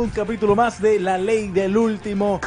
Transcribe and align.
un 0.00 0.10
capítulo 0.10 0.54
más 0.56 0.80
de 0.80 0.98
La 1.00 1.18
Ley 1.18 1.48
del 1.48 1.76
Último 1.76 2.40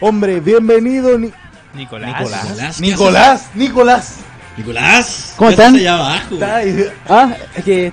Hombre. 0.00 0.40
Bienvenido, 0.40 1.18
Ni- 1.18 1.32
Nicolás. 1.74 2.18
Nicolás. 2.20 2.80
Nicolás, 2.80 3.48
Nicolás. 3.54 4.14
Nicolás. 4.56 5.34
¿Cómo 5.36 5.50
¿qué 5.50 5.54
haces 5.54 5.66
están? 5.66 5.74
allá 5.80 5.94
abajo? 5.98 6.34
Está 6.34 6.56
ahí. 6.56 6.86
Ah, 7.08 7.34
es 7.54 7.64
que. 7.64 7.92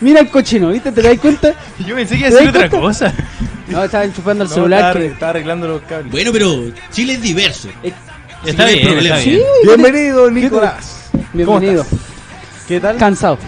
Mira 0.00 0.20
el 0.20 0.28
cochino, 0.30 0.68
¿viste? 0.70 0.90
¿Te 0.92 1.02
das 1.02 1.18
cuenta? 1.18 1.54
Yo 1.86 1.94
pensé 1.94 2.16
que 2.18 2.22
¿Te 2.24 2.28
iba 2.28 2.28
a 2.28 2.30
decir 2.30 2.48
otra 2.48 2.60
cuenta? 2.70 2.80
cosa. 2.80 3.12
No, 3.68 3.84
estaba 3.84 4.04
enchufando 4.04 4.44
el 4.44 4.50
No, 4.50 4.54
celular. 4.54 4.96
está, 4.96 5.18
que- 5.18 5.24
arreglando 5.24 5.68
los 5.68 5.82
cables. 5.82 6.10
Bueno, 6.12 6.30
pero 6.32 6.64
Chile 6.90 7.14
es 7.14 7.22
diverso. 7.22 7.68
Eh, 7.82 7.92
Está 8.44 8.66
bien, 8.66 8.88
problema. 8.88 9.18
está 9.18 9.30
Sí. 9.30 9.42
Bienvenido, 9.64 10.30
Nicolás. 10.30 11.08
¿Cómo 11.12 11.24
bienvenido. 11.32 11.82
estás? 11.82 11.98
¿Qué 12.66 12.80
tal? 12.80 12.96
Cansado. 12.96 13.38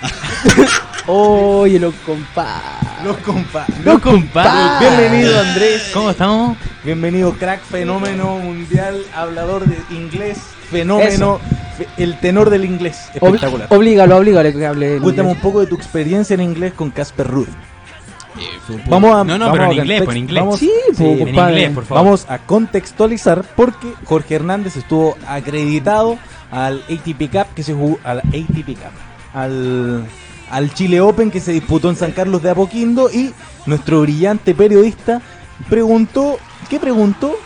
Oye, 1.06 1.78
los 1.78 1.94
compadres. 2.06 2.87
Los 3.04 3.16
compa. 3.18 3.66
No, 3.84 4.00
compadre. 4.00 4.86
Bienvenido, 4.88 5.40
Andrés. 5.40 5.90
¿Cómo 5.94 6.10
estamos? 6.10 6.56
Bienvenido, 6.84 7.32
crack, 7.32 7.60
fenómeno 7.62 8.36
mundial, 8.38 9.02
hablador 9.14 9.64
de 9.66 9.76
inglés, 9.94 10.38
fenómeno, 10.70 11.38
fe- 11.76 11.86
el 11.96 12.18
tenor 12.18 12.50
del 12.50 12.64
inglés. 12.64 13.08
Espectacular. 13.14 13.68
Oblígalo, 13.70 14.16
oblígalo 14.16 14.52
que 14.52 14.66
hable. 14.66 14.96
en 14.96 15.02
Cuéntame 15.02 15.28
un 15.28 15.34
inglés. 15.36 15.42
poco 15.44 15.60
de 15.60 15.66
tu 15.66 15.74
experiencia 15.76 16.34
en 16.34 16.40
inglés 16.40 16.72
con 16.74 16.90
Casper 16.90 17.26
Ruth. 17.28 17.48
Eh, 17.48 18.82
Vamos 18.88 19.14
a, 19.14 19.24
No, 19.24 19.38
no, 19.38 19.46
vamos 19.46 19.52
pero 19.52 19.62
a 19.64 19.66
en 19.66 19.72
inglés, 19.78 20.00
context- 20.00 20.04
pues, 20.04 20.16
en 20.16 20.22
inglés. 20.22 20.42
Vamos, 20.44 20.58
Sí, 20.60 20.72
pues, 20.96 21.00
En 21.00 21.18
compadre. 21.26 21.52
inglés, 21.54 21.70
por 21.74 21.84
favor. 21.84 22.04
vamos 22.04 22.26
a 22.28 22.38
contextualizar 22.38 23.42
porque 23.56 23.92
Jorge 24.04 24.34
Hernández 24.36 24.76
estuvo 24.76 25.16
acreditado 25.26 26.18
al 26.50 26.82
ATP 26.88 27.28
Cup 27.30 27.46
que 27.54 27.62
se 27.62 27.74
jugó 27.74 27.98
al 28.04 28.18
ATP 28.20 28.74
Cup, 28.74 28.92
al 29.34 30.04
al 30.50 30.72
Chile 30.74 31.00
Open 31.00 31.30
que 31.30 31.40
se 31.40 31.52
disputó 31.52 31.90
en 31.90 31.96
San 31.96 32.12
Carlos 32.12 32.42
de 32.42 32.50
Apoquindo 32.50 33.10
y 33.10 33.32
nuestro 33.66 34.02
brillante 34.02 34.54
periodista 34.54 35.20
preguntó, 35.68 36.38
¿qué 36.68 36.78
preguntó? 36.78 37.36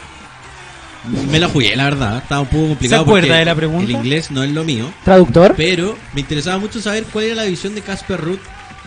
Me 1.31 1.41
la 1.41 1.48
jugué, 1.48 1.75
la 1.75 1.84
verdad. 1.84 2.19
Estaba 2.19 2.42
un 2.42 2.47
poco 2.47 2.69
complicado. 2.69 3.03
¿Se 3.03 3.09
acuerda 3.09 3.27
porque 3.27 3.39
de 3.39 3.44
la 3.44 3.55
pregunta? 3.55 3.84
El 3.84 3.91
inglés 3.91 4.31
no 4.31 4.42
es 4.44 4.50
lo 4.50 4.62
mío. 4.62 4.86
¿Traductor? 5.05 5.55
Pero 5.56 5.97
me 6.14 6.20
interesaba 6.20 6.59
mucho 6.59 6.81
saber 6.81 7.05
cuál 7.12 7.25
era 7.25 7.34
la 7.36 7.44
visión 7.44 7.75
de 7.75 7.81
Casper 7.81 8.20
Ruth 8.20 8.41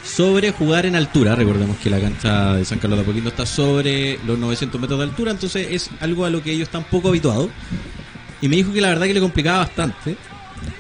sobre 0.06 0.52
jugar 0.52 0.86
en 0.86 0.96
altura. 0.96 1.36
Recordemos 1.36 1.78
que 1.78 1.90
la 1.90 2.00
cancha 2.00 2.54
de 2.54 2.64
San 2.64 2.80
Carlos 2.80 3.00
de 3.00 3.04
Apoquindo 3.04 3.30
está 3.30 3.46
sobre 3.46 4.20
los 4.26 4.38
900 4.38 4.80
metros 4.80 5.00
de 5.00 5.06
altura, 5.06 5.32
entonces 5.32 5.68
es 5.72 5.90
algo 6.00 6.26
a 6.26 6.30
lo 6.30 6.42
que 6.42 6.52
ellos 6.52 6.68
están 6.68 6.84
poco 6.86 7.10
habituados. 7.10 7.50
Y 8.42 8.48
me 8.48 8.56
dijo 8.56 8.72
que 8.72 8.82
la 8.82 8.90
verdad 8.90 9.08
que 9.08 9.14
le 9.14 9.20
complicaba 9.20 9.60
bastante, 9.60 10.16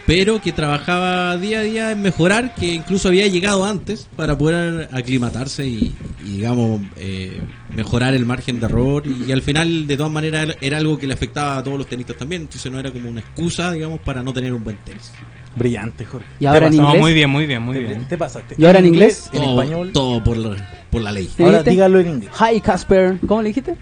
pero 0.05 0.41
que 0.41 0.51
trabajaba 0.51 1.35
día 1.37 1.59
a 1.59 1.63
día 1.63 1.91
en 1.91 2.01
mejorar, 2.01 2.53
que 2.55 2.73
incluso 2.73 3.07
había 3.07 3.27
llegado 3.27 3.65
antes 3.65 4.07
para 4.15 4.37
poder 4.37 4.89
aclimatarse 4.91 5.65
y, 5.67 5.95
y, 6.25 6.29
digamos, 6.37 6.81
eh, 6.97 7.41
mejorar 7.75 8.13
el 8.13 8.25
margen 8.25 8.59
de 8.59 8.65
error. 8.67 9.03
Y, 9.07 9.31
al 9.31 9.41
final, 9.41 9.87
de 9.87 9.97
todas 9.97 10.11
maneras, 10.11 10.55
era 10.61 10.77
algo 10.77 10.97
que 10.97 11.07
le 11.07 11.13
afectaba 11.13 11.57
a 11.57 11.63
todos 11.63 11.77
los 11.77 11.87
tenistas 11.87 12.17
también, 12.17 12.43
entonces 12.43 12.71
no 12.71 12.79
era 12.79 12.91
como 12.91 13.09
una 13.09 13.21
excusa, 13.21 13.71
digamos, 13.71 13.99
para 13.99 14.21
no 14.23 14.31
tener 14.33 14.53
un 14.53 14.63
buen 14.63 14.77
tenis. 14.77 15.11
Brillante, 15.55 16.05
Jorge. 16.05 16.27
¿Y 16.39 16.45
ahora 16.45 16.67
en 16.67 16.73
pasaste. 16.73 16.81
No, 16.81 16.87
inglés? 16.89 17.01
muy 17.01 17.13
bien, 17.13 17.29
muy 17.29 17.45
bien, 17.45 17.61
muy 17.61 17.77
Te- 17.77 17.83
bien. 17.83 18.07
Te 18.07 18.17
pasaste. 18.17 18.55
¿Y 18.57 18.65
ahora 18.65 18.79
en 18.79 18.85
inglés? 18.87 19.29
En 19.31 19.41
todo, 19.41 19.61
español. 19.61 19.91
todo 19.93 20.23
por 20.23 20.37
la, 20.37 20.85
por 20.89 21.01
la 21.01 21.11
ley. 21.13 21.29
¿Sí 21.35 21.43
Ahora 21.43 21.63
dígalo 21.63 21.99
en 22.01 22.09
inglés. 22.09 22.29
Hi, 22.39 22.59
Casper. 22.59 23.17
¿Cómo 23.25 23.41
le 23.41 23.47
dijiste? 23.49 23.75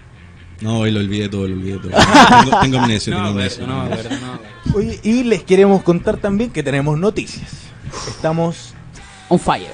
No, 0.64 0.78
hoy 0.78 0.90
lo 0.90 1.00
olvidé 1.00 1.28
todo, 1.28 1.46
lo 1.46 1.54
olvidé 1.54 1.78
todo. 1.78 1.90
tengo, 2.42 2.60
tengo 2.60 2.78
amnesia, 2.78 3.12
No, 3.14 3.18
tengo 3.18 3.28
amnesia. 3.28 3.66
no. 3.66 4.74
Oye, 4.74 4.98
y 5.02 5.22
les 5.24 5.42
queremos 5.44 5.82
contar 5.82 6.16
también 6.16 6.50
que 6.50 6.62
tenemos 6.62 6.98
noticias. 6.98 7.50
Estamos 8.08 8.72
On 9.28 9.38
fire. 9.38 9.68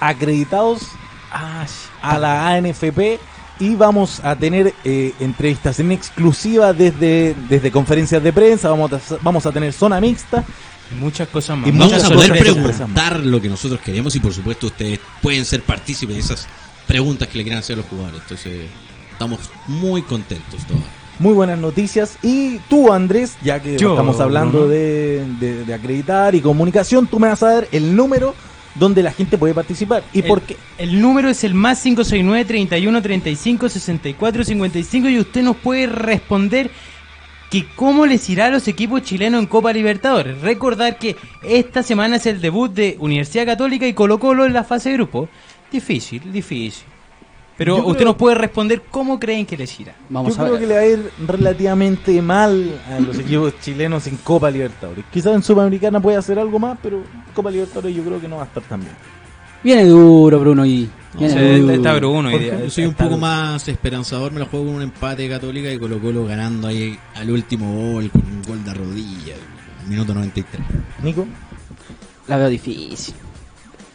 acreditados 0.00 0.82
a 1.30 2.18
la 2.18 2.48
ANFP 2.48 3.20
y 3.60 3.74
vamos 3.76 4.20
a 4.24 4.34
tener 4.34 4.74
eh, 4.84 5.12
entrevistas 5.20 5.78
en 5.78 5.92
exclusiva 5.92 6.72
desde, 6.72 7.36
desde 7.48 7.70
conferencias 7.70 8.20
de 8.22 8.32
prensa, 8.32 8.68
vamos 8.70 8.90
a, 8.92 9.00
vamos 9.22 9.46
a 9.46 9.52
tener 9.52 9.72
zona 9.72 10.00
mixta. 10.00 10.44
Muchas 10.98 11.28
cosas 11.28 11.56
más. 11.56 11.68
Y 11.68 11.70
Vamos 11.70 11.92
muchas 11.92 12.10
a 12.10 12.14
poder 12.14 12.36
preguntar 12.36 13.20
lo 13.20 13.40
que 13.40 13.48
nosotros 13.48 13.80
queremos 13.80 14.16
y 14.16 14.20
por 14.20 14.34
supuesto 14.34 14.66
ustedes 14.66 14.98
pueden 15.22 15.44
ser 15.44 15.62
partícipes 15.62 16.16
de 16.16 16.20
esas 16.20 16.48
preguntas 16.88 17.28
que 17.28 17.38
le 17.38 17.44
quieran 17.44 17.60
hacer 17.60 17.74
a 17.74 17.76
los 17.76 17.86
jugadores. 17.86 18.20
Entonces 18.22 18.62
estamos 19.20 19.50
muy 19.68 20.00
contentos 20.00 20.64
todos. 20.66 20.80
Muy 21.18 21.34
buenas 21.34 21.58
noticias. 21.58 22.16
Y 22.22 22.56
tú, 22.70 22.90
Andrés, 22.90 23.36
ya 23.44 23.60
que 23.60 23.76
Yo, 23.76 23.90
estamos 23.90 24.18
hablando 24.18 24.66
de, 24.66 25.26
de- 25.38 25.66
de 25.66 25.74
acreditar 25.74 26.34
y 26.34 26.40
comunicación, 26.40 27.06
tú 27.06 27.20
me 27.20 27.28
vas 27.28 27.42
a 27.42 27.52
dar 27.52 27.68
el 27.70 27.94
número 27.94 28.34
donde 28.76 29.02
la 29.02 29.12
gente 29.12 29.36
puede 29.36 29.52
participar. 29.52 30.02
¿Y 30.14 30.20
El- 30.20 30.26
por 30.26 30.40
qué? 30.40 30.56
El 30.78 31.02
número 31.02 31.28
es 31.28 31.44
el 31.44 31.52
más 31.52 31.82
569 31.82 32.46
31 32.46 33.02
35 33.02 33.68
64 33.68 34.42
55 34.44 35.08
y 35.10 35.18
usted 35.18 35.42
nos 35.42 35.56
puede 35.56 35.86
responder 35.86 36.70
que 37.50 37.66
cómo 37.76 38.06
les 38.06 38.26
irá 38.30 38.46
a 38.46 38.50
los 38.50 38.68
equipos 38.68 39.02
chilenos 39.02 39.40
en 39.42 39.46
Copa 39.48 39.70
Libertadores. 39.74 40.40
Recordar 40.40 40.96
que 40.96 41.16
esta 41.42 41.82
semana 41.82 42.16
es 42.16 42.24
el 42.24 42.40
debut 42.40 42.72
de 42.72 42.96
Universidad 43.00 43.44
Católica 43.44 43.86
y 43.86 43.92
Colo 43.92 44.18
Colo 44.18 44.46
en 44.46 44.54
la 44.54 44.64
fase 44.64 44.88
de 44.88 44.94
grupo. 44.94 45.28
Difícil, 45.70 46.22
difícil. 46.32 46.84
Pero 47.60 47.76
Yo 47.76 47.82
usted 47.88 47.96
creo- 47.98 48.06
nos 48.08 48.16
puede 48.16 48.36
responder 48.36 48.82
cómo 48.90 49.20
creen 49.20 49.44
que 49.44 49.54
les 49.54 49.78
irá. 49.78 49.94
Vamos 50.08 50.34
Yo 50.34 50.40
a 50.40 50.44
creo 50.46 50.52
ver. 50.54 50.60
que 50.62 50.66
le 50.66 50.74
va 50.74 50.80
a 50.80 50.86
ir 50.86 51.10
relativamente 51.26 52.22
mal 52.22 52.80
a 52.90 53.00
los 53.00 53.18
equipos 53.18 53.52
chilenos 53.60 54.06
en 54.06 54.16
Copa 54.16 54.50
Libertadores. 54.50 55.04
Quizás 55.12 55.34
en 55.34 55.42
Sudamericana 55.42 56.00
puede 56.00 56.16
hacer 56.16 56.38
algo 56.38 56.58
más, 56.58 56.78
pero 56.82 57.02
Copa 57.34 57.50
Libertadores 57.50 57.94
yo 57.94 58.02
creo 58.02 58.18
que 58.18 58.28
no 58.28 58.36
va 58.36 58.44
a 58.44 58.46
estar 58.46 58.62
tan 58.62 58.80
bien. 58.80 58.92
Viene 59.62 59.84
duro, 59.84 60.40
Bruno. 60.40 60.64
Y 60.64 60.88
No, 61.12 61.28
duro. 61.28 61.70
está 61.74 61.92
Bruno. 61.96 62.30
Yo 62.30 62.70
soy 62.70 62.86
un 62.86 62.94
poco 62.94 63.18
más 63.18 63.68
esperanzador, 63.68 64.32
me 64.32 64.40
la 64.40 64.46
juego 64.46 64.64
con 64.64 64.76
un 64.76 64.82
empate 64.82 65.28
Católica 65.28 65.70
y 65.70 65.78
Colo 65.78 66.00
Colo 66.00 66.24
ganando 66.24 66.66
ahí 66.66 66.98
al 67.14 67.30
último 67.30 67.92
gol 67.92 68.10
con 68.10 68.22
un 68.22 68.42
gol 68.42 68.64
de 68.64 68.72
rodilla, 68.72 69.34
minuto 69.86 70.14
93. 70.14 70.62
Nico, 71.02 71.26
La 72.26 72.38
veo 72.38 72.48
difícil. 72.48 73.14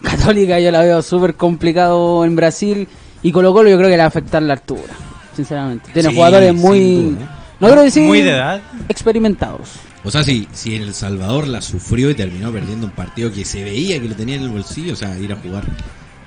Católica 0.03 0.59
yo 0.59 0.69
la 0.69 0.81
veo 0.83 1.01
súper 1.01 1.33
complicado 1.33 2.23
en 2.25 2.35
Brasil. 2.35 2.87
Y 3.25 3.31
Colo 3.31 3.53
Colo 3.53 3.69
yo 3.69 3.77
creo 3.77 3.87
que 3.89 3.93
le 3.93 3.97
va 3.97 4.03
a 4.03 4.07
afectar 4.07 4.41
la 4.43 4.53
altura. 4.53 4.93
Sinceramente. 5.35 5.89
Tiene 5.91 6.09
Sí, 6.09 6.15
jugadores 6.15 6.53
muy... 6.53 7.17
No 7.59 7.67
quiero 7.67 7.81
decir... 7.81 8.03
Muy 8.03 8.21
de 8.21 8.29
edad. 8.31 8.61
Experimentados. 8.87 9.71
O 10.03 10.11
sea, 10.11 10.23
si, 10.23 10.47
si 10.53 10.75
El 10.75 10.93
Salvador 10.93 11.47
la 11.47 11.61
sufrió 11.61 12.11
y 12.11 12.13
terminó 12.15 12.51
perdiendo 12.51 12.85
un 12.85 12.91
partido 12.93 13.31
que 13.31 13.43
se 13.43 13.63
veía 13.63 13.99
que 13.99 14.07
lo 14.09 14.15
tenía 14.15 14.35
en 14.35 14.43
el 14.43 14.49
bolsillo, 14.49 14.93
o 14.93 14.95
sea, 14.95 15.17
ir 15.17 15.33
a 15.33 15.37
jugar 15.37 15.63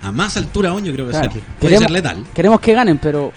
a 0.03 0.11
más 0.11 0.37
altura 0.37 0.71
aún 0.71 0.85
yo 0.85 0.93
creo 0.93 1.07
que 1.07 1.13
Claro. 1.13 1.31
puede 1.31 1.45
Queremos- 1.61 1.81
ser 1.83 1.91
letal. 1.93 2.25
Queremos 2.35 2.61
que 2.61 2.73
ganen, 2.73 2.99
pero... 2.99 3.33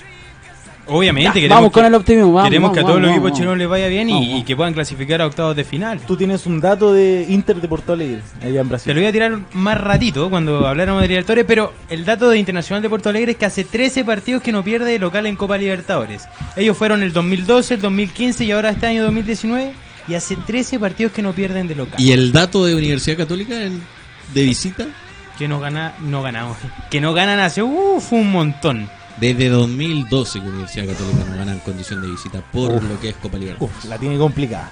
Obviamente 0.92 1.28
Ya, 1.30 1.34
queremos 1.34 1.56
vamos 1.58 1.72
con 1.72 1.84
que- 1.84 1.88
el 1.88 1.96
optimismo. 1.96 2.34
Vamos, 2.34 2.50
Queremos 2.50 2.68
vamos, 2.70 2.74
que 2.76 2.80
a 2.80 2.84
todos 2.84 2.96
vamos, 2.96 3.02
los 3.02 3.10
vamos, 3.12 3.26
equipos 3.26 3.38
chilenos 3.38 3.58
les 3.58 3.68
vaya 3.70 3.88
bien 3.88 4.10
y, 4.10 4.14
Vamos, 4.14 4.26
y 4.28 4.30
vamos. 4.32 4.46
que 4.46 4.56
puedan 4.56 4.74
clasificar 4.74 5.22
a 5.22 5.26
octavos 5.28 5.56
de 5.56 5.64
final. 5.64 6.00
tú 6.06 6.18
tienes 6.18 6.46
un 6.46 6.60
dato 6.60 6.94
de 6.94 7.26
Inter 7.30 7.56
de 7.62 7.68
Porto 7.68 7.94
Alegre, 7.94 8.22
allá 8.42 8.48
en 8.60 8.64
Se 8.66 8.70
Brasil. 8.70 8.94
lo 8.96 9.00
voy 9.02 9.08
a 9.08 9.12
tirar 9.12 9.40
más 9.54 9.80
ratito 9.82 10.30
cuando 10.30 10.68
habláramos 10.68 11.02
de 11.02 11.08
Libertadores, 11.08 11.46
pero 11.48 11.74
el 11.90 12.04
dato 12.06 12.30
de 12.30 12.38
Internacional 12.38 12.82
de 12.82 12.90
Porto 12.90 13.10
Alegre 13.10 13.32
es 13.32 13.38
que 13.38 13.46
hace 13.46 13.64
13 13.64 14.04
partidos 14.04 14.42
que 14.44 14.52
no 14.52 14.64
pierde 14.64 14.92
de 14.92 15.00
local 15.00 15.26
en 15.26 15.36
Copa 15.36 15.58
Libertadores. 15.58 16.24
Ellos 16.56 16.78
fueron 16.78 17.04
el 17.04 17.14
2012, 17.14 17.76
el 17.76 17.82
2015 17.82 18.44
y 18.46 18.52
ahora 18.52 18.70
este 18.72 18.88
año 18.88 19.04
2019 19.04 19.74
y 20.08 20.16
hace 20.16 20.36
13 20.36 20.78
partidos 20.80 21.14
que 21.14 21.22
no 21.22 21.32
pierden 21.34 21.68
de 21.68 21.76
local. 21.76 21.96
Y 22.00 22.12
el 22.12 22.32
dato 22.32 22.66
de 22.66 22.76
Universidad 22.76 23.16
Católica 23.18 23.62
en- 23.64 23.82
de 24.34 24.44
visita, 24.44 24.86
Que 25.38 25.48
no 25.48 25.60
gana, 25.60 25.94
no 26.02 26.22
ganamos. 26.22 26.58
Que 26.92 27.02
no 27.02 27.14
ganan 27.14 27.40
hace 27.40 27.64
uf, 27.64 28.12
un 28.14 28.32
montón. 28.32 28.90
Desde 29.20 29.50
2012 29.50 30.40
que 30.42 30.48
Universidad 30.48 30.88
Católica 30.88 31.26
no 31.30 31.38
gana 31.38 31.52
en 31.54 31.60
condición 31.60 32.02
de 32.02 32.08
visita 32.08 32.42
por 32.52 32.72
Uf. 32.72 32.84
lo 32.84 33.00
que 33.00 33.10
es 33.10 33.16
Copa 33.16 33.38
Libertadores. 33.38 33.78
Uf, 33.78 33.86
la 33.86 33.98
tiene 33.98 34.18
complicada. 34.18 34.72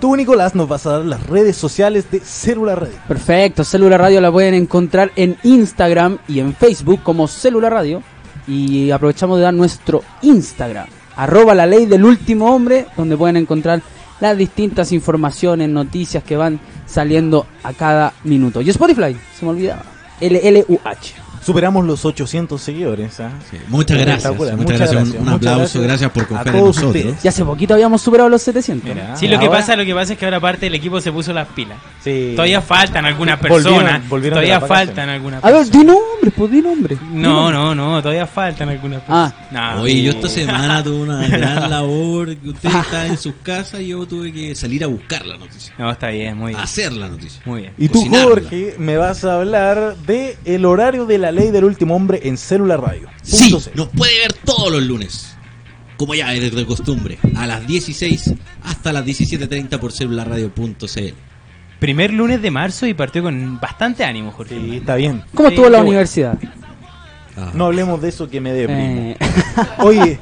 Tú, 0.00 0.16
Nicolás, 0.16 0.54
nos 0.54 0.66
vas 0.66 0.86
a 0.86 0.92
dar 0.92 1.04
las 1.04 1.26
redes 1.26 1.56
sociales 1.56 2.10
de 2.10 2.20
Célula 2.20 2.74
Radio. 2.74 2.94
Perfecto, 3.06 3.64
Célula 3.64 3.98
Radio 3.98 4.22
la 4.22 4.32
pueden 4.32 4.54
encontrar 4.54 5.12
en 5.14 5.36
Instagram 5.42 6.18
y 6.26 6.40
en 6.40 6.54
Facebook 6.54 7.02
como 7.02 7.28
Célula 7.28 7.68
Radio. 7.68 8.02
Y 8.48 8.90
aprovechamos 8.90 9.36
de 9.36 9.44
dar 9.44 9.54
nuestro 9.54 10.02
Instagram, 10.22 10.86
arroba 11.16 11.54
la 11.54 11.66
ley 11.66 11.84
del 11.84 12.04
último 12.04 12.54
hombre, 12.54 12.86
donde 12.96 13.16
pueden 13.16 13.36
encontrar 13.36 13.82
las 14.20 14.36
distintas 14.36 14.90
informaciones, 14.92 15.68
noticias 15.68 16.24
que 16.24 16.36
van 16.36 16.58
saliendo 16.86 17.46
a 17.62 17.74
cada 17.74 18.14
minuto. 18.24 18.62
Y 18.62 18.70
Spotify, 18.70 19.14
se 19.38 19.44
me 19.44 19.50
olvidaba, 19.50 19.82
LLUH. 20.20 21.29
Superamos 21.44 21.86
los 21.86 22.04
800 22.04 22.60
seguidores. 22.60 23.18
¿ah? 23.20 23.30
Sí, 23.50 23.56
muchas 23.68 23.98
gracias. 23.98 24.34
Muchas 24.36 24.78
gracias. 24.78 24.90
Un, 24.92 25.08
un 25.10 25.24
muchas 25.24 25.34
aplauso. 25.34 25.80
gracias 25.80 25.84
Gracias, 25.84 26.10
por 26.12 26.26
confiar 26.26 26.54
en 26.54 26.60
todos 26.62 26.76
nosotros. 26.76 26.96
ustedes. 27.04 27.24
Y 27.24 27.28
hace 27.28 27.44
poquito 27.44 27.74
habíamos 27.74 28.02
superado 28.02 28.28
los 28.28 28.42
700. 28.42 28.88
¿no? 28.88 28.94
Mira. 28.94 29.16
Sí, 29.16 29.26
lo 29.28 29.38
que 29.38 29.48
pasa, 29.48 29.74
lo 29.76 29.84
que 29.84 29.94
pasa 29.94 30.12
es 30.12 30.18
que 30.18 30.24
ahora 30.26 30.38
parte 30.40 30.66
del 30.66 30.74
equipo 30.74 31.00
se 31.00 31.10
puso 31.12 31.32
las 31.32 31.48
pilas. 31.48 31.78
Sí. 32.04 32.32
Todavía 32.36 32.60
faltan 32.60 33.04
algunas 33.06 33.38
personas. 33.40 34.08
volvieron 34.08 34.36
todavía 34.38 34.60
faltan 34.60 35.08
algunas 35.08 35.42
A 35.42 35.50
ver, 35.50 35.56
personas. 35.66 35.78
di 35.80 35.86
nombre, 35.86 36.30
pues 36.36 36.50
di 36.52 36.62
nombre. 36.62 36.96
No, 37.12 37.50
no, 37.50 37.74
no, 37.74 38.02
todavía 38.02 38.26
faltan 38.26 38.68
algunas 38.68 39.02
Ah. 39.08 39.32
personas. 39.34 39.76
No. 39.76 39.82
Oye, 39.82 40.02
yo 40.02 40.10
esta 40.12 40.28
semana 40.28 40.82
tuve 40.84 41.02
una 41.02 41.26
gran 41.28 41.70
labor. 41.70 42.36
que 42.36 42.50
Ustedes 42.50 42.74
estaban 42.74 43.06
en 43.06 43.18
sus 43.18 43.34
casas 43.42 43.80
y 43.80 43.88
yo 43.88 44.06
tuve 44.06 44.32
que 44.32 44.54
salir 44.54 44.84
a 44.84 44.86
buscar 44.88 45.24
la 45.26 45.36
noticia. 45.38 45.74
No, 45.78 45.90
está 45.90 46.08
bien, 46.08 46.36
muy 46.36 46.50
bien. 46.52 46.60
hacer 46.60 46.92
la 46.92 47.08
noticia. 47.08 47.40
Muy 47.44 47.62
bien. 47.62 47.72
Y 47.78 47.88
tú, 47.88 47.98
Cocinarla. 48.00 48.24
Jorge, 48.28 48.74
me 48.78 48.96
vas 48.96 49.24
a 49.24 49.36
hablar 49.36 49.96
de 50.06 50.36
el 50.44 50.64
horario 50.66 51.06
de 51.06 51.18
la 51.18 51.29
La 51.30 51.42
Ley 51.42 51.52
del 51.52 51.62
Último 51.64 51.94
Hombre 51.94 52.18
en 52.24 52.36
Célula 52.36 52.76
Radio. 52.76 53.08
Sí, 53.22 53.56
C. 53.60 53.70
nos 53.76 53.86
puede 53.90 54.18
ver 54.18 54.32
todos 54.32 54.72
los 54.72 54.82
lunes. 54.82 55.36
Como 55.96 56.12
ya 56.16 56.34
es 56.34 56.52
de 56.52 56.66
costumbre, 56.66 57.18
a 57.36 57.46
las 57.46 57.68
16 57.68 58.34
hasta 58.64 58.92
las 58.92 59.04
17.30 59.04 59.78
por 59.78 59.92
celularradio.cl. 59.92 61.14
Primer 61.78 62.12
lunes 62.12 62.42
de 62.42 62.50
marzo 62.50 62.84
y 62.88 62.94
partió 62.94 63.22
con 63.22 63.60
bastante 63.60 64.02
ánimo, 64.02 64.32
Jorge. 64.32 64.56
Sí, 64.58 64.76
está 64.78 64.96
bien. 64.96 65.22
¿Cómo 65.32 65.50
Sí, 65.50 65.54
estuvo 65.54 65.70
la 65.70 65.78
bueno. 65.78 65.90
universidad? 65.90 66.36
Ah. 67.36 67.50
No 67.54 67.66
hablemos 67.66 68.00
de 68.00 68.08
eso 68.08 68.28
que 68.28 68.40
me 68.40 68.52
deprime. 68.52 69.12
Eh, 69.12 69.16
Oye, 69.78 70.18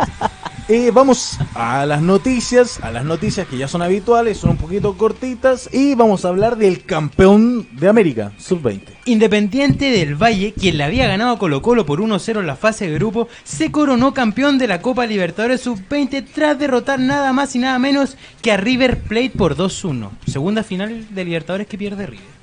eh, 0.71 0.91
vamos 0.93 1.39
a 1.55 1.87
las 1.87 2.03
noticias, 2.03 2.79
a 2.83 2.91
las 2.91 3.03
noticias 3.03 3.49
que 3.49 3.57
ya 3.57 3.69
son 3.69 3.81
habituales, 3.81 4.37
son 4.37 4.51
un 4.51 4.57
poquito 4.59 4.99
cortitas 4.99 5.71
y 5.73 5.95
vamos 5.95 6.27
a 6.27 6.29
hablar 6.29 6.59
del 6.59 6.85
campeón 6.85 7.67
de 7.73 7.89
América, 7.89 8.33
sub-20. 8.37 8.83
Independiente 9.07 9.91
del 9.91 10.15
Valle, 10.15 10.53
quien 10.53 10.77
le 10.77 10.85
había 10.85 11.09
ganado 11.09 11.33
a 11.33 11.39
Colo 11.39 11.63
Colo 11.63 11.87
por 11.87 12.01
1-0 12.01 12.41
en 12.41 12.47
la 12.47 12.55
fase 12.55 12.87
de 12.87 12.97
grupo, 12.97 13.29
se 13.45 13.73
coronó 13.73 14.13
campeón 14.13 14.59
de 14.59 14.69
la 14.69 14.83
Copa 14.83 15.07
Libertadores 15.07 15.63
Sub-20 15.63 16.27
tras 16.35 16.59
derrotar 16.59 17.01
nada 17.01 17.33
más 17.33 17.57
y 17.57 17.61
nada 17.61 17.79
menos 17.79 18.19
que 18.43 18.53
a 18.53 18.59
River 18.59 18.99
Plate 18.99 19.31
por 19.31 19.57
2-1. 19.57 20.11
Segunda 20.27 20.63
final 20.63 21.07
de 21.09 21.25
Libertadores 21.25 21.67
que 21.67 21.79
pierde 21.79 22.05
River. 22.05 22.38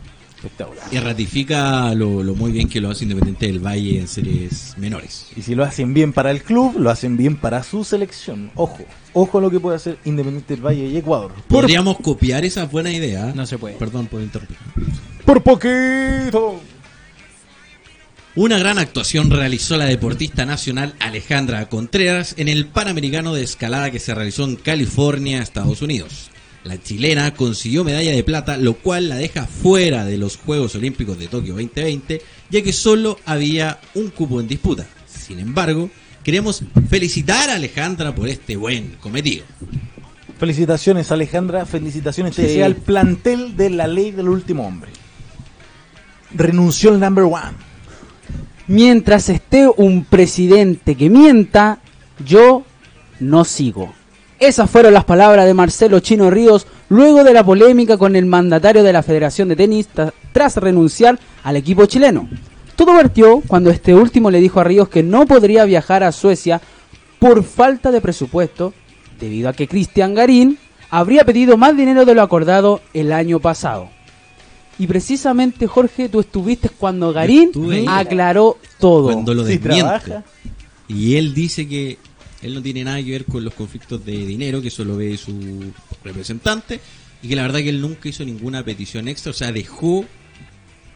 Espectacular. 0.46 0.84
Y 0.92 0.98
ratifica 1.00 1.94
lo, 1.96 2.22
lo 2.24 2.36
muy 2.36 2.52
bien 2.52 2.70
que 2.70 2.80
lo 2.80 2.90
hace 2.90 3.04
Independiente 3.04 3.48
del 3.48 3.60
Valle 3.60 4.00
en 4.00 4.08
series 4.08 4.76
menores. 4.78 5.28
Y 5.36 5.42
si 5.42 5.56
lo 5.56 5.64
hacen 5.64 5.94
bien 5.94 6.14
para 6.14 6.32
el 6.32 6.44
club, 6.44 6.76
lo 6.78 6.90
hacen 6.90 7.18
bien 7.18 7.36
para 7.36 7.64
su 7.64 7.84
selección. 7.84 8.52
Ojo, 8.56 8.86
ojo 9.14 9.38
a 9.38 9.42
lo 9.42 9.50
que 9.50 9.60
puede 9.60 9.78
hacer 9.78 9.98
Independiente 10.06 10.56
del 10.56 10.66
Valle 10.66 10.88
y 10.88 10.98
Ecuador. 10.98 11.32
Por, 11.48 11.62
Podríamos 11.62 11.98
copiar 11.98 12.46
esa 12.46 12.66
buena 12.66 12.92
idea. 12.92 13.34
No 13.36 13.46
se 13.46 13.58
puede. 13.58 13.76
Perdón 13.76 14.08
por 14.08 14.22
interrumpir. 14.22 14.58
por 15.26 15.42
poquito. 15.42 16.60
Una 18.38 18.60
gran 18.60 18.78
actuación 18.78 19.32
realizó 19.32 19.78
la 19.78 19.86
deportista 19.86 20.46
nacional 20.46 20.94
Alejandra 21.00 21.70
Contreras 21.70 22.36
en 22.38 22.50
el 22.50 22.68
Panamericano 22.68 23.34
de 23.34 23.44
Escalada 23.44 23.92
que 23.92 24.00
se 24.00 24.14
realizó 24.14 24.44
en 24.44 24.58
California, 24.58 25.42
Estados 25.42 25.82
Unidos. 25.82 26.32
La 26.66 26.82
chilena 26.82 27.32
consiguió 27.36 27.84
medalla 27.84 28.12
de 28.12 28.24
plata, 28.24 28.58
lo 28.58 28.74
cual 28.74 29.08
la 29.08 29.18
deja 29.18 29.46
fuera 29.46 30.04
de 30.04 30.18
los 30.18 30.36
Juegos 30.38 30.74
Olímpicos 30.74 31.18
de 31.20 31.28
Tokio 31.28 31.54
2020, 31.54 32.22
ya 32.50 32.64
que 32.64 32.74
solo 32.74 33.20
había 33.24 33.80
un 33.94 34.10
cupo 34.10 34.42
en 34.42 34.48
disputa. 34.48 34.88
Sin 35.08 35.40
embargo, 35.40 35.92
queremos 36.24 36.64
felicitar 36.90 37.52
a 37.52 37.56
Alejandra 37.56 38.16
por 38.16 38.28
este 38.28 38.56
buen 38.56 38.96
cometido. 39.00 39.46
Felicitaciones 40.40 41.12
Alejandra, 41.12 41.68
felicitaciones 41.68 42.36
te 42.36 42.52
Sí. 42.52 42.62
al 42.64 42.76
plantel 42.76 43.56
de 43.56 43.70
la 43.70 43.86
ley 43.86 44.10
del 44.10 44.28
último 44.28 44.66
hombre. 44.68 44.90
Renunció 46.34 46.92
el 46.92 47.00
number 47.00 47.26
one. 47.26 47.54
mientras 48.68 49.30
esté 49.30 49.68
un 49.78 50.04
presidente 50.06 50.96
que 50.96 51.08
mienta, 51.12 51.78
yo 52.26 52.64
no 53.20 53.46
sigo. 53.46 53.94
Esas 54.40 54.70
fueron 54.70 54.94
las 54.94 55.06
palabras 55.06 55.46
de 55.46 55.54
Marcelo 55.54 56.00
Chino 56.02 56.30
Ríos 56.30 56.68
luego 56.90 57.24
de 57.24 57.34
la 57.34 57.44
polémica 57.44 57.98
con 57.98 58.16
el 58.16 58.26
mandatario 58.26 58.84
de 58.84 58.92
la 58.92 59.02
Federación 59.02 59.48
de 59.48 59.56
Tenis 59.56 59.88
tras 60.34 60.58
renunciar 60.58 61.18
al 61.44 61.56
equipo 61.56 61.86
chileno. 61.86 62.28
Todo 62.76 62.94
partió 62.94 63.42
cuando 63.48 63.70
este 63.70 63.96
último 63.96 64.30
le 64.30 64.42
dijo 64.42 64.60
a 64.60 64.66
Ríos 64.66 64.90
que 64.90 65.04
no 65.04 65.26
podría 65.26 65.64
viajar 65.64 66.04
a 66.04 66.12
Suecia 66.12 66.60
por 67.20 67.44
falta 67.44 67.92
de 67.92 68.02
presupuesto, 68.02 68.74
debido 69.20 69.48
a 69.48 69.54
que 69.54 69.70
Cristian 69.70 70.14
Garín 70.14 70.60
habría 70.90 71.24
pedido 71.24 71.56
más 71.56 71.78
dinero 71.78 72.04
de 72.04 72.14
lo 72.14 72.22
acordado 72.22 72.82
el 72.94 73.14
año 73.14 73.40
pasado. 73.40 73.90
Y 74.78 74.88
precisamente, 74.88 75.68
Jorge, 75.68 76.10
tú 76.10 76.20
estuviste 76.20 76.68
cuando 76.70 77.14
Garín 77.14 77.46
estuve 77.46 77.86
aclaró 77.88 78.58
todo. 78.80 79.06
Cuando 79.06 79.34
lo 79.34 79.46
desmiente. 79.46 80.22
Y 80.90 81.16
él 81.16 81.34
dice 81.34 81.66
que 81.68 81.98
él 82.46 82.54
no 82.54 82.62
tiene 82.62 82.84
nada 82.84 83.02
que 83.04 83.12
ver 83.12 83.26
con 83.26 83.44
los 83.44 83.54
conflictos 83.54 84.06
de 84.06 84.14
dinero, 84.26 84.62
que 84.62 84.70
eso 84.70 84.84
lo 84.86 84.98
ve 84.98 85.18
su 85.18 85.74
representante, 86.04 86.80
y 87.22 87.28
que 87.30 87.36
la 87.36 87.42
verdad 87.44 87.60
que 87.60 87.70
él 87.70 87.82
nunca 87.82 88.08
hizo 88.10 88.24
ninguna 88.24 88.64
petición 88.64 89.08
extra, 89.08 89.32
o 89.32 89.34
sea, 89.34 89.52
dejó 89.52 90.06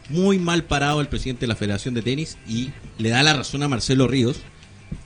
muy 0.08 0.38
mal 0.38 0.64
parado 0.64 0.98
al 1.00 1.08
presidente 1.08 1.42
de 1.42 1.46
la 1.48 1.56
Federación 1.56 1.94
de 1.94 2.02
Tenis 2.02 2.36
y 2.48 2.70
le 2.98 3.10
da 3.10 3.22
la 3.22 3.32
razón 3.34 3.62
a 3.62 3.68
Marcelo 3.68 4.08
Ríos 4.08 4.40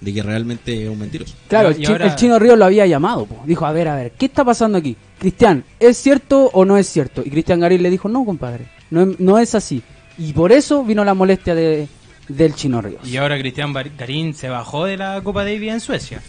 de 0.00 0.14
que 0.14 0.22
realmente 0.22 0.84
es 0.84 0.88
un 0.88 0.98
mentiroso. 0.98 1.34
Claro, 1.48 1.68
el, 1.68 1.76
chi- 1.76 1.84
ahora- 1.86 2.06
el 2.06 2.14
chino 2.16 2.38
Ríos 2.38 2.56
lo 2.58 2.64
había 2.64 2.86
llamado. 2.86 3.26
po. 3.26 3.42
Dijo, 3.46 3.66
a 3.66 3.72
ver, 3.72 3.88
a 3.88 3.96
ver, 3.96 4.12
¿qué 4.12 4.26
está 4.26 4.42
pasando 4.44 4.78
aquí? 4.78 4.96
Cristian, 5.18 5.62
¿es 5.78 5.98
cierto 5.98 6.46
o 6.54 6.64
no 6.64 6.78
es 6.78 6.86
cierto? 6.88 7.22
Y 7.24 7.28
Cristian 7.30 7.60
Garín 7.60 7.82
le 7.82 7.90
dijo, 7.90 8.08
no, 8.08 8.24
compadre, 8.24 8.66
no 8.90 9.38
es 9.38 9.54
así. 9.54 9.82
Y 10.16 10.32
por 10.32 10.52
eso 10.52 10.84
vino 10.84 11.04
la 11.04 11.12
molestia 11.12 11.54
de, 11.54 11.86
del 12.28 12.54
chino 12.54 12.80
Ríos. 12.80 13.06
Y 13.08 13.16
ahora 13.16 13.38
Cristian 13.38 13.72
Garín 13.72 14.34
se 14.34 14.48
bajó 14.48 14.84
de 14.86 14.96
la 14.96 15.20
Copa 15.22 15.44
Davis 15.44 15.70
en 15.72 15.80
Suecia. 15.80 16.22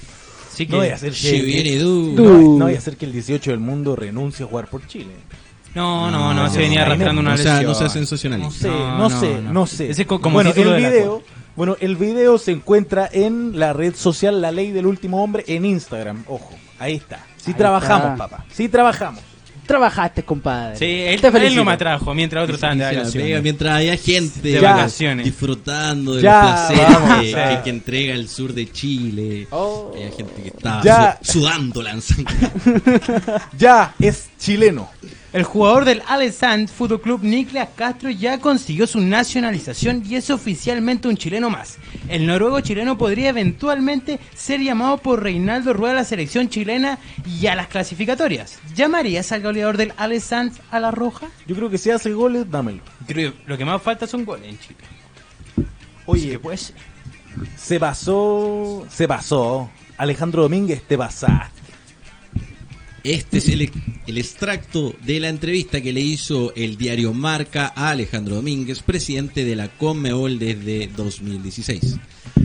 Así 0.51 0.65
que 0.65 0.71
No 0.71 0.77
voy 0.79 0.87
a 0.89 0.95
hacer 0.95 1.11
que, 1.13 1.79
no, 2.15 2.23
no 2.57 2.65
voy 2.65 2.75
a 2.75 2.77
hacer 2.77 2.95
que 2.97 3.05
el 3.05 3.11
18 3.11 3.51
del 3.51 3.59
mundo 3.59 3.95
renuncie 3.95 4.45
a 4.45 4.47
jugar 4.47 4.67
por 4.67 4.87
Chile. 4.87 5.11
no, 5.73 6.09
no, 6.09 6.33
no, 6.33 6.43
No, 6.43 6.49
se 6.49 6.59
venía 6.59 6.83
arrastrando 6.83 7.19
una 7.21 7.33
o 7.33 7.37
sea, 7.37 7.55
lesión. 7.55 7.71
no 7.71 7.75
sea 7.77 7.89
sensacionalista. 7.89 8.67
No 8.69 9.09
sé, 9.09 9.15
No, 9.15 9.19
sé, 9.19 9.41
no. 9.41 9.53
no, 9.53 9.67
sé. 9.67 9.89
Ese 9.89 10.03
es 10.03 10.07
co- 10.07 10.21
como 10.21 10.35
bueno, 10.35 10.51
el 10.55 10.75
video, 10.75 11.23
bueno, 11.57 11.75
el 11.81 11.95
video 11.97 12.37
se 12.37 12.51
encuentra 12.53 13.09
en 13.11 13.59
la 13.59 13.73
red 13.73 13.93
social 13.95 14.41
La 14.41 14.51
Ley 14.51 14.71
del 14.71 14.85
Último 14.85 15.21
Hombre 15.23 15.43
en 15.47 15.65
Instagram. 15.65 16.23
Ojo, 16.27 16.51
ahí 16.79 16.95
está. 16.95 17.25
Si 17.37 17.51
Ahí 17.51 17.57
trabajamos, 17.57 18.11
está. 18.13 18.27
papá. 18.29 18.45
Si 18.51 18.69
trabajamos. 18.69 19.21
Trabajaste, 19.65 20.23
compadre. 20.23 20.75
Sí, 20.77 20.85
él, 20.85 21.19
Te 21.21 21.27
él 21.47 21.55
no 21.55 21.65
me 21.65 21.71
atrajo, 21.73 22.13
mientras 22.13 22.43
otros 22.43 22.55
estaban 22.57 22.77
de 22.77 22.83
la 22.85 22.91
vacaciones. 22.99 23.41
mientras 23.43 23.73
haya 23.75 23.97
gente 23.97 24.39
De 24.49 24.59
vacaciones. 24.59 25.25
disfrutando 25.25 26.15
de 26.15 26.21
Ya, 26.21 26.41
los 26.41 26.51
placeres 26.51 26.93
vamos, 26.99 27.19
que, 27.19 27.25
sí. 27.27 27.33
que- 27.35 27.61
que 27.63 27.69
entrega 27.69 28.13
el 28.13 28.29
sur 28.29 28.53
de 28.53 28.71
Chile. 28.71 29.47
Oh. 29.51 29.91
Hay 29.95 30.11
gente 30.15 30.41
que 30.41 30.47
está 30.49 30.81
Ya. 30.83 31.19
su- 31.21 31.33
sudando 31.39 31.81
lanzando. 31.81 32.31
Ya 33.57 33.93
es 33.99 34.29
chileno. 34.39 34.89
El 35.35 35.43
jugador 35.43 35.83
del 35.83 36.01
Alessand 36.07 36.69
Fútbol 36.69 37.01
Club 37.01 37.19
Niklas 37.21 37.67
Castro 37.75 38.09
ya 38.09 38.39
consiguió 38.39 38.87
su 38.87 39.01
nacionalización 39.01 40.01
y 40.07 40.15
es 40.15 40.29
oficialmente 40.29 41.09
un 41.09 41.17
chileno 41.17 41.49
más. 41.49 41.77
El 42.07 42.25
noruego 42.25 42.61
chileno 42.61 42.97
podría 42.97 43.31
eventualmente 43.31 44.21
ser 44.33 44.61
llamado 44.61 44.97
por 44.97 45.21
Reinaldo 45.21 45.73
Rueda 45.73 45.91
a 45.91 45.95
la 45.95 46.03
selección 46.05 46.47
chilena 46.47 46.99
y 47.25 47.47
a 47.47 47.55
las 47.55 47.67
clasificatorias. 47.67 48.59
¿Llamarías 48.75 49.33
al 49.33 49.41
goleador 49.41 49.75
del 49.75 49.91
Alessand 49.97 50.53
a 50.71 50.79
la 50.79 50.91
roja? 50.91 51.27
Yo 51.45 51.53
creo 51.53 51.69
que 51.69 51.79
si 51.79 51.91
hace 51.91 52.13
goles, 52.13 52.49
dámelo. 52.49 52.81
Creo 53.05 53.33
que 53.33 53.39
lo 53.45 53.57
que 53.57 53.65
más 53.65 53.81
falta 53.81 54.07
son 54.07 54.23
goles 54.23 54.47
en 54.47 54.57
Chile. 54.57 54.79
Oye, 56.05 56.39
pues 56.39 56.73
se 57.57 57.77
pasó, 57.77 58.87
se 58.89 59.05
pasó. 59.05 59.69
Alejandro 59.97 60.43
Domínguez, 60.43 60.81
te 60.83 60.97
pasaste. 60.97 61.64
Este 63.05 63.37
es 63.37 63.49
el, 63.49 63.69
el 64.07 64.17
extracto 64.17 64.95
de 65.05 65.19
la 65.19 65.29
entrevista 65.29 65.79
que 65.79 65.93
le 65.93 66.01
hizo 66.01 66.51
el 66.55 66.75
diario 66.75 67.13
Marca 67.13 67.71
a 67.75 67.91
Alejandro 67.91 68.37
Domínguez, 68.37 68.81
presidente 68.81 69.45
de 69.45 69.55
la 69.55 69.67
Conmebol 69.67 70.39
desde 70.39 70.87
2016. 70.87 71.97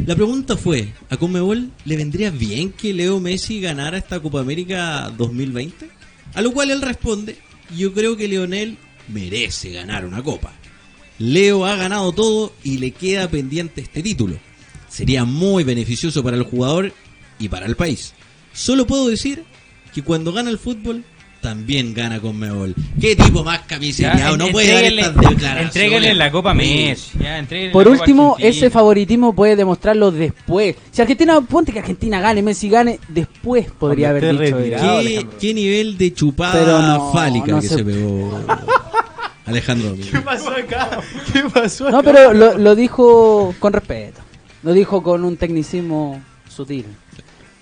La 0.05 0.15
pregunta 0.15 0.59
fue, 0.59 0.93
¿a 1.09 1.17
Conmebol 1.17 1.71
le 1.87 1.97
vendría 1.97 2.31
bien 2.31 2.73
que 2.73 2.93
Leo 2.93 3.21
Messi 3.21 3.59
ganara 3.63 3.97
esta 3.97 4.21
Copa 4.21 4.41
América 4.41 5.11
2020? 5.17 5.89
A 6.35 6.43
lo 6.43 6.53
cual 6.53 6.73
él 6.73 6.83
responde, 6.83 7.39
yo 7.75 7.95
creo 7.95 8.19
que 8.19 8.29
Leonel 8.29 8.77
merece 9.09 9.71
ganar 9.71 10.05
una 10.05 10.23
copa. 10.23 10.53
Leo 11.19 11.65
ha 11.65 11.75
ganado 11.77 12.13
todo 12.13 12.53
y 12.63 12.77
le 12.77 12.91
queda 12.91 13.31
pendiente 13.31 13.81
este 13.81 14.03
título. 14.03 14.39
Sería 14.91 15.25
muy 15.25 15.65
beneficioso 15.65 16.23
para 16.23 16.37
el 16.37 16.43
jugador 16.43 16.93
y 17.39 17.49
para 17.49 17.65
el 17.65 17.77
país. 17.77 18.13
Solo 18.53 18.87
puedo 18.87 19.09
decir 19.09 19.45
que 19.95 20.03
cuando 20.03 20.33
gana 20.33 20.51
el 20.51 20.59
fútbol, 20.59 21.05
también 21.41 21.95
gana 21.95 22.21
con 22.21 22.39
Mebol. 22.39 22.75
¿Qué 23.01 23.17
tipo 23.17 23.43
más 23.43 23.61
camiseteado? 23.61 24.37
No 24.37 24.49
puede 24.49 24.73
dar 24.75 24.85
estas 24.85 25.15
declaraciones. 25.15 25.63
Entréguenle 25.65 26.15
la 26.15 26.31
Copa 26.31 26.53
Messi. 26.53 27.19
ya, 27.19 27.43
Por 27.73 27.87
la 27.87 27.93
último, 27.93 28.35
Argentina. 28.35 28.49
ese 28.51 28.69
favoritismo 28.71 29.35
puede 29.35 29.57
demostrarlo 29.57 30.11
después. 30.11 30.77
Si 30.91 31.01
Argentina, 31.01 31.41
ponte 31.41 31.73
que 31.73 31.79
Argentina 31.79 32.21
gane, 32.21 32.43
Messi 32.43 32.69
gane, 32.69 32.99
después 33.09 33.69
podría 33.71 34.11
Cuando 34.11 34.27
haber 34.29 34.39
dicho 34.45 34.57
retirado. 34.59 35.01
¿Qué, 35.41 35.55
nivel 35.55 35.97
de 35.97 36.13
chupada 36.13 36.97
no, 36.99 37.11
fálica 37.11 37.47
no 37.53 37.61
que 37.63 37.69
se- 37.69 37.77
se, 37.77 37.85
pegó 37.85 38.39
Alejandro. 39.47 39.97
¿Qué 40.13 40.21
pasó 40.21 40.51
acá? 40.51 41.01
¿Qué 41.33 41.43
pasó 41.53 41.91
No, 41.91 42.03
pero 42.03 42.33
lo, 42.35 42.59
lo 42.59 42.75
dijo 42.77 43.55
con 43.59 43.73
respeto. 43.73 44.21
Lo 44.63 44.73
dijo 44.75 45.03
con 45.03 45.25
un 45.25 45.37
tecnicismo 45.39 46.21
sutil. 46.49 46.85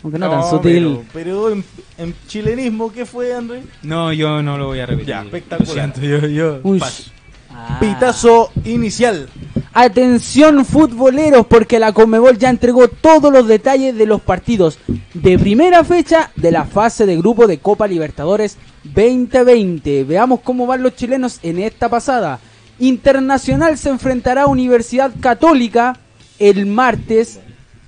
Aunque 0.02 0.18
no, 0.18 0.30
tan 0.30 0.48
sutil. 0.48 0.72
Pero, 0.72 1.04
pero 1.12 1.52
en, 1.52 1.64
en 1.98 2.14
chilenismo, 2.26 2.92
¿qué 2.92 3.04
fue, 3.04 3.34
André? 3.34 3.62
No, 3.82 4.12
yo 4.12 4.42
no 4.42 4.56
lo 4.56 4.66
voy 4.66 4.80
a 4.80 4.86
repetir. 4.86 5.08
Ya, 5.08 5.22
espectacular. 5.22 5.68
Lo 5.68 5.74
siento, 5.74 6.00
yo, 6.00 6.28
yo 6.28 6.60
Uy. 6.62 6.78
paso. 6.78 7.10
Ah. 7.50 7.78
Pitazo 7.80 8.50
inicial. 8.64 9.28
Atención 9.72 10.64
futboleros 10.64 11.46
porque 11.46 11.78
la 11.78 11.92
Conmebol 11.92 12.38
ya 12.38 12.50
entregó 12.50 12.88
todos 12.88 13.32
los 13.32 13.46
detalles 13.46 13.96
de 13.96 14.06
los 14.06 14.20
partidos 14.20 14.78
de 15.14 15.38
primera 15.38 15.84
fecha 15.84 16.30
de 16.36 16.50
la 16.50 16.64
fase 16.64 17.06
de 17.06 17.16
grupo 17.16 17.46
de 17.46 17.58
Copa 17.58 17.86
Libertadores 17.86 18.56
2020. 18.84 20.04
Veamos 20.04 20.40
cómo 20.40 20.66
van 20.66 20.82
los 20.82 20.96
chilenos 20.96 21.38
en 21.42 21.58
esta 21.58 21.88
pasada. 21.88 22.40
Internacional 22.78 23.76
se 23.78 23.90
enfrentará 23.90 24.42
a 24.42 24.46
Universidad 24.46 25.12
Católica 25.20 25.98
el 26.38 26.66
martes 26.66 27.40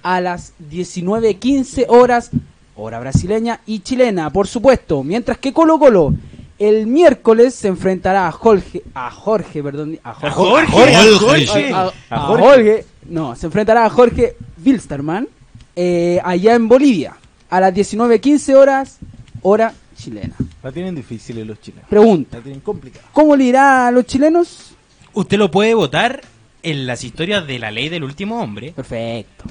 a 0.02 0.20
las 0.20 0.52
19.15 0.70 1.86
horas, 1.88 2.30
hora 2.76 3.00
brasileña 3.00 3.60
y 3.66 3.80
chilena, 3.80 4.30
por 4.30 4.46
supuesto. 4.46 5.02
Mientras 5.02 5.38
que 5.38 5.52
Colo 5.52 5.78
Colo 5.78 6.14
el 6.58 6.86
miércoles 6.86 7.54
se 7.54 7.68
enfrentará 7.68 8.28
a 8.28 8.32
Jorge, 8.32 8.82
a 8.94 9.10
Jorge, 9.10 9.62
perdón, 9.62 9.98
a 10.04 10.12
Jorge, 10.12 10.66
Jorge, 10.70 10.94
a 10.94 11.18
Jorge. 11.18 11.72
a, 11.72 11.80
A 11.80 11.92
a 12.10 12.26
Jorge. 12.26 12.44
Jorge, 12.44 12.84
no, 13.08 13.34
se 13.34 13.46
enfrentará 13.46 13.86
a 13.86 13.90
Jorge 13.90 14.36
Wilstermann 14.62 15.26
eh, 15.74 16.20
allá 16.22 16.54
en 16.54 16.68
Bolivia 16.68 17.16
a 17.48 17.60
las 17.60 17.74
19.15 17.74 18.54
horas, 18.54 18.98
hora 19.40 19.72
chilena. 19.96 20.36
La 20.62 20.70
tienen 20.70 20.94
difíciles 20.94 21.46
los 21.46 21.60
chilenos. 21.60 21.88
Pregunta, 21.88 22.36
La 22.36 22.42
tienen 22.42 22.60
complicada. 22.60 23.06
¿cómo 23.12 23.34
le 23.36 23.44
irá 23.44 23.86
a 23.86 23.90
los 23.90 24.04
chilenos? 24.04 24.72
Usted 25.14 25.38
lo 25.38 25.50
puede 25.50 25.72
votar 25.74 26.20
en 26.62 26.86
las 26.86 27.02
historias 27.04 27.46
de 27.46 27.58
la 27.58 27.70
ley 27.70 27.88
del 27.88 28.04
último 28.04 28.40
hombre. 28.40 28.72
Perfecto. 28.72 29.44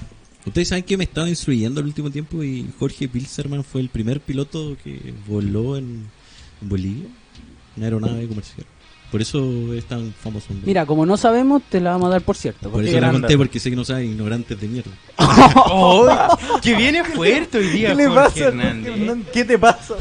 Ustedes 0.45 0.69
saben 0.69 0.83
que 0.83 0.97
me 0.97 1.03
estaba 1.03 1.27
instruyendo 1.29 1.81
el 1.81 1.87
último 1.87 2.09
tiempo 2.09 2.43
y 2.43 2.69
Jorge 2.79 3.07
Pilserman 3.07 3.63
fue 3.63 3.81
el 3.81 3.89
primer 3.89 4.21
piloto 4.21 4.77
que 4.83 5.13
voló 5.27 5.77
en, 5.77 6.07
en 6.61 6.69
Bolivia, 6.69 7.05
una 7.75 7.85
aeronave 7.85 8.27
comercial. 8.27 8.65
Por 9.11 9.21
eso 9.21 9.73
es 9.73 9.85
tan 9.85 10.13
famoso. 10.13 10.47
hombre. 10.51 10.67
Mira, 10.67 10.85
como 10.85 11.05
no 11.05 11.17
sabemos, 11.17 11.63
te 11.67 11.81
la 11.81 11.91
vamos 11.91 12.07
a 12.07 12.11
dar 12.11 12.21
por 12.21 12.37
cierto. 12.37 12.69
por 12.69 12.83
eso 12.83 12.99
lo 12.99 13.11
conté, 13.11 13.37
porque 13.37 13.59
sé 13.59 13.69
que 13.71 13.75
no 13.75 13.83
saben 13.83 14.11
ignorantes 14.11 14.59
de 14.59 14.67
mierda. 14.67 14.91
¡Oh! 15.17 16.07
¡Que 16.61 16.75
viene 16.75 17.03
fuerte 17.03 17.57
hoy 17.57 17.67
día 17.69 17.89
¿Qué 17.89 17.95
le 17.95 18.07
Jorge 18.07 18.21
pasa? 18.21 18.39
Hernández! 18.45 19.25
¿Qué 19.33 19.45
te 19.45 19.57
pasa? 19.57 19.95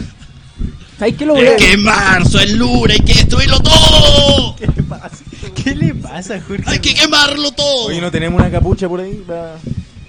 ¿Sabes 0.99 1.15
qué 1.17 1.25
lo 1.27 1.35
voy 1.35 1.47
a- 1.47 1.55
¡Es 1.55 1.63
que 1.65 1.73
en 1.73 1.85
marzo, 1.85 2.39
hay 2.39 3.01
que 3.01 3.15
destruirlo 3.15 3.61
todo! 3.61 4.57
¿Qué 4.57 4.67
te 4.67 4.83
pasa? 4.83 5.25
¿Qué 5.55 5.75
le 5.75 5.95
pasa, 5.95 6.41
Jorge? 6.41 6.65
¡Hay 6.67 6.81
que 6.81 6.93
quemarlo 6.95 7.53
todo! 7.53 7.87
Oye, 7.87 8.01
¿no 8.01 8.11
tenemos 8.11 8.41
una 8.41 8.51
capucha 8.51 8.89
por 8.89 9.01
ahí? 9.01 9.25
Va. 9.29 9.57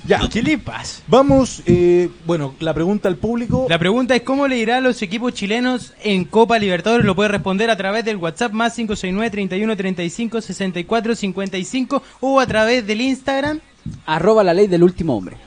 Ya, 0.09 0.27
¿Qué 0.27 0.41
le 0.41 0.57
pasa? 0.57 1.03
vamos, 1.05 1.61
eh, 1.67 2.09
bueno, 2.25 2.55
la 2.59 2.73
pregunta 2.73 3.07
al 3.07 3.17
público. 3.17 3.67
La 3.69 3.77
pregunta 3.77 4.15
es 4.15 4.23
cómo 4.23 4.47
le 4.47 4.57
irá 4.57 4.77
a 4.77 4.81
los 4.81 5.03
equipos 5.03 5.35
chilenos 5.35 5.93
en 6.01 6.25
Copa 6.25 6.57
Libertadores. 6.57 7.05
Lo 7.05 7.13
puede 7.13 7.29
responder 7.29 7.69
a 7.69 7.77
través 7.77 8.03
del 8.05 8.17
WhatsApp 8.17 8.51
más 8.51 8.73
569 8.73 9.29
31 9.29 9.77
35 9.77 10.41
64 10.41 11.13
55 11.13 12.03
o 12.21 12.39
a 12.39 12.47
través 12.47 12.87
del 12.87 13.01
Instagram. 13.01 13.59
Arroba 14.07 14.43
la 14.43 14.55
ley 14.55 14.65
del 14.65 14.81
último 14.81 15.15
hombre. 15.15 15.37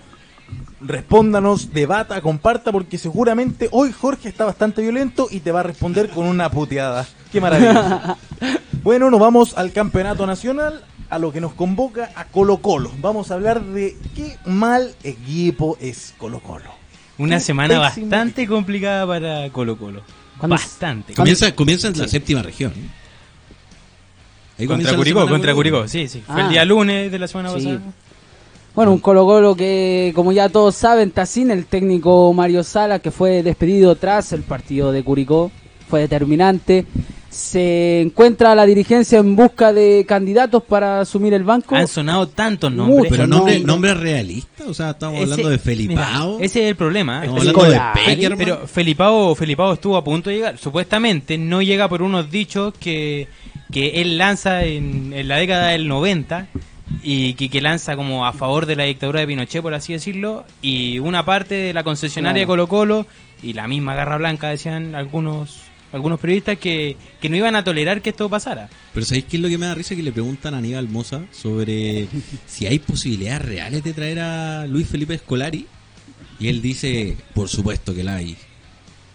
Respóndanos, 0.81 1.73
debata, 1.73 2.21
comparta, 2.21 2.71
porque 2.71 2.99
seguramente 2.99 3.69
hoy 3.73 3.91
Jorge 3.91 4.29
está 4.29 4.45
bastante 4.45 4.81
violento 4.81 5.27
y 5.29 5.41
te 5.41 5.51
va 5.51 5.61
a 5.61 5.65
responder 5.65 6.09
con 6.09 6.27
una 6.27 6.51
puteada. 6.53 7.05
¡Qué 7.33 7.41
maravilla! 7.41 8.17
bueno, 8.85 9.11
nos 9.11 9.19
vamos 9.19 9.59
al 9.59 9.73
campeonato 9.73 10.25
nacional, 10.25 10.85
a 11.13 11.19
lo 11.19 11.31
que 11.31 11.43
nos 11.43 11.53
convoca 11.53 12.11
a 12.17 12.25
Colo 12.25 12.57
Colo. 12.63 12.91
Vamos 13.03 13.31
a 13.31 13.35
hablar 13.35 13.63
de 13.63 13.95
qué 14.17 14.39
mal 14.47 14.95
equipo 15.05 15.77
es 15.79 16.15
Colo 16.17 16.41
Colo. 16.41 16.71
Una 17.19 17.37
Qué 17.37 17.43
semana 17.43 17.79
bastante 17.79 18.47
complicada 18.47 19.07
para 19.07 19.51
Colo 19.51 19.77
Colo. 19.77 20.01
¿Cuándo- 20.39 20.57
Bastante. 20.57 21.13
Comienza, 21.13 21.55
comienza 21.55 21.89
en 21.89 21.99
la 21.99 22.09
séptima 22.09 22.41
región. 22.43 22.73
Ahí 24.59 24.67
comienza 24.67 24.93
Contra 24.93 24.97
Curicó, 24.97 25.29
contra. 25.29 25.55
Curicó, 25.55 25.87
sí, 25.87 26.09
sí. 26.09 26.23
Fue 26.27 26.41
Ah. 26.41 26.45
el 26.47 26.49
día 26.51 26.65
lunes 26.65 27.13
de 27.13 27.19
la 27.19 27.29
semana 27.29 27.51
Sí. 27.51 27.57
pasada. 27.57 27.81
Bueno, 28.75 28.93
un 28.93 28.99
Colo 28.99 29.27
Colo 29.27 29.55
que, 29.55 30.13
como 30.15 30.33
ya 30.33 30.49
todos 30.49 30.75
saben, 30.75 31.09
está 31.09 31.27
sin 31.27 31.51
el 31.51 31.67
técnico 31.67 32.33
Mario 32.33 32.65
Sala, 32.65 33.01
que 33.01 33.11
fue 33.11 33.43
despedido 33.43 33.97
tras 33.97 34.33
el 34.33 34.45
partido 34.45 34.93
de 34.93 35.05
Curicó. 35.05 35.51
Fue 35.91 36.01
determinante. 36.01 36.87
Se 37.33 38.03
encuentra 38.03 38.55
la 38.55 38.67
dirigencia 38.67 39.19
en 39.19 39.35
busca 39.35 39.73
de 39.73 40.05
candidatos 40.07 40.63
para 40.65 41.01
asumir 41.01 41.33
el 41.33 41.45
banco. 41.45 41.75
Han 41.75 41.89
sonado 41.89 42.29
tantos 42.29 42.71
nombres. 42.71 43.11
Pero 43.11 43.27
nombre, 43.27 43.55
nombres. 43.55 43.65
nombre 43.65 43.95
realista, 43.95 44.65
o 44.69 44.75
sea, 44.75 44.91
estamos 44.91 45.15
Ese- 45.17 45.23
hablando 45.33 45.49
de 45.49 45.57
mira, 45.57 45.63
Felipao. 45.65 46.41
ese 46.41 46.63
es 46.65 46.69
el 46.69 46.77
problema. 46.77 47.21
Estamos 47.25 47.43
Felipe- 47.43 47.61
hablando 47.65 48.01
de 48.01 48.05
Peckerman. 48.07 48.39
Pero 48.39 48.67
Felipao, 48.67 49.35
Felipao 49.35 49.73
estuvo 49.73 49.97
a 49.97 50.05
punto 50.05 50.29
de 50.29 50.37
llegar. 50.37 50.59
Supuestamente 50.59 51.39
no 51.39 51.63
llega 51.63 51.89
por 51.89 52.03
unos 52.03 52.31
dichos 52.31 52.75
que, 52.79 53.29
que 53.73 54.03
él 54.03 54.19
lanza 54.19 54.65
en, 54.65 55.15
en 55.15 55.27
la 55.27 55.37
década 55.39 55.69
del 55.69 55.89
90 55.89 56.49
y 57.03 57.33
que, 57.35 57.49
que 57.49 57.63
lanza 57.63 57.97
como 57.97 58.27
a 58.27 58.35
favor 58.35 58.67
de 58.67 58.77
la 58.77 58.85
dictadura 58.85 59.21
de 59.21 59.27
Pinochet, 59.27 59.63
por 59.63 59.73
así 59.73 59.95
decirlo. 59.95 60.45
Y 60.61 60.99
una 60.99 61.25
parte 61.25 61.55
de 61.55 61.73
la 61.73 61.83
concesionaria 61.83 62.45
Claro. 62.45 62.67
Colo 62.67 62.67
Colo 62.69 63.07
y 63.43 63.55
la 63.55 63.67
misma 63.69 63.95
Garra 63.95 64.19
Blanca, 64.19 64.51
decían 64.51 64.95
algunos 64.95 65.63
algunos 65.93 66.19
periodistas, 66.19 66.59
que, 66.59 66.97
que 67.21 67.29
no 67.29 67.37
iban 67.37 67.55
a 67.55 67.65
tolerar 67.65 68.03
que 68.03 68.11
esto 68.11 68.29
pasara. 68.29 68.69
Pero 68.93 69.07
¿sabéis 69.07 69.27
qué 69.27 69.37
es 69.37 69.43
lo 69.43 69.49
que 69.49 69.59
me 69.59 69.67
da 69.67 69.75
risa? 69.75 69.95
Que 69.95 70.03
le 70.03 70.13
preguntan 70.13 70.55
a 70.55 70.59
Aníbal 70.59 70.89
Moza 70.89 71.23
sobre 71.31 72.09
si 72.47 72.67
hay 72.67 72.79
posibilidades 72.79 73.43
reales 73.43 73.85
de 73.85 73.93
traer 73.93 74.21
a 74.21 74.67
Luis 74.67 74.89
Felipe 74.89 75.17
Scolari. 75.19 75.67
Y 76.41 76.49
él 76.49 76.61
dice, 76.61 77.17
por 77.35 77.49
supuesto 77.49 77.95
que 77.95 78.03
la 78.03 78.17
hay. 78.17 78.37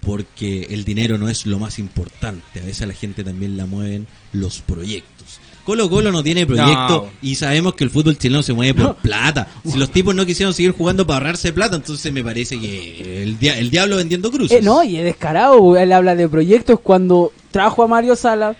Porque 0.01 0.67
el 0.69 0.85
dinero 0.85 1.17
no 1.17 1.27
es 1.27 1.45
lo 1.45 1.59
más 1.59 1.79
importante. 1.79 2.61
A 2.61 2.63
veces 2.63 2.83
a 2.83 2.87
la 2.87 2.93
gente 2.93 3.23
también 3.23 3.57
la 3.57 3.65
mueven 3.65 4.07
los 4.31 4.61
proyectos. 4.61 5.39
Colo 5.67 5.89
Colo 5.89 6.13
no 6.13 6.23
tiene 6.23 6.45
proyecto 6.47 7.07
No. 7.07 7.09
y 7.21 7.35
sabemos 7.35 7.73
que 7.75 7.83
el 7.83 7.89
fútbol 7.89 8.17
chileno 8.17 8.41
se 8.41 8.53
mueve 8.53 8.73
por 8.73 8.95
plata. 8.95 9.49
Si 9.69 9.77
los 9.77 9.91
tipos 9.91 10.15
no 10.15 10.25
quisieron 10.25 10.53
seguir 10.53 10.71
jugando 10.71 11.05
para 11.05 11.17
ahorrarse 11.17 11.51
plata, 11.51 11.75
entonces 11.75 12.13
me 12.13 12.23
parece 12.23 12.57
que 12.57 13.23
el, 13.23 13.37
dia- 13.37 13.59
el 13.59 13.69
diablo 13.69 13.97
vendiendo 13.97 14.31
cruces. 14.31 14.59
Eh, 14.59 14.61
no, 14.63 14.81
y 14.81 14.95
es 14.95 15.03
descarado. 15.03 15.75
Él 15.75 15.91
habla 15.91 16.15
de 16.15 16.29
proyectos 16.29 16.79
cuando 16.79 17.33
trajo 17.51 17.83
a 17.83 17.87
Mario 17.87 18.15
Sala 18.15 18.55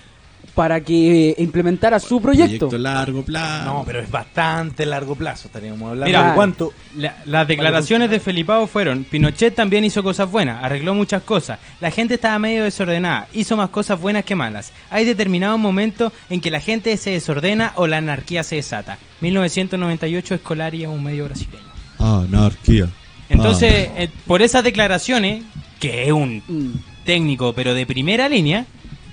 para 0.57 0.81
que 0.81 1.35
implementara 1.37 1.99
su 1.99 2.19
proyecto. 2.19 2.67
a 2.73 2.77
largo 2.79 3.21
plazo. 3.21 3.65
No, 3.65 3.83
pero 3.85 3.99
es 3.99 4.09
bastante 4.09 4.87
largo 4.87 5.13
plazo. 5.15 5.47
Estaríamos 5.49 5.81
hablando 5.91 6.05
Mira, 6.07 6.29
de 6.29 6.33
cuánto. 6.35 6.73
La- 6.97 7.15
las 7.25 7.47
declaraciones 7.47 8.09
de 8.09 8.19
Felipao 8.19 8.65
fueron, 8.65 9.03
Pinochet 9.03 9.53
también 9.53 9.85
hizo 9.85 10.01
cosas 10.01 10.31
buenas, 10.31 10.63
arregló 10.63 10.95
muchas 10.95 11.21
cosas, 11.21 11.59
la 11.79 11.91
gente 11.91 12.15
estaba 12.15 12.39
medio 12.39 12.63
desordenada, 12.63 13.27
hizo 13.33 13.55
más 13.55 13.69
cosas 13.69 14.01
buenas 14.01 14.25
que 14.25 14.33
malas. 14.33 14.73
Hay 14.89 15.05
determinados 15.05 15.59
momentos 15.59 16.11
en 16.27 16.41
que 16.41 16.49
la 16.49 16.59
gente 16.59 16.97
se 16.97 17.11
desordena 17.11 17.73
o 17.75 17.85
la 17.85 17.97
anarquía 17.97 18.41
se 18.43 18.55
desata. 18.55 18.97
1998 19.21 20.33
Escolari 20.35 20.81
es 20.83 20.89
un 20.89 21.03
medio 21.03 21.25
brasileño. 21.25 21.61
Anarquía. 21.99 22.89
Entonces, 23.29 23.89
eh, 23.95 24.09
por 24.25 24.41
esas 24.41 24.63
declaraciones, 24.63 25.43
que 25.79 26.05
es 26.07 26.11
un 26.11 26.41
Mm. 26.47 26.79
técnico 27.05 27.53
pero 27.53 27.75
de 27.75 27.85
primera 27.85 28.27
línea, 28.27 28.65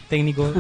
técnico, 0.09 0.51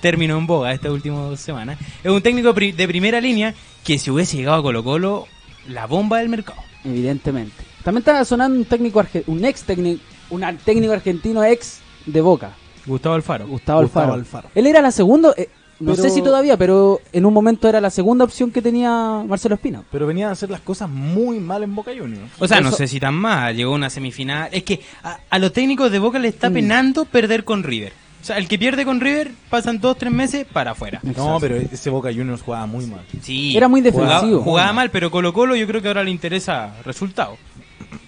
término 0.00 0.38
en 0.38 0.46
boga 0.46 0.72
esta 0.72 0.90
última 0.92 1.36
semana, 1.36 1.76
es 2.02 2.10
un 2.10 2.20
técnico 2.22 2.52
pri- 2.54 2.72
de 2.72 2.86
primera 2.88 3.20
línea 3.20 3.54
que 3.84 3.98
si 3.98 4.10
hubiese 4.10 4.36
llegado 4.36 4.58
a 4.58 4.62
Colo 4.62 4.84
Colo, 4.84 5.26
la 5.68 5.86
bomba 5.86 6.18
del 6.18 6.28
mercado. 6.28 6.60
Evidentemente. 6.84 7.64
También 7.84 8.00
está 8.00 8.24
sonando 8.24 8.58
un 8.58 8.64
técnico 8.64 9.04
un 9.26 9.44
ex 9.44 9.62
técnico, 9.62 10.02
un 10.30 10.42
técnico 10.64 10.92
argentino 10.92 11.42
ex 11.44 11.80
de 12.06 12.20
Boca, 12.20 12.52
Gustavo 12.86 13.14
Alfaro. 13.14 13.46
Gustavo, 13.46 13.82
Gustavo 13.82 14.12
Alfaro. 14.12 14.14
Alfaro. 14.14 14.50
Él 14.54 14.66
era 14.66 14.80
la 14.80 14.90
segunda, 14.90 15.32
eh, 15.36 15.48
no 15.80 15.92
Pero- 15.92 16.02
sé 16.02 16.10
si 16.10 16.22
todavía, 16.22 16.56
pero 16.56 17.00
en 17.12 17.24
un 17.26 17.32
momento 17.34 17.68
era 17.68 17.80
la 17.80 17.90
segunda 17.90 18.24
opción 18.24 18.50
que 18.50 18.60
tenía 18.62 19.22
Marcelo 19.26 19.54
Espina. 19.56 19.82
Pero 19.92 20.06
venían 20.06 20.30
a 20.30 20.32
hacer 20.32 20.50
las 20.50 20.60
cosas 20.60 20.88
muy 20.88 21.38
mal 21.38 21.62
en 21.62 21.74
Boca 21.74 21.92
Juniors. 21.96 22.30
O 22.38 22.48
sea, 22.48 22.60
no 22.60 22.72
sé 22.72 22.88
si 22.88 22.98
tan 22.98 23.14
mal, 23.14 23.54
llegó 23.54 23.72
a 23.72 23.76
una 23.76 23.90
semifinal. 23.90 24.48
Es 24.52 24.64
que 24.64 24.80
a, 25.02 25.18
a 25.30 25.38
los 25.38 25.52
técnicos 25.52 25.92
de 25.92 25.98
Boca 25.98 26.18
le 26.18 26.28
está 26.28 26.50
Mm. 26.50 26.54
penando 26.54 27.04
perder 27.04 27.44
con 27.44 27.62
River. 27.62 27.92
O 28.20 28.24
sea, 28.28 28.36
el 28.36 28.48
que 28.48 28.58
pierde 28.58 28.84
con 28.84 29.00
River 29.00 29.30
pasan 29.48 29.80
dos, 29.80 29.96
tres 29.96 30.12
meses 30.12 30.46
para 30.52 30.72
afuera. 30.72 31.00
No, 31.16 31.38
pero 31.40 31.56
ese 31.56 31.88
Boca 31.88 32.10
Juniors 32.12 32.42
jugaba 32.42 32.66
muy 32.66 32.84
mal. 32.86 33.00
Sí, 33.22 33.56
Era 33.56 33.68
muy 33.68 33.80
defensivo. 33.80 34.42
Jugaba, 34.42 34.72
mal, 34.72 34.90
pero 34.90 35.10
Colo 35.10 35.32
Colo 35.32 35.54
yo 35.56 35.66
creo 35.66 35.80
que 35.80 35.88
ahora 35.88 36.02
le 36.04 36.10
interesa 36.10 36.74
resultado. 36.84 37.36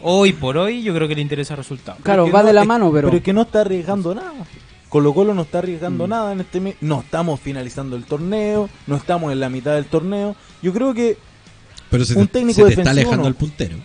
Hoy 0.03 0.33
por 0.33 0.57
hoy 0.59 0.83
yo 0.83 0.95
creo 0.95 1.07
que 1.09 1.15
le 1.15 1.23
interesa 1.23 1.55
resultado. 1.57 1.99
Claro, 2.03 2.31
va 2.31 2.41
no- 2.41 2.47
de 2.49 2.53
la 2.53 2.65
mano, 2.65 2.91
pero... 2.93 3.09
Pero 3.09 3.19
es 3.19 3.23
que 3.23 3.33
no 3.33 3.43
está 3.43 3.61
arriesgando 3.63 4.15
nada. 4.15 4.33
Colo 4.89 5.15
Colo 5.15 5.33
no 5.35 5.43
está 5.43 5.59
arriesgando 5.59 6.09
nada 6.09 6.33
en 6.33 6.41
este 6.41 6.59
mes. 6.61 6.75
No 6.81 7.01
estamos 7.01 7.39
finalizando 7.39 7.95
el 7.97 8.05
torneo. 8.05 8.69
No 8.89 8.97
estamos 8.97 9.33
en 9.33 9.39
la 9.39 9.49
mitad 9.49 9.75
del 9.75 9.85
torneo. 9.85 10.35
Yo 10.63 10.73
creo 10.73 10.93
que, 10.93 11.17
Pero 11.91 12.05
se 12.05 12.19
Un 12.19 12.27
te, 12.27 12.41
técnico 12.41 12.57
se 12.57 12.63
te 12.65 12.69
está 12.71 12.81
defensivo, 12.83 13.01
alejando 13.11 13.23
¿no? 13.23 13.29
el 13.29 13.35
puntero. 13.37 13.77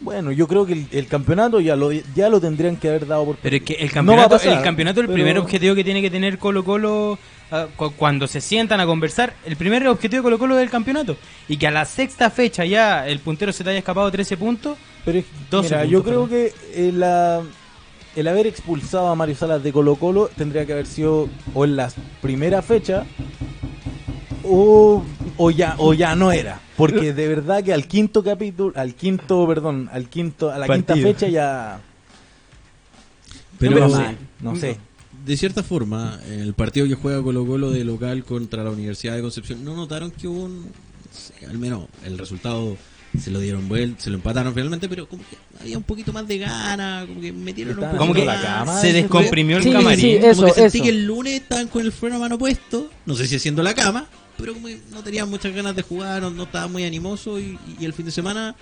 Bueno, 0.00 0.32
yo 0.32 0.46
creo 0.48 0.66
que 0.66 0.72
el, 0.74 0.86
el 0.92 1.06
campeonato 1.06 1.60
ya 1.60 1.76
lo, 1.76 1.90
ya 1.92 2.28
lo 2.28 2.40
tendrían 2.40 2.76
que 2.76 2.88
haber 2.88 3.06
dado 3.06 3.24
por 3.24 3.36
Pero 3.36 3.56
es 3.56 3.62
que 3.62 3.74
el 3.74 3.86
No 3.88 3.92
campeonato, 3.94 4.28
pasar, 4.30 4.52
el 4.58 4.62
campeonato 4.62 5.00
el 5.00 5.06
pero- 5.06 5.14
primer 5.14 5.38
objetivo 5.38 5.74
que 5.74 5.84
tiene 5.84 6.02
que 6.02 6.10
tener 6.10 6.38
Colo 6.38 6.64
Colo 6.64 7.18
ah, 7.50 7.66
cu- 7.76 7.92
cuando 7.92 8.26
se 8.26 8.40
sientan 8.40 8.80
a 8.80 8.86
conversar, 8.86 9.34
el 9.46 9.56
primer 9.56 9.86
objetivo 9.88 10.18
de 10.20 10.22
Colo 10.24 10.38
Colo 10.38 10.58
es 10.58 10.62
el 10.64 10.70
campeonato. 10.70 11.16
Y 11.48 11.56
que 11.56 11.66
a 11.66 11.70
la 11.70 11.84
sexta 11.84 12.28
fecha 12.30 12.64
ya 12.64 13.06
el 13.06 13.20
puntero 13.20 13.52
se 13.52 13.64
te 13.64 13.70
haya 13.70 13.78
escapado 13.78 14.10
13 14.10 14.36
puntos, 14.36 14.76
Pero 15.04 15.18
es- 15.18 15.24
12 15.50 15.68
mira, 15.68 15.78
puntos, 15.82 15.90
yo 15.92 16.02
creo 16.02 16.26
perdón. 16.28 16.52
que 16.74 16.88
el, 16.88 17.02
ah, 17.02 17.40
el 18.16 18.28
haber 18.28 18.46
expulsado 18.46 19.08
a 19.08 19.14
Mario 19.14 19.36
Salas 19.36 19.62
de 19.62 19.72
Colo 19.72 19.96
Colo 19.96 20.28
tendría 20.36 20.66
que 20.66 20.72
haber 20.72 20.86
sido 20.86 21.28
o 21.54 21.64
en 21.64 21.76
la 21.76 21.90
primera 22.20 22.60
fecha 22.62 23.04
o, 24.44 25.04
o 25.36 25.50
ya 25.50 25.74
o 25.78 25.94
ya 25.94 26.14
no 26.14 26.32
era. 26.32 26.60
Porque 26.76 27.12
de 27.12 27.28
verdad 27.28 27.62
que 27.62 27.72
al 27.72 27.86
quinto 27.86 28.22
capítulo, 28.24 28.72
al 28.76 28.94
quinto, 28.94 29.46
perdón, 29.46 29.88
al 29.92 30.08
quinto, 30.08 30.50
a 30.50 30.58
la 30.58 30.66
quinta 30.66 30.96
fecha 30.96 31.28
ya 31.28 31.80
Pero 33.58 33.78
no, 33.80 33.88
No, 33.88 33.96
sé, 33.96 34.16
no 34.40 34.56
sé. 34.56 34.78
de 35.24 35.36
cierta 35.36 35.62
forma, 35.62 36.18
en 36.28 36.40
el 36.40 36.54
partido 36.54 36.86
que 36.88 36.94
juega 36.96 37.22
Colo 37.22 37.46
Colo 37.46 37.70
de 37.70 37.84
local 37.84 38.24
contra 38.24 38.64
la 38.64 38.70
Universidad 38.70 39.14
de 39.14 39.22
Concepción, 39.22 39.64
¿no 39.64 39.74
notaron 39.76 40.10
que 40.10 40.26
hubo 40.28 40.44
un, 40.44 40.70
al 41.48 41.58
menos 41.58 41.86
el 42.04 42.18
resultado 42.18 42.76
se 43.16 43.30
lo 43.30 43.38
dieron 43.38 43.68
vuelta, 43.68 44.02
se 44.02 44.10
lo 44.10 44.16
empataron 44.16 44.52
finalmente, 44.52 44.88
pero 44.88 45.08
como 45.08 45.22
que 45.22 45.36
había 45.60 45.78
un 45.78 45.84
poquito 45.84 46.12
más 46.12 46.26
de 46.26 46.38
gana, 46.38 47.04
como 47.06 47.20
que 47.20 47.32
metieron 47.32 47.78
un 47.78 47.84
poco 47.84 47.96
Como 47.96 48.12
que 48.12 48.24
la 48.24 48.42
cama, 48.42 48.80
se 48.80 48.92
descomprimió 48.92 49.58
el 49.58 49.62
Sí, 49.62 49.70
camarín. 49.70 50.00
sí, 50.00 50.18
como 50.18 50.30
eso, 50.32 50.44
que 50.46 50.52
sentí 50.54 50.78
eso. 50.78 50.84
que 50.84 50.90
el 50.90 51.04
lunes 51.06 51.34
estaban 51.34 51.68
con 51.68 51.82
el 51.82 51.92
freno 51.92 52.16
a 52.16 52.18
mano 52.18 52.36
puesto, 52.36 52.90
no 53.06 53.14
sé 53.14 53.28
si 53.28 53.36
haciendo 53.36 53.62
la 53.62 53.72
cama, 53.72 54.08
pero 54.36 54.54
no 54.90 55.02
tenían 55.02 55.28
muchas 55.28 55.54
ganas 55.54 55.74
de 55.76 55.82
jugar, 55.82 56.22
no, 56.22 56.30
no 56.30 56.44
estaban 56.44 56.72
muy 56.72 56.84
animosos 56.84 57.40
y, 57.40 57.58
y 57.78 57.84
el 57.84 57.92
fin 57.92 58.06
de 58.06 58.12
semana, 58.12 58.54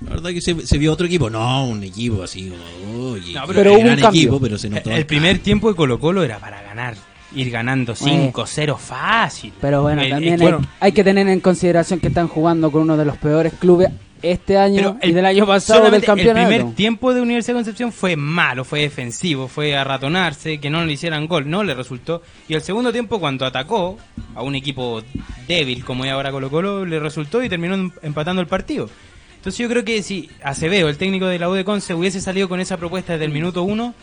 la 0.00 0.10
verdad 0.10 0.30
que 0.30 0.40
se, 0.40 0.66
se 0.66 0.78
vio 0.78 0.92
otro 0.92 1.06
equipo, 1.06 1.28
no 1.30 1.66
un 1.66 1.82
equipo 1.82 2.22
así 2.22 2.50
como, 2.50 3.10
oye, 3.12 3.34
No, 3.34 3.42
pero 3.46 3.72
hubo 3.72 3.80
un 3.80 3.86
gran 3.86 4.04
equipo, 4.04 4.40
pero 4.40 4.58
se 4.58 4.68
notó 4.70 4.90
El 4.90 5.06
primer 5.06 5.38
tiempo 5.38 5.68
de 5.68 5.76
Colo 5.76 5.98
Colo 5.98 6.22
era 6.22 6.38
para 6.38 6.62
ganar. 6.62 6.96
Ir 7.34 7.50
ganando 7.50 7.94
5-0 7.94 8.78
fácil. 8.78 9.52
Pero 9.60 9.82
bueno, 9.82 10.02
también 10.08 10.40
bueno. 10.40 10.62
hay 10.80 10.92
que 10.92 11.04
tener 11.04 11.28
en 11.28 11.40
consideración 11.40 12.00
que 12.00 12.08
están 12.08 12.26
jugando 12.26 12.72
con 12.72 12.80
uno 12.82 12.96
de 12.96 13.04
los 13.04 13.18
peores 13.18 13.52
clubes 13.52 13.90
este 14.22 14.58
año 14.58 14.96
Pero 15.00 15.10
y 15.10 15.14
del 15.14 15.26
año 15.26 15.46
pasado 15.46 15.80
del 15.90 16.02
solamente 16.02 16.06
campeonato. 16.06 16.40
El 16.50 16.56
primer 16.56 16.74
tiempo 16.74 17.14
de 17.14 17.20
Universidad 17.20 17.54
de 17.54 17.58
Concepción 17.58 17.92
fue 17.92 18.16
malo, 18.16 18.64
fue 18.64 18.80
defensivo, 18.80 19.48
fue 19.48 19.76
arratonarse, 19.76 20.58
que 20.60 20.70
no 20.70 20.84
le 20.84 20.92
hicieran 20.92 21.26
gol, 21.26 21.48
no 21.48 21.64
le 21.64 21.74
resultó. 21.74 22.22
Y 22.48 22.54
el 22.54 22.62
segundo 22.62 22.92
tiempo, 22.92 23.20
cuando 23.20 23.46
atacó 23.46 23.98
a 24.34 24.42
un 24.42 24.54
equipo 24.54 25.02
débil 25.46 25.84
como 25.84 26.04
es 26.04 26.10
ahora 26.12 26.30
Colo 26.30 26.50
Colo, 26.50 26.84
le 26.84 26.98
resultó 27.00 27.42
y 27.42 27.48
terminó 27.48 27.74
em- 27.74 27.90
empatando 28.02 28.40
el 28.42 28.48
partido. 28.48 28.88
Entonces 29.36 29.58
yo 29.58 29.68
creo 29.68 29.84
que 29.84 30.02
si 30.02 30.28
Acevedo, 30.42 30.88
el 30.88 30.98
técnico 30.98 31.26
de 31.26 31.38
la 31.38 31.48
U 31.48 31.52
de 31.54 31.64
Conce, 31.64 31.94
hubiese 31.94 32.20
salido 32.20 32.48
con 32.48 32.60
esa 32.60 32.76
propuesta 32.76 33.12
desde 33.12 33.24
el 33.26 33.32
minuto 33.32 33.62
uno, 33.62 33.94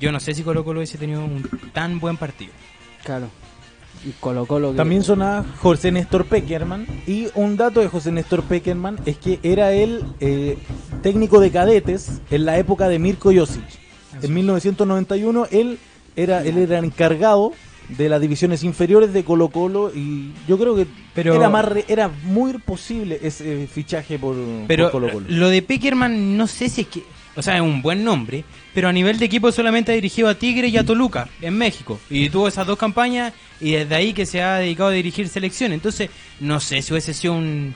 yo 0.00 0.12
no 0.12 0.20
sé 0.20 0.34
si 0.34 0.42
Colo 0.42 0.64
Colo 0.64 0.80
hubiese 0.80 0.98
tenido 0.98 1.24
un 1.24 1.48
tan 1.72 1.98
buen 1.98 2.16
partido. 2.16 2.52
Claro. 3.04 3.28
Colo 4.20 4.46
Colo 4.46 4.70
que- 4.72 4.76
También 4.76 5.02
sonaba 5.04 5.44
José 5.60 5.92
Néstor 5.92 6.24
Peckerman. 6.26 6.86
Y 7.06 7.28
un 7.34 7.56
dato 7.56 7.80
de 7.80 7.88
José 7.88 8.10
Néstor 8.12 8.42
Peckerman 8.42 8.98
es 9.06 9.16
que 9.18 9.38
era 9.42 9.72
el 9.72 10.02
eh, 10.20 10.58
técnico 11.02 11.40
de 11.40 11.50
cadetes 11.50 12.20
en 12.30 12.44
la 12.44 12.58
época 12.58 12.88
de 12.88 12.98
Mirko 12.98 13.32
Josic. 13.34 13.64
En 14.22 14.34
1991 14.34 15.46
él 15.50 15.78
era, 16.16 16.44
él 16.44 16.58
era 16.58 16.78
encargado 16.78 17.52
de 17.88 18.08
las 18.08 18.20
divisiones 18.20 18.62
inferiores 18.64 19.12
de 19.12 19.24
Colo 19.24 19.48
Colo 19.48 19.90
y 19.94 20.32
yo 20.48 20.58
creo 20.58 20.74
que 20.76 20.86
Pero- 21.14 21.34
era 21.34 21.48
más 21.48 21.64
re- 21.64 21.84
era 21.88 22.08
muy 22.24 22.52
posible 22.58 23.18
ese 23.22 23.66
fichaje 23.66 24.18
por, 24.18 24.34
Pero 24.68 24.84
por 24.84 24.92
Colo 24.92 25.12
Colo. 25.12 25.26
lo 25.28 25.48
de 25.48 25.62
Peckerman 25.62 26.36
no 26.36 26.46
sé 26.46 26.68
si 26.68 26.82
es 26.82 26.86
que... 26.88 27.02
O 27.34 27.42
sea, 27.42 27.56
es 27.56 27.62
un 27.62 27.80
buen 27.80 28.04
nombre, 28.04 28.44
pero 28.74 28.88
a 28.88 28.92
nivel 28.92 29.18
de 29.18 29.24
equipo 29.24 29.50
solamente 29.52 29.90
ha 29.92 29.94
dirigido 29.94 30.28
a 30.28 30.34
Tigre 30.34 30.68
y 30.68 30.76
a 30.76 30.84
Toluca, 30.84 31.28
en 31.40 31.56
México. 31.56 31.98
Y 32.10 32.28
tuvo 32.28 32.48
esas 32.48 32.66
dos 32.66 32.78
campañas 32.78 33.32
y 33.60 33.70
desde 33.72 33.94
ahí 33.94 34.12
que 34.12 34.26
se 34.26 34.42
ha 34.42 34.56
dedicado 34.58 34.90
a 34.90 34.92
dirigir 34.92 35.28
selección. 35.28 35.72
Entonces, 35.72 36.10
no 36.40 36.60
sé 36.60 36.82
si 36.82 36.92
hubiese 36.92 37.14
sido 37.14 37.32
un, 37.34 37.74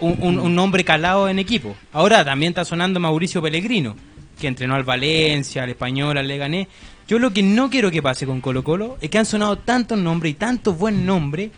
un, 0.00 0.38
un- 0.40 0.54
nombre 0.54 0.82
calado 0.84 1.28
en 1.28 1.38
equipo. 1.38 1.76
Ahora 1.92 2.24
también 2.24 2.50
está 2.50 2.64
sonando 2.64 2.98
Mauricio 2.98 3.40
Pellegrino, 3.40 3.94
que 4.40 4.48
entrenó 4.48 4.74
al 4.74 4.82
Valencia, 4.84 5.62
al 5.62 5.70
Español, 5.70 6.18
al 6.18 6.26
Leganés. 6.26 6.66
Yo 7.06 7.18
lo 7.20 7.32
que 7.32 7.42
no 7.42 7.70
quiero 7.70 7.90
que 7.92 8.02
pase 8.02 8.26
con 8.26 8.40
Colo 8.40 8.64
Colo 8.64 8.98
es 9.00 9.10
que 9.10 9.18
han 9.18 9.26
sonado 9.26 9.58
tantos 9.58 9.96
nombres 9.98 10.32
y 10.32 10.34
tantos 10.34 10.76
buen 10.76 11.06
nombres 11.06 11.50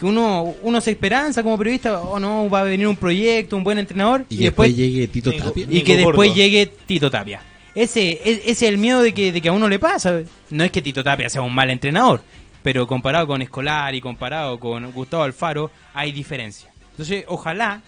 que 0.00 0.06
uno, 0.06 0.54
uno 0.62 0.80
se 0.80 0.90
esperanza 0.92 1.42
como 1.42 1.56
periodista, 1.58 2.00
o 2.00 2.18
no, 2.18 2.48
va 2.50 2.60
a 2.62 2.64
venir 2.64 2.88
un 2.88 2.96
proyecto, 2.96 3.56
un 3.56 3.62
buen 3.62 3.78
entrenador, 3.78 4.24
Y, 4.30 4.38
después, 4.38 4.68
después 4.70 4.76
llegue 4.76 5.06
Tito 5.08 5.30
Tapia. 5.32 5.66
y 5.68 5.82
que 5.82 5.96
después 5.98 6.16
Gordo. 6.30 6.34
llegue 6.34 6.66
Tito 6.86 7.10
Tapia. 7.10 7.42
Ese, 7.74 8.12
es- 8.24 8.38
ese 8.38 8.50
es 8.50 8.62
el 8.62 8.78
miedo 8.78 9.02
de 9.02 9.12
que, 9.14 9.30
de 9.30 9.40
que 9.40 9.48
a 9.48 9.52
uno 9.52 9.68
le 9.68 9.78
pasa. 9.78 10.22
No 10.50 10.64
es 10.64 10.70
que 10.72 10.82
Tito 10.82 11.04
Tapia 11.04 11.28
sea 11.28 11.42
un 11.42 11.54
mal 11.54 11.68
entrenador, 11.70 12.22
pero 12.62 12.86
comparado 12.86 13.26
con 13.26 13.42
Escolar 13.42 13.94
y 13.94 14.00
comparado 14.00 14.58
con 14.58 14.90
Gustavo 14.92 15.22
Alfaro, 15.22 15.70
hay 15.94 16.10
diferencia. 16.12 16.70
Entonces, 16.92 17.24
ojalá 17.28 17.82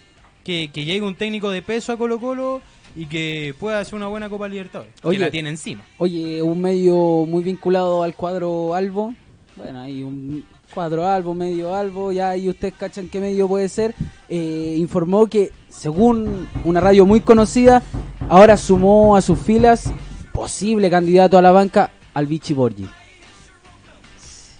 que, 0.45 0.71
que 0.73 0.85
llegue 0.85 1.01
un 1.03 1.15
técnico 1.15 1.51
de 1.51 1.63
peso 1.63 1.93
a 1.93 1.97
Colo 1.97 2.21
Colo 2.21 2.61
y 2.95 3.07
que 3.07 3.55
pueda 3.59 3.81
hacer 3.81 3.95
una 3.95 4.07
buena 4.09 4.29
Copa 4.29 4.49
Libertadores, 4.49 4.93
Oye. 5.03 5.17
que 5.19 5.25
la 5.25 5.31
tiene 5.31 5.49
encima. 5.49 5.83
Oye, 5.99 6.43
un 6.43 6.61
medio 6.61 6.95
muy 7.27 7.43
vinculado 7.43 8.03
al 8.03 8.15
cuadro 8.15 8.75
Albo. 8.75 9.15
Bueno, 9.57 9.81
hay 9.81 10.03
un 10.03 10.45
cuadro 10.73 11.07
Albo, 11.07 11.35
medio 11.35 11.75
Albo, 11.75 12.13
ya 12.13 12.31
ahí 12.31 12.49
ustedes 12.49 12.75
cachan 12.79 13.09
qué 13.09 13.21
medio 13.21 13.47
puede 13.49 13.69
ser. 13.69 13.95
eh, 14.29 14.77
informó 14.79 15.27
que, 15.27 15.53
según 15.69 16.49
una 16.65 16.81
radio 16.81 17.05
muy 17.07 17.21
conocida, 17.21 17.83
ahora 18.29 18.57
sumó 18.57 19.15
a 19.17 19.21
sus 19.23 19.39
filas 19.39 19.93
posible 20.33 20.89
candidato 20.91 21.37
a 21.39 21.43
la 21.43 21.51
banca 21.53 21.91
al 22.15 22.27
Vichy 22.27 22.55
Borgi. 22.55 22.89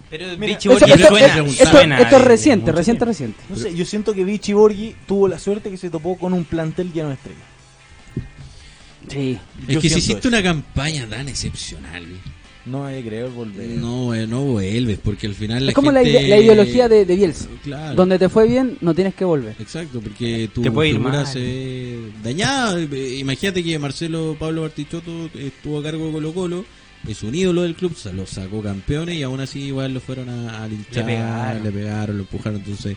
Pero 0.09 0.25
Mira, 0.37 0.53
Vichy 0.53 0.69
Borghi 0.69 0.91
esto, 0.91 1.07
suena- 1.07 1.25
esto- 1.27 1.43
esto- 1.45 1.65
suena 1.71 1.99
esto 2.01 2.15
es 2.17 2.23
reciente, 2.23 2.71
reciente, 2.71 2.99
tiempo. 2.99 3.05
reciente. 3.05 3.43
No 3.49 3.55
sé, 3.55 3.73
yo 3.75 3.83
siento 3.85 4.13
que 4.13 4.23
Vichy 4.23 4.53
Borghi 4.53 4.95
tuvo 5.07 5.27
la 5.27 5.39
suerte 5.39 5.71
que 5.71 5.77
se 5.77 5.89
topó 5.89 6.17
con 6.17 6.33
un 6.33 6.43
plantel 6.45 6.93
lleno 6.93 7.07
de 7.09 7.15
estrellas. 7.15 7.41
Sí. 9.07 9.37
Es 9.67 9.77
que 9.79 9.89
si 9.89 9.99
hiciste 9.99 10.19
eso. 10.19 10.27
una 10.29 10.41
campaña 10.43 11.07
tan 11.07 11.27
excepcional, 11.27 12.03
No 12.65 12.85
hay 12.85 13.03
que 13.03 13.09
creer 13.09 13.29
volver. 13.29 13.67
no, 13.71 14.13
eh, 14.15 14.25
no 14.25 14.41
vuelves, 14.45 14.97
porque 15.03 15.27
al 15.27 15.35
final 15.35 15.65
la 15.65 15.71
Es 15.71 15.75
como 15.75 15.91
la, 15.91 16.01
ide- 16.01 16.27
la 16.29 16.37
ideología 16.37 16.87
de, 16.87 17.05
de 17.05 17.15
Bielsa. 17.15 17.47
Claro. 17.63 17.95
Donde 17.95 18.17
te 18.17 18.29
fue 18.29 18.47
bien, 18.47 18.77
no 18.81 18.93
tienes 18.95 19.13
que 19.15 19.25
volver. 19.25 19.55
Exacto, 19.59 19.99
porque 19.99 20.49
tu 20.53 20.61
Te 20.61 20.71
puede 20.71 20.89
ir 20.89 20.95
figura 20.95 21.25
se 21.25 21.39
ve 21.39 21.99
dañada. 22.23 22.79
Eh, 22.79 23.17
Imagínate 23.19 23.61
que 23.63 23.77
Marcelo 23.77 24.35
Pablo 24.39 24.61
Bartichotto 24.61 25.29
estuvo 25.37 25.79
a 25.79 25.83
cargo 25.83 26.05
de 26.07 26.11
Colo 26.13 26.33
Colo, 26.33 26.65
es 27.05 27.21
un 27.21 27.35
ídolo 27.35 27.63
del 27.63 27.75
club, 27.75 27.97
se 27.97 28.13
lo 28.13 28.25
sacó 28.25 28.61
campeones 28.61 29.15
y 29.17 29.23
aún 29.23 29.41
así 29.41 29.59
igual 29.63 29.93
lo 29.93 29.99
fueron 29.99 30.29
a, 30.29 30.63
a 30.63 30.67
linchar, 30.69 30.95
Le 30.95 31.03
pegaron. 31.03 31.63
le 31.63 31.71
pegaron, 31.71 32.15
lo 32.17 32.23
empujaron. 32.23 32.59
Entonces, 32.59 32.95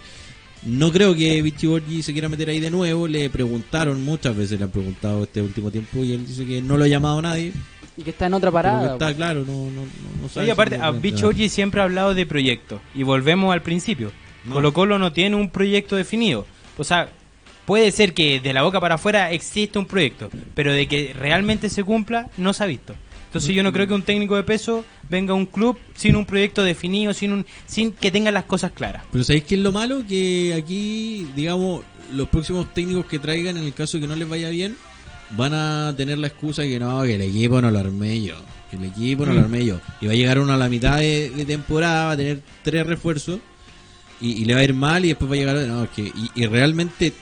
no 0.67 0.91
creo 0.91 1.15
que 1.15 1.41
Vichy 1.43 1.69
Borghi 1.69 2.03
se 2.03 2.13
quiera 2.13 2.29
meter 2.29 2.49
ahí 2.49 2.59
de 2.59 2.71
nuevo. 2.71 3.07
Le 3.07 3.31
preguntaron, 3.31 4.05
muchas 4.05 4.37
veces 4.37 4.59
le 4.59 4.65
han 4.65 4.71
preguntado 4.71 5.23
este 5.23 5.41
último 5.41 5.71
tiempo 5.71 6.03
y 6.03 6.13
él 6.13 6.27
dice 6.27 6.45
que 6.45 6.61
no 6.61 6.77
lo 6.77 6.85
ha 6.85 6.89
llamado 6.89 7.23
nadie. 7.23 7.53
Y 7.97 8.03
que 8.03 8.11
está 8.11 8.27
en 8.27 8.35
otra 8.35 8.51
parada. 8.51 8.93
está 8.95 9.15
claro, 9.15 9.45
no, 9.47 9.53
no, 9.53 9.83
no, 9.83 10.23
no 10.23 10.29
sabe 10.29 10.45
Oye, 10.45 10.53
aparte, 10.53 10.77
a 10.77 10.91
Vichy 10.91 11.23
Borghi 11.23 11.49
siempre 11.49 11.81
ha 11.81 11.85
hablado 11.85 12.15
de 12.15 12.27
proyectos. 12.27 12.81
Y 12.95 13.05
volvemos 13.05 13.53
al 13.53 13.63
principio. 13.63 14.11
Colo 14.53 14.73
Colo 14.73 14.99
no 14.99 15.13
tiene 15.13 15.37
un 15.37 15.51
proyecto 15.51 15.97
definido. 15.97 16.47
O 16.77 16.85
sea, 16.85 17.11
puede 17.65 17.91
ser 17.93 18.13
que 18.13 18.41
de 18.41 18.53
la 18.53 18.63
boca 18.63 18.81
para 18.81 18.97
afuera 18.97 19.31
existe 19.33 19.79
un 19.79 19.87
proyecto, 19.87 20.31
pero 20.55 20.73
de 20.73 20.87
que 20.87 21.15
realmente 21.19 21.71
se 21.71 21.85
cumpla, 21.85 22.29
no 22.37 22.53
se 22.53 22.65
ha 22.65 22.67
visto. 22.67 22.95
Entonces 23.27 23.55
yo 23.55 23.63
no 23.63 23.73
creo 23.73 23.87
que 23.87 23.95
un 23.95 24.03
técnico 24.03 24.37
de 24.37 24.43
peso 24.43 24.85
venga 25.11 25.33
a 25.33 25.37
un 25.37 25.47
club 25.47 25.79
sin 25.95 26.17
un 26.17 26.25
proyecto 26.25 26.63
definido, 26.63 27.13
sin 27.13 27.33
un, 27.33 27.47
sin 27.67 27.93
que 27.93 28.11
tenga 28.11 28.31
las 28.31 28.45
cosas 28.45 28.73
claras. 28.73 29.05
Pero 29.13 29.25
¿sabéis 29.25 29.45
qué 29.45 29.57
es 29.57 29.61
lo 29.61 29.73
malo? 29.73 30.03
Que 30.09 30.55
aquí, 30.55 31.27
digamos, 31.37 31.83
los 32.15 32.29
próximos 32.29 32.73
técnicos 32.73 33.07
que 33.07 33.19
traigan, 33.19 33.57
en 33.57 33.65
el 33.65 33.75
caso 33.75 33.97
de 33.99 34.03
que 34.03 34.09
no 34.09 34.17
les 34.17 34.29
vaya 34.29 34.49
bien, 34.49 34.77
van 35.37 35.53
a 35.55 35.95
tener 35.97 36.19
la 36.19 36.29
excusa 36.29 36.63
de 36.63 36.71
que 36.71 36.79
no, 36.79 37.03
que 37.03 37.17
el 37.17 37.23
equipo 37.23 37.61
no 37.61 37.71
lo 37.71 37.79
armé 37.79 38.23
yo. 38.23 38.37
Que 38.71 38.77
el 38.77 38.85
equipo 38.85 39.27
no 39.27 39.33
lo 39.33 39.41
armé 39.41 39.65
yo. 39.65 39.81
Y 40.01 40.07
va 40.07 40.13
a 40.13 40.17
llegar 40.17 40.39
uno 40.39 40.53
a 40.53 40.57
la 40.57 40.69
mitad 40.69 40.99
de, 40.99 41.31
de 41.31 41.45
temporada, 41.45 42.07
va 42.07 42.13
a 42.13 42.17
tener 42.17 42.41
tres 42.63 42.87
refuerzos 42.87 43.41
y, 44.21 44.43
y 44.43 44.45
le 44.45 44.55
va 44.55 44.61
a 44.61 44.65
ir 44.65 44.75
mal 44.75 45.05
y 45.05 45.09
después 45.09 45.31
va 45.31 45.35
a 45.35 45.39
llegar... 45.39 45.57
No, 45.69 45.85
es 45.85 45.91
que, 45.91 46.03
y, 46.03 46.31
y 46.35 46.47
realmente 46.47 47.13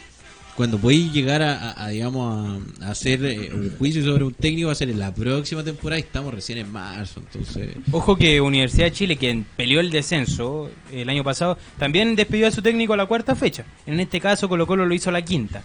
cuando 0.57 0.79
podéis 0.79 1.13
llegar 1.13 1.43
a, 1.43 1.71
a- 1.71 1.85
a, 1.85 1.89
digamos, 1.89 2.63
a, 2.81 2.87
a 2.87 2.91
hacer 2.93 3.25
eh, 3.25 3.51
un 3.53 3.71
juicio 3.77 4.05
sobre 4.05 4.25
un 4.25 4.33
técnico 4.35 4.67
va 4.69 4.73
a 4.73 4.77
ser 4.77 4.89
en 4.91 4.99
la 4.99 5.13
próxima 5.15 5.65
temporada 5.65 5.99
y 5.99 6.03
estamos 6.03 6.33
recién 6.33 6.59
en 6.59 6.71
marzo. 6.71 7.21
Entonces... 7.21 7.77
Ojo 7.91 8.17
que 8.17 8.41
Universidad 8.41 8.85
de 8.87 8.93
Chile, 8.93 9.17
quien 9.17 9.45
peleó 9.57 9.81
el 9.81 9.91
descenso 9.91 10.71
el 10.93 11.09
año 11.09 11.25
pasado, 11.25 11.59
también 11.79 12.15
despidió 12.17 12.47
a 12.47 12.51
su 12.53 12.63
técnico 12.63 12.93
a 12.95 12.97
la 12.97 13.07
cuarta 13.07 13.35
fecha. 13.35 13.65
En 13.87 13.99
este 14.01 14.21
caso 14.21 14.49
Colo 14.49 14.67
Colo 14.67 14.87
lo 14.87 14.95
hizo 14.95 15.11
a 15.11 15.13
la 15.13 15.23
quinta. 15.23 15.63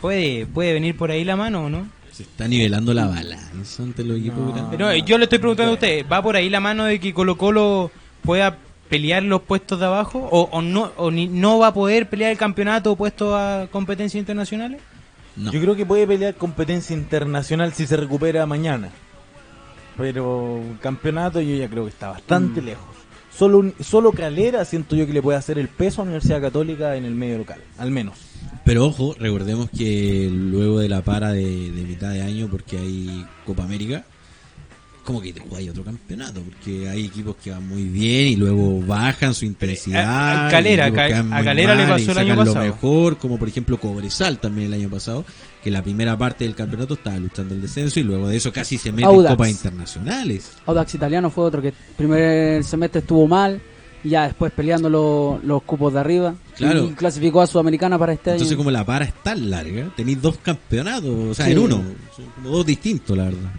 Puede, 0.00 0.46
puede 0.46 0.72
venir 0.72 0.96
por 0.96 1.10
ahí 1.10 1.24
la 1.24 1.36
mano 1.36 1.64
o 1.66 1.70
no. 1.70 1.86
Se 2.12 2.24
está 2.24 2.46
nivelando 2.46 2.92
la 2.92 3.06
balanza 3.06 3.82
entre 3.82 4.04
los 4.04 4.18
equipos 4.18 4.38
No. 4.38 4.52
grandes. 4.52 4.70
Pero 4.72 4.90
eh, 4.90 5.02
yo 5.06 5.16
le 5.16 5.24
estoy 5.24 5.38
preguntando 5.38 5.72
a 5.72 5.74
usted, 5.74 6.04
¿va 6.10 6.22
por 6.22 6.36
ahí 6.36 6.50
la 6.50 6.60
mano 6.60 6.84
de 6.84 7.00
que 7.00 7.14
Colo 7.14 7.36
Colo 7.38 7.90
pueda 8.22 8.58
pelear 8.92 9.22
los 9.22 9.40
puestos 9.42 9.80
de 9.80 9.86
abajo? 9.86 10.28
¿O, 10.30 10.42
o 10.52 10.60
no 10.60 10.92
o 10.98 11.10
ni, 11.10 11.26
no 11.26 11.58
va 11.58 11.68
a 11.68 11.74
poder 11.74 12.10
pelear 12.10 12.30
el 12.30 12.36
campeonato 12.36 12.92
o 12.92 12.96
puesto 12.96 13.34
a 13.34 13.66
competencias 13.72 14.20
internacionales? 14.20 14.80
No. 15.34 15.50
Yo 15.50 15.60
creo 15.62 15.74
que 15.74 15.86
puede 15.86 16.06
pelear 16.06 16.34
competencia 16.34 16.94
internacional 16.94 17.72
si 17.72 17.86
se 17.86 17.96
recupera 17.96 18.44
mañana. 18.44 18.90
Pero 19.96 20.60
campeonato 20.80 21.40
yo 21.40 21.54
ya 21.56 21.68
creo 21.68 21.84
que 21.84 21.90
está 21.90 22.08
bastante 22.08 22.60
Mm. 22.60 22.64
lejos. 22.66 22.86
Solo, 23.34 23.58
un- 23.58 23.74
solo 23.80 24.12
Calera 24.12 24.64
siento 24.66 24.94
yo 24.94 25.06
que 25.06 25.12
le 25.14 25.22
puede 25.22 25.38
hacer 25.38 25.58
el 25.58 25.68
peso 25.68 26.00
a 26.02 26.04
Universidad 26.04 26.40
Católica 26.42 26.96
en 26.96 27.06
el 27.06 27.14
medio 27.14 27.38
local, 27.38 27.60
al 27.78 27.90
menos. 27.90 28.18
Pero 28.64 28.84
ojo, 28.86 29.14
recordemos 29.18 29.70
que 29.70 30.28
luego 30.30 30.80
de 30.80 30.88
la 30.90 31.00
para 31.02 31.32
de, 31.32 31.70
de 31.70 31.82
mitad 31.82 32.10
de 32.10 32.20
año, 32.22 32.48
porque 32.50 32.76
hay 32.78 33.26
Copa 33.46 33.64
América, 33.64 34.04
como 35.04 35.20
que 35.20 35.32
te 35.32 35.40
jugáis 35.40 35.68
otro 35.70 35.82
campeonato, 35.84 36.40
porque 36.42 36.88
hay 36.88 37.06
equipos 37.06 37.34
que 37.42 37.50
van 37.50 37.66
muy 37.68 37.82
bien 37.84 38.28
y 38.28 38.36
luego 38.36 38.80
bajan 38.82 39.34
su 39.34 39.44
intensidad. 39.44 40.04
a- 40.04 40.46
a 40.46 40.50
Calera, 40.50 40.84
a- 40.84 40.88
a 40.88 41.54
le 41.54 41.86
pasó 41.86 42.12
el 42.12 42.18
año 42.18 42.34
lo 42.36 42.44
pasado. 42.44 42.64
mejor, 42.64 43.18
como 43.18 43.38
por 43.38 43.48
ejemplo 43.48 43.78
Cobresal 43.78 44.38
también 44.38 44.68
el 44.72 44.80
año 44.80 44.88
pasado, 44.88 45.24
que 45.62 45.70
la 45.70 45.82
primera 45.82 46.16
parte 46.16 46.44
del 46.44 46.54
campeonato 46.54 46.94
estaba 46.94 47.16
luchando 47.18 47.54
el 47.54 47.62
descenso 47.62 47.98
y 48.00 48.04
luego 48.04 48.28
de 48.28 48.36
eso 48.36 48.52
casi 48.52 48.78
se 48.78 48.90
mete 48.92 49.02
en 49.02 49.08
Audax. 49.08 49.34
copas 49.34 49.50
internacionales. 49.50 50.52
Audax 50.66 50.94
Italiano 50.94 51.30
fue 51.30 51.44
otro 51.44 51.60
que 51.62 51.68
el 51.68 51.74
primer 51.96 52.64
semestre 52.64 53.00
estuvo 53.00 53.26
mal 53.26 53.60
y 54.04 54.10
ya 54.10 54.24
después 54.24 54.52
peleando 54.52 54.88
lo- 54.90 55.40
los 55.44 55.62
cupos 55.62 55.92
de 55.92 56.00
arriba. 56.00 56.34
Claro. 56.56 56.84
Y 56.86 56.90
clasificó 56.94 57.40
a 57.40 57.46
Sudamericana 57.46 57.98
para 57.98 58.12
este 58.12 58.30
Entonces, 58.30 58.52
año. 58.52 58.58
como 58.58 58.70
la 58.70 58.84
para 58.84 59.04
es 59.04 59.14
tan 59.22 59.48
larga, 59.50 59.90
tenéis 59.96 60.20
dos 60.22 60.38
campeonatos, 60.42 61.10
o 61.30 61.34
sea, 61.34 61.46
Sí. 61.46 61.52
en 61.52 61.58
uno. 61.58 61.82
Son 62.16 62.24
como 62.36 62.48
dos 62.50 62.66
distintos, 62.66 63.16
la 63.16 63.24
verdad. 63.24 63.50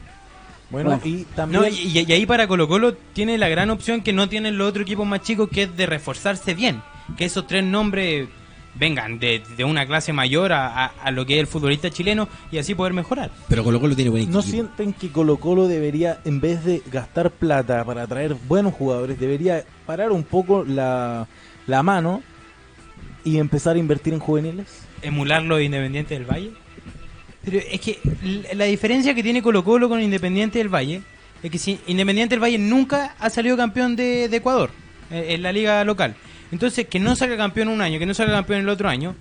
Bueno, 0.73 0.89
Bueno. 0.89 1.01
y 1.05 1.23
también... 1.35 1.61
No, 1.61 1.67
y, 1.69 1.99
y 1.99 2.11
ahí 2.11 2.25
para 2.25 2.47
Colo 2.47 2.67
Colo 2.67 2.93
tiene 3.13 3.37
la 3.37 3.47
gran 3.47 3.69
opción 3.69 4.01
que 4.01 4.11
no 4.11 4.27
tienen 4.27 4.57
los 4.57 4.67
otros 4.69 4.81
equipos 4.83 5.07
más 5.07 5.21
chicos, 5.21 5.47
que 5.49 5.63
es 5.63 5.77
de 5.77 5.85
reforzarse 5.85 6.53
bien. 6.53 6.81
Que 7.17 7.25
esos 7.25 7.47
tres 7.47 7.63
nombres 7.63 8.27
vengan 8.75 9.19
de, 9.19 9.43
de 9.55 9.63
una 9.63 9.85
clase 9.85 10.13
mayor 10.13 10.51
a, 10.51 10.85
a- 10.85 10.91
a 11.03 11.11
lo 11.11 11.27
que 11.27 11.35
es 11.35 11.39
el 11.41 11.47
futbolista 11.47 11.91
chileno 11.91 12.27
y 12.51 12.57
así 12.57 12.73
poder 12.73 12.91
mejorar. 12.93 13.29
Pero 13.47 13.63
Colo 13.63 13.79
Colo 13.79 13.95
tiene 13.95 14.09
buen 14.09 14.23
equipo. 14.23 14.35
¿No 14.35 14.41
sienten 14.41 14.93
que 14.93 15.09
Colo 15.11 15.37
Colo 15.37 15.67
debería, 15.67 16.19
en 16.25 16.41
vez 16.41 16.65
de 16.65 16.81
gastar 16.91 17.29
plata 17.29 17.85
para 17.85 18.07
traer 18.07 18.33
buenos 18.47 18.73
jugadores, 18.73 19.19
debería 19.19 19.63
parar 19.85 20.11
un 20.11 20.23
poco 20.23 20.63
la, 20.65 21.27
la 21.67 21.83
mano 21.83 22.23
y 23.23 23.37
empezar 23.37 23.75
a 23.75 23.79
invertir 23.79 24.13
en 24.15 24.19
juveniles? 24.19 24.67
Emular 25.03 25.43
los 25.43 25.61
Independientes 25.61 26.17
del 26.17 26.27
Valle. 26.27 26.51
Pero 27.43 27.59
es 27.59 27.79
que 27.81 27.99
la 28.53 28.65
diferencia 28.65 29.13
que 29.13 29.23
tiene 29.23 29.41
Colo 29.41 29.63
Colo 29.63 29.89
con 29.89 30.01
Independiente 30.01 30.59
del 30.59 30.69
Valle 30.73 31.01
es 31.41 31.51
que 31.51 31.57
si 31.57 31.79
Independiente 31.87 32.35
del 32.35 32.43
Valle 32.43 32.57
nunca 32.57 33.15
ha 33.19 33.29
salido 33.29 33.57
campeón 33.57 33.95
de, 33.95 34.29
de 34.29 34.37
Ecuador 34.37 34.71
eh, 35.11 35.27
en 35.29 35.41
la 35.41 35.51
liga 35.51 35.83
local. 35.83 36.15
Entonces, 36.51 36.87
que 36.87 36.99
no 36.99 37.15
salga 37.15 37.35
campeón 37.35 37.67
un 37.67 37.81
año, 37.81 37.99
que 37.99 38.05
no 38.05 38.13
salga 38.13 38.33
campeón 38.33 38.61
el 38.61 38.69
otro 38.69 38.87
año, 38.87 39.15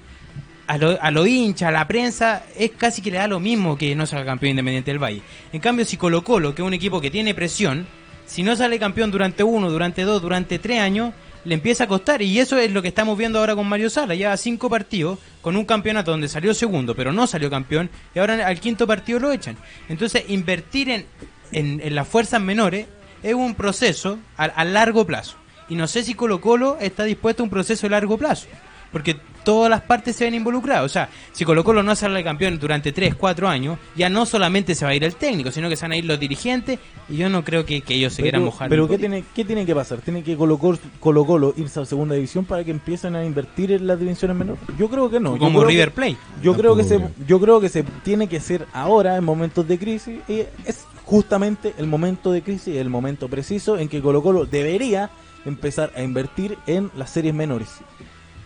a 0.67 0.79
los 0.79 0.99
a 1.01 1.11
lo 1.11 1.27
hinchas, 1.27 1.69
a 1.69 1.73
la 1.73 1.89
prensa, 1.89 2.45
es 2.57 2.71
casi 2.71 3.03
que 3.03 3.11
le 3.11 3.19
da 3.19 3.27
lo 3.27 3.41
mismo 3.41 3.77
que 3.77 3.95
no 3.97 4.07
salga 4.07 4.27
campeón 4.27 4.51
Independiente 4.51 4.91
del 4.93 5.03
Valle. 5.03 5.23
En 5.53 5.61
cambio, 5.61 5.85
si 5.85 5.97
Colo 5.97 6.23
Colo, 6.23 6.55
que 6.55 6.63
es 6.63 6.67
un 6.67 6.75
equipo 6.75 7.01
que 7.01 7.11
tiene 7.11 7.35
presión, 7.35 7.87
si 8.27 8.43
no 8.43 8.55
sale 8.55 8.79
campeón 8.79 9.11
durante 9.11 9.43
uno, 9.43 9.71
durante 9.71 10.03
dos, 10.03 10.23
durante 10.23 10.59
tres 10.59 10.81
años, 10.81 11.13
le 11.45 11.55
empieza 11.55 11.85
a 11.85 11.89
costar. 11.89 12.23
Y 12.23 12.39
eso 12.39 12.59
es 12.59 12.71
lo 12.71 12.83
que 12.83 12.89
estamos 12.89 13.19
viendo 13.19 13.39
ahora 13.39 13.55
con 13.55 13.67
Mario 13.67 13.91
Sala. 13.91 14.15
Ya 14.15 14.37
cinco 14.37 14.71
partidos 14.71 15.19
con 15.41 15.57
un 15.57 15.65
campeonato 15.65 16.11
donde 16.11 16.29
salió 16.29 16.55
segundo, 16.55 16.95
pero 16.95 17.13
no 17.13 17.27
salió 17.27 17.51
campeón, 17.51 17.91
y 18.15 18.19
ahora 18.19 18.47
al 18.47 18.61
quinto 18.61 18.87
partido 18.87 19.19
lo 19.19 19.33
echan. 19.33 19.57
Entonces, 19.89 20.25
invertir 20.29 20.89
en, 20.91 21.07
en, 21.53 21.95
las 21.95 22.07
fuerzas 22.07 22.41
menores 22.41 22.87
es 23.23 23.35
un 23.35 23.55
proceso 23.55 24.19
a, 24.37 24.45
a 24.45 24.65
largo 24.65 25.07
plazo. 25.07 25.37
Y 25.69 25.75
no 25.75 25.87
sé 25.87 26.03
si 26.03 26.15
Colo 26.15 26.41
Colo 26.41 26.77
está 26.81 27.05
dispuesto 27.05 27.43
a 27.43 27.45
un 27.45 27.51
proceso 27.51 27.87
a 27.87 27.91
largo 27.91 28.19
plazo. 28.19 28.47
Porque 28.93 29.17
todas 29.45 29.71
las 29.71 29.81
partes 29.83 30.17
se 30.17 30.25
ven 30.25 30.35
involucradas. 30.35 30.85
O 30.85 30.89
sea, 30.89 31.09
si 31.33 31.45
Colo 31.45 31.65
Colo 31.65 31.83
no 31.83 31.95
sale 31.95 32.23
campeón 32.23 32.59
durante 32.59 32.93
3, 32.93 33.15
4 33.15 33.49
años, 33.49 33.79
ya 33.97 34.09
no 34.09 34.27
solamente 34.27 34.75
se 34.75 34.85
va 34.85 34.93
a 34.93 34.95
ir 34.95 35.05
el 35.05 35.15
técnico, 35.15 35.51
sino 35.51 35.69
que 35.69 35.77
se 35.77 35.85
van 35.85 35.93
a 35.93 35.97
ir 35.97 36.05
los 36.05 36.19
dirigentes. 36.19 36.79
Y 37.09 37.17
yo 37.17 37.29
no 37.29 37.45
creo 37.45 37.65
que, 37.65 37.81
que 37.81 37.95
ellos 37.95 38.13
se 38.13 38.23
quieran 38.23 38.45
mojar. 38.45 38.69
pero 38.69 38.89
¿qué 38.89 38.99
tiene, 38.99 39.25
¿qué 39.35 39.45
tiene 39.45 39.67
que 39.67 39.75
pasar? 39.75 39.99
¿Tiene 39.99 40.23
que 40.23 40.37
Colo 40.37 40.59
Colo, 40.59 40.79
Colo 41.01 41.25
Colo 41.25 41.55
irse 41.57 41.81
a 41.81 41.85
segunda 41.85 42.15
división 42.15 42.45
para 42.45 42.65
que 42.65 42.71
empiecen 42.71 43.17
a 43.17 43.25
invertir 43.25 43.73
en 43.73 43.87
las 43.87 43.99
divisiones 43.99 44.37
menores? 44.37 44.63
Yo 44.79 44.89
creo 44.89 45.11
que 45.11 45.21
no. 45.21 45.37
Como 45.39 45.65
River 45.65 45.93
Plate. 45.93 46.17
Yo 46.43 46.55
creo 46.55 46.77
que 46.77 46.85
se, 46.85 47.01
yo 47.27 47.41
creo 47.41 47.61
que 47.61 47.69
se 47.69 47.83
tiene 48.05 48.29
que 48.29 48.39
hacer 48.39 48.67
ahora 48.73 49.17
en 49.17 49.25
momentos 49.25 49.67
de 49.67 49.79
crisis 49.79 50.21
y 50.29 50.41
es 50.65 50.87
justamente 51.05 51.75
el 51.79 51.87
momento 51.87 52.33
de 52.33 52.43
crisis, 52.43 52.77
el 52.77 52.89
momento 52.89 53.29
preciso 53.29 53.79
en 53.79 53.89
que 53.89 54.01
Colo 54.01 54.23
Colo 54.23 54.47
debería 54.47 55.11
empezar 55.45 55.93
a 55.97 56.03
invertir 56.03 56.57
en 56.67 56.91
las 56.97 57.11
series 57.11 57.35
menores. 57.35 57.81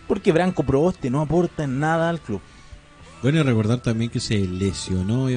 Porque 0.07 0.31
Branco 0.31 0.63
Proboste 0.63 1.09
no 1.09 1.21
aporta 1.21 1.67
nada 1.67 2.09
al 2.09 2.21
club. 2.21 2.41
Bueno, 3.21 3.39
y 3.39 3.43
recordar 3.43 3.81
también 3.81 4.09
que 4.09 4.19
se 4.19 4.37
lesionó 4.39 5.27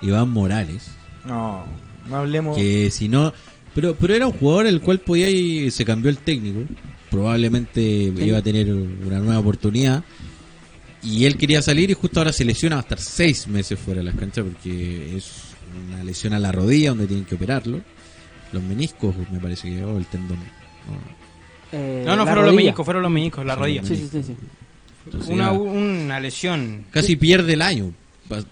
Iván, 0.00 0.30
Morales. 0.30 0.90
No, 1.24 1.64
no 2.08 2.16
hablemos. 2.16 2.56
Que 2.56 2.90
si 2.90 3.08
no. 3.08 3.32
Pero, 3.74 3.94
pero 3.94 4.14
era 4.14 4.26
un 4.26 4.32
jugador 4.32 4.66
el 4.66 4.80
cual 4.80 5.00
podía 5.00 5.28
ir, 5.28 5.70
se 5.70 5.84
cambió 5.84 6.08
el 6.08 6.18
técnico. 6.18 6.60
Probablemente 7.10 7.82
iba 7.82 8.38
a 8.38 8.42
tener 8.42 8.72
una 8.72 9.18
nueva 9.18 9.38
oportunidad. 9.38 10.02
Y 11.02 11.24
él 11.24 11.36
quería 11.36 11.62
salir 11.62 11.90
y 11.90 11.94
justo 11.94 12.20
ahora 12.20 12.32
se 12.32 12.44
lesiona, 12.44 12.76
va 12.76 12.80
a 12.80 12.82
estar 12.82 12.98
seis 12.98 13.46
meses 13.46 13.78
fuera 13.78 14.00
de 14.00 14.04
las 14.04 14.14
canchas 14.14 14.44
porque 14.50 15.16
es 15.16 15.30
una 15.88 16.02
lesión 16.02 16.32
a 16.32 16.38
la 16.38 16.52
rodilla 16.52 16.90
donde 16.90 17.06
tienen 17.06 17.26
que 17.26 17.34
operarlo. 17.34 17.80
Los 18.52 18.62
meniscos, 18.62 19.14
me 19.30 19.38
parece 19.38 19.68
que, 19.68 19.84
o 19.84 19.98
el 19.98 20.06
tendón. 20.06 20.38
no. 20.38 21.25
Eh, 21.72 22.02
No, 22.06 22.12
no, 22.16 22.24
la 22.24 22.26
fueron 22.26 22.46
los 22.46 22.54
meniscos, 22.54 22.84
fueron 22.84 23.02
los 23.02 23.10
meniscos, 23.12 23.44
la 23.44 23.54
Sí, 23.54 23.60
rodilla. 23.60 23.82
Sí, 23.84 23.96
sí, 23.96 24.08
sí, 24.10 24.22
sí. 24.22 24.36
Entonces 25.06 25.30
Una, 25.30 25.52
una 25.52 26.20
lesión. 26.20 26.84
casi 26.90 27.16
pierde 27.16 27.52
el 27.54 27.62
año, 27.62 27.92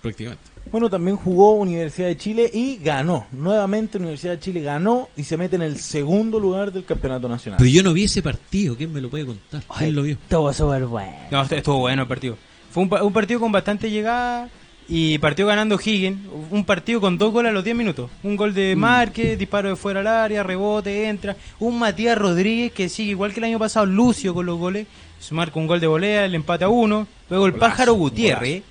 prácticamente. 0.01 0.43
Bueno, 0.73 0.89
también 0.89 1.17
jugó 1.17 1.55
Universidad 1.55 2.09
de 2.09 2.17
Chile 2.17 2.51
y 2.53 2.79
ganó. 2.79 3.27
Nuevamente 3.33 3.99
Universidad 3.99 4.33
de 4.35 4.41
Chile 4.41 4.63
ganó 4.63 5.09
y 5.17 5.23
se 5.25 5.37
mete 5.37 5.57
en 5.57 5.63
el 5.63 5.79
segundo 5.79 6.41
lugar 6.41 6.73
del 6.73 6.85
campeonato 6.85 7.29
nacional. 7.29 7.59
Pero 7.59 7.71
yo 7.71 7.83
no 7.83 7.93
vi 7.93 8.05
ese 8.05 8.23
partido, 8.23 8.77
¿quién 8.77 8.93
me 8.93 9.01
lo 9.01 9.11
puede 9.11 9.27
contar? 9.27 9.63
¿Quién 9.79 9.95
lo 9.95 10.03
vio? 10.03 10.15
Estuvo 10.15 10.53
súper 10.53 10.87
bueno. 10.87 11.13
No, 11.31 11.43
est- 11.43 11.53
estuvo 11.53 11.79
bueno 11.81 12.03
el 12.03 12.09
partido. 12.09 12.37
Fue 12.71 12.83
un 12.83 13.13
partido 13.13 13.39
con 13.39 13.53
bastante 13.53 13.91
llegada 13.91 14.49
y 14.89 15.19
partió 15.19 15.47
ganando 15.47 15.79
Higgins. 15.83 16.21
Un 16.51 16.65
partido 16.65 17.01
con 17.01 17.19
dos 17.19 17.33
goles 17.33 17.51
a 17.51 17.53
los 17.53 17.65
10 17.65 17.77
minutos. 17.77 18.11
Un 18.23 18.37
gol 18.37 18.55
de 18.55 18.77
Márquez, 18.77 19.39
disparo 19.39 19.69
de 19.69 19.77
fuera 19.77 20.01
al 20.01 20.07
área, 20.07 20.43
rebote, 20.43 21.09
entra. 21.09 21.37
Un 21.59 21.79
Matías 21.79 22.19
Rodríguez 22.19 22.73
que 22.73 22.89
sigue 22.89 23.11
igual 23.11 23.33
que 23.33 23.41
el 23.41 23.45
año 23.45 23.59
pasado, 23.59 23.87
Lucio 23.87 24.35
con 24.35 24.47
los 24.47 24.59
goles. 24.59 24.87
Se 25.19 25.35
marca 25.35 25.59
un 25.59 25.67
gol 25.67 25.81
de 25.81 25.87
volea, 25.87 26.25
el 26.27 26.35
empate 26.35 26.65
a 26.65 26.69
uno. 26.69 27.07
Luego 27.31 27.47
el 27.47 27.55
Pájaro 27.55 27.95
Gutiérrez, 27.95 28.63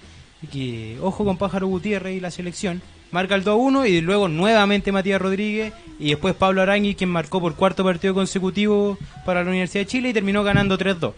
que 0.52 0.98
ojo 1.02 1.26
con 1.26 1.38
Pájaro 1.38 1.68
Gutiérrez 1.68 2.18
y 2.18 2.20
la 2.20 2.32
selección. 2.32 2.82
Marca 3.12 3.36
el 3.36 3.44
2 3.44 3.52
a 3.52 3.56
1 3.56 3.86
y 3.86 4.02
luego 4.02 4.28
nuevamente 4.28 4.92
Matías 4.92 5.22
Rodríguez 5.22 5.72
y 6.00 6.10
después 6.10 6.34
Pablo 6.34 6.64
Arangui 6.64 6.96
quien 6.96 7.12
marcó 7.12 7.40
por 7.40 7.56
cuarto 7.56 7.84
partido 7.84 8.16
consecutivo 8.16 8.98
para 9.24 9.44
la 9.44 9.52
Universidad 9.52 9.82
de 9.82 9.88
Chile 9.88 10.10
y 10.10 10.14
terminó 10.14 10.44
ganando 10.44 10.80
3-2. 10.80 11.14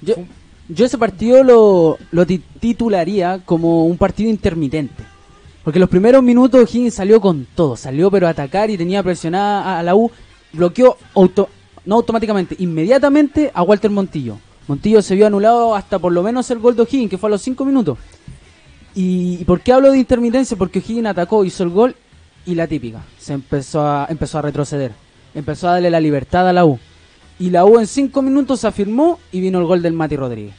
Yo, 0.00 0.14
yo 0.68 0.86
ese 0.86 0.98
partido 0.98 1.42
lo, 1.44 1.98
lo 2.10 2.26
ti- 2.26 2.42
titularía 2.60 3.40
como 3.44 3.86
un 3.86 3.96
partido 3.98 4.30
intermitente. 4.30 5.02
Porque 5.62 5.78
los 5.78 5.88
primeros 5.88 6.22
minutos 6.22 6.74
Higgins 6.74 6.94
salió 6.94 7.20
con 7.20 7.46
todo, 7.54 7.76
salió 7.76 8.10
pero 8.10 8.26
a 8.26 8.30
atacar 8.30 8.70
y 8.70 8.76
tenía 8.76 9.02
presionada 9.02 9.78
a, 9.78 9.82
la 9.82 9.94
U, 9.94 10.10
bloqueó 10.52 10.96
auto, 11.14 11.48
no 11.86 11.94
automáticamente, 11.96 12.54
inmediatamente 12.58 13.50
a 13.54 13.62
Walter 13.62 13.90
Montillo. 13.90 14.36
Montillo 14.68 15.00
se 15.02 15.14
vio 15.14 15.26
anulado 15.26 15.74
hasta 15.74 15.98
por 15.98 16.12
lo 16.12 16.22
menos 16.22 16.50
el 16.50 16.58
gol 16.58 16.76
de 16.76 16.82
O'Higgins, 16.82 17.10
que 17.10 17.18
fue 17.18 17.28
a 17.28 17.32
los 17.32 17.42
5 17.42 17.64
minutos. 17.64 17.98
¿Y, 18.94 19.38
y 19.40 19.44
por 19.44 19.60
qué 19.60 19.72
hablo 19.72 19.90
de 19.90 19.98
intermitencia? 19.98 20.56
Porque 20.56 20.78
O'Higgins 20.80 21.06
atacó, 21.06 21.44
hizo 21.44 21.62
el 21.62 21.70
gol 21.70 21.96
y 22.46 22.54
la 22.54 22.66
típica, 22.66 23.02
se 23.18 23.32
empezó 23.32 23.86
a, 23.86 24.06
empezó 24.10 24.38
a 24.38 24.42
retroceder, 24.42 24.92
empezó 25.34 25.68
a 25.68 25.72
darle 25.72 25.90
la 25.90 26.00
libertad 26.00 26.46
a 26.46 26.52
la 26.52 26.66
U. 26.66 26.78
Y 27.38 27.50
la 27.50 27.64
U 27.64 27.78
en 27.78 27.86
5 27.86 28.22
minutos 28.22 28.60
se 28.60 28.66
afirmó 28.68 29.18
y 29.32 29.40
vino 29.40 29.58
el 29.58 29.64
gol 29.66 29.82
del 29.82 29.92
Mati 29.92 30.16
Rodríguez. 30.16 30.54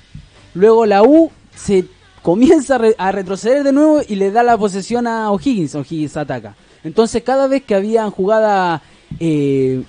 Luego 0.54 0.86
la 0.86 1.04
U 1.04 1.32
se 1.56 1.86
comienza 2.22 2.76
a, 2.76 2.78
re- 2.80 2.96
retroceder 3.12 3.64
de 3.64 3.72
nuevo 3.72 4.02
y 4.08 4.16
le 4.16 4.32
da 4.32 4.44
la 4.44 4.58
posesión 4.58 5.08
a 5.08 5.32
O'Higgins. 5.32 5.76
O'Higgins 5.76 6.18
ataca. 6.18 6.56
Entonces 6.84 7.24
cada 7.24 7.48
vez 7.48 7.64
que 7.64 7.76
habían 7.76 8.12
jugada 8.12 8.82
eh, 9.20 9.84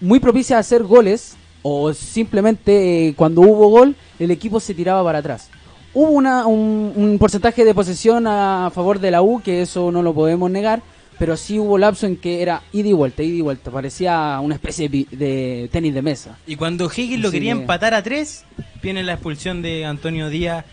muy 0.00 0.18
propicias 0.18 0.56
a 0.56 0.60
hacer 0.60 0.82
goles 0.82 1.36
o 1.62 1.92
simplemente 1.92 3.08
eh, 3.08 3.14
cuando 3.14 3.42
hubo 3.42 3.68
gol 3.68 3.94
el 4.18 4.30
equipo 4.30 4.60
se 4.60 4.74
tiraba 4.74 5.04
para 5.04 5.18
atrás. 5.18 5.50
Hubo 5.92 6.10
una, 6.10 6.46
un, 6.46 6.92
un 6.96 7.18
porcentaje 7.18 7.64
de 7.64 7.74
posesión 7.74 8.26
a 8.26 8.70
favor 8.72 8.98
de 9.00 9.10
la 9.10 9.22
U 9.22 9.42
que 9.42 9.62
eso 9.62 9.90
no 9.92 10.02
lo 10.02 10.14
podemos 10.14 10.50
negar. 10.50 10.82
Pero 11.20 11.36
sí 11.36 11.58
hubo 11.58 11.76
lapso 11.78 12.06
en 12.06 12.16
que 12.16 12.40
era 12.42 12.62
ida 12.72 12.88
y 12.88 12.92
vuelta, 12.94 13.22
ida 13.22 13.36
y 13.36 13.40
vuelta. 13.42 13.70
Parecía 13.70 14.40
una 14.40 14.54
especie 14.56 14.88
de, 14.88 14.90
pi- 14.90 15.16
de 15.16 15.68
tenis 15.70 15.92
de 15.94 16.00
mesa. 16.02 16.38
Y 16.46 16.56
cuando 16.56 16.86
Higgins 16.90 17.20
lo 17.22 17.30
quería 17.30 17.52
que- 17.54 17.60
empatar 17.60 17.92
a 17.94 18.02
tres, 18.02 18.44
viene 18.82 19.02
la 19.02 19.12
expulsión 19.12 19.60
de 19.62 19.84
Antonio 19.84 20.30
Díaz 20.30 20.64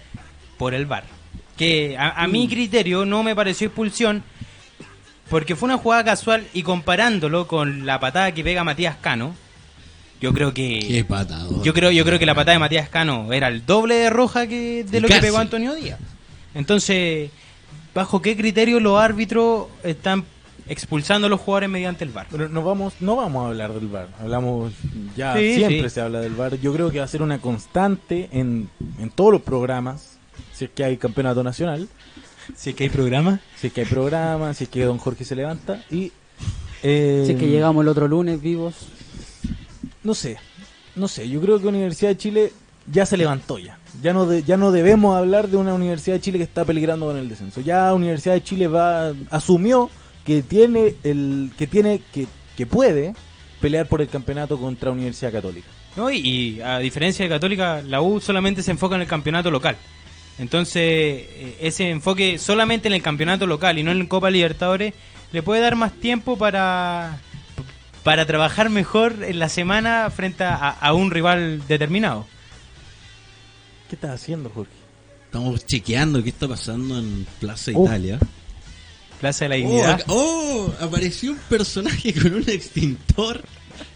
por 0.57 0.73
el 0.73 0.85
VAR. 0.85 1.03
Que 1.57 1.97
a, 1.97 2.23
a 2.23 2.27
Mm. 2.27 2.31
mi 2.31 2.47
criterio 2.47 3.05
no 3.05 3.23
me 3.23 3.35
pareció 3.35 3.67
expulsión 3.67 4.23
porque 5.29 5.55
fue 5.57 5.67
una 5.67 5.77
jugada 5.77 6.03
casual 6.05 6.45
y 6.53 6.63
comparándolo 6.63 7.45
con 7.47 7.85
la 7.85 7.99
patada 7.99 8.31
que 8.31 8.43
pega 8.43 8.63
Matías 8.63 8.95
Cano, 8.95 9.35
yo 10.21 10.33
creo 10.33 10.53
Qué 10.53 10.79
que 10.87 11.03
patado. 11.03 11.61
yo 11.63 11.73
creo 11.73 11.91
yo 11.91 12.05
creo 12.05 12.17
que 12.19 12.25
la 12.25 12.33
patada 12.35 12.53
de 12.53 12.59
Matías 12.59 12.87
Cano 12.89 13.33
era 13.33 13.49
el 13.49 13.65
doble 13.65 13.95
de 13.95 14.09
roja 14.09 14.47
que 14.47 14.85
de 14.85 14.97
Y 14.97 15.01
lo 15.01 15.07
que 15.09 15.19
pegó 15.19 15.37
Antonio 15.39 15.75
Díaz. 15.75 15.99
Entonces, 16.55 17.29
¿bajo 17.93 18.21
qué 18.21 18.37
criterio 18.37 18.79
los 18.79 18.97
árbitros 19.01 19.67
están 19.83 20.23
expulsando 20.69 21.27
a 21.27 21.29
los 21.29 21.39
jugadores 21.39 21.69
mediante 21.69 22.03
el 22.03 22.11
VAR? 22.11 22.27
Pero 22.31 22.49
no 22.49 22.63
vamos, 22.63 22.93
no 22.99 23.15
vamos 23.15 23.45
a 23.45 23.47
hablar 23.49 23.73
del 23.73 23.87
VAR. 23.87 24.09
Hablamos 24.19 24.73
ya 25.15 25.35
Sí, 25.35 25.55
siempre 25.55 25.89
sí. 25.89 25.95
se 25.95 26.01
habla 26.01 26.19
del 26.19 26.33
VAR. 26.35 26.59
Yo 26.59 26.73
creo 26.73 26.91
que 26.91 26.99
va 26.99 27.05
a 27.05 27.07
ser 27.07 27.21
una 27.21 27.39
constante 27.39 28.29
en, 28.31 28.69
en 28.99 29.09
todos 29.09 29.31
los 29.31 29.41
programas. 29.41 30.17
Si 30.53 30.65
es 30.65 30.71
que 30.71 30.83
hay 30.83 30.97
campeonato 30.97 31.43
nacional, 31.43 31.87
Si 32.55 32.69
es 32.71 32.75
que 32.75 32.83
hay 32.85 32.89
programa. 32.89 33.39
si 33.59 33.67
es 33.67 33.73
que 33.73 33.81
hay 33.81 33.87
programas, 33.87 34.57
si 34.57 34.63
es 34.65 34.69
que 34.69 34.83
Don 34.83 34.97
Jorge 34.97 35.23
se 35.25 35.35
levanta 35.35 35.83
y 35.91 36.11
eh, 36.83 37.21
Así 37.23 37.35
que 37.35 37.47
llegamos 37.47 37.81
el 37.83 37.87
otro 37.89 38.07
lunes 38.07 38.39
vivos. 38.41 38.75
no 40.03 40.13
sé, 40.13 40.37
no 40.95 41.07
sé. 41.07 41.27
Yo 41.29 41.41
creo 41.41 41.59
que 41.59 41.67
Universidad 41.67 42.11
de 42.11 42.17
Chile 42.17 42.53
ya 42.91 43.05
se 43.05 43.17
levantó 43.17 43.57
ya. 43.59 43.77
Ya 44.01 44.13
no 44.13 44.25
de- 44.25 44.43
ya 44.43 44.57
no 44.57 44.71
debemos 44.71 45.15
hablar 45.17 45.47
de 45.49 45.57
una 45.57 45.73
Universidad 45.73 46.15
de 46.17 46.21
Chile 46.21 46.37
que 46.37 46.43
está 46.43 46.63
peligrando 46.65 47.07
con 47.07 47.17
el 47.17 47.27
descenso. 47.29 47.61
Ya 47.61 47.93
Universidad 47.93 48.35
de 48.35 48.43
Chile 48.43 48.67
va 48.67 49.13
asumió 49.31 49.89
que 50.27 50.43
tiene 50.43 50.95
el 51.03 51.51
que 51.57 51.67
tiene 51.67 52.01
que 52.13 52.27
que 52.57 52.65
puede 52.65 53.13
pelear 53.61 53.87
por 53.87 54.01
el 54.01 54.09
campeonato 54.09 54.59
contra 54.59 54.91
Universidad 54.91 55.31
Católica. 55.31 55.67
¿no? 55.95 56.11
Y, 56.11 56.17
y 56.17 56.61
a 56.61 56.79
diferencia 56.79 57.23
de 57.23 57.29
Católica, 57.29 57.81
la 57.81 58.01
U 58.01 58.19
solamente 58.19 58.61
se 58.61 58.71
enfoca 58.71 58.95
en 58.95 59.01
el 59.01 59.07
campeonato 59.07 59.49
local. 59.49 59.77
Entonces, 60.37 60.83
eh, 60.83 61.57
ese 61.61 61.89
enfoque 61.89 62.37
solamente 62.39 62.89
en 62.89 62.93
el 62.93 63.01
campeonato 63.01 63.47
local 63.47 63.79
y 63.79 63.83
no 63.83 63.91
en 63.91 63.99
la 63.99 64.07
Copa 64.07 64.29
Libertadores 64.29 64.93
le 65.31 65.43
puede 65.43 65.61
dar 65.61 65.77
más 65.77 65.93
tiempo 65.93 66.37
para, 66.37 67.19
para 68.03 68.25
trabajar 68.25 68.69
mejor 68.69 69.23
en 69.23 69.39
la 69.39 69.47
semana 69.47 70.09
frente 70.09 70.43
a, 70.43 70.69
a 70.69 70.93
un 70.93 71.09
rival 71.09 71.65
determinado. 71.69 72.27
¿Qué 73.89 73.95
estás 73.95 74.11
haciendo, 74.11 74.49
Jorge? 74.49 74.71
Estamos 75.25 75.65
chequeando 75.65 76.21
qué 76.21 76.29
está 76.29 76.49
pasando 76.49 76.99
en 76.99 77.25
Plaza. 77.39 77.71
Italia. 77.71 78.19
Plaza 79.19 79.45
de 79.45 79.49
la 79.49 79.55
Oh, 79.55 79.57
Dignidad. 79.69 80.01
oh, 80.07 80.71
apareció 80.79 81.31
un 81.31 81.37
personaje 81.49 82.13
con 82.13 82.33
un 82.35 82.43
extintor. 82.47 83.41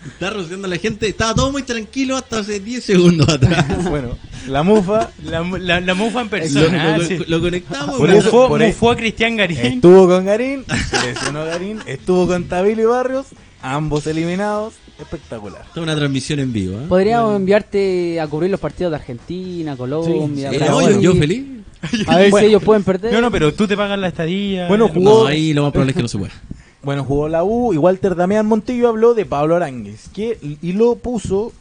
Está 0.05 0.31
rociando 0.31 0.65
a 0.67 0.69
la 0.69 0.77
gente. 0.77 1.07
Estaba 1.07 1.36
todo 1.36 1.51
muy 1.51 1.62
tranquilo 1.63 2.15
hasta 2.17 2.39
hace 2.39 2.60
10 2.60 2.84
segundos 2.84 3.29
atrás. 3.29 3.65
Bueno, 3.89 4.17
la 4.47 4.63
mufa 4.63 5.12
La, 5.23 5.41
la, 5.41 5.79
la 5.79 5.93
mufa 5.93 6.21
en 6.21 6.25
lo, 6.25 6.29
persona. 6.31 6.97
lo- 6.97 7.03
sí. 7.05 7.19
lo 7.27 7.39
conectamos. 7.39 7.95
Por 7.97 8.10
eso- 8.10 8.23
Mufó, 8.25 8.47
por 8.47 8.62
ahí- 8.62 8.69
mufó 8.69 8.91
a 8.91 8.95
Cristian 8.95 9.38
Garín. 9.38 9.57
estuvo 9.60 10.07
con 10.07 10.25
Garín, 10.25 10.65
se 10.89 11.07
lesionó 11.07 11.45
Garín, 11.45 11.79
estuvo 11.86 12.25
con 12.27 12.45
Tabilo 12.45 12.81
y 12.81 12.86
Barrios, 12.86 13.27
ambos 13.62 14.07
eliminados. 14.07 14.73
Espectacular. 14.99 15.62
Esta 15.62 15.79
es 15.79 15.84
una 15.84 15.95
transmisión 15.95 16.39
en 16.39 16.53
vivo. 16.53 16.79
¿eh? 16.79 16.86
Podríamos 16.88 17.36
enviarte 17.36 18.19
a 18.19 18.27
cubrir 18.27 18.51
los 18.51 18.60
partidos 18.60 18.91
de 18.91 18.97
Argentina, 18.97 19.75
Colombia, 19.75 20.49
Sí, 20.51 20.57
sí, 20.57 20.63
Brasil, 20.63 20.99
yo 21.01 21.15
feliz. 21.15 21.43
A 22.07 22.17
ver 22.17 22.31
Bueno. 22.31 22.45
si 22.45 22.49
ellos 22.51 22.63
pueden 22.63 22.83
perder. 22.83 23.13
No, 23.13 23.21
no, 23.21 23.31
pero 23.31 23.53
tú 23.53 23.67
te 23.67 23.75
pagas 23.75 23.97
la 23.99 24.07
estadía. 24.07 24.67
Bueno, 24.67 24.87
jugó- 24.87 25.23
No, 25.23 25.25
ahí 25.25 25.53
lo 25.53 25.63
más 25.63 25.71
probable 25.71 25.91
es 25.91 25.95
que 25.95 26.01
no 26.03 26.07
se 26.07 26.17
pueda. 26.17 26.33
Bueno, 26.83 27.03
jugó 27.03 27.29
la 27.29 27.43
U 27.43 27.73
y 27.73 27.77
Walter 27.77 28.15
Damián 28.15 28.47
Montillo 28.47 28.89
habló 28.89 29.13
de 29.13 29.23
Pablo 29.23 29.55
Aránguez, 29.55 30.09
que 30.15 30.39
y 30.63 30.71
lo 30.73 30.95
puso, 30.95 31.51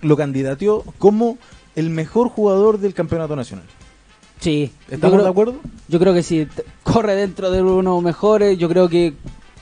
lo 0.00 0.16
candidateó 0.16 0.82
como 0.96 1.36
el 1.74 1.90
mejor 1.90 2.30
jugador 2.30 2.78
del 2.78 2.94
campeonato 2.94 3.36
nacional. 3.36 3.66
Sí. 4.40 4.70
¿Estamos 4.90 5.12
creo, 5.16 5.24
de 5.24 5.30
acuerdo? 5.30 5.54
Yo 5.88 5.98
creo 5.98 6.14
que 6.14 6.22
sí. 6.22 6.46
Corre 6.82 7.14
dentro 7.16 7.50
de 7.50 7.60
uno 7.60 8.00
mejores. 8.00 8.56
Yo 8.56 8.66
creo 8.70 8.88
que 8.88 9.12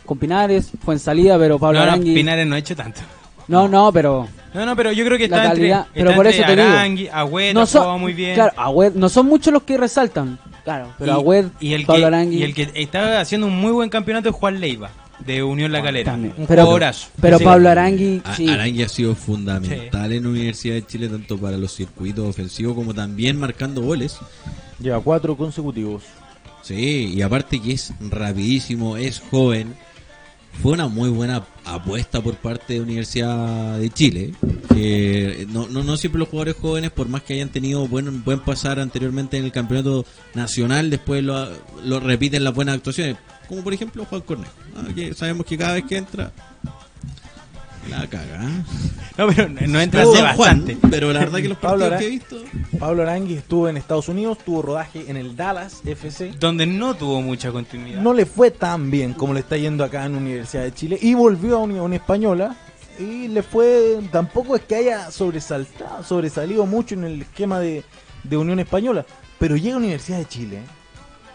con 0.07 0.17
Pinares 0.19 0.71
fue 0.85 0.95
en 0.95 1.01
salida, 1.01 1.37
pero 1.39 1.59
Pablo 1.59 1.81
No, 1.81 1.87
no, 1.87 1.91
Arangui. 1.93 2.15
Pinares 2.15 2.47
no 2.47 2.55
ha 2.55 2.59
hecho 2.59 2.77
tanto. 2.77 3.01
No, 3.49 3.67
no, 3.67 3.93
pero. 3.93 4.29
No, 4.55 4.65
no, 4.65 4.77
pero 4.77 4.93
yo 4.93 5.05
creo 5.05 5.19
que 5.19 5.27
La 5.29 5.37
está 5.37 5.45
entre, 5.49 5.59
calidad, 5.61 5.81
está 5.81 5.91
pero 5.95 6.15
por 6.15 6.27
entre 6.27 6.39
eso 6.41 6.47
te 6.47 6.57
digo. 6.57 6.69
Arangui, 6.75 7.09
Agüed, 7.09 7.55
no 7.55 7.61
ha 7.63 7.67
son, 7.67 7.83
jugado 7.83 7.99
muy 7.99 8.13
bien. 8.13 8.35
Claro, 8.35 8.53
Agüed- 8.57 8.93
no 8.95 9.09
son 9.09 9.27
muchos 9.27 9.53
los 9.53 9.63
que 9.65 9.77
resaltan. 9.77 10.39
Claro, 10.63 10.93
pero 10.99 11.11
y, 11.13 11.15
Agüed, 11.15 11.47
y 11.61 11.73
el 11.75 11.85
Pablo 11.85 12.01
que, 12.03 12.07
Arangui. 12.07 12.37
y 12.37 12.43
el 12.45 12.55
que 12.55 12.71
está 12.75 13.21
haciendo 13.21 13.47
un 13.49 13.59
muy 13.59 13.73
buen 13.73 13.91
campeonato 13.91 14.29
es 14.31 14.35
Juan 14.35 14.61
Leiva, 14.61 14.91
de 15.19 15.43
Unión 15.43 15.73
La 15.73 15.83
Calera. 15.83 16.13
también. 16.13 16.35
Un 16.39 16.47
Pero- 16.47 16.63
jugadorazo. 16.63 17.09
Pero 17.21 17.39
Sí. 17.39 17.45
Pablo 17.45 17.69
Arangui, 17.69 18.23
sí. 18.37 18.49
Arangui 18.49 18.83
ha 18.85 18.89
sido 18.89 19.15
fundamental 19.15 20.13
en 20.13 20.23
la 20.23 20.29
Universidad 20.29 20.75
de 20.77 20.87
Chile, 20.87 21.09
tanto 21.09 21.37
para 21.37 21.57
los 21.59 21.75
circuitos 21.75 22.27
ofensivos 22.29 22.75
como 22.75 22.95
también 22.95 23.37
marcando 23.39 23.83
goles. 23.83 24.19
Lleva 24.79 25.01
cuatro 25.01 25.37
consecutivos. 25.37 26.05
Sí, 26.63 27.13
y 27.15 27.21
aparte 27.23 27.61
que 27.61 27.73
es 27.73 27.93
rapidísimo, 28.01 28.97
es 28.97 29.21
joven. 29.31 29.75
Fue 30.63 30.73
una 30.73 30.89
muy 30.89 31.11
buena 31.11 31.45
apuesta 31.65 32.23
por 32.23 32.37
parte 32.37 32.75
de 32.75 32.81
Universidad 32.81 33.79
de 33.79 33.91
Chile. 33.91 34.33
Que 34.73 35.47
no, 35.51 35.69
no, 35.69 35.83
no 35.83 35.97
siempre 35.97 36.19
los 36.19 36.29
jugadores 36.29 36.57
jóvenes, 36.61 36.91
por 36.91 37.09
más 37.09 37.23
que 37.23 37.35
hayan 37.35 37.51
tenido 37.51 37.87
buen, 37.87 38.25
buen 38.25 38.41
pasar 38.41 38.81
anteriormente 38.81 39.37
en 39.37 39.45
el 39.45 39.53
campeonato 39.53 40.05
nacional, 40.35 40.91
después 40.91 41.23
lo, 41.23 41.49
lo 41.85 42.01
repiten 42.01 42.45
las 42.45 42.55
buenas 42.55 42.77
actuaciones. 42.77 43.17
Como 43.49 43.63
por 43.63 43.75
ejemplo 43.75 44.05
Juan 44.05 44.23
Cornejo. 44.23 44.53
Que 44.95 45.15
sabemos 45.15 45.47
que 45.47 45.59
cada 45.59 45.75
vez 45.75 45.85
que 45.85 45.97
entra, 45.97 46.33
la 47.89 48.07
caga. 48.07 48.45
¿eh? 48.45 48.63
No, 49.17 49.29
pero 49.29 49.49
no 49.49 49.81
entra 49.81 50.03
Estuvo 50.03 50.15
hace 50.15 50.23
Don 50.23 50.37
Juan, 50.37 50.59
bastante. 50.67 50.89
pero 50.91 51.13
la 51.13 51.21
verdad 51.21 51.39
que 51.41 51.49
los 51.49 51.59
Pablo 51.61 51.89
partidos 51.89 52.01
que 52.01 52.07
he 52.07 52.11
visto. 52.11 52.79
Pablo 52.79 53.03
Aránguez 53.03 53.39
estuvo 53.39 53.69
en 53.69 53.77
Estados 53.77 54.09
Unidos, 54.09 54.39
tuvo 54.45 54.63
rodaje 54.63 55.05
en 55.09 55.17
el 55.17 55.37
Dallas 55.37 55.83
FC. 55.85 56.33
Donde 56.39 56.67
no 56.67 56.95
tuvo 56.95 57.23
mucha 57.23 57.53
continuidad. 57.53 58.01
No 58.01 58.13
le 58.13 58.27
fue 58.27 58.51
tan 58.51 58.91
bien 58.91 59.13
como 59.15 59.35
le 59.35 59.41
está 59.41 59.57
yendo 59.57 59.85
acá 59.85 60.05
en 60.05 60.17
Universidad 60.17 60.65
de 60.65 60.75
Chile 60.75 60.99
y 61.01 61.15
volvió 61.15 61.57
a 61.57 61.61
Unión 61.61 61.93
Española 61.93 62.57
y 62.99 63.29
le 63.29 63.43
fue 63.43 64.01
tampoco 64.13 64.57
es 64.57 64.63
que 64.63 64.77
haya 64.77 65.11
sobresaltado, 65.11 66.03
sobresalido 66.05 66.67
mucho 66.67 66.95
en 66.95 67.05
el 67.05 67.23
esquema 67.23 67.59
de, 67.59 67.83
de 68.23 68.37
Unión 68.37 68.61
Española, 68.61 69.05
pero 69.39 69.57
llega 69.57 69.75
a 69.75 69.79
Universidad 69.79 70.19
de 70.19 70.27
Chile 70.27 70.59
y 70.59 70.84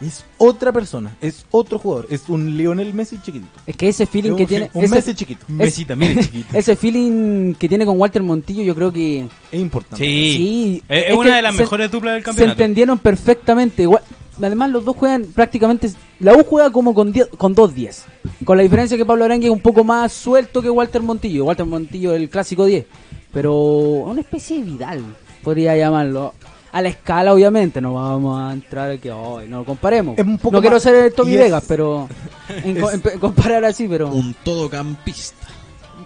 es 0.01 0.23
otra 0.37 0.71
persona, 0.71 1.15
es 1.21 1.45
otro 1.51 1.77
jugador, 1.79 2.07
es 2.09 2.29
un 2.29 2.55
Lionel 2.57 2.93
Messi 2.93 3.17
chiquitito. 3.21 3.51
Es 3.65 3.75
que 3.75 3.89
ese 3.89 4.05
feeling 4.05 4.31
Es 4.31 4.35
que 4.37 4.43
un, 4.43 4.47
tiene. 4.49 4.69
un 4.73 4.83
ese, 4.85 4.95
Messi 4.95 5.13
chiquito. 5.15 5.45
Messi 5.49 5.85
también 5.85 6.17
es 6.19 6.25
chiquito. 6.31 6.57
ese 6.57 6.75
feeling 6.75 7.53
que 7.55 7.67
tiene 7.67 7.85
con 7.85 7.99
Walter 7.99 8.23
Montillo, 8.23 8.63
yo 8.63 8.73
creo 8.75 8.91
que. 8.93 9.27
Es 9.51 9.59
importante. 9.59 10.03
Sí. 10.05 10.33
Sí, 10.37 10.83
Es, 10.87 11.03
es 11.05 11.09
es 11.11 11.15
una 11.15 11.35
de 11.35 11.41
las 11.41 11.55
se- 11.55 11.61
mejores 11.63 11.91
duplas 11.91 12.13
del 12.13 12.21
Se 12.21 12.25
campeonato. 12.25 12.51
entendieron 12.61 12.97
perfectamente. 12.99 13.83
Igual- 13.83 14.03
Además, 14.41 14.69
los 14.69 14.85
dos 14.85 14.95
juegan 14.95 15.25
prácticamente. 15.25 15.91
La 16.21 16.33
U 16.33 16.45
juega 16.45 16.71
como 16.71 16.93
con, 16.93 17.11
10 17.11 17.27
con 17.37 17.53
dos 17.53 17.75
10. 17.75 18.05
Con 18.45 18.55
la 18.55 18.63
diferencia 18.63 18.95
que 18.95 19.05
Pablo 19.05 19.25
Arangui 19.25 19.47
es 19.47 19.51
un 19.51 19.59
poco 19.59 19.83
más 19.83 20.13
suelto 20.13 20.61
que 20.61 20.69
Walter 20.69 21.01
Montillo. 21.01 21.43
Walter 21.43 21.65
Montillo 21.65 22.13
es 22.15 22.21
el 22.21 22.29
clásico 22.29 22.63
10. 22.65 22.85
Pero 23.33 23.53
una 23.53 24.21
especie 24.21 24.59
de 24.59 24.63
Vidal, 24.63 25.03
podría 25.43 25.75
llamarlo. 25.75 26.33
A 26.71 26.81
la 26.81 26.89
escala, 26.89 27.33
obviamente, 27.33 27.81
no 27.81 27.95
vamos 27.95 28.39
a 28.39 28.53
entrar 28.53 28.99
que 28.99 29.11
hoy 29.11 29.47
no 29.47 29.59
lo 29.59 29.65
comparemos. 29.65 30.17
Es 30.17 30.25
un 30.25 30.37
poco 30.37 30.57
no 30.57 30.61
quiero 30.61 30.79
ser 30.79 30.95
el 30.95 31.13
Tommy 31.13 31.33
es- 31.33 31.39
Vegas, 31.39 31.63
pero 31.67 32.07
en, 32.63 32.79
comparar 33.19 33.65
así, 33.65 33.87
pero 33.87 34.09
Un 34.09 34.33
todocampista. 34.43 35.47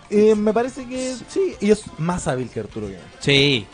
Eh, 0.10 0.36
me 0.36 0.54
parece 0.54 0.86
que 0.88 1.16
sí, 1.28 1.56
y 1.60 1.72
es 1.72 1.84
más 1.98 2.28
hábil 2.28 2.50
que 2.50 2.60
Arturo 2.62 2.88
Vidal. 2.88 3.02
Sí. 3.20 3.66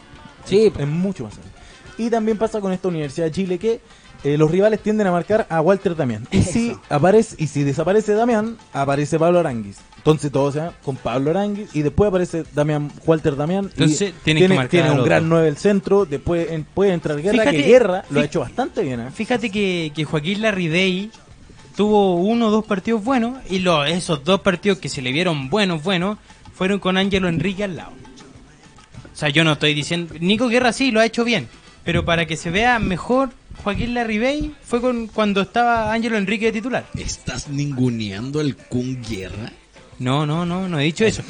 sí, 0.45 0.71
Es 0.77 0.87
mucho 0.87 1.25
más 1.25 1.33
hábil. 1.37 1.51
Y 1.97 2.09
también 2.09 2.37
pasa 2.37 2.61
con 2.61 2.71
esta 2.71 2.87
Universidad 2.87 3.25
de 3.27 3.31
Chile 3.33 3.59
que 3.59 3.81
eh, 4.23 4.37
los 4.37 4.51
rivales 4.51 4.81
tienden 4.81 5.07
a 5.07 5.11
marcar 5.11 5.45
a 5.49 5.61
Walter 5.61 5.95
Damián. 5.95 6.27
Y 6.31 6.41
si 6.43 6.75
aparece 6.89 7.35
y 7.37 7.47
si 7.47 7.63
desaparece 7.63 8.13
Damián, 8.13 8.57
aparece 8.73 9.17
Pablo 9.19 9.39
Aranguis. 9.39 9.77
Entonces 9.97 10.31
todo 10.31 10.51
se 10.51 10.59
va 10.59 10.73
con 10.83 10.95
Pablo 10.95 11.31
Aranguis 11.31 11.75
y 11.75 11.81
después 11.81 12.07
aparece 12.07 12.43
Damián, 12.53 12.91
Walter 13.05 13.35
Damián. 13.35 13.65
Entonces, 13.73 14.13
tienen 14.23 14.43
que 14.43 14.47
tiene, 14.49 14.67
tiene 14.69 14.91
un 14.91 14.97
los 14.97 15.05
gran 15.05 15.23
dos. 15.23 15.29
9 15.29 15.45
del 15.45 15.57
centro. 15.57 16.05
Después 16.05 16.51
en- 16.51 16.63
puede 16.63 16.93
entrar 16.93 17.21
Guerra, 17.21 17.43
Fíjate- 17.43 17.57
que 17.57 17.63
Guerra 17.63 18.05
lo 18.09 18.19
ha 18.21 18.23
hecho 18.23 18.39
bastante 18.39 18.81
bien. 18.81 18.99
¿eh? 19.01 19.11
Fíjate 19.13 19.49
que, 19.49 19.91
que 19.93 20.05
Joaquín 20.05 20.41
Larridey 20.41 21.11
tuvo 21.75 22.15
uno 22.15 22.47
o 22.47 22.51
dos 22.51 22.65
partidos 22.65 23.03
buenos 23.03 23.37
y 23.49 23.59
lo- 23.59 23.83
esos 23.85 24.23
dos 24.23 24.41
partidos 24.41 24.79
que 24.79 24.89
se 24.89 25.01
le 25.01 25.11
vieron 25.11 25.49
buenos, 25.49 25.83
buenos, 25.83 26.17
fueron 26.53 26.79
con 26.79 26.97
Ángelo 26.97 27.27
Enrique 27.29 27.63
al 27.65 27.75
lado. 27.77 27.91
O 29.13 29.15
sea, 29.19 29.29
yo 29.29 29.43
no 29.43 29.53
estoy 29.53 29.73
diciendo... 29.73 30.13
Nico 30.19 30.47
Guerra 30.47 30.71
sí, 30.71 30.91
lo 30.91 30.99
ha 31.01 31.05
hecho 31.05 31.23
bien, 31.25 31.47
pero 31.83 32.05
para 32.05 32.25
que 32.25 32.37
se 32.37 32.51
vea 32.51 32.79
mejor, 32.79 33.29
Joaquín 33.63 33.93
Larribey 33.93 34.55
fue 34.61 34.81
con, 34.81 35.07
cuando 35.07 35.41
estaba 35.41 35.91
Ángelo 35.91 36.17
Enrique 36.17 36.45
de 36.45 36.51
titular. 36.53 36.85
¿Estás 36.97 37.49
ninguneando 37.49 38.41
el 38.41 38.55
Kun 38.55 39.01
Guerra? 39.03 39.51
No, 39.99 40.25
no, 40.25 40.45
no, 40.45 40.69
no 40.69 40.79
he 40.79 40.85
dicho 40.85 41.03
eso. 41.05 41.23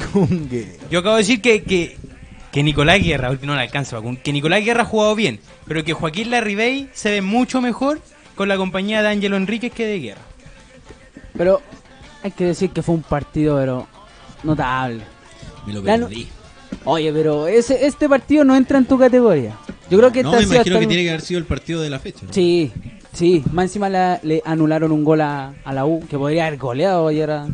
Yo 0.92 1.00
acabo 1.00 1.16
de 1.16 1.22
decir 1.22 1.42
que, 1.42 1.64
que, 1.64 1.98
que 2.52 2.64
Nicolás 2.64 3.02
Guerra, 3.02 3.36
no 3.42 3.56
le 3.56 3.62
alcanza, 3.62 3.98
que 4.24 4.32
Nicolás 4.32 4.64
Guerra 4.64 4.84
ha 4.84 4.86
jugado 4.86 5.16
bien, 5.16 5.40
pero 5.66 5.84
que 5.84 5.94
Joaquín 5.94 6.30
Larribey 6.30 6.90
se 6.94 7.10
ve 7.10 7.22
mucho 7.22 7.62
mejor 7.62 8.00
con 8.36 8.48
la 8.48 8.58
compañía 8.58 9.02
de 9.02 9.10
Ángelo 9.10 9.38
Enríquez 9.38 9.74
que 9.74 9.86
de 9.86 10.00
Guerra. 10.00 10.22
pero 11.36 11.62
hay 12.22 12.32
que 12.32 12.46
decir 12.46 12.70
que 12.70 12.84
fue 12.84 12.96
un 12.96 13.02
partido, 13.02 13.58
pero 13.58 13.88
notable. 14.44 15.04
Me 15.66 15.74
lo 15.74 15.84
perdí. 15.84 16.28
Oye, 16.86 17.12
pero 17.14 17.48
ese, 17.48 17.86
este 17.86 18.08
partido 18.10 18.44
no 18.44 18.56
entra 18.56 18.78
en 18.78 18.86
tu 18.86 18.98
categoría. 18.98 19.56
Yo 19.90 19.98
creo 19.98 20.12
que 20.12 20.24
No, 20.24 20.34
esta 20.36 20.48
me 20.48 20.56
imagino 20.56 20.80
que 20.80 20.88
tiene 20.88 21.04
que 21.04 21.10
haber 21.10 21.22
sido 21.22 21.40
el 21.40 21.46
partido 21.46 21.82
de 21.82 21.90
la 21.90 22.00
fecha. 22.00 22.20
¿no? 22.26 22.34
Sí, 22.34 22.72
sí. 23.14 23.44
Más 23.52 23.66
encima 23.66 23.90
la- 23.90 24.20
le 24.24 24.42
anularon 24.46 24.92
un 24.92 25.04
gol 25.04 25.22
a, 25.22 25.54
a 25.64 25.74
la 25.74 25.86
U, 25.86 26.06
que 26.08 26.18
podría 26.18 26.48
haber 26.48 26.60
goleado 26.60 27.08
ayer 27.08 27.30
a, 27.32 27.48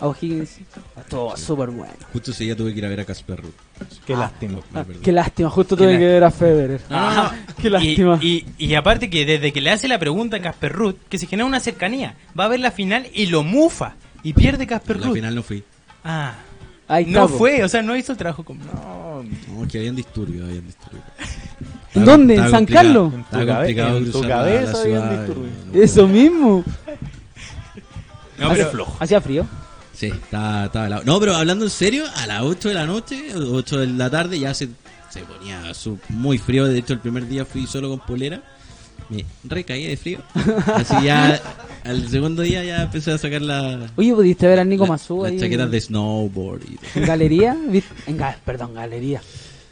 a 0.00 0.06
O'Higgins. 0.06 0.58
Estuvo 0.98 1.34
súper 1.36 1.70
bueno. 1.70 1.92
Justo 2.12 2.30
ese 2.32 2.44
día 2.44 2.54
tuve 2.56 2.72
que 2.72 2.78
ir 2.80 2.84
a 2.86 2.88
ver 2.90 3.00
a 3.00 3.04
Casper 3.06 3.40
Ruth. 3.40 3.54
Qué 4.06 4.14
lástima. 4.14 4.58
Me 4.72 4.80
Ah, 4.80 4.84
qué 5.02 5.12
lástima, 5.12 5.48
justo 5.48 5.76
Qué 5.76 5.84
tuve 5.84 5.98
que 5.98 6.04
ver 6.06 6.24
a 6.24 6.30
Federer. 6.30 6.80
No, 6.90 7.14
no. 7.24 7.30
Qué 7.60 7.70
lástima. 7.70 8.18
Y, 8.20 8.44
y, 8.58 8.66
y 8.66 8.74
aparte 8.74 9.08
que 9.08 9.24
desde 9.24 9.52
que 9.52 9.60
le 9.62 9.70
hace 9.70 9.88
la 9.88 9.98
pregunta 9.98 10.36
a 10.36 10.40
Casper 10.40 10.72
Ruth, 10.72 10.96
que 11.08 11.16
se 11.18 11.26
genera 11.26 11.46
una 11.46 11.60
cercanía, 11.60 12.14
va 12.38 12.44
a 12.44 12.48
ver 12.48 12.60
la 12.60 12.70
final 12.70 13.06
y 13.14 13.26
lo 13.26 13.42
mufa 13.44 13.94
y 14.22 14.34
pierde 14.34 14.66
Casper 14.66 14.96
A 14.96 15.00
la 15.00 15.06
Ruth. 15.06 15.14
final 15.14 15.34
no 15.34 15.42
fui. 15.42 15.64
Ah, 16.04 16.34
Ahí 16.88 17.04
no 17.06 17.26
está, 17.26 17.36
fue, 17.38 17.62
o 17.62 17.68
sea, 17.68 17.82
no 17.82 17.94
hizo 17.96 18.12
el 18.12 18.18
trabajo 18.18 18.42
con... 18.44 18.58
No, 18.58 19.22
No, 19.22 19.68
que 19.68 19.78
habían 19.78 19.94
disturbios, 19.94 20.48
habían 20.48 20.66
disturbios. 20.66 21.04
¿En 21.94 22.04
dónde? 22.04 22.34
¿En 22.36 22.50
San. 22.50 22.64
Carlos? 22.66 23.12
En 23.12 23.20
tu 23.20 23.24
Estaba 23.24 23.46
cabe- 23.46 23.56
complicado 23.58 23.96
en 23.98 24.12
tu 24.12 24.22
la- 24.22 24.28
cabeza 24.28 24.80
habían 24.82 25.10
disturbios. 25.26 25.52
no, 25.66 25.72
no. 25.74 25.82
Eso 25.82 26.06
mismo. 26.08 26.64
No, 28.38 28.50
pero 28.50 28.86
Hacía 29.00 29.20
frío. 29.20 29.46
Sí, 29.92 30.06
estaba, 30.06 30.66
estaba 30.66 30.86
helado. 30.86 31.02
No, 31.04 31.18
pero 31.18 31.34
hablando 31.34 31.64
en 31.64 31.70
serio, 31.70 32.04
a 32.16 32.26
las 32.26 32.42
8 32.42 32.68
de 32.68 32.74
la 32.74 32.86
noche, 32.86 33.34
8 33.34 33.78
de 33.80 33.86
la 33.88 34.08
tarde, 34.08 34.38
ya 34.38 34.54
se, 34.54 34.68
se 35.10 35.20
ponía 35.22 35.74
su- 35.74 35.98
muy 36.08 36.38
frío. 36.38 36.66
De 36.66 36.78
hecho, 36.78 36.92
el 36.92 37.00
primer 37.00 37.26
día 37.26 37.44
fui 37.44 37.66
solo 37.66 37.88
con 37.88 37.98
polera. 38.00 38.40
Me 39.10 39.24
recaí 39.44 39.84
de 39.86 39.96
frío. 39.96 40.18
Así 40.74 40.94
ya, 41.04 41.40
al 41.84 42.08
segundo 42.08 42.42
día 42.42 42.62
ya 42.64 42.82
empecé 42.82 43.12
a 43.12 43.18
sacar 43.18 43.40
la, 43.42 43.90
Oye, 43.96 44.12
¿pudiste 44.14 44.46
ver 44.46 44.60
a 44.60 44.64
Nico 44.64 44.84
la- 44.84 44.90
Mazú 44.90 45.22
las 45.22 45.32
ahí 45.32 45.38
chaquetas 45.40 45.66
en, 45.66 45.70
de 45.72 45.80
snowboard. 45.80 46.60
y- 46.64 46.98
en 46.98 47.06
galería? 47.06 47.56
¿Viste? 47.68 47.94
En 48.06 48.18
ga- 48.18 48.36
perdón, 48.44 48.74
galería. 48.74 49.22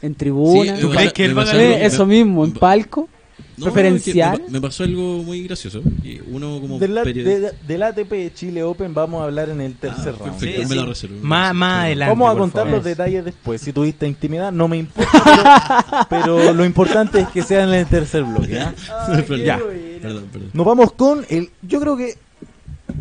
en 0.01 0.15
tribuna. 0.15 0.75
Sí, 0.75 0.81
¿Tú 0.81 0.89
crees 0.91 1.13
que 1.13 1.25
él 1.25 1.37
va 1.37 1.43
a 1.43 1.85
eso 1.85 2.05
mismo, 2.05 2.45
en 2.45 2.51
palco. 2.53 3.09
No, 3.57 3.65
preferencial. 3.65 4.33
es 4.33 4.39
que 4.39 4.45
me, 4.45 4.51
me 4.51 4.61
pasó 4.61 4.83
algo 4.83 5.23
muy 5.23 5.43
gracioso. 5.43 5.81
Y 6.03 6.19
uno 6.31 6.59
como 6.61 6.77
Del, 6.79 6.93
de- 6.93 7.53
del 7.67 7.83
ATP 7.83 8.33
Chile 8.35 8.61
Open 8.63 8.93
vamos 8.93 9.21
a 9.21 9.25
hablar 9.25 9.49
en 9.49 9.61
el 9.61 9.75
tercer 9.75 10.13
Ah, 10.15 10.19
round. 10.19 10.31
perfecto, 10.39 10.61
Sí, 10.61 10.67
me 10.67 10.69
sí. 10.69 10.75
lo 10.75 10.85
reservo. 10.85 11.15
Más- 11.21 11.53
más 11.55 11.83
adelante. 11.85 12.09
Vamos 12.11 12.35
a 12.35 12.37
contar 12.37 12.63
favor. 12.63 12.77
los 12.77 12.83
detalles 12.85 13.25
después. 13.25 13.61
Si 13.61 13.73
tuviste 13.73 14.07
intimidad, 14.07 14.51
no 14.51 14.67
me 14.67 14.77
importa. 14.77 16.05
Pero, 16.09 16.37
pero 16.37 16.53
lo 16.53 16.65
importante 16.65 17.19
es 17.21 17.27
que 17.29 17.41
sea 17.41 17.63
en 17.63 17.73
el 17.73 17.85
tercer 17.87 18.23
bloque. 18.23 18.59
¿ah? 18.59 18.73
Perdón, 19.27 19.39
Ya. 19.39 19.57
perdón, 20.01 20.25
perdón. 20.31 20.49
Nos 20.53 20.65
vamos 20.65 20.91
con 20.93 21.25
el. 21.29 21.49
Yo 21.63 21.79
creo 21.79 21.97
que 21.97 22.13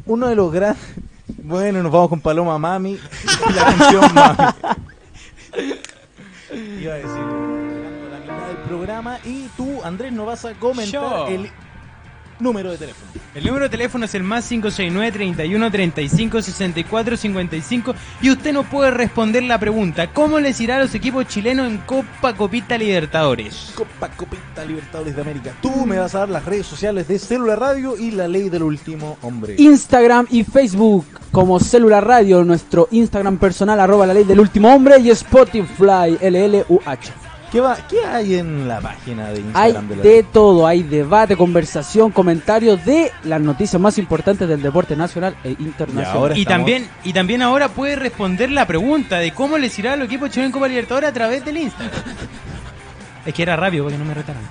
uno 0.07 0.29
de 0.29 0.37
los 0.37 0.51
grandes. 0.53 0.83
Bueno, 1.43 1.83
nos 1.83 1.93
vamos 1.93 2.09
con 2.09 2.21
Paloma 2.21 2.59
Mami. 2.59 2.97
La 3.55 3.65
canción 3.65 4.15
Mami. 4.15 4.53
Iba 6.83 6.95
a 6.95 6.97
decir. 6.97 7.56
Programa. 8.69 9.19
Y 9.25 9.49
tú, 9.57 9.83
Andrés, 9.85 10.13
nos 10.13 10.27
vas 10.27 10.45
a 10.45 10.55
comentar 10.55 10.93
Yo. 10.93 11.27
el 11.29 11.51
número 12.39 12.71
de 12.71 12.79
teléfono. 12.79 13.11
El 13.35 13.45
número 13.45 13.65
de 13.65 13.69
teléfono 13.71 14.05
es 14.05 14.15
el 14.15 14.23
más 14.23 14.49
569 14.49 15.13
31 15.13 15.71
35 15.71 16.43
64 16.43 17.17
55 17.17 17.95
y 18.23 18.31
usted 18.31 18.53
no 18.53 18.63
puede 18.65 18.91
responder 18.91 19.43
la 19.43 19.59
pregunta 19.59 20.13
¿Cómo 20.13 20.41
les 20.41 20.61
irá 20.61 20.77
a 20.77 20.81
los 20.81 20.95
equipos 20.95 21.27
chilenos 21.27 21.71
en 21.71 21.79
Copa 21.79 22.35
Copita 22.35 22.79
Libertadores? 22.79 23.73
Copa 23.75 24.09
Copita 24.09 24.65
Libertadores 24.65 25.15
de 25.15 25.23
América. 25.23 25.55
Tú 25.61 25.85
me 25.87 25.99
vas 25.99 26.15
a 26.15 26.21
dar 26.21 26.29
las 26.31 26.45
redes 26.45 26.67
sociales 26.67 27.09
de 27.09 27.19
Célula 27.19 27.57
Radio 27.57 27.97
y 27.97 28.11
la 28.11 28.29
ley 28.29 28.49
del 28.49 28.63
último 28.63 29.19
hombre. 29.23 29.57
Instagram 29.59 30.27
y 30.31 30.45
Facebook 30.45 31.07
como 31.33 31.61
Célula 31.61 32.01
Radio, 32.01 32.45
nuestro 32.45 32.89
Instagram 32.91 33.39
personal 33.39 33.81
arroba 33.81 34.07
la 34.07 34.15
ley 34.15 34.25
del 34.25 34.41
último 34.41 34.75
hombre 34.75 34.99
y 34.99 35.11
Spotify 35.11 36.17
LLUH. 36.21 37.26
¿Qué, 37.57 37.61
va, 37.63 37.77
¿Qué 37.89 38.05
hay 38.05 38.35
en 38.35 38.69
la 38.69 38.81
página 38.83 39.29
de 39.31 39.37
Hay 39.55 39.71
Instagram 39.71 39.89
de 39.89 39.97
la 39.97 40.03
de 40.03 40.23
todo, 40.25 40.67
hay 40.67 40.83
debate, 40.83 41.37
conversación, 41.39 42.11
comentarios 42.13 42.85
de 42.85 43.11
las 43.25 43.41
noticias 43.41 43.81
más 43.81 43.97
importantes 43.97 44.47
del 44.47 44.61
deporte 44.61 44.95
nacional 44.95 45.37
e 45.43 45.53
internacional. 45.59 46.07
ahora- 46.15 46.37
Y 46.37 46.43
estamos- 46.43 46.59
también, 46.67 46.87
y 47.03 47.15
también 47.15 47.41
ahora 47.41 47.71
puede 47.71 47.97
responder 47.97 48.51
la 48.51 48.67
pregunta 48.67 49.19
de 49.21 49.33
cómo 49.33 49.57
les 49.57 49.79
irá 49.79 49.95
a 49.95 49.97
los 49.97 50.05
equipos 50.07 50.29
chilenos 50.29 50.49
en 50.49 50.53
Copa 50.53 50.69
Libertadores 50.69 51.09
a 51.09 51.13
través 51.15 51.45
del 51.47 51.57
Instagram. 51.57 51.95
Es 53.25 53.33
que 53.33 53.43
era 53.43 53.57
rápido 53.57 53.85
porque 53.85 53.97
no 53.99 54.05
me 54.05 54.13
retaran. 54.13 54.43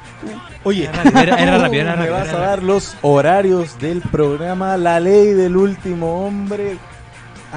Oye, 0.64 0.86
Era 0.86 1.04
rápido, 1.04 1.20
era- 1.22 1.36
era 1.44 1.58
rápido, 1.60 1.82
era 1.84 1.96
me 1.96 2.10
vas 2.10 2.28
era 2.30 2.38
a 2.38 2.42
dar 2.42 2.64
los 2.64 2.96
horarios 3.04 3.78
del 3.80 4.02
programa 4.02 4.78
La 4.78 5.00
Ley 5.00 5.28
del 5.34 5.56
Último 5.56 6.26
Hombre 6.26 6.78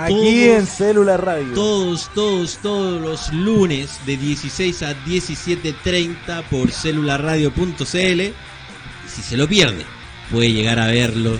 aquí 0.04 0.14
Todos- 0.14 0.58
en 0.60 0.66
Célula 0.66 1.16
Radio. 1.16 1.54
Todos, 1.54 2.10
todos, 2.14 2.58
todos 2.62 3.00
los 3.00 3.32
lunes 3.32 3.98
de 4.06 4.16
16 4.16 4.82
a 4.82 4.94
17.30 5.04 6.42
por 6.50 6.70
celularradio.cl. 6.70 8.32
Si 9.06 9.22
se 9.22 9.36
lo 9.36 9.48
pierde, 9.48 9.84
puede 10.30 10.52
llegar 10.52 10.78
a 10.78 10.86
verlo 10.86 11.38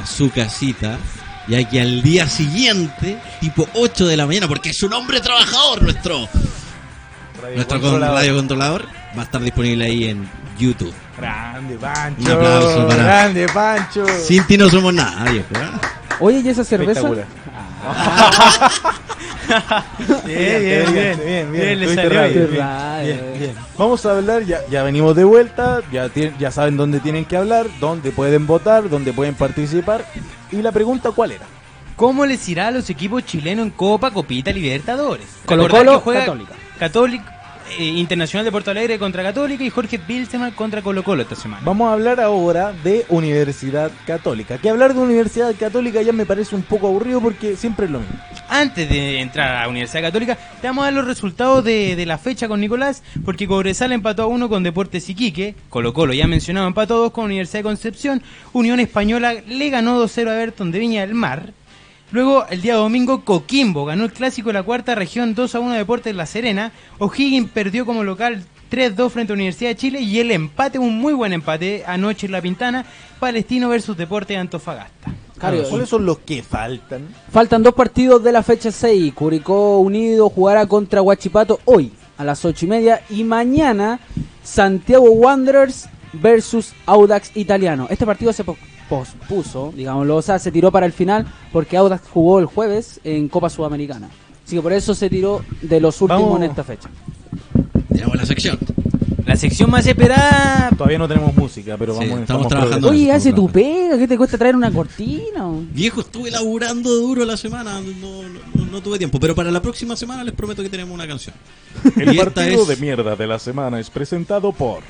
a 0.00 0.06
su 0.06 0.30
casita. 0.30 0.98
Ya 1.46 1.68
que 1.68 1.80
al 1.80 2.00
día 2.02 2.26
siguiente, 2.28 3.18
tipo 3.40 3.68
8 3.74 4.06
de 4.06 4.16
la 4.16 4.26
mañana, 4.26 4.48
porque 4.48 4.70
es 4.70 4.82
un 4.82 4.94
hombre 4.94 5.20
trabajador, 5.20 5.82
nuestro, 5.82 6.26
Radio 7.42 7.56
nuestro 7.56 7.80
con- 7.80 7.90
Controlador. 7.90 8.16
radio 8.16 8.34
controlador, 8.36 8.86
va 9.16 9.20
a 9.20 9.24
estar 9.24 9.42
disponible 9.42 9.84
ahí 9.84 10.04
en 10.06 10.26
YouTube. 10.58 10.94
Grande 11.18 11.76
Pancho. 11.76 12.22
Un 12.22 12.30
aplauso 12.30 12.88
para- 12.88 13.02
Grande 13.02 13.46
Pancho. 13.52 14.06
Sin 14.26 14.42
ti 14.46 14.56
no 14.56 14.70
somos 14.70 14.94
nada, 14.94 15.30
viejo. 15.30 15.46
¿eh? 15.54 15.70
Oye, 16.20 16.40
¿y 16.42 16.48
esa 16.48 16.64
cerveza? 16.64 17.02
Bien, 20.24 20.62
bien, 20.62 20.92
bien. 20.92 20.92
bien, 20.92 21.20
bien. 21.24 21.52
Bien, 21.52 21.78
le 21.78 21.86
Estuviste 21.86 22.02
salió 22.02 22.20
rápido, 22.20 22.48
bien. 22.48 22.66
bien, 23.02 23.04
bien, 23.04 23.38
bien. 23.38 23.54
Vamos 23.76 24.04
a 24.06 24.16
hablar, 24.16 24.42
ya, 24.44 24.60
ya 24.70 24.82
venimos 24.82 25.14
de 25.14 25.24
vuelta, 25.24 25.82
ya, 25.92 26.50
saben 26.50 26.76
dónde 26.76 27.00
tienen 27.00 27.24
que 27.24 27.36
hablar, 27.36 27.66
dónde 27.80 28.10
pueden 28.10 28.46
votar, 28.46 28.88
dónde 28.88 29.12
pueden 29.12 29.34
participar. 29.34 30.04
Y 30.50 30.62
la 30.62 30.72
pregunta, 30.72 31.10
¿cuál 31.10 31.32
era? 31.32 31.44
¿Cómo 31.96 32.26
les 32.26 32.48
irá 32.48 32.68
a 32.68 32.70
los 32.70 32.90
equipos 32.90 33.24
chilenos 33.24 33.66
en 33.66 33.70
Copa 33.70 34.10
Copita 34.10 34.50
Libertadores? 34.50 35.26
Colo 35.46 35.68
Colo, 35.68 36.00
juega 36.00 36.20
Católica. 36.20 36.52
Católica, 36.78 37.33
eh, 37.78 37.84
Internacional 37.84 38.44
de 38.44 38.52
Porto 38.52 38.70
Alegre 38.70 38.98
contra 38.98 39.22
Católica 39.22 39.64
y 39.64 39.70
Jorge 39.70 39.98
Bilseman 39.98 40.52
contra 40.52 40.82
Colo 40.82 41.02
Colo 41.02 41.22
esta 41.22 41.34
semana. 41.34 41.62
Vamos 41.64 41.88
a 41.88 41.92
hablar 41.92 42.20
ahora 42.20 42.72
de 42.72 43.04
Universidad 43.08 43.90
Católica. 44.06 44.58
Que 44.58 44.70
hablar 44.70 44.94
de 44.94 45.00
Universidad 45.00 45.54
Católica 45.54 46.02
ya 46.02 46.12
me 46.12 46.26
parece 46.26 46.54
un 46.54 46.62
poco 46.62 46.88
aburrido 46.88 47.20
porque 47.20 47.56
siempre 47.56 47.86
es 47.86 47.92
lo 47.92 48.00
mismo. 48.00 48.16
Antes 48.48 48.88
de 48.88 49.20
entrar 49.20 49.56
a 49.56 49.62
la 49.62 49.68
Universidad 49.68 50.02
Católica, 50.02 50.36
te 50.60 50.66
vamos 50.66 50.82
a 50.82 50.86
dar 50.86 50.94
los 50.94 51.06
resultados 51.06 51.64
de, 51.64 51.96
de 51.96 52.06
la 52.06 52.18
fecha 52.18 52.48
con 52.48 52.60
Nicolás, 52.60 53.02
porque 53.24 53.46
Cobresal 53.46 53.92
empató 53.92 54.24
a 54.24 54.26
uno 54.26 54.48
con 54.48 54.62
Deportes 54.62 55.08
Iquique, 55.08 55.54
Colo 55.70 55.92
Colo 55.92 56.12
ya 56.12 56.26
mencionado 56.26 56.66
empató 56.66 56.94
a 56.94 56.98
dos 56.98 57.12
con 57.12 57.26
Universidad 57.26 57.60
de 57.60 57.64
Concepción, 57.64 58.22
Unión 58.52 58.80
Española 58.80 59.34
le 59.46 59.70
ganó 59.70 60.02
2-0 60.02 60.28
a 60.28 60.42
Everton 60.42 60.70
de 60.70 60.78
Viña 60.78 61.00
del 61.02 61.14
Mar. 61.14 61.52
Luego, 62.14 62.46
el 62.48 62.62
día 62.62 62.76
domingo, 62.76 63.24
Coquimbo 63.24 63.86
ganó 63.86 64.04
el 64.04 64.12
clásico 64.12 64.50
de 64.50 64.52
la 64.52 64.62
cuarta 64.62 64.94
región 64.94 65.34
2 65.34 65.52
a 65.52 65.58
1 65.58 65.74
Deportes 65.74 66.14
La 66.14 66.26
Serena. 66.26 66.70
O'Higgins 67.00 67.50
perdió 67.50 67.84
como 67.84 68.04
local 68.04 68.44
3-2 68.70 69.10
frente 69.10 69.32
a 69.32 69.34
Universidad 69.34 69.70
de 69.70 69.76
Chile 69.76 70.00
y 70.00 70.20
el 70.20 70.30
empate, 70.30 70.78
un 70.78 70.96
muy 70.96 71.12
buen 71.12 71.32
empate 71.32 71.82
anoche 71.84 72.26
en 72.26 72.32
La 72.32 72.40
Pintana, 72.40 72.86
Palestino 73.18 73.68
versus 73.68 73.96
Deportes 73.96 74.28
de 74.28 74.36
Antofagasta. 74.36 75.12
Claro, 75.40 75.64
¿Cuáles 75.68 75.88
son 75.88 76.06
los 76.06 76.18
que 76.20 76.44
faltan? 76.44 77.08
Faltan 77.32 77.64
dos 77.64 77.74
partidos 77.74 78.22
de 78.22 78.30
la 78.30 78.44
fecha 78.44 78.70
6. 78.70 79.12
Curicó 79.12 79.80
Unido 79.80 80.30
jugará 80.30 80.66
contra 80.68 81.02
Huachipato 81.02 81.58
hoy 81.64 81.90
a 82.16 82.22
las 82.22 82.44
ocho 82.44 82.66
y 82.66 82.68
media. 82.68 83.02
Y 83.10 83.24
mañana 83.24 83.98
Santiago 84.44 85.10
Wanderers 85.10 85.88
versus 86.12 86.74
Audax 86.86 87.36
Italiano. 87.36 87.88
Este 87.90 88.06
partido 88.06 88.32
se 88.32 88.44
pospuso, 88.98 89.72
digámoslo, 89.76 90.16
o 90.16 90.22
sea, 90.22 90.38
se 90.38 90.50
tiró 90.52 90.70
para 90.70 90.86
el 90.86 90.92
final 90.92 91.26
porque 91.52 91.76
Audax 91.76 92.08
jugó 92.08 92.38
el 92.38 92.46
jueves 92.46 93.00
en 93.04 93.28
Copa 93.28 93.50
Sudamericana. 93.50 94.08
Así 94.46 94.56
que 94.56 94.62
por 94.62 94.72
eso 94.72 94.94
se 94.94 95.08
tiró 95.10 95.42
de 95.62 95.80
los 95.80 96.00
últimos 96.02 96.22
Vamos. 96.24 96.38
en 96.42 96.50
esta 96.50 96.64
fecha. 96.64 96.88
Tenemos 97.88 98.16
la 98.16 98.26
sección. 98.26 98.58
La 99.26 99.36
sección 99.36 99.70
más 99.70 99.86
esperada 99.86 100.68
Todavía 100.76 100.98
no 100.98 101.08
tenemos 101.08 101.34
música, 101.34 101.76
pero 101.78 101.94
Sí, 101.94 102.00
vamos 102.06 102.20
estamos 102.20 102.46
trabajando. 102.48 102.90
Oye, 102.90 103.04
estamos 103.04 103.22
hace 103.22 103.32
tu 103.32 103.48
pega, 103.50 103.96
¿qué 103.96 104.06
te 104.06 104.18
cuesta 104.18 104.36
traer 104.36 104.54
una 104.54 104.70
cortina? 104.70 105.48
Viejo, 105.72 106.02
estuve 106.02 106.30
laburando 106.30 106.90
duro 106.90 107.24
la 107.24 107.38
semana, 107.38 107.80
no, 107.80 108.22
no- 108.22 108.66
no 108.70 108.82
tuve 108.82 108.98
tiempo, 108.98 109.18
pero 109.18 109.34
para 109.34 109.50
la 109.50 109.62
próxima 109.62 109.96
semana 109.96 110.22
les 110.24 110.34
prometo 110.34 110.62
que 110.62 110.68
tenemos 110.68 110.92
una 110.94 111.06
canción. 111.08 111.34
El 111.96 112.14
partido 112.16 112.62
es- 112.62 112.68
de 112.68 112.76
mierda 112.76 113.16
de 113.16 113.26
la 113.26 113.38
semana 113.38 113.80
es 113.80 113.88
presentado 113.88 114.52
por 114.52 114.80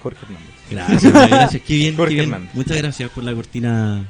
Jorge 0.00 0.18
Hernández. 0.26 0.55
Gracias, 0.70 1.12
gracias, 1.12 1.62
qué 1.66 1.74
bien, 1.74 1.96
qué. 1.96 2.26
Muchas 2.54 2.76
gracias 2.76 3.10
por 3.10 3.22
la 3.24 3.34
cortina 3.34 4.04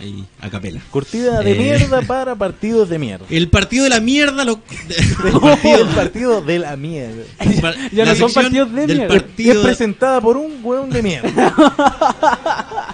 ahí 0.00 0.24
a 0.40 0.48
capela. 0.48 0.80
Cortina 0.90 1.40
de 1.40 1.52
Eh. 1.52 1.58
mierda 1.58 2.00
para 2.06 2.34
partidos 2.34 2.88
de 2.88 2.98
mierda. 2.98 3.26
El 3.30 3.48
partido 3.48 3.84
de 3.84 3.90
la 3.90 4.00
mierda 4.00 4.44
lo 4.44 4.60
El 5.24 5.32
partido, 5.40 5.76
el 5.82 5.88
partido 5.88 6.40
de 6.40 6.58
la 6.58 6.76
mierda. 6.76 7.22
Ya 7.92 8.04
la 8.04 8.12
no 8.12 8.18
son 8.18 8.32
partidos 8.32 8.72
de 8.72 8.86
mierda. 8.86 9.14
Es 9.14 9.22
partido 9.22 9.62
presentada 9.62 10.20
por 10.20 10.36
un 10.36 10.60
hueón 10.62 10.90
de 10.90 11.02
mierda. 11.02 12.86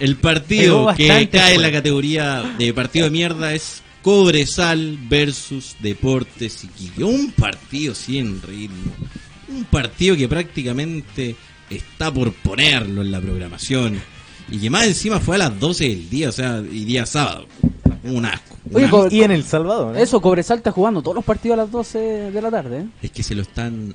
El 0.00 0.16
partido 0.16 0.92
que 0.96 1.28
cae 1.30 1.54
en 1.54 1.62
la 1.62 1.70
categoría 1.70 2.42
de 2.58 2.74
partido 2.74 3.04
de 3.04 3.10
mierda 3.10 3.54
es 3.54 3.82
Cobresal 4.02 4.98
versus 5.08 5.76
Deportes 5.80 6.64
Iquique. 6.64 7.04
Un 7.04 7.30
partido 7.32 7.94
sin 7.94 8.42
ritmo. 8.42 8.92
Un 9.48 9.64
partido 9.64 10.16
que 10.16 10.28
prácticamente 10.28 11.36
está 11.70 12.12
por 12.12 12.32
ponerlo 12.32 13.02
en 13.02 13.10
la 13.10 13.20
programación. 13.20 14.00
Y 14.50 14.58
que 14.58 14.70
más 14.70 14.86
encima 14.86 15.20
fue 15.20 15.36
a 15.36 15.38
las 15.38 15.58
12 15.58 15.88
del 15.88 16.10
día, 16.10 16.28
o 16.28 16.32
sea, 16.32 16.62
y 16.70 16.84
día 16.84 17.06
sábado. 17.06 17.46
Un 18.04 18.26
asco. 18.26 18.58
un 18.68 18.76
Oye, 18.76 18.84
asco. 18.84 19.08
co- 19.08 19.14
y 19.14 19.22
en 19.22 19.30
El 19.30 19.44
Salvador. 19.44 19.96
¿eh? 19.96 20.02
Eso, 20.02 20.20
Cobresal 20.20 20.58
está 20.58 20.70
jugando 20.70 21.00
todos 21.00 21.14
los 21.14 21.24
partidos 21.24 21.54
a 21.58 21.62
las 21.62 21.70
12 21.70 21.98
de 21.98 22.42
la 22.42 22.50
tarde. 22.50 22.78
¿eh? 22.80 22.86
Es 23.02 23.10
que 23.10 23.22
se 23.22 23.34
lo 23.34 23.42
están... 23.42 23.94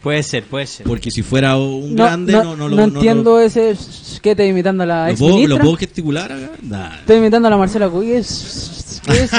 Puede 0.00 0.22
ser, 0.22 0.44
puede 0.44 0.68
ser. 0.68 0.86
Porque 0.86 1.10
si 1.10 1.22
fuera 1.22 1.56
un 1.56 1.96
No, 1.96 2.04
grande, 2.04 2.32
no, 2.32 2.44
no, 2.44 2.50
no, 2.56 2.56
no 2.56 2.68
lo... 2.68 2.76
no 2.76 2.82
entiendo 2.84 3.30
lo- 3.32 3.40
ese... 3.40 3.76
¿Qué 4.22 4.36
te 4.36 4.46
imitando 4.46 4.84
a 4.84 4.86
la 4.86 5.10
¿Lo 5.10 5.16
puedo? 5.16 5.46
¿Lo 5.48 5.58
puedo 5.58 5.76
gesticular 5.76 6.30
acá? 6.30 6.50
Nah. 6.62 6.94
Estoy 7.00 7.16
imitando 7.16 7.48
a 7.48 7.50
la 7.50 7.56
Marcela 7.56 7.88
Cuy. 7.88 8.06
¿Qué 8.06 8.18
es? 8.18 9.00
¿Qué 9.04 9.22
es? 9.24 9.30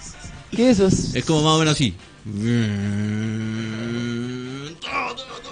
¿Qué 0.54 0.70
es 0.70 0.78
eso? 0.80 1.16
Es 1.18 1.24
como 1.24 1.42
más 1.42 1.54
o 1.54 1.58
menos 1.60 1.72
así. 1.74 1.94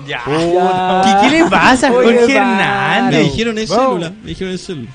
Ya. 0.07 0.21
Ya. 0.27 1.03
¿Qué, 1.05 1.29
qué 1.31 1.43
le 1.45 1.51
pasa 1.51 1.89
a 1.89 1.91
Jorge 1.91 2.13
vale. 2.15 2.27
Me 2.27 2.35
Hernández? 2.35 3.23
dijeron 3.33 3.59
en 3.59 3.69
Vamos. 3.69 3.85
célula. 3.87 4.13
Me 4.23 4.29
dijeron 4.29 4.53
en 4.53 4.59
célula. 4.59 4.89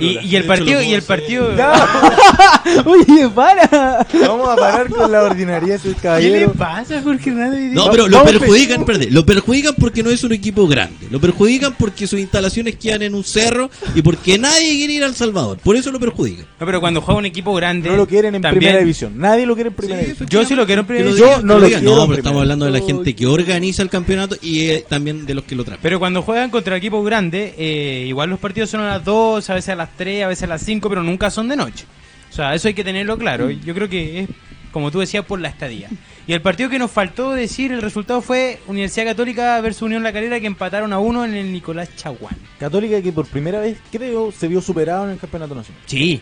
Y, 0.00 0.36
el 0.36 0.44
partido, 0.44 0.80
y 0.82 0.92
el 0.92 1.02
partido. 1.02 1.50
Oye, 2.84 3.28
para. 3.34 4.06
vamos 4.20 4.48
a 4.48 4.56
parar 4.56 4.88
con 4.88 5.10
la 5.10 5.22
ordinariedad 5.22 5.80
del 5.80 5.94
¿Qué 5.94 5.98
le 5.98 6.02
caballero. 6.02 6.52
pasa, 6.52 7.02
Jorge 7.02 7.30
Hernández? 7.30 7.72
No, 7.72 7.90
pero 7.90 8.08
lo 8.08 8.22
perjudican, 8.24 8.84
perdón, 8.84 9.08
lo 9.10 9.26
perjudican 9.26 9.74
porque 9.78 10.02
no 10.02 10.10
es 10.10 10.22
un 10.24 10.32
equipo 10.32 10.66
grande. 10.66 11.06
Lo 11.10 11.20
perjudican 11.20 11.74
porque 11.78 12.06
sus 12.06 12.20
instalaciones 12.20 12.76
quedan 12.76 13.02
en 13.02 13.14
un 13.14 13.24
cerro 13.24 13.70
y 13.94 14.02
porque 14.02 14.38
nadie 14.38 14.76
quiere 14.76 14.92
ir 14.94 15.04
al 15.04 15.14
Salvador. 15.14 15.58
Por 15.58 15.76
eso 15.76 15.90
lo 15.90 15.98
perjudican. 16.00 16.46
No, 16.60 16.66
pero 16.66 16.80
cuando 16.80 17.00
juega 17.00 17.18
un 17.18 17.26
equipo 17.26 17.54
grande. 17.54 17.88
No 17.90 17.96
lo 17.96 18.06
quieren 18.06 18.34
en 18.34 18.42
también- 18.42 18.60
primera 18.60 18.78
división. 18.78 19.12
Nadie 19.18 19.46
lo 19.46 19.54
quiere 19.54 19.68
en 19.70 19.74
primera 19.76 20.00
división. 20.00 20.28
Yo 20.28 20.44
sí 20.44 20.54
lo 20.54 20.66
quiero 20.66 20.82
en 20.82 20.86
primera 20.86 21.06
división. 21.08 21.40
Yo 21.40 21.42
no 21.42 21.58
lo 21.58 21.66
digan. 21.66 21.80
quiero 21.80 21.96
No, 21.96 22.06
pero 22.06 22.18
estamos 22.18 22.40
hablando 22.42 22.64
de 22.66 22.70
la 22.70 22.80
gente 22.80 23.14
que 23.14 23.26
organiza 23.26 23.82
el 23.82 23.90
campeonato 23.90 24.36
y 24.40 24.60
eh, 24.70 24.84
también 24.88 25.26
de 25.26 25.34
los 25.34 25.44
que 25.44 25.54
lo 25.56 25.64
traen. 25.64 25.80
Pero 25.82 25.98
cuando 25.98 26.22
juegan 26.22 26.50
contra 26.50 26.76
equipos 26.76 27.04
grandes, 27.04 27.54
eh, 27.58 28.04
igual 28.08 28.30
los 28.30 28.38
partidos 28.38 28.70
son 28.70 28.80
a 28.80 28.88
las 28.88 29.04
2, 29.04 29.50
a 29.50 29.54
veces 29.56 29.70
a 29.70 29.76
las 29.76 29.96
3, 29.96 30.24
a 30.24 30.28
veces 30.28 30.44
a 30.44 30.46
las 30.46 30.62
5, 30.62 30.88
pero 30.88 31.02
nunca 31.02 31.30
son 31.30 31.48
de 31.48 31.56
noche. 31.56 31.84
O 32.30 32.32
sea, 32.32 32.54
eso 32.54 32.68
hay 32.68 32.74
que 32.74 32.84
tenerlo 32.84 33.18
claro. 33.18 33.50
Yo 33.50 33.74
creo 33.74 33.88
que 33.88 34.20
es, 34.20 34.28
como 34.72 34.90
tú 34.90 35.00
decías, 35.00 35.24
por 35.24 35.40
la 35.40 35.48
estadía. 35.48 35.88
Y 36.26 36.32
el 36.32 36.42
partido 36.42 36.68
que 36.68 36.78
nos 36.78 36.90
faltó 36.90 37.32
decir, 37.32 37.72
el 37.72 37.80
resultado 37.82 38.20
fue 38.20 38.60
Universidad 38.66 39.06
Católica 39.06 39.60
versus 39.60 39.82
Unión 39.82 40.02
La 40.02 40.12
Calera, 40.12 40.40
que 40.40 40.46
empataron 40.46 40.92
a 40.92 40.98
uno 40.98 41.24
en 41.24 41.34
el 41.34 41.52
Nicolás 41.52 41.94
Chaguán. 41.96 42.36
Católica 42.58 43.00
que 43.00 43.12
por 43.12 43.26
primera 43.26 43.60
vez, 43.60 43.78
creo, 43.92 44.32
se 44.32 44.48
vio 44.48 44.60
superado 44.60 45.04
en 45.04 45.12
el 45.12 45.18
campeonato 45.18 45.54
nacional. 45.54 45.82
Sí, 45.86 46.20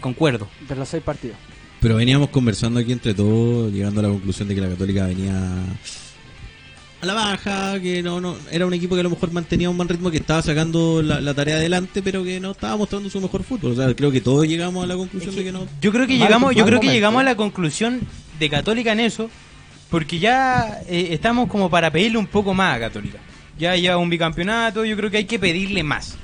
concuerdo. 0.00 0.48
De 0.68 0.74
los 0.74 0.88
seis 0.88 1.02
partidos. 1.02 1.36
Pero 1.80 1.96
veníamos 1.96 2.30
conversando 2.30 2.80
aquí 2.80 2.92
entre 2.92 3.12
todos, 3.12 3.72
llegando 3.72 4.00
a 4.00 4.04
la 4.04 4.08
conclusión 4.08 4.48
de 4.48 4.54
que 4.54 4.60
la 4.60 4.68
Católica 4.68 5.06
venía 5.06 5.34
a 7.02 7.06
la 7.06 7.14
baja, 7.14 7.80
que 7.80 8.00
no, 8.00 8.20
no 8.20 8.36
era 8.52 8.64
un 8.64 8.72
equipo 8.74 8.94
que 8.94 9.00
a 9.00 9.02
lo 9.02 9.10
mejor 9.10 9.32
mantenía 9.32 9.68
un 9.68 9.76
buen 9.76 9.88
ritmo, 9.88 10.08
que 10.08 10.18
estaba 10.18 10.40
sacando 10.40 11.02
la, 11.02 11.20
la 11.20 11.34
tarea 11.34 11.56
adelante, 11.56 12.00
pero 12.00 12.22
que 12.22 12.38
no 12.38 12.52
estaba 12.52 12.76
mostrando 12.76 13.10
su 13.10 13.20
mejor 13.20 13.42
fútbol. 13.42 13.72
O 13.72 13.74
sea, 13.74 13.92
creo 13.96 14.12
que 14.12 14.20
todos 14.20 14.46
llegamos 14.46 14.84
a 14.84 14.86
la 14.86 14.94
conclusión 14.94 15.34
de 15.34 15.42
que 15.42 15.50
no. 15.50 15.66
Yo 15.80 15.90
creo 15.90 16.06
que 16.06 16.16
Mal- 16.16 16.28
llegamos, 16.28 16.54
yo 16.54 16.64
creo 16.64 16.78
que 16.78 16.86
momento. 16.86 16.92
llegamos 16.94 17.20
a 17.20 17.24
la 17.24 17.34
conclusión 17.34 18.00
de 18.38 18.48
Católica 18.48 18.92
en 18.92 19.00
eso, 19.00 19.28
porque 19.90 20.20
ya 20.20 20.80
eh, 20.88 21.08
estamos 21.10 21.48
como 21.48 21.68
para 21.68 21.90
pedirle 21.90 22.18
un 22.18 22.28
poco 22.28 22.54
más 22.54 22.76
a 22.76 22.78
Católica. 22.78 23.18
Ya 23.58 23.74
lleva 23.74 23.96
un 23.96 24.08
bicampeonato, 24.08 24.84
yo 24.84 24.96
creo 24.96 25.10
que 25.10 25.16
hay 25.16 25.24
que 25.24 25.40
pedirle 25.40 25.82
más. 25.82 26.16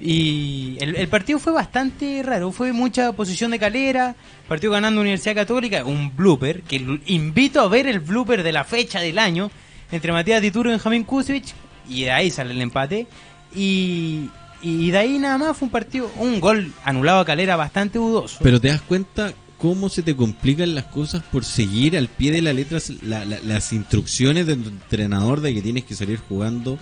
Y 0.00 0.76
el, 0.80 0.94
el 0.94 1.08
partido 1.08 1.40
fue 1.40 1.52
bastante 1.52 2.22
raro, 2.22 2.52
fue 2.52 2.72
mucha 2.72 3.12
posición 3.14 3.50
de 3.50 3.58
calera, 3.58 4.14
partido 4.46 4.72
ganando 4.72 5.00
Universidad 5.00 5.34
Católica, 5.34 5.84
un 5.84 6.14
blooper, 6.16 6.62
que 6.62 6.76
invito 7.06 7.60
a 7.60 7.68
ver 7.68 7.88
el 7.88 7.98
blooper 7.98 8.44
de 8.44 8.52
la 8.52 8.62
fecha 8.62 9.00
del 9.00 9.18
año, 9.18 9.50
entre 9.92 10.12
Matías 10.12 10.40
Dituro 10.42 10.68
y 10.70 10.72
Benjamín 10.72 11.04
Kusevich, 11.04 11.54
y 11.88 12.02
de 12.02 12.10
ahí 12.10 12.30
sale 12.30 12.52
el 12.52 12.60
empate. 12.62 13.06
Y, 13.54 14.28
de 14.62 14.96
ahí 14.98 15.18
nada 15.18 15.38
más 15.38 15.56
fue 15.56 15.66
un 15.66 15.72
partido, 15.72 16.10
un 16.18 16.40
gol 16.40 16.72
anulado 16.84 17.20
a 17.20 17.24
calera 17.24 17.56
bastante 17.56 17.98
dudoso. 17.98 18.38
Pero 18.42 18.60
te 18.60 18.68
das 18.68 18.82
cuenta 18.82 19.32
cómo 19.58 19.88
se 19.88 20.02
te 20.02 20.14
complican 20.16 20.74
las 20.74 20.84
cosas 20.84 21.22
por 21.32 21.44
seguir 21.44 21.96
al 21.96 22.08
pie 22.08 22.30
de 22.32 22.42
la 22.42 22.52
letra 22.52 22.78
la- 23.02 23.24
la- 23.24 23.40
las 23.40 23.72
instrucciones 23.72 24.46
del 24.46 24.64
entrenador 24.64 25.40
de 25.40 25.52
que 25.54 25.62
tienes 25.62 25.84
que 25.84 25.94
salir 25.94 26.18
jugando 26.28 26.78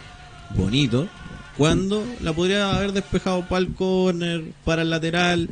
bonito, 0.54 1.08
cuando 1.56 2.04
la 2.20 2.32
podría 2.32 2.70
haber 2.76 2.92
despejado 2.92 3.46
para 3.48 3.60
el 3.60 3.74
corner, 3.74 4.44
para 4.64 4.82
el 4.82 4.90
lateral, 4.90 5.48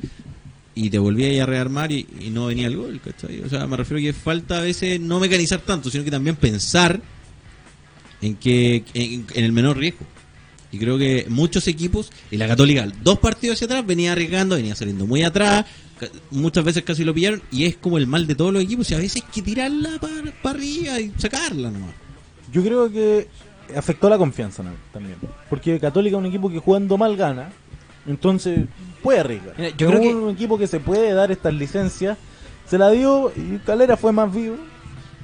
y 0.74 0.90
te 0.90 0.98
volvía 0.98 1.42
a 1.42 1.46
rearmar 1.46 1.90
y, 1.90 2.06
y 2.20 2.30
no 2.30 2.46
venía 2.46 2.66
el 2.66 2.76
gol, 2.76 3.00
¿cachai? 3.02 3.40
O 3.40 3.48
sea, 3.48 3.66
me 3.66 3.76
refiero 3.76 4.00
que 4.02 4.12
falta 4.12 4.58
a 4.58 4.60
veces 4.62 5.00
no 5.00 5.18
mecanizar 5.18 5.60
tanto, 5.60 5.90
sino 5.90 6.04
que 6.04 6.10
también 6.10 6.36
pensar 6.36 7.00
en 8.22 8.36
que 8.36 8.84
en, 8.94 9.26
en 9.34 9.44
el 9.44 9.52
menor 9.52 9.76
riesgo. 9.76 10.04
Y 10.72 10.78
creo 10.78 10.98
que 10.98 11.26
muchos 11.28 11.68
equipos, 11.68 12.10
y 12.30 12.36
la 12.36 12.46
Católica, 12.48 12.86
dos 13.02 13.18
partidos 13.18 13.54
hacia 13.56 13.66
atrás, 13.66 13.86
venía 13.86 14.12
arriesgando, 14.12 14.56
venía 14.56 14.74
saliendo 14.74 15.06
muy 15.06 15.22
atrás, 15.22 15.64
muchas 16.30 16.64
veces 16.64 16.82
casi 16.82 17.04
lo 17.04 17.14
pillaron, 17.14 17.40
y 17.50 17.64
es 17.64 17.76
como 17.76 17.98
el 17.98 18.06
mal 18.06 18.26
de 18.26 18.34
todos 18.34 18.52
los 18.52 18.62
equipos, 18.62 18.90
y 18.90 18.94
a 18.94 18.98
veces 18.98 19.16
hay 19.22 19.30
que 19.32 19.42
tirarla 19.42 19.90
para 20.00 20.56
arriba 20.56 21.00
y 21.00 21.12
sacarla 21.16 21.70
nomás. 21.70 21.94
Yo 22.52 22.62
creo 22.62 22.90
que 22.90 23.28
afectó 23.74 24.08
la 24.08 24.18
confianza 24.18 24.62
¿no? 24.62 24.70
también. 24.92 25.16
Porque 25.48 25.78
Católica 25.80 26.16
es 26.16 26.20
un 26.20 26.26
equipo 26.26 26.50
que 26.50 26.58
jugando 26.58 26.98
mal 26.98 27.16
gana. 27.16 27.50
Entonces 28.06 28.60
puede 29.02 29.20
arriesgar. 29.20 29.54
Mira, 29.58 29.70
yo 29.76 29.88
creo 29.88 30.00
que- 30.00 30.14
un 30.14 30.30
equipo 30.30 30.58
que 30.58 30.66
se 30.66 30.78
puede 30.80 31.12
dar 31.12 31.32
estas 31.32 31.54
licencias. 31.54 32.16
Se 32.68 32.78
la 32.78 32.90
dio 32.90 33.32
y 33.36 33.58
Calera 33.64 33.96
fue 33.96 34.12
más 34.12 34.32
vivo. 34.32 34.56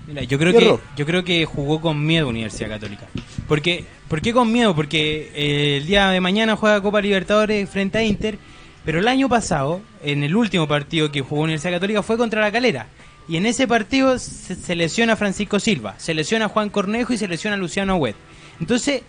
Mira, 0.07 0.23
yo 0.25 0.39
creo 0.39 0.53
que 0.53 0.65
yo 0.97 1.07
creo 1.07 1.25
que 1.25 1.45
jugó 1.45 1.81
con 1.81 2.05
miedo 2.05 2.29
Universidad 2.29 2.69
Católica. 2.71 3.07
Porque 3.49 3.85
¿por 4.09 4.21
qué 4.21 4.33
con 4.33 4.51
miedo? 4.53 4.75
Porque 4.75 5.31
eh, 5.35 5.77
el 5.79 5.87
día 5.87 6.09
de 6.11 6.21
mañana 6.21 6.57
juega 6.57 6.81
Copa 6.83 7.01
Libertadores 7.01 7.69
frente 7.71 7.99
a 7.99 8.03
Inter, 8.03 8.39
pero 8.85 8.99
el 8.99 9.07
año 9.09 9.29
pasado, 9.29 9.81
en 10.03 10.25
el 10.25 10.35
último 10.35 10.67
partido 10.67 11.13
que 11.13 11.21
jugó 11.21 11.43
Universidad 11.43 11.73
Católica 11.75 12.03
fue 12.03 12.17
contra 12.17 12.41
la 12.41 12.51
Calera. 12.51 12.87
Y 13.29 13.37
en 13.37 13.47
ese 13.47 13.69
partido 13.69 14.19
se, 14.19 14.57
se 14.57 14.75
lesiona 14.75 15.15
Francisco 15.15 15.61
Silva, 15.61 15.95
se 15.99 16.13
lesiona 16.15 16.49
Juan 16.49 16.71
Cornejo 16.71 17.13
y 17.13 17.17
se 17.19 17.29
lesiona 17.29 17.57
Luciano 17.57 17.97
Huet. 17.97 18.17
Entonces, 18.61 19.03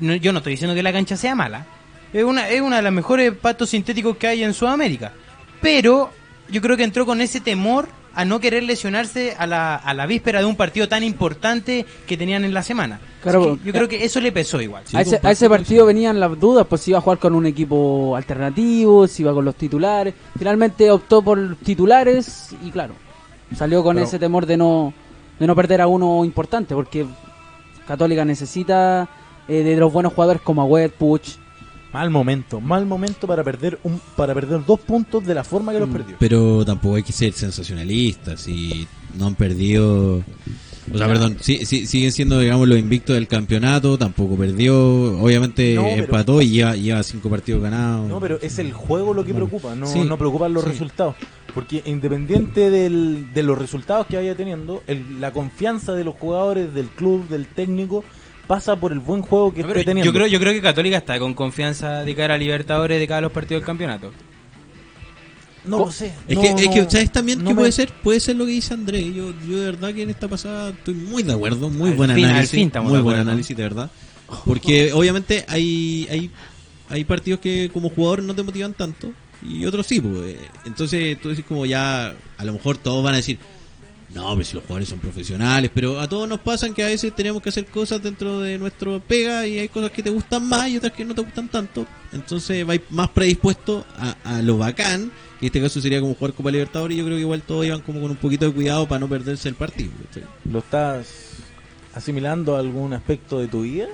no- 0.00 0.16
yo 0.16 0.32
no 0.32 0.38
estoy 0.38 0.54
diciendo 0.54 0.74
que 0.74 0.82
la 0.82 0.92
cancha 0.92 1.16
sea 1.16 1.36
mala. 1.36 1.64
Es 2.12 2.24
una, 2.24 2.48
es 2.48 2.60
una 2.60 2.76
de 2.76 2.82
las 2.82 2.92
mejores 2.92 3.32
patos 3.32 3.70
sintéticos 3.70 4.16
que 4.16 4.26
hay 4.26 4.42
en 4.42 4.52
Sudamérica. 4.54 5.12
Pero 5.62 6.10
yo 6.50 6.60
creo 6.60 6.76
que 6.76 6.82
entró 6.84 7.06
con 7.06 7.20
ese 7.20 7.40
temor 7.40 7.88
a 8.14 8.24
no 8.24 8.40
querer 8.40 8.62
lesionarse 8.62 9.34
a 9.38 9.46
la, 9.46 9.74
a 9.76 9.92
la 9.94 10.06
víspera 10.06 10.38
de 10.40 10.44
un 10.46 10.56
partido 10.56 10.88
tan 10.88 11.02
importante 11.02 11.84
que 12.06 12.16
tenían 12.16 12.44
en 12.44 12.54
la 12.54 12.62
semana. 12.62 13.00
Claro, 13.22 13.42
porque- 13.42 13.64
yo 13.64 13.72
creo 13.72 13.88
que 13.88 14.04
eso 14.04 14.20
le 14.20 14.32
pesó 14.32 14.60
igual. 14.60 14.84
A, 14.92 15.00
ese, 15.02 15.16
a 15.46 15.48
partido 15.48 15.86
venían 15.86 16.20
las 16.20 16.38
dudas, 16.38 16.66
pues 16.68 16.82
si 16.82 16.90
iba 16.90 16.98
a 16.98 17.02
jugar 17.02 17.18
con 17.18 17.34
un 17.34 17.46
equipo 17.46 18.14
alternativo, 18.16 19.06
si 19.06 19.22
iba 19.22 19.32
con 19.32 19.44
los 19.44 19.54
titulares. 19.56 20.14
Finalmente 20.38 20.90
optó 20.90 21.22
por 21.22 21.56
titulares 21.56 22.54
y 22.64 22.70
claro, 22.70 22.94
salió 23.56 23.82
con 23.82 23.96
Pero- 23.96 24.06
ese 24.06 24.18
temor 24.18 24.46
de 24.46 24.56
no, 24.56 24.92
de 25.38 25.46
no 25.46 25.54
perder 25.56 25.80
a 25.80 25.86
uno 25.86 26.24
importante, 26.24 26.74
porque 26.74 27.06
Católica 27.86 28.24
necesita 28.24 29.08
eh, 29.48 29.62
de 29.62 29.76
los 29.76 29.92
buenos 29.92 30.12
jugadores 30.14 30.40
como 30.42 30.62
Agüed, 30.62 30.90
Puch. 30.92 31.36
Mal 31.94 32.10
momento, 32.10 32.60
mal 32.60 32.86
momento 32.86 33.28
para 33.28 33.44
perder 33.44 33.78
un 33.84 34.00
para 34.16 34.34
perder 34.34 34.66
dos 34.66 34.80
puntos 34.80 35.24
de 35.24 35.32
la 35.32 35.44
forma 35.44 35.70
que 35.72 35.78
los 35.78 35.88
Mm. 35.88 35.92
perdió. 35.92 36.16
Pero 36.18 36.64
tampoco 36.64 36.96
hay 36.96 37.04
que 37.04 37.12
ser 37.12 37.32
sensacionalistas 37.32 38.48
y 38.48 38.86
no 39.16 39.28
han 39.28 39.36
perdido. 39.36 40.16
O 40.92 40.98
sea, 40.98 41.06
perdón, 41.06 41.36
sí, 41.40 41.64
sí- 41.64 41.86
siguen 41.86 42.10
siendo, 42.10 42.40
digamos, 42.40 42.66
los 42.66 42.78
invictos 42.80 43.14
del 43.14 43.28
campeonato, 43.28 43.96
tampoco 43.96 44.36
perdió, 44.36 44.76
obviamente 45.22 45.76
No, 45.76 45.86
empató 45.86 46.42
y 46.42 46.48
lleva, 46.50 46.74
lleva 46.74 47.00
cinco 47.04 47.30
partidos 47.30 47.62
ganados. 47.62 48.08
No, 48.08 48.18
pero 48.18 48.38
es 48.42 48.58
el 48.58 48.72
juego 48.72 49.14
lo 49.14 49.24
que 49.24 49.32
preocupa, 49.32 49.76
no, 49.76 49.86
Sí. 49.86 50.00
no 50.00 50.18
preocupan 50.18 50.52
los 50.52 50.64
Sí. 50.64 50.70
resultados. 50.70 51.14
Porque 51.54 51.80
independiente 51.86 52.70
del- 52.70 53.32
de 53.32 53.42
los 53.44 53.56
resultados 53.56 54.08
que 54.08 54.16
vaya 54.16 54.34
teniendo, 54.34 54.82
el- 54.88 55.20
la 55.20 55.30
confianza 55.32 55.92
de 55.94 56.02
los 56.02 56.16
jugadores, 56.16 56.74
del 56.74 56.88
club, 56.88 57.28
del 57.28 57.46
técnico, 57.46 58.02
pasa 58.46 58.76
por 58.76 58.92
el 58.92 59.00
buen 59.00 59.22
juego 59.22 59.52
que 59.54 59.62
No, 59.62 59.68
esté 59.68 59.84
teniendo. 59.84 60.04
yo 60.10 60.12
creo 60.14 60.26
yo 60.26 60.38
creo 60.38 60.52
que 60.52 60.60
Católica 60.62 60.96
está 60.98 61.18
con 61.18 61.34
confianza 61.34 62.04
de 62.04 62.14
cara 62.14 62.34
a 62.34 62.38
Libertadores 62.38 62.98
de 63.00 63.06
cara 63.06 63.18
a 63.18 63.22
los 63.22 63.32
partidos 63.32 63.60
del 63.62 63.66
campeonato. 63.66 64.12
no 65.64 65.78
lo 65.78 65.90
sé. 65.90 66.12
Es 66.28 66.36
no, 66.36 66.42
que, 66.42 66.48
es 66.64 66.68
que, 66.70 66.90
¿sabes 66.90 67.10
también 67.10 67.38
no 67.38 67.46
qué 67.48 67.54
me- 67.54 67.60
puede 67.60 67.72
ser? 67.72 67.90
Puede 68.02 68.20
ser 68.20 68.36
lo 68.36 68.44
que 68.44 68.52
dice 68.52 68.74
Andrés. 68.74 69.04
Yo, 69.14 69.32
yo 69.48 69.58
de 69.60 69.64
verdad 69.66 69.94
que 69.94 70.02
en 70.02 70.10
esta 70.10 70.28
pasada 70.28 70.70
estoy 70.70 70.94
muy 70.94 71.22
de 71.22 71.32
acuerdo, 71.32 71.70
muy 71.70 71.90
Al 71.90 71.96
buen 71.96 72.14
fin- 72.14 72.24
análisis. 72.26 72.70
muy 72.82 73.00
buen 73.00 73.16
análisis, 73.18 73.56
de 73.56 73.62
verdad. 73.62 73.90
Porque 74.44 74.92
obviamente 74.94 75.44
hay, 75.48 76.06
hay, 76.10 76.30
hay 76.90 77.04
partidos 77.04 77.40
que 77.40 77.70
como 77.72 77.88
jugador 77.88 78.22
no 78.22 78.34
te 78.34 78.42
motivan 78.42 78.74
tanto 78.74 79.10
y 79.42 79.64
otros 79.64 79.86
sí. 79.86 80.00
Pues. 80.02 80.36
Entonces 80.66 81.18
tú 81.20 81.30
decís 81.30 81.44
como 81.48 81.64
ya, 81.64 82.14
a 82.36 82.44
lo 82.44 82.52
mejor 82.52 82.76
todos 82.76 83.02
van 83.02 83.14
a 83.14 83.16
decir, 83.16 83.38
no, 84.14 84.32
pero 84.32 84.44
si 84.44 84.54
los 84.54 84.62
jugadores 84.62 84.88
son 84.88 85.00
profesionales, 85.00 85.70
pero 85.74 85.98
a 85.98 86.08
todos 86.08 86.28
nos 86.28 86.38
pasan 86.38 86.72
que 86.72 86.84
a 86.84 86.86
veces 86.86 87.14
tenemos 87.14 87.42
que 87.42 87.48
hacer 87.48 87.66
cosas 87.66 88.00
dentro 88.00 88.40
de 88.40 88.58
nuestro 88.58 89.00
pega 89.00 89.46
y 89.46 89.58
hay 89.58 89.68
cosas 89.68 89.90
que 89.90 90.04
te 90.04 90.10
gustan 90.10 90.48
más 90.48 90.68
y 90.68 90.76
otras 90.76 90.92
que 90.92 91.04
no 91.04 91.14
te 91.14 91.22
gustan 91.22 91.48
tanto. 91.48 91.84
Entonces 92.12 92.64
vais 92.64 92.80
más 92.90 93.10
predispuesto 93.10 93.84
a, 93.98 94.16
a 94.24 94.42
lo 94.42 94.56
bacán, 94.56 95.10
que 95.40 95.46
en 95.46 95.50
este 95.50 95.60
caso 95.60 95.80
sería 95.80 96.00
como 96.00 96.14
jugar 96.14 96.32
Copa 96.32 96.52
Libertadores 96.52 96.94
y 96.94 96.98
yo 96.98 97.04
creo 97.04 97.16
que 97.16 97.22
igual 97.22 97.42
todos 97.42 97.66
iban 97.66 97.80
como 97.80 98.00
con 98.00 98.12
un 98.12 98.16
poquito 98.16 98.46
de 98.46 98.52
cuidado 98.52 98.86
para 98.86 99.00
no 99.00 99.08
perderse 99.08 99.48
el 99.48 99.56
partido. 99.56 99.90
¿Lo 100.44 100.60
estás 100.60 101.08
asimilando 101.92 102.54
a 102.54 102.60
algún 102.60 102.92
aspecto 102.92 103.40
de 103.40 103.48
tu 103.48 103.62
vida? 103.62 103.88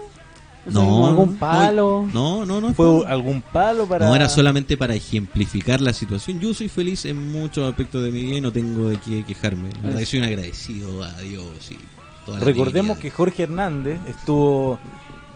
Como 0.72 1.08
algún 1.08 1.36
palo. 1.36 2.08
No, 2.12 2.44
no, 2.44 2.60
no. 2.60 2.74
¿Fue 2.74 2.86
no. 2.86 3.04
algún 3.06 3.42
palo 3.42 3.86
para.? 3.86 4.06
No 4.06 4.14
era 4.14 4.28
solamente 4.28 4.76
para 4.76 4.94
ejemplificar 4.94 5.80
la 5.80 5.92
situación. 5.92 6.40
Yo 6.40 6.52
soy 6.54 6.68
feliz 6.68 7.04
en 7.04 7.32
muchos 7.32 7.68
aspectos 7.68 8.02
de 8.04 8.10
mi 8.10 8.22
vida 8.22 8.36
y 8.36 8.40
no 8.40 8.52
tengo 8.52 8.88
de 8.88 8.98
qué 8.98 9.24
quejarme. 9.24 9.70
La 9.76 9.82
verdad 9.82 9.98
que 10.00 10.06
soy 10.06 10.18
un 10.20 10.24
agradecido 10.26 11.02
a 11.02 11.12
Dios 11.20 11.70
y 11.70 11.78
toda 12.26 12.38
la 12.38 12.44
Recordemos 12.44 12.98
que. 12.98 13.10
Jorge 13.10 13.44
Hernández 13.44 13.98
estuvo 14.08 14.78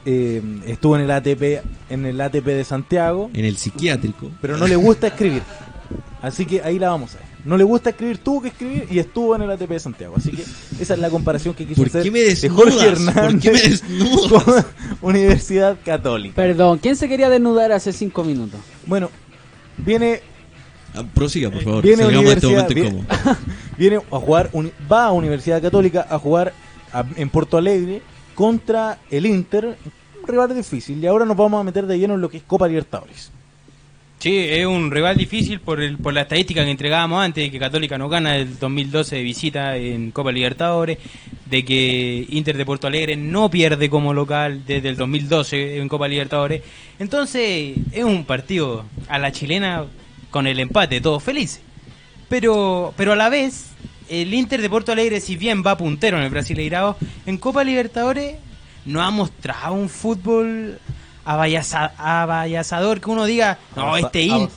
eh, 0.07 0.43
estuvo 0.67 0.97
en 0.97 1.03
el 1.03 1.11
ATP 1.11 1.65
en 1.91 2.07
el 2.07 2.21
ATP 2.21 2.45
de 2.45 2.65
Santiago, 2.65 3.31
en 3.33 3.45
el 3.45 3.57
psiquiátrico. 3.57 4.31
pero 4.41 4.57
no 4.57 4.67
le 4.67 4.77
gusta 4.77 5.09
escribir. 5.09 5.43
Así 6.21 6.47
que 6.47 6.63
ahí 6.63 6.79
la 6.79 6.91
vamos 6.91 7.15
a 7.15 7.19
ver. 7.19 7.34
No 7.45 7.57
le 7.59 7.65
gusta 7.65 7.91
escribir, 7.91 8.19
tuvo 8.19 8.41
que 8.43 8.49
escribir 8.49 8.87
y 8.91 8.99
estuvo 8.99 9.37
en 9.37 9.43
el 9.43 9.51
ATP 9.51 9.69
de 9.69 9.81
Santiago. 9.81 10.15
Así 10.17 10.31
que 10.31 10.43
esa 10.81 10.95
es 10.95 10.99
la 11.01 11.11
comparación 11.11 11.55
que 11.55 11.67
quiso 11.67 11.81
¿Por 11.83 11.89
hacer 11.89 12.03
qué 12.03 12.11
me 12.11 12.21
de? 12.21 12.49
Jorge 12.49 12.87
Hernández 12.87 13.23
¿Por 13.33 13.41
qué 13.41 13.51
me 13.53 14.29
con 14.29 14.65
Universidad 15.03 15.77
Católica. 15.85 16.35
Perdón, 16.37 16.79
¿quién 16.79 16.97
se 16.97 17.09
quería 17.09 17.29
desnudar 17.29 17.73
hace 17.73 17.93
cinco 17.93 18.25
minutos? 18.25 18.61
Bueno, 18.87 19.11
Viene, 19.77 20.21
Ah, 20.95 21.03
prosiga, 21.13 21.51
por 21.51 21.63
favor. 21.65 21.83
viene 21.83 22.05
este 22.05 22.17
Universidad, 22.17 22.71
incómodo. 22.71 23.05
viene 23.79 23.97
a 23.97 24.19
jugar, 24.21 24.51
va 24.91 25.07
a 25.07 25.13
Universidad 25.13 25.61
Católica 25.61 26.07
a 26.09 26.19
jugar 26.19 26.53
a- 26.93 27.05
en 27.17 27.29
Porto 27.29 27.57
Alegre 27.59 28.01
contra 28.37 29.01
el 29.11 29.27
Inter, 29.27 29.77
un 30.23 30.29
rival 30.29 30.55
difícil. 30.55 31.03
Y 31.03 31.07
ahora 31.09 31.25
nos 31.25 31.37
vamos 31.37 31.61
a 31.61 31.65
meter 31.65 31.87
de 31.87 31.99
lleno 31.99 32.15
en 32.15 32.21
lo 32.21 32.31
que 32.31 32.37
es 32.37 32.43
Copa 32.45 32.69
Libertadores. 32.69 33.33
Sí, 34.25 34.39
es 34.39 34.65
un 34.65 34.91
rival 34.91 35.19
difícil 35.19 35.61
por, 35.61 35.83
el, 35.83 35.99
por 35.99 36.15
la 36.15 36.23
estadística 36.23 36.65
que 36.65 36.71
entregábamos 36.71 37.23
antes, 37.23 37.45
de 37.45 37.51
que 37.51 37.59
Católica 37.59 37.99
no 37.99 38.09
gana 38.09 38.39
el 38.39 38.59
2012 38.59 39.17
de 39.17 39.23
visita 39.23 39.77
en 39.77 40.13
Copa 40.13 40.33
Libertadores, 40.33 40.97
de 41.45 41.63
que 41.63 42.25
Inter 42.31 42.57
de 42.57 42.65
Porto 42.65 42.87
Alegre 42.87 43.17
no 43.17 43.51
pierde 43.51 43.91
como 43.91 44.15
local 44.15 44.63
desde 44.67 44.89
el 44.89 44.97
2012 44.97 45.77
en 45.77 45.91
Copa 45.91 46.09
Libertadores. 46.09 46.63
Entonces, 46.99 47.77
es 47.93 48.05
un 48.05 48.25
partido 48.25 48.87
a 49.09 49.19
la 49.19 49.31
chilena 49.31 49.85
con 50.31 50.47
el 50.47 50.59
empate, 50.59 51.03
todos 51.03 51.23
felices. 51.23 51.61
Pero, 52.31 52.95
pero 52.97 53.13
a 53.13 53.17
la 53.17 53.29
vez, 53.29 53.73
el 54.09 54.33
Inter 54.33 54.63
de 54.63 54.71
Porto 54.71 54.93
Alegre, 54.93 55.21
si 55.21 55.37
bien 55.37 55.63
va 55.63 55.77
puntero 55.77 56.17
en 56.17 56.23
el 56.23 56.31
Brasileirao, 56.31 56.97
en 57.27 57.37
Copa 57.37 57.63
Libertadores 57.63 58.37
no 58.87 59.03
ha 59.03 59.11
mostrado 59.11 59.75
un 59.75 59.91
fútbol 59.91 60.79
avallazador 61.25 63.01
que 63.01 63.11
uno 63.11 63.25
diga, 63.25 63.59
no, 63.77 63.97
este 63.97 64.23
Inter... 64.23 64.51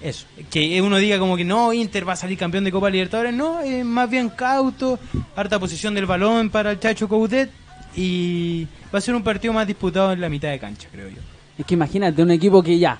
Eso, 0.00 0.26
que 0.50 0.80
uno 0.82 0.98
diga 0.98 1.18
como 1.18 1.36
que 1.36 1.44
no, 1.44 1.72
Inter 1.72 2.06
va 2.08 2.12
a 2.14 2.16
salir 2.16 2.36
campeón 2.36 2.64
de 2.64 2.72
Copa 2.72 2.90
Libertadores, 2.90 3.32
no, 3.32 3.60
es 3.60 3.84
más 3.84 4.10
bien 4.10 4.28
cauto, 4.28 4.98
harta 5.36 5.58
posición 5.58 5.94
del 5.94 6.06
balón 6.06 6.50
para 6.50 6.72
el 6.72 6.80
Chacho 6.80 7.08
Coudet 7.08 7.50
y 7.96 8.66
va 8.92 8.98
a 8.98 9.02
ser 9.02 9.14
un 9.14 9.22
partido 9.22 9.52
más 9.52 9.66
disputado 9.66 10.12
en 10.12 10.20
la 10.20 10.28
mitad 10.28 10.50
de 10.50 10.58
cancha, 10.58 10.88
creo 10.90 11.08
yo. 11.08 11.20
Es 11.58 11.66
que 11.66 11.74
imagínate, 11.74 12.22
un 12.22 12.30
equipo 12.30 12.62
que 12.62 12.78
ya, 12.78 12.98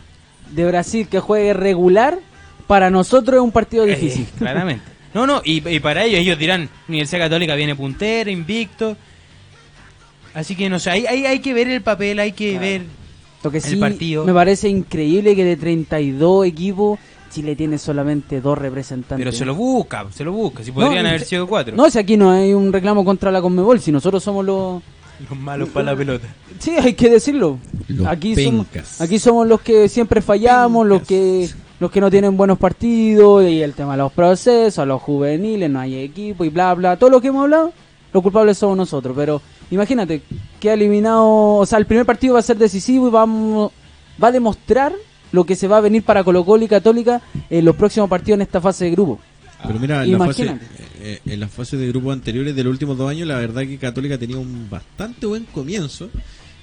de 0.50 0.66
Brasil, 0.66 1.08
que 1.08 1.20
juegue 1.20 1.52
regular, 1.54 2.18
para 2.66 2.90
nosotros 2.90 3.36
es 3.36 3.42
un 3.42 3.52
partido 3.52 3.84
difícil. 3.84 4.22
Eh, 4.22 4.32
claramente. 4.38 4.84
No, 5.14 5.26
no, 5.26 5.42
y, 5.44 5.66
y 5.68 5.80
para 5.80 6.04
ellos, 6.04 6.20
ellos 6.20 6.38
dirán, 6.38 6.68
Universidad 6.88 7.24
Católica 7.24 7.54
viene 7.54 7.74
puntera, 7.74 8.30
invicto. 8.30 8.96
Así 10.34 10.56
que 10.56 10.70
no 10.70 10.78
sé, 10.78 10.90
hay, 10.90 11.06
hay, 11.06 11.26
hay 11.26 11.40
que 11.40 11.52
ver 11.52 11.68
el 11.68 11.82
papel, 11.82 12.18
hay 12.18 12.32
que 12.32 12.58
ver... 12.58 12.82
Lo 13.42 13.50
que 13.50 13.58
el 13.58 13.62
sí 13.62 13.76
partido. 13.76 14.24
me 14.24 14.32
parece 14.32 14.68
increíble 14.68 15.34
que 15.34 15.44
de 15.44 15.56
32 15.56 16.46
equipos, 16.46 16.98
Chile 17.30 17.56
tiene 17.56 17.78
solamente 17.78 18.40
dos 18.40 18.58
representantes. 18.58 19.18
Pero 19.24 19.32
se 19.32 19.44
lo 19.44 19.54
busca, 19.54 20.06
se 20.12 20.24
lo 20.24 20.32
busca, 20.32 20.62
si 20.62 20.70
podrían 20.70 21.02
No, 21.02 21.08
haber 21.08 21.24
sido 21.24 21.46
cuatro. 21.46 21.74
No, 21.74 21.88
si 21.90 21.98
aquí 21.98 22.16
no 22.16 22.30
hay 22.30 22.52
un 22.52 22.72
reclamo 22.72 23.04
contra 23.04 23.30
la 23.30 23.40
Conmebol, 23.40 23.80
si 23.80 23.90
nosotros 23.90 24.22
somos 24.22 24.44
los... 24.44 24.82
Los 25.28 25.38
malos 25.38 25.68
para 25.68 25.86
la 25.92 25.96
pelota. 25.96 26.26
Sí, 26.58 26.72
hay 26.72 26.94
que 26.94 27.08
decirlo. 27.08 27.58
Los 27.88 28.06
aquí 28.06 28.34
somos, 28.34 28.66
aquí 28.98 29.18
somos 29.18 29.46
los 29.46 29.60
que 29.60 29.88
siempre 29.88 30.20
fallamos, 30.20 30.86
los 30.86 31.02
que 31.02 31.48
los 31.82 31.90
que 31.90 32.00
no 32.00 32.12
tienen 32.12 32.36
buenos 32.36 32.58
partidos 32.58 33.44
y 33.44 33.60
el 33.60 33.72
tema 33.74 33.92
de 33.92 33.98
los 33.98 34.12
procesos, 34.12 34.86
los 34.86 35.02
juveniles, 35.02 35.68
no 35.68 35.80
hay 35.80 35.96
equipo 35.96 36.44
y 36.44 36.48
bla 36.48 36.72
bla, 36.74 36.96
todo 36.96 37.10
lo 37.10 37.20
que 37.20 37.28
hemos 37.28 37.42
hablado, 37.42 37.72
los 38.12 38.22
culpables 38.22 38.56
somos 38.56 38.76
nosotros, 38.76 39.14
pero 39.16 39.42
imagínate 39.72 40.22
que 40.60 40.70
ha 40.70 40.74
eliminado, 40.74 41.56
o 41.56 41.66
sea, 41.66 41.78
el 41.78 41.86
primer 41.86 42.06
partido 42.06 42.34
va 42.34 42.40
a 42.40 42.42
ser 42.42 42.56
decisivo 42.58 43.08
y 43.08 43.10
vamos 43.10 43.72
va 44.22 44.28
a 44.28 44.32
demostrar 44.32 44.92
lo 45.32 45.44
que 45.44 45.56
se 45.56 45.66
va 45.66 45.78
a 45.78 45.80
venir 45.80 46.02
para 46.04 46.22
Colo 46.22 46.44
Colo 46.44 46.64
y 46.64 46.68
Católica 46.68 47.20
en 47.50 47.64
los 47.64 47.74
próximos 47.74 48.08
partidos 48.08 48.36
en 48.36 48.42
esta 48.42 48.60
fase 48.60 48.84
de 48.84 48.90
grupo. 48.92 49.18
Pero 49.66 49.78
mira, 49.78 50.04
en 50.04 50.12
la, 50.12 50.18
fase, 50.18 50.42
Imagínate. 50.42 50.66
eh, 51.00 51.20
en 51.24 51.40
las 51.40 51.50
fases 51.50 51.78
de 51.80 51.88
grupos 51.88 52.12
anteriores 52.12 52.54
de 52.54 52.64
los 52.64 52.70
últimos 52.72 52.98
dos 52.98 53.08
años, 53.10 53.26
la 53.28 53.38
verdad 53.38 53.62
que 53.62 53.78
Católica 53.78 54.18
tenía 54.18 54.36
un 54.36 54.68
bastante 54.68 55.24
buen 55.26 55.44
comienzo, 55.46 56.10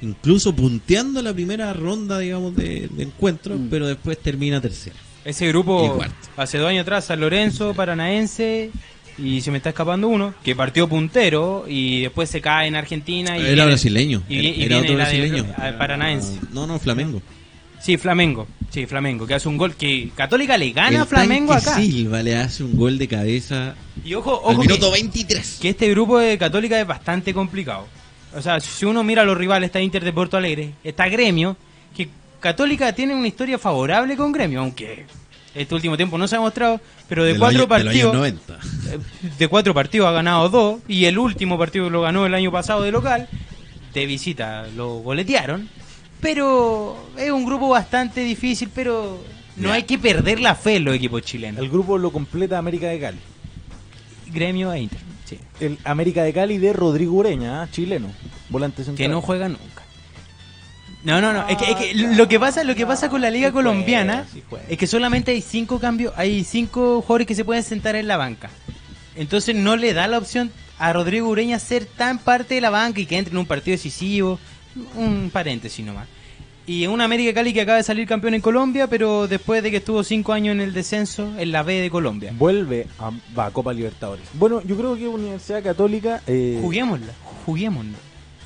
incluso 0.01 0.53
punteando 0.55 1.21
la 1.21 1.33
primera 1.33 1.73
ronda, 1.73 2.19
digamos, 2.19 2.55
de, 2.55 2.87
de 2.91 3.03
encuentro, 3.03 3.55
Mm. 3.55 3.67
pero 3.69 3.87
después 3.87 4.17
termina 4.19 4.61
tercera. 4.61 4.95
Ese 5.25 5.45
Y 5.45 5.47
grupo 5.49 5.95
cuarto. 5.95 6.15
hace 6.37 6.57
dos 6.57 6.69
años 6.69 6.81
atrás, 6.83 7.05
San 7.05 7.19
Lorenzo, 7.21 7.73
Paranaense 7.73 8.69
y 9.21 9.41
se 9.41 9.51
me 9.51 9.57
está 9.57 9.69
escapando 9.69 10.07
uno, 10.07 10.33
que 10.43 10.55
partió 10.55 10.87
puntero 10.87 11.65
y 11.67 12.01
después 12.01 12.29
se 12.29 12.41
cae 12.41 12.67
en 12.67 12.75
Argentina. 12.75 13.37
Y 13.37 13.41
Era 13.41 13.49
viene- 13.53 13.65
brasileño, 13.65 14.23
Y, 14.29 14.39
era, 14.39 14.47
y 14.47 14.49
era 14.49 14.57
viene 14.57 14.75
otro 14.77 14.89
de- 14.91 14.95
brasileño. 14.95 15.45
a- 15.57 15.77
Paranaense. 15.77 16.39
No, 16.51 16.65
no, 16.67 16.79
Flamengo. 16.79 17.21
Sí, 17.81 17.97
Flamengo. 17.97 18.47
Sí, 18.71 18.85
Flamengo, 18.85 19.25
que 19.25 19.33
hace 19.33 19.47
un 19.49 19.57
gol 19.57 19.75
que 19.75 20.09
Católica 20.15 20.57
le 20.57 20.71
gana 20.71 21.03
a 21.03 21.05
Flamengo 21.05 21.53
acá. 21.53 21.75
Silva 21.75 22.21
le 22.21 22.35
hace 22.35 22.63
un 22.63 22.75
gol 22.77 22.97
de 22.97 23.07
cabeza 23.07 23.73
Y 24.05 24.13
ojo, 24.13 24.47
al 24.47 24.53
ojo 24.55 24.61
minuto 24.61 24.91
que, 24.91 25.01
23. 25.01 25.57
que 25.61 25.69
este 25.69 25.89
grupo 25.89 26.19
de 26.19 26.37
Católica 26.37 26.79
es 26.79 26.85
bastante 26.85 27.33
complicado. 27.33 27.87
O 28.35 28.41
sea, 28.41 28.59
si 28.59 28.85
uno 28.85 29.03
mira 29.03 29.23
a 29.23 29.25
los 29.25 29.35
rivales, 29.37 29.69
está 29.69 29.81
Inter 29.81 30.03
de 30.03 30.13
Porto 30.13 30.37
Alegre, 30.37 30.73
está 30.83 31.07
Gremio, 31.09 31.57
que 31.97 32.09
Católica 32.39 32.93
tiene 32.93 33.15
una 33.15 33.27
historia 33.27 33.57
favorable 33.57 34.15
con 34.15 34.31
Gremio, 34.31 34.59
aunque 34.59 35.05
este 35.55 35.75
último 35.75 35.97
tiempo 35.97 36.17
no 36.17 36.27
se 36.27 36.35
ha 36.35 36.39
mostrado, 36.39 36.79
pero 37.07 37.23
de, 37.23 37.37
cuatro 37.37 37.61
de 37.61 37.67
partidos... 37.67 38.13
90. 38.13 38.53
Eh, 38.53 38.99
de 39.37 39.47
cuatro 39.47 39.73
partidos 39.73 40.07
ha 40.07 40.11
ganado 40.11 40.49
dos 40.49 40.79
y 40.87 41.05
el 41.05 41.17
último 41.17 41.57
partido 41.57 41.89
lo 41.89 42.01
ganó 42.01 42.25
el 42.25 42.33
año 42.33 42.51
pasado 42.51 42.83
de 42.83 42.91
local 42.91 43.27
de 43.93 44.05
visita 44.05 44.67
lo 44.75 44.99
goletearon 44.99 45.67
pero 46.21 46.97
es 47.17 47.31
un 47.31 47.45
grupo 47.45 47.69
bastante 47.69 48.21
difícil 48.21 48.69
pero 48.73 49.23
no 49.55 49.71
hay 49.71 49.83
que 49.83 49.97
perder 49.97 50.39
la 50.39 50.55
fe 50.55 50.77
en 50.77 50.85
los 50.85 50.95
equipos 50.95 51.21
chilenos 51.23 51.61
El 51.61 51.69
grupo 51.69 51.97
lo 51.97 52.11
completa 52.11 52.57
América 52.57 52.87
de 52.87 52.99
Cali. 52.99 53.19
gremio 54.31 54.71
e 54.73 54.81
Inter 54.81 54.99
sí. 55.25 55.39
El 55.59 55.77
América 55.83 56.23
de 56.23 56.33
Cali 56.33 56.57
de 56.57 56.73
Rodrigo 56.73 57.13
Ureña, 57.13 57.61
¿ah? 57.63 57.67
chileno, 57.71 58.09
volante 58.49 58.83
central. 58.83 58.97
que 58.97 59.09
no 59.09 59.21
juega 59.21 59.49
nunca 59.49 59.78
no, 61.03 61.21
no, 61.21 61.31
no. 61.33 61.47
Es 61.47 61.57
que, 61.57 61.71
es 61.71 61.75
que 61.75 61.93
lo 61.95 62.27
que 62.27 62.39
pasa, 62.39 62.63
lo 62.63 62.75
que 62.75 62.85
pasa 62.85 63.09
con 63.09 63.21
la 63.21 63.29
liga 63.29 63.47
Sí 63.47 63.53
colombiana 63.53 64.25
sí 64.31 64.43
es 64.67 64.77
que 64.77 64.87
solamente 64.87 65.31
hay 65.31 65.41
cinco 65.41 65.79
cambios, 65.79 66.13
hay 66.17 66.43
cinco 66.43 67.01
jugadores 67.01 67.27
que 67.27 67.35
se 67.35 67.45
pueden 67.45 67.63
sentar 67.63 67.95
en 67.95 68.07
la 68.07 68.17
banca. 68.17 68.49
Entonces 69.15 69.55
no 69.55 69.75
le 69.75 69.93
da 69.93 70.07
la 70.07 70.17
opción 70.17 70.51
a 70.77 70.93
Rodrigo 70.93 71.27
Ureña 71.27 71.59
ser 71.59 71.85
tan 71.85 72.19
parte 72.19 72.55
de 72.55 72.61
la 72.61 72.69
banca 72.69 72.99
y 72.99 73.05
que 73.05 73.17
entre 73.17 73.31
en 73.31 73.37
un 73.37 73.45
partido 73.45 73.75
decisivo. 73.75 74.39
Un 74.95 75.29
paréntesis 75.31 75.85
nomás. 75.85 76.07
Y 76.67 76.85
una 76.85 77.05
América 77.05 77.33
Cali 77.33 77.51
que 77.51 77.61
acaba 77.61 77.77
de 77.77 77.83
salir 77.83 78.07
campeón 78.07 78.35
en 78.35 78.41
Colombia, 78.41 78.85
pero 78.87 79.27
después 79.27 79.63
de 79.63 79.71
que 79.71 79.77
estuvo 79.77 80.03
cinco 80.03 80.33
años 80.33 80.53
en 80.53 80.61
el 80.61 80.71
descenso 80.71 81.33
en 81.39 81.51
la 81.51 81.63
B 81.63 81.81
de 81.81 81.89
Colombia. 81.89 82.31
Vuelve 82.37 82.85
a, 82.99 83.09
va 83.37 83.47
a 83.47 83.51
Copa 83.51 83.73
Libertadores. 83.73 84.25
Bueno, 84.33 84.61
yo 84.61 84.77
creo 84.77 84.95
que 84.95 85.07
Universidad 85.07 85.63
Católica. 85.63 86.21
Eh, 86.27 86.59
Juguémosla, 86.61 87.13
juguémosla. 87.45 87.97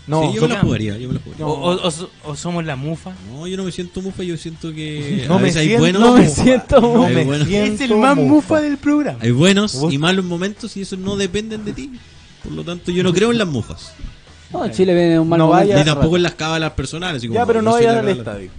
No, 0.05 0.21
sí, 0.29 0.35
yo 0.35 0.41
me 0.41 0.47
la 0.49 0.59
jugaría, 0.59 0.97
yo 0.97 1.07
me 1.07 1.13
la 1.13 1.19
jugaría. 1.21 1.45
O, 1.45 1.51
o- 1.51 1.87
o- 1.87 2.09
o 2.31 2.35
somos 2.35 2.65
la 2.65 2.75
mufa. 2.75 3.13
No, 3.31 3.47
yo 3.47 3.55
no 3.55 3.63
me 3.63 3.71
siento 3.71 4.01
mufa, 4.01 4.23
yo 4.23 4.35
siento 4.37 4.73
que 4.73 5.23
No 5.29 5.35
a 5.35 5.37
me 5.37 5.43
veces 5.45 5.57
hay 5.61 5.67
siento 5.67 5.81
buenos, 5.83 6.01
no 6.01 6.13
me 6.15 6.21
mufa. 6.23 6.43
siento 6.43 6.81
No 6.81 6.87
mufa. 6.89 7.09
me 7.09 7.23
buenos. 7.23 7.47
siento 7.47 7.83
Es 7.85 7.89
el 7.91 7.97
más 7.97 8.15
mufa. 8.17 8.29
mufa 8.33 8.61
del 8.61 8.77
programa. 8.77 9.19
hay 9.21 9.31
buenos 9.31 9.75
Vos- 9.79 9.93
y 9.93 9.97
malos 9.97 10.25
momentos 10.25 10.75
y 10.75 10.81
eso 10.81 10.97
no 10.97 11.15
dependen 11.15 11.63
de 11.63 11.71
ti. 11.73 11.91
Por 12.43 12.51
lo 12.51 12.63
tanto, 12.65 12.91
yo 12.91 13.03
no 13.03 13.13
creo 13.13 13.31
en 13.31 13.37
las 13.37 13.47
mufas. 13.47 13.93
No, 14.51 14.67
Chile 14.69 14.93
viene 14.93 15.19
un 15.19 15.29
mal 15.29 15.39
No 15.39 15.47
vaya- 15.47 15.77
Ni 15.77 15.85
tampoco 15.85 16.17
en 16.17 16.23
las 16.23 16.35
cábalas 16.35 16.73
personales. 16.73 17.17
así 17.17 17.27
como, 17.27 17.39
Ya, 17.39 17.45
pero 17.45 17.61
no 17.61 17.71
vayas 17.71 17.93
la 17.93 17.99
al 18.01 18.09
estadio. 18.09 18.49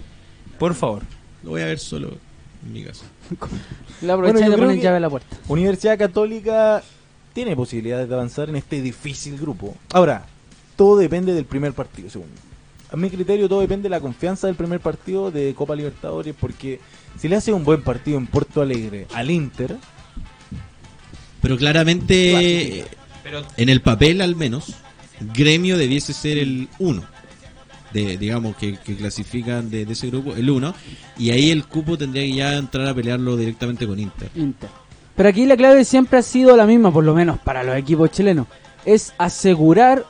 Por 0.57 0.73
favor. 0.73 1.03
Lo 1.43 1.51
voy 1.51 1.61
a 1.61 1.65
ver 1.65 1.77
solo 1.79 2.09
en 2.65 2.73
mi 2.73 2.83
casa. 2.83 3.05
Le 4.01 4.11
aprovechan 4.11 4.39
Bueno, 4.41 4.55
creo 4.55 4.57
poner 4.67 4.77
que- 4.77 4.83
llave 4.83 4.97
a 4.97 4.99
la 4.99 5.09
puerta. 5.11 5.37
Universidad 5.47 5.97
Católica 5.97 6.81
tiene 7.33 7.55
posibilidades 7.55 8.09
de 8.09 8.15
avanzar 8.15 8.49
en 8.49 8.55
este 8.55 8.81
difícil 8.81 9.37
grupo. 9.37 9.75
Ahora, 9.93 10.25
todo 10.75 10.97
depende 10.97 11.33
del 11.33 11.45
primer 11.45 11.73
partido, 11.73 12.09
según 12.09 12.27
mí. 12.27 12.35
A 12.91 12.95
mi 12.97 13.09
criterio, 13.09 13.49
todo 13.49 13.61
depende 13.61 13.83
de 13.83 13.89
la 13.89 13.99
confianza 13.99 14.47
del 14.47 14.55
primer 14.55 14.79
partido 14.79 15.31
de 15.31 15.53
Copa 15.55 15.75
Libertadores, 15.75 16.35
porque 16.39 16.79
si 17.19 17.27
le 17.27 17.35
hace 17.35 17.51
un 17.51 17.63
buen 17.63 17.81
partido 17.81 18.17
en 18.17 18.27
Porto 18.27 18.61
Alegre 18.61 19.07
al 19.13 19.31
Inter, 19.31 19.77
Pero 21.41 21.57
claramente. 21.57 22.85
Pero 23.23 23.41
en 23.57 23.69
el 23.69 23.81
papel 23.81 24.21
al 24.21 24.35
menos, 24.35 24.75
Gremio 25.33 25.77
debiese 25.77 26.13
ser 26.13 26.37
el 26.37 26.69
1. 26.79 27.03
De, 27.93 28.17
digamos 28.17 28.57
que, 28.57 28.77
que 28.77 28.95
clasifican 28.95 29.69
de, 29.69 29.85
de 29.85 29.93
ese 29.93 30.07
grupo 30.07 30.35
el 30.35 30.49
1 30.49 30.75
y 31.17 31.29
ahí 31.29 31.49
el 31.49 31.63
cupo 31.63 31.97
tendría 31.97 32.23
que 32.23 32.33
ya 32.33 32.57
entrar 32.57 32.87
a 32.87 32.93
pelearlo 32.93 33.37
directamente 33.37 33.87
con 33.87 33.97
Inter 33.99 34.29
Inter. 34.35 34.69
Pero 35.15 35.29
aquí 35.29 35.45
la 35.45 35.55
clave 35.55 35.85
siempre 35.85 36.19
ha 36.19 36.21
sido 36.21 36.57
la 36.57 36.65
misma, 36.65 36.91
por 36.91 37.05
lo 37.05 37.13
menos 37.13 37.39
para 37.39 37.63
los 37.63 37.75
equipos 37.77 38.11
chilenos. 38.11 38.47
Es 38.83 39.13
asegurar 39.17 40.05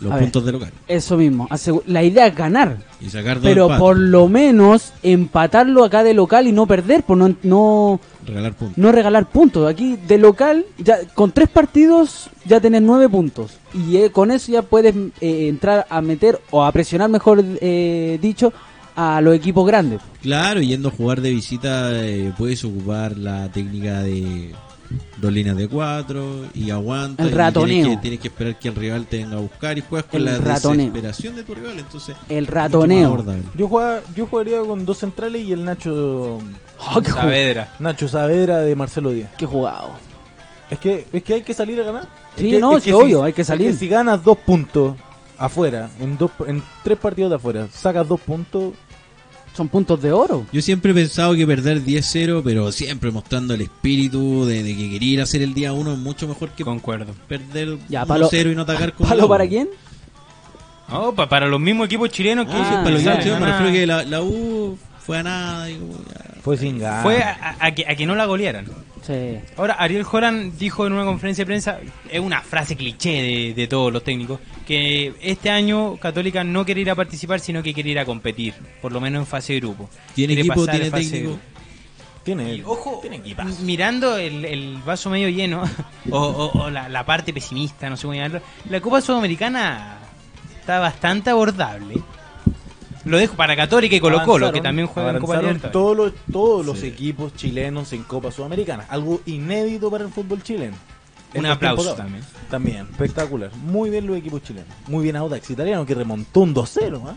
los 0.00 0.12
A 0.12 0.14
ver. 0.16 0.24
puntos 0.24 0.44
de 0.44 0.52
local 0.52 0.72
eso 0.88 1.16
mismo. 1.16 1.48
la 1.86 2.02
idea 2.02 2.26
es 2.26 2.34
ganar. 2.34 2.78
y 3.00 3.08
sacar 3.10 3.36
dos 3.36 3.44
Pero 3.44 3.62
empates, 3.64 3.80
por 3.80 3.98
lo 3.98 4.28
menos 4.28 4.92
empatarlo 5.02 5.84
acá 5.84 6.02
de 6.02 6.14
local 6.14 6.46
y 6.46 6.52
no 6.52 6.66
perder, 6.66 7.02
por 7.02 7.16
no, 7.16 7.34
no, 7.42 8.00
regalar 8.26 8.54
puntos 8.54 8.78
no 8.78 8.92
regalar 8.92 9.26
puntos. 9.28 9.68
Aquí 9.70 9.96
de 9.96 10.18
local, 10.18 10.64
ya 10.78 10.98
con 11.14 11.32
tres 11.32 11.48
partidos 11.48 12.30
ya 12.44 12.60
tenés 12.60 12.82
nueve 12.82 13.08
puntos. 13.08 13.58
Y 13.74 13.96
eh, 13.98 14.10
con 14.10 14.30
eso 14.30 14.50
ya 14.52 14.62
puedes 14.62 14.94
eh, 15.20 15.48
entrar 15.48 15.86
a 15.90 16.00
meter 16.00 16.40
o 16.50 16.64
a 16.64 16.72
presionar, 16.72 17.08
mejor 17.10 17.44
eh, 17.60 18.18
dicho, 18.20 18.52
a 18.96 19.20
los 19.20 19.34
equipos 19.34 19.66
grandes. 19.66 20.00
Claro, 20.22 20.60
yendo 20.60 20.88
a 20.88 20.92
jugar 20.92 21.20
de 21.20 21.30
visita 21.30 21.90
eh, 22.04 22.32
puedes 22.36 22.64
ocupar 22.64 23.16
la 23.16 23.50
técnica 23.50 24.00
de 24.02 24.52
dos 25.18 25.32
líneas 25.32 25.56
de 25.56 25.68
cuatro 25.68 26.46
y 26.54 26.70
aguanta. 26.70 27.22
El 27.22 27.30
y 27.30 27.32
ratoneo. 27.32 27.66
Tienes 27.82 27.96
que, 27.96 28.02
tienes 28.02 28.20
que 28.20 28.28
esperar 28.28 28.58
que 28.58 28.68
el 28.68 28.74
rival 28.74 29.06
te 29.06 29.18
venga 29.18 29.36
a 29.36 29.40
buscar 29.40 29.78
y 29.78 29.82
juegas 29.82 30.10
con 30.10 30.18
El 30.18 30.24
la 30.26 30.38
ratoneo. 30.38 30.86
desesperación 30.86 31.36
de 31.36 31.42
tu 31.44 31.54
rival. 31.54 31.78
Entonces, 31.78 32.16
El 32.28 32.46
ratoneo. 32.46 33.24
yo, 33.56 33.68
jugaría 34.26 34.60
con 34.60 34.84
dos 34.84 34.98
centrales 34.98 35.42
y 35.46 35.52
el 35.52 35.64
Nacho 35.64 36.38
Oh, 36.94 37.00
qué, 37.02 37.10
ju- 37.10 37.14
Saavedra. 37.14 37.74
Nacho 37.78 38.08
Saavedra 38.08 38.58
de 38.58 38.74
Marcelo 38.74 39.10
Díaz. 39.10 39.30
qué 39.36 39.46
jugado. 39.46 39.90
Es 40.70 40.78
que, 40.78 41.06
es 41.12 41.22
que 41.22 41.34
hay 41.34 41.42
que 41.42 41.52
salir 41.52 41.80
a 41.80 41.84
ganar. 41.84 42.08
Sí, 42.36 42.46
Es 42.48 42.54
que- 42.54 42.60
no, 42.60 42.76
es 42.76 42.84
que 42.84 42.94
obvio, 42.94 43.20
si- 43.20 43.26
hay 43.26 43.32
que 43.32 43.40
es 43.42 43.46
salir. 43.46 43.74
si 43.76 43.88
ganas 43.88 44.22
dos 44.24 44.38
puntos 44.38 44.96
afuera, 45.36 45.90
en 46.00 46.16
dos 46.16 46.30
en 46.46 46.62
tres 46.84 46.96
partidos 46.98 47.30
de 47.30 47.36
afuera, 47.36 47.66
sacas 47.72 48.06
dos 48.08 48.20
puntos, 48.20 48.72
Son 49.56 49.68
puntos 49.68 50.00
de 50.00 50.12
oro. 50.12 50.46
Yo 50.52 50.62
siempre 50.62 50.92
he 50.92 50.94
pensado 50.94 51.34
que 51.34 51.46
perder 51.46 51.82
10-0, 51.84 52.40
pero 52.44 52.70
siempre 52.72 53.10
mostrando 53.10 53.52
el 53.54 53.60
espíritu 53.62 54.44
de, 54.46 54.62
de 54.62 54.76
que 54.76 54.88
querer 54.90 55.02
ir 55.02 55.20
a 55.20 55.24
hacer 55.24 55.42
el 55.42 55.52
día 55.54 55.72
1 55.72 55.92
es 55.92 55.98
mucho 55.98 56.26
mejor 56.28 56.50
que 56.50 56.64
Concuerdo. 56.64 57.12
perder 57.28 57.76
Ya, 57.88 58.06
palo- 58.06 58.30
1-0 58.30 58.52
y 58.52 58.54
no 58.54 58.62
atacar 58.62 58.92
con 58.94 59.08
¿Palo 59.08 59.28
para 59.28 59.46
quién? 59.48 59.68
No, 60.88 61.14
pa- 61.14 61.28
para 61.28 61.46
los 61.46 61.60
mismos 61.60 61.86
equipos 61.86 62.10
chilenos 62.10 62.46
que 62.46 62.52
Ah, 62.52 62.64
sí, 62.68 62.74
Ah, 62.76 62.82
para 62.84 62.90
los 62.90 63.02
chilenos, 63.02 63.40
me 63.40 63.46
refiero 63.46 63.72
que 63.72 63.86
la, 63.86 64.02
la 64.04 64.22
U 64.22 64.78
fue 65.04 65.18
a 65.18 65.22
nada. 65.22 65.68
Ya. 65.68 65.76
fue 66.42 66.56
sin 66.56 66.78
ganas. 66.78 67.02
fue 67.02 67.22
a, 67.22 67.30
a- 67.60 67.66
a 67.66 67.74
que, 67.74 67.84
a 67.88 67.94
que 67.94 68.06
no 68.06 68.14
la 68.14 68.26
golearan. 68.26 68.66
Sí. 69.02 69.38
Ahora, 69.56 69.74
Ariel 69.74 70.02
Joran 70.04 70.56
dijo 70.58 70.86
en 70.86 70.92
una 70.92 71.04
conferencia 71.04 71.42
de 71.42 71.46
prensa, 71.46 71.78
es 72.10 72.20
una 72.20 72.42
frase 72.42 72.76
cliché 72.76 73.10
de, 73.22 73.54
de 73.54 73.66
todos 73.66 73.90
los 73.92 74.04
técnicos, 74.04 74.40
que 74.66 75.14
este 75.22 75.48
año 75.50 75.96
Católica 75.96 76.44
no 76.44 76.64
quiere 76.66 76.82
ir 76.82 76.90
a 76.90 76.94
participar, 76.94 77.40
sino 77.40 77.62
que 77.62 77.72
quiere 77.72 77.90
ir 77.90 77.98
a 77.98 78.04
competir, 78.04 78.54
por 78.82 78.92
lo 78.92 79.00
menos 79.00 79.20
en 79.20 79.26
fase 79.26 79.54
de 79.54 79.60
grupo. 79.60 79.88
Tiene 80.14 80.34
Quiere 80.34 80.40
equipo, 80.42 80.66
pasar 80.66 80.80
tiene 80.80 80.90
técnico. 80.90 81.38
Tiene, 82.22 82.54
Y 82.56 82.62
ojo, 82.66 82.98
tiene 83.00 83.16
equipazo. 83.16 83.62
mirando 83.62 84.18
el, 84.18 84.44
el 84.44 84.76
vaso 84.84 85.08
medio 85.08 85.30
lleno, 85.30 85.62
o, 86.10 86.18
o- 86.20 86.64
o 86.64 86.70
la, 86.70 86.88
la 86.90 87.04
parte 87.06 87.32
pesimista, 87.32 87.88
no 87.88 87.96
sé 87.96 88.02
cómo 88.02 88.14
llamarlo, 88.14 88.42
la 88.68 88.80
Copa 88.82 89.00
Sudamericana 89.00 89.96
está 90.60 90.78
bastante 90.78 91.30
abordable. 91.30 91.96
Lo 93.04 93.16
dejo 93.18 93.34
para 93.34 93.56
Católica 93.56 93.96
y 93.96 94.00
Colo 94.00 94.22
Colo, 94.24 94.52
que 94.52 94.60
también 94.60 94.86
juegan 94.86 95.16
en 95.16 95.20
Copa 95.22 95.36
Libertadores. 95.40 95.72
todos 95.72 95.96
los, 95.96 96.12
todos 96.30 96.66
los 96.66 96.78
Sí. 96.80 96.88
equipos 96.88 97.34
chilenos 97.34 97.92
en 97.92 98.02
Copa 98.02 98.30
Sudamericana. 98.30 98.84
Algo 98.90 99.20
inédito 99.26 99.90
para 99.90 100.04
el 100.04 100.10
fútbol 100.10 100.42
chileno. 100.42 100.76
En 101.32 101.40
Un 101.40 101.46
aplauso 101.46 101.94
también. 101.94 102.24
También, 102.50 102.88
espectacular. 102.90 103.50
Muy 103.64 103.88
bien 103.88 104.06
los 104.06 104.16
equipos 104.16 104.42
chilenos. 104.42 104.68
Muy 104.88 105.04
bien 105.04 105.14
Audax 105.16 105.48
Italiano 105.48 105.86
que 105.86 105.94
remontó 105.94 106.40
un 106.40 106.52
2-0. 106.52 107.00
¿ah? 107.06 107.14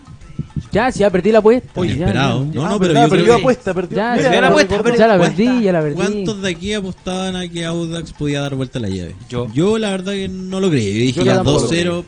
Ya, 0.71 0.91
si 0.91 0.99
ya 0.99 1.09
perdí 1.09 1.31
la 1.31 1.39
apuesta. 1.39 1.67
Oye, 1.81 1.97
ya, 1.97 2.05
esperado. 2.05 2.45
ya. 2.45 2.53
No, 2.53 2.65
Ah, 2.65 2.69
no, 2.69 2.79
pero 2.79 2.93
yo 2.93 2.99
creo 2.99 3.09
perdió 3.09 3.25
que- 3.35 3.41
apuesta, 3.41 3.73
perdió. 3.73 3.97
Ya, 3.97 4.13
Mira, 4.15 4.33
ya 4.35 4.41
la 4.41 4.47
apuesta. 4.49 4.75
Ya 4.95 5.07
la 5.07 5.17
perdí, 5.19 5.61
ya 5.63 5.71
la 5.71 5.81
perdí. 5.81 5.95
¿Cuántos 5.95 6.41
de 6.43 6.49
aquí 6.51 6.73
apostaban 6.73 7.35
a 7.35 7.47
que 7.49 7.65
Audax 7.65 8.13
podía 8.13 8.41
dar 8.41 8.53
vuelta 8.55 8.77
a 8.79 8.83
la 8.83 8.89
llave? 8.89 9.15
Yo. 9.29 9.77
la 9.79 9.89
verdad 9.89 10.13
que 10.13 10.29
no 10.29 10.59
lo 10.59 10.69
creí. 10.69 10.93
Yo 10.93 10.99
dije 10.99 11.19
Yo 11.19 11.25
ya 11.25 11.35
tampoco 11.35 11.61
lo 11.61 11.67
2-0. 11.67 12.03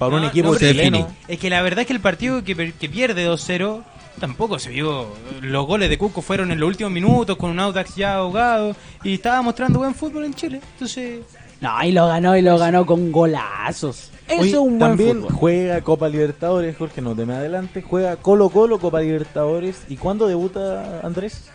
Para 0.00 0.16
un 0.16 0.24
equipo 0.24 0.56
chileno. 0.56 0.98
define. 0.98 1.06
Es 1.28 1.38
que 1.38 1.48
la 1.50 1.62
verdad 1.62 1.82
es 1.82 1.86
que 1.86 1.92
el 1.92 2.00
partido 2.00 2.42
que, 2.42 2.72
que 2.72 2.88
pierde 2.88 3.28
2-0 3.28 3.82
tampoco 4.18 4.58
se 4.58 4.70
vio. 4.70 5.06
Los 5.40 5.66
goles 5.66 5.88
de 5.88 5.96
Cuco 5.98 6.20
fueron 6.22 6.50
en 6.50 6.58
los 6.58 6.66
últimos 6.66 6.92
minutos 6.92 7.36
con 7.36 7.50
un 7.50 7.60
Audax 7.60 7.94
ya 7.94 8.16
ahogado 8.16 8.74
y 9.04 9.14
estaba 9.14 9.40
mostrando 9.42 9.78
buen 9.78 9.94
fútbol 9.94 10.24
en 10.24 10.34
Chile. 10.34 10.60
Entonces, 10.72 11.20
No, 11.60 11.82
y 11.84 11.92
lo 11.92 12.06
ganó, 12.08 12.36
y 12.36 12.42
lo 12.42 12.58
ganó 12.58 12.84
con 12.84 13.12
golazos. 13.12 14.10
Eso 14.26 14.42
es 14.44 14.54
un 14.54 14.78
buen 14.78 14.90
también 14.90 15.16
fútbol. 15.22 15.32
juega 15.32 15.80
Copa 15.82 16.08
Libertadores, 16.08 16.76
Jorge, 16.76 17.00
no 17.02 17.14
te 17.14 17.26
me 17.26 17.34
adelante. 17.34 17.82
Juega 17.82 18.16
Colo 18.16 18.48
Colo, 18.48 18.78
Copa 18.78 19.00
Libertadores. 19.00 19.82
¿Y 19.88 19.96
cuándo 19.96 20.26
debuta 20.26 21.00
Andrés? 21.02 21.50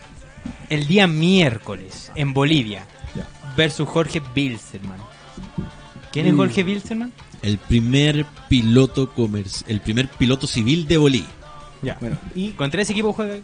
el 0.69 0.85
día 0.87 1.07
miércoles 1.07 2.11
en 2.15 2.33
Bolivia 2.33 2.85
versus 3.57 3.87
Jorge 3.87 4.21
Bilsterman. 4.33 4.99
¿Quién 6.11 6.27
es 6.27 6.33
Mm. 6.33 6.37
Jorge 6.37 6.63
Bilsterman? 6.63 7.11
El 7.45 7.57
primer 7.59 8.25
piloto 8.49 9.13
comerci- 9.13 9.63
el 9.67 9.79
primer 9.81 10.07
piloto 10.09 10.47
civil 10.47 10.87
de 10.87 10.97
Bolivia. 10.97 11.27
Ya. 11.81 11.97
Bueno, 12.01 12.17
Y 12.33 12.49
contra 12.51 12.81
ese 12.81 12.93
equipo 12.93 13.13
juega. 13.13 13.35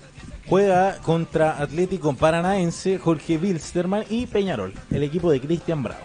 juega 0.47 0.97
contra 0.97 1.61
Atlético 1.61 2.13
Paranaense, 2.15 2.97
Jorge 2.97 3.37
Wilstermann 3.37 4.03
y 4.09 4.25
Peñarol, 4.25 4.73
el 4.89 5.03
equipo 5.03 5.29
de 5.31 5.39
Cristian 5.39 5.83
Bravo. 5.83 6.01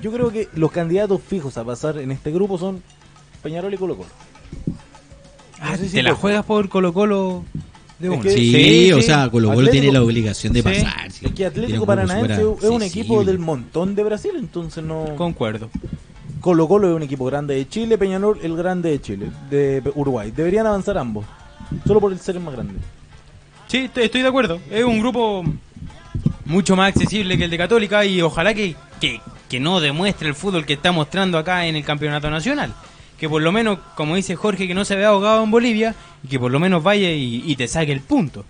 Yo 0.00 0.10
creo 0.10 0.30
que 0.32 0.48
los 0.54 0.72
candidatos 0.72 1.20
fijos 1.22 1.58
a 1.58 1.64
pasar 1.64 1.98
en 1.98 2.10
este 2.10 2.30
grupo 2.30 2.56
son 2.56 2.82
Peñarol 3.42 3.74
y 3.74 3.76
Colo 3.76 3.96
Colo. 3.98 4.08
Ah, 5.60 5.72
No 5.72 5.76
sé 5.76 5.88
si 5.88 5.96
¿Te 5.96 6.02
la 6.02 6.14
juegas 6.14 6.44
por 6.46 6.68
Colo 6.70 6.92
Colo 6.94 7.44
de 7.98 8.08
Es 8.08 8.12
uno? 8.14 8.22
que- 8.22 8.30
Sí, 8.30 8.52
Sí, 8.52 8.92
o 8.92 8.96
sí. 8.96 9.02
sea, 9.02 9.28
Colo 9.30 9.48
Colo 9.48 9.60
Atlético- 9.60 9.72
tiene 9.82 9.92
la 9.92 10.02
obligación 10.02 10.52
de 10.54 10.60
Sí. 10.62 10.64
pasar. 10.64 11.06
Es 11.08 11.32
que 11.32 11.44
Atlético 11.44 11.84
Paranaense 11.84 12.40
es 12.62 12.70
un 12.70 12.82
equipo 12.82 13.22
del 13.24 13.38
montón 13.38 13.94
de 13.94 14.02
Brasil, 14.04 14.30
entonces 14.38 14.82
no... 14.82 15.04
Concuerdo. 15.16 15.68
Colo 16.40 16.66
Colo 16.66 16.88
es 16.88 16.96
un 16.96 17.02
equipo 17.02 17.26
grande 17.26 17.54
de 17.54 17.68
Chile, 17.68 17.98
Peñarol 17.98 18.38
el 18.42 18.56
grande 18.56 18.90
de 18.90 19.00
Chile, 19.00 19.30
de 19.50 19.82
Uruguay. 19.94 20.30
Deberían 20.30 20.66
avanzar 20.66 20.96
ambos, 20.96 21.26
solo 21.86 22.00
por 22.00 22.12
el 22.12 22.18
ser 22.18 22.36
el 22.36 22.42
más 22.42 22.54
grande. 22.54 22.74
Sí, 23.66 23.78
estoy, 23.78 24.04
estoy 24.04 24.22
de 24.22 24.28
acuerdo. 24.28 24.58
Es 24.70 24.84
un 24.84 25.00
grupo 25.00 25.44
mucho 26.46 26.76
más 26.76 26.88
accesible 26.88 27.36
que 27.36 27.44
el 27.44 27.50
de 27.50 27.58
Católica 27.58 28.04
y 28.04 28.22
ojalá 28.22 28.54
que, 28.54 28.74
que, 29.00 29.20
que 29.48 29.60
no 29.60 29.80
demuestre 29.80 30.28
el 30.28 30.34
fútbol 30.34 30.64
que 30.64 30.72
está 30.72 30.92
mostrando 30.92 31.38
acá 31.38 31.66
en 31.66 31.76
el 31.76 31.84
campeonato 31.84 32.30
nacional. 32.30 32.72
Que 33.18 33.28
por 33.28 33.42
lo 33.42 33.52
menos, 33.52 33.78
como 33.94 34.16
dice 34.16 34.34
Jorge, 34.34 34.66
que 34.66 34.74
no 34.74 34.86
se 34.86 34.96
vea 34.96 35.08
ahogado 35.08 35.44
en 35.44 35.50
Bolivia 35.50 35.94
y 36.24 36.28
que 36.28 36.40
por 36.40 36.50
lo 36.50 36.58
menos 36.58 36.82
vaya 36.82 37.10
y, 37.12 37.44
y 37.46 37.56
te 37.56 37.68
saque 37.68 37.92
el 37.92 38.00
punto. 38.00 38.44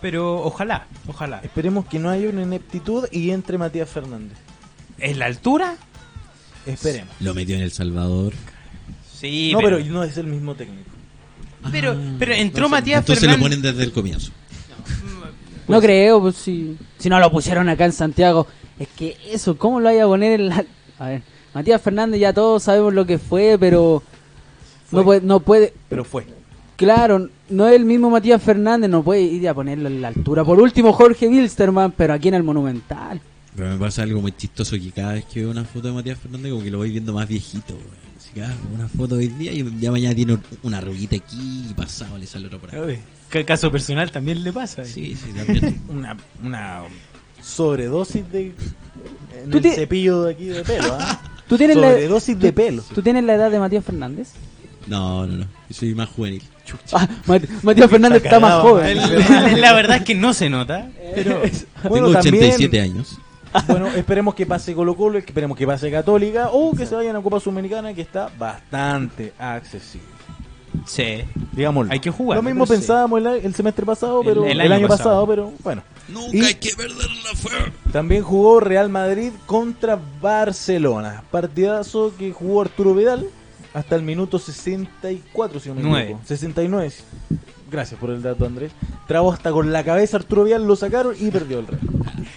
Pero 0.00 0.42
ojalá, 0.42 0.86
ojalá. 1.06 1.40
Esperemos 1.42 1.84
que 1.84 1.98
no 1.98 2.08
haya 2.08 2.28
una 2.30 2.42
ineptitud 2.42 3.06
y 3.12 3.30
entre 3.30 3.58
Matías 3.58 3.88
Fernández. 3.88 4.38
¿Es 4.98 5.16
la 5.16 5.26
altura? 5.26 5.76
Esperemos. 6.66 7.14
Lo 7.20 7.34
metió 7.34 7.56
en 7.56 7.62
El 7.62 7.70
Salvador. 7.72 8.32
Sí, 9.18 9.50
no, 9.52 9.58
pero, 9.60 9.78
pero 9.78 9.92
no 9.92 10.04
es 10.04 10.16
el 10.18 10.26
mismo 10.26 10.54
técnico. 10.54 10.90
pero, 11.70 11.96
pero 12.18 12.32
entró 12.34 12.68
Matías 12.68 13.00
Entonces 13.00 13.20
Fernández. 13.20 13.40
lo 13.40 13.44
ponen 13.44 13.62
desde 13.62 13.84
el 13.84 13.92
comienzo. 13.92 14.32
No 15.66 15.80
creo, 15.80 16.20
pues 16.20 16.36
si, 16.36 16.76
si 16.98 17.08
no 17.08 17.18
lo 17.18 17.30
pusieron 17.30 17.68
acá 17.68 17.86
en 17.86 17.92
Santiago. 17.92 18.46
Es 18.78 18.88
que 18.88 19.16
eso, 19.30 19.56
¿cómo 19.56 19.80
lo 19.80 19.86
vaya 19.86 20.04
a 20.04 20.06
poner 20.06 20.38
en 20.40 20.48
la... 20.50 20.64
A 20.98 21.08
ver, 21.08 21.22
Matías 21.54 21.80
Fernández 21.80 22.20
ya 22.20 22.32
todos 22.32 22.62
sabemos 22.62 22.92
lo 22.92 23.06
que 23.06 23.18
fue, 23.18 23.56
pero 23.58 24.02
Fue. 24.86 24.98
no 25.00 25.04
puede, 25.04 25.20
no 25.22 25.40
puede, 25.40 25.72
Pero 25.88 26.04
fue. 26.04 26.26
claro, 26.76 27.28
no 27.48 27.66
es 27.68 27.76
el 27.76 27.84
mismo 27.84 28.10
Matías 28.10 28.42
Fernández, 28.42 28.90
no 28.90 29.02
puede 29.02 29.22
ir 29.22 29.48
a 29.48 29.54
ponerlo 29.54 29.88
en 29.88 30.02
la 30.02 30.08
altura. 30.08 30.44
Por 30.44 30.60
último, 30.60 30.92
Jorge 30.92 31.28
Wilstermann, 31.28 31.92
pero 31.92 32.12
aquí 32.12 32.28
en 32.28 32.34
el 32.34 32.42
Monumental. 32.42 33.20
Pero 33.56 33.70
me 33.70 33.76
pasa 33.78 34.02
algo 34.02 34.20
muy 34.20 34.32
chistoso 34.32 34.76
que 34.76 34.90
cada 34.90 35.12
vez 35.14 35.24
que 35.26 35.40
veo 35.40 35.50
una 35.50 35.64
foto 35.64 35.88
de 35.88 35.94
Matías 35.94 36.18
Fernández 36.18 36.50
como 36.52 36.64
que 36.64 36.70
lo 36.70 36.78
voy 36.78 36.90
viendo 36.90 37.12
más 37.12 37.28
viejito. 37.28 37.74
güey. 37.74 38.04
Así 38.18 38.30
que 38.34 38.42
ah, 38.42 38.52
una 38.74 38.88
foto 38.88 39.14
hoy 39.16 39.28
día 39.28 39.52
y 39.52 39.64
ya 39.80 39.90
mañana 39.92 40.14
tiene 40.14 40.38
una 40.62 40.78
arruguita 40.78 41.16
aquí 41.16 41.66
y 41.70 41.74
pasado 41.74 42.18
le 42.18 42.26
sale 42.26 42.46
otra 42.46 42.58
por 42.58 42.74
ahí. 42.74 42.98
¿Qué 43.30 43.44
caso 43.44 43.70
personal 43.70 44.10
también 44.10 44.42
le 44.42 44.52
pasa? 44.52 44.84
Sí, 44.84 45.16
sí, 45.16 45.32
también. 45.32 45.80
Una, 45.88 46.16
una 46.42 46.82
sobredosis 47.42 48.30
de. 48.32 48.54
En 49.44 49.50
Tú 49.50 49.58
el 49.58 49.62
te- 49.62 49.74
cepillo 49.74 50.22
de 50.24 50.32
aquí 50.32 50.44
de 50.46 50.62
pelo, 50.64 50.96
¿ah? 50.98 51.20
¿Tú 51.48 51.58
tienes, 51.58 51.76
la, 51.76 51.90
Sobredosis 51.90 52.38
de 52.38 52.52
pelo. 52.52 52.82
¿Tú 52.94 53.02
tienes 53.02 53.22
la 53.24 53.34
edad 53.34 53.50
de 53.50 53.58
Matías 53.58 53.84
Fernández? 53.84 54.30
No, 54.86 55.26
no, 55.26 55.36
no. 55.38 55.44
Yo 55.68 55.74
soy 55.74 55.94
más 55.94 56.08
juvenil. 56.08 56.42
Ah, 56.92 57.06
Mat- 57.26 57.48
Matías 57.62 57.90
Fernández 57.90 58.24
está 58.24 58.40
más 58.40 58.52
cagado, 58.52 58.62
joven. 58.62 58.98
La 59.60 59.72
verdad 59.74 59.98
es 59.98 60.04
que 60.04 60.14
no 60.14 60.32
se 60.32 60.48
nota. 60.48 60.88
Pero, 61.14 61.42
Tengo 61.82 62.06
87 62.08 62.80
años. 62.80 63.18
Bueno, 63.68 63.88
esperemos 63.88 64.34
que 64.34 64.46
pase 64.46 64.74
Colo 64.74 64.96
Colo, 64.96 65.18
esperemos 65.18 65.56
que 65.56 65.66
pase 65.66 65.90
Católica 65.90 66.48
o 66.52 66.72
que 66.74 66.86
se 66.86 66.94
vayan 66.94 67.16
a 67.16 67.22
Copa 67.22 67.40
Sudamericana 67.40 67.94
que 67.94 68.02
está 68.02 68.30
bastante 68.38 69.32
accesible. 69.38 70.08
Sí. 70.86 71.22
Digamos, 71.52 71.88
Hay 71.90 72.00
que 72.00 72.10
jugar, 72.10 72.36
Lo 72.36 72.42
mismo 72.42 72.66
sí. 72.66 72.72
pensábamos 72.72 73.20
el, 73.20 73.26
el 73.26 73.54
semestre 73.54 73.86
pasado, 73.86 74.22
pero 74.24 74.44
el 74.44 74.52
el, 74.60 74.60
año 74.60 74.74
año, 74.74 74.88
pasado. 74.88 75.24
pasado. 75.24 75.26
pero 75.28 75.52
bueno. 75.62 75.82
Nunca 76.08 76.36
Y- 76.36 76.40
hay 76.44 76.54
que 76.54 76.74
perder 76.76 77.08
la 77.22 77.38
fe. 77.38 77.72
También 77.92 78.22
jugó 78.22 78.58
Real 78.60 78.88
Madrid 78.90 79.30
contra 79.46 79.98
Barcelona. 80.20 81.22
Partidazo 81.30 82.12
que 82.18 82.32
jugó 82.32 82.62
Arturo 82.62 82.92
Vidal 82.94 83.26
hasta 83.72 83.94
el 83.96 84.02
minuto 84.02 84.38
64, 84.38 85.60
si 85.60 85.68
no 85.70 85.76
me 85.76 85.82
Nueve. 85.82 86.04
equivoco. 86.04 86.24
69. 86.26 86.92
Gracias 87.74 87.98
por 87.98 88.10
el 88.10 88.22
dato, 88.22 88.46
Andrés. 88.46 88.70
Trabó 89.08 89.32
hasta 89.32 89.50
con 89.50 89.72
la 89.72 89.82
cabeza 89.82 90.16
Arturo 90.16 90.44
Vidal, 90.44 90.64
lo 90.64 90.76
sacaron 90.76 91.16
y 91.18 91.28
perdió 91.32 91.58
el 91.58 91.66
Real. 91.66 91.80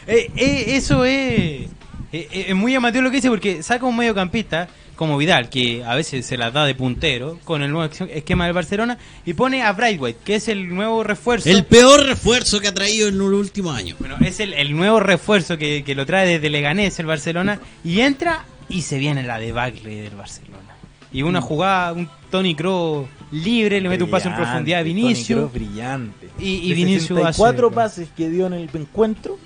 Eh, 0.08 0.32
eh, 0.38 0.64
eso 0.70 1.04
es, 1.04 1.14
eh, 1.14 1.70
eh, 2.12 2.46
es 2.48 2.56
muy 2.56 2.72
llamativo 2.72 3.04
lo 3.04 3.12
que 3.12 3.18
dice 3.18 3.30
porque 3.30 3.62
saca 3.62 3.86
un 3.86 3.96
mediocampista 3.96 4.68
como 4.96 5.18
Vidal, 5.18 5.50
que 5.50 5.84
a 5.84 5.96
veces 5.96 6.26
se 6.26 6.38
las 6.38 6.54
da 6.54 6.66
de 6.66 6.74
puntero 6.74 7.40
con 7.44 7.62
el 7.62 7.72
nuevo 7.72 7.94
esquema 8.10 8.46
del 8.46 8.54
Barcelona, 8.54 8.98
y 9.26 9.34
pone 9.34 9.62
a 9.62 9.74
Brightway, 9.74 10.16
que 10.24 10.36
es 10.36 10.48
el 10.48 10.74
nuevo 10.74 11.04
refuerzo. 11.04 11.50
El 11.50 11.66
peor 11.66 12.04
refuerzo 12.06 12.60
que 12.60 12.70
ha 12.70 12.74
traído 12.74 13.10
en 13.10 13.18
los 13.20 13.32
últimos 13.32 13.78
años. 13.78 13.98
Bueno, 14.00 14.16
es 14.22 14.40
el, 14.40 14.54
el 14.54 14.76
nuevo 14.76 15.00
refuerzo 15.00 15.58
que, 15.58 15.84
que 15.84 15.94
lo 15.94 16.06
trae 16.06 16.28
desde 16.28 16.50
Leganés 16.50 16.98
el 17.00 17.06
Barcelona, 17.06 17.60
y 17.84 18.00
entra 18.00 18.46
y 18.70 18.82
se 18.82 18.98
viene 18.98 19.24
la 19.24 19.38
debacle 19.38 20.02
del 20.02 20.16
Barcelona. 20.16 20.76
Y 21.12 21.22
una 21.22 21.42
jugada, 21.42 21.94
un 21.94 22.10
Tony 22.32 22.56
Kroos 22.56 23.08
libre, 23.32 23.82
le 23.82 23.90
mete 23.90 24.04
un 24.04 24.10
paso 24.10 24.30
en 24.30 24.36
profundidad 24.36 24.80
a 24.80 24.84
Vinicius. 24.84 25.52
Brillante. 25.52 26.30
Y- 26.40 26.56
y 26.66 26.70
De 26.70 26.76
Vinicius 26.76 27.08
64 27.08 27.68
hace- 27.68 27.76
pases 27.76 28.10
que 28.16 28.30
dio 28.30 28.48
en 28.48 28.54
el 28.54 28.70
encuentro, 28.74 29.38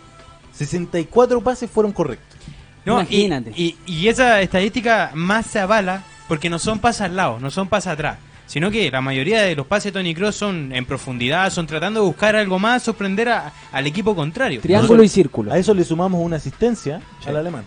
64 0.53 1.41
pases 1.41 1.69
fueron 1.69 1.91
correctos. 1.91 2.39
No, 2.85 2.93
Imagínate. 2.99 3.53
Y, 3.55 3.75
y, 3.85 3.93
y 3.93 4.07
esa 4.07 4.41
estadística 4.41 5.11
más 5.13 5.45
se 5.45 5.59
avala 5.59 6.03
porque 6.27 6.49
no 6.49 6.59
son 6.59 6.79
pasas 6.79 7.09
al 7.09 7.15
lado, 7.15 7.39
no 7.39 7.51
son 7.51 7.67
pasas 7.67 7.93
atrás. 7.93 8.17
sino 8.47 8.69
que 8.69 8.91
la 8.91 8.99
mayoría 8.99 9.43
de 9.43 9.55
los 9.55 9.65
pases 9.65 9.93
de 9.93 9.99
Tony 9.99 10.13
Cross 10.13 10.35
son 10.35 10.73
en 10.73 10.85
profundidad, 10.85 11.49
son 11.51 11.67
tratando 11.67 12.01
de 12.01 12.05
buscar 12.07 12.35
algo 12.35 12.59
más, 12.59 12.83
sorprender 12.83 13.29
a- 13.29 13.53
al 13.71 13.87
equipo 13.87 14.13
contrario. 14.13 14.59
Triángulo 14.59 15.03
y 15.03 15.07
círculo. 15.07 15.53
A 15.53 15.57
eso 15.57 15.73
le 15.73 15.85
sumamos 15.85 16.19
una 16.21 16.35
asistencia 16.35 17.01
al 17.25 17.37
alemán. 17.37 17.63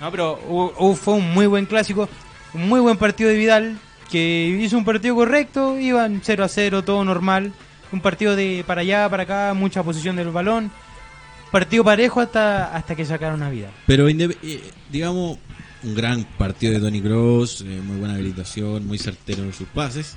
No, 0.00 0.08
pero 0.12 0.38
fue 0.94 1.14
un 1.14 1.34
muy 1.34 1.46
buen 1.48 1.66
clásico, 1.66 2.08
un 2.54 2.68
muy 2.68 2.78
buen 2.78 2.96
partido 2.96 3.28
de 3.28 3.36
Vidal, 3.36 3.76
que 4.10 4.58
hizo 4.60 4.76
un 4.78 4.84
partido 4.84 5.14
correcto, 5.14 5.78
iban 5.78 6.20
0 6.22 6.44
a 6.44 6.48
0, 6.48 6.84
todo 6.84 7.04
normal. 7.04 7.52
Un 7.90 8.00
partido 8.00 8.36
de 8.36 8.64
para 8.66 8.82
allá, 8.82 9.08
para 9.08 9.22
acá, 9.22 9.54
mucha 9.54 9.82
posición 9.82 10.16
del 10.16 10.30
balón. 10.30 10.70
Partido 11.50 11.82
parejo 11.84 12.20
hasta, 12.20 12.74
hasta 12.74 12.94
que 12.94 13.04
sacaron 13.04 13.42
a 13.42 13.48
Vidal. 13.48 13.70
Pero, 13.86 14.08
eh, 14.08 14.26
digamos, 14.90 15.38
un 15.82 15.94
gran 15.94 16.24
partido 16.36 16.74
de 16.74 16.80
Tony 16.80 17.00
Cross, 17.00 17.62
eh, 17.62 17.80
muy 17.82 17.96
buena 17.96 18.14
habilitación, 18.14 18.86
muy 18.86 18.98
certero 18.98 19.42
en 19.42 19.54
sus 19.54 19.68
pases. 19.68 20.16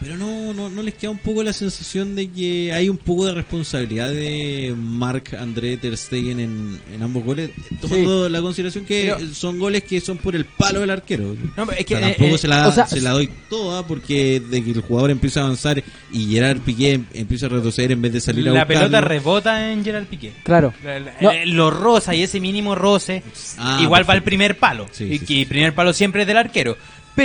Pero 0.00 0.16
no, 0.16 0.54
no, 0.54 0.68
no 0.70 0.82
les 0.82 0.94
queda 0.94 1.10
un 1.10 1.18
poco 1.18 1.42
la 1.42 1.52
sensación 1.52 2.14
de 2.14 2.28
que 2.30 2.72
hay 2.72 2.88
un 2.88 2.96
poco 2.98 3.26
de 3.26 3.34
responsabilidad 3.34 4.08
de 4.10 4.74
Marc 4.76 5.34
André 5.34 5.76
Ter 5.76 5.96
Stegen 5.96 6.38
en, 6.40 6.80
en 6.94 7.02
ambos 7.02 7.24
goles, 7.24 7.50
tomando 7.80 8.28
la 8.28 8.40
consideración 8.40 8.84
que 8.84 9.12
Pero- 9.16 9.34
son 9.34 9.58
goles 9.58 9.82
que 9.84 10.00
son 10.00 10.18
por 10.18 10.36
el 10.36 10.44
palo 10.44 10.80
del 10.80 10.90
arquero. 10.90 11.34
No, 11.56 11.66
pero 11.66 11.72
es 11.72 11.80
O 11.80 11.86
que, 11.86 11.96
sea, 11.96 12.08
eh, 12.08 12.12
tampoco 12.14 12.34
eh, 12.34 12.38
se, 12.38 12.48
la, 12.48 12.68
o 12.68 12.72
sea, 12.72 12.86
se 12.86 13.00
la 13.00 13.10
doy 13.10 13.28
toda 13.50 13.86
porque 13.86 14.40
de 14.40 14.62
que 14.64 14.70
el 14.70 14.80
jugador 14.82 15.10
empieza 15.10 15.40
a 15.40 15.44
avanzar 15.44 15.82
y 16.12 16.26
Gerard 16.32 16.60
Piqué 16.60 16.92
em- 16.94 17.04
empieza 17.12 17.46
a 17.46 17.48
retroceder 17.48 17.92
en 17.92 18.02
vez 18.02 18.12
de 18.12 18.20
salir 18.20 18.48
a 18.48 18.52
la 18.52 18.60
buscarlo. 18.64 18.80
pelota 18.88 19.00
rebota 19.00 19.72
en 19.72 19.84
Gerard 19.84 20.06
Piqué. 20.06 20.32
Claro. 20.44 20.72
La- 20.84 21.00
la- 21.00 21.14
No. 21.20 21.30
eh, 21.32 21.46
Lo 21.46 21.70
rosa 21.70 22.14
y 22.14 22.22
ese 22.22 22.40
mínimo 22.40 22.74
roce, 22.74 23.22
Ah, 23.58 23.80
igual 23.82 24.08
va 24.08 24.14
al 24.14 24.22
primer 24.22 24.58
palo. 24.58 24.86
Sí, 24.92 25.04
y 25.04 25.12
sí, 25.12 25.18
que 25.20 25.26
sí. 25.26 25.40
el 25.42 25.46
primer 25.48 25.74
palo 25.74 25.92
siempre 25.92 26.22
es 26.22 26.26
del 26.28 26.36
arquero. 26.36 26.76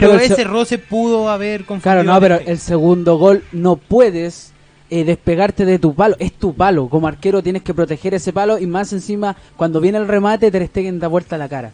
Pero, 0.02 0.16
ese 0.16 0.36
se- 0.36 0.44
roce 0.44 0.78
pudo 0.78 1.30
haber 1.30 1.66
confundido. 1.66 1.82
Claro, 1.84 2.04
no, 2.04 2.20
pero 2.20 2.40
el 2.46 2.60
segundo 2.60 3.18
gol 3.18 3.44
no 3.52 3.76
puedes 3.78 4.52
eh, 4.90 5.04
despegarte 5.04 5.66
de 5.66 5.80
tu 5.80 5.94
palo. 5.96 6.16
Es 6.20 6.34
tu 6.34 6.54
palo. 6.54 6.88
Como 6.90 7.08
arquero 7.08 7.42
tienes 7.42 7.64
que 7.64 7.74
proteger 7.74 8.14
ese 8.14 8.32
palo 8.34 8.60
y 8.60 8.68
más 8.68 8.94
encima 8.94 9.36
cuando 9.58 9.80
viene 9.82 9.98
el 9.98 10.08
remate 10.08 10.52
Ter 10.52 10.68
Stegen 10.68 11.00
da 11.00 11.08
vuelta 11.08 11.36
a 11.36 11.40
la 11.40 11.50
cara. 11.50 11.72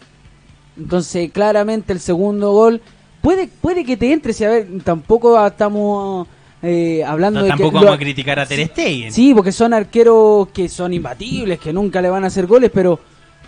Entonces, 0.78 1.32
claramente 1.32 1.91
el 1.93 1.99
segundo 1.99 2.51
gol 2.51 2.82
puede 3.22 3.47
puede 3.47 3.84
que 3.84 3.97
te 3.97 4.11
entre. 4.13 4.34
Si 4.34 4.43
a 4.45 4.49
ver, 4.49 4.67
tampoco 4.84 5.45
estamos 5.45 6.28
eh, 6.61 7.03
hablando 7.05 7.39
No, 7.39 7.43
de 7.45 7.49
tampoco 7.49 7.70
que 7.72 7.76
vamos 7.76 7.89
lo- 7.89 7.93
a 7.95 7.97
criticar 7.99 8.39
a 8.39 8.45
Ter 8.45 8.65
Stegen. 8.67 9.11
Sí, 9.11 9.34
porque 9.34 9.51
son 9.51 9.74
arqueros 9.74 10.47
que 10.49 10.70
son 10.70 10.93
imbatibles, 10.93 11.59
que 11.59 11.74
nunca 11.74 12.01
le 12.01 12.09
van 12.09 12.24
a 12.24 12.28
hacer 12.28 12.45
goles, 12.47 12.72
pero 12.74 12.99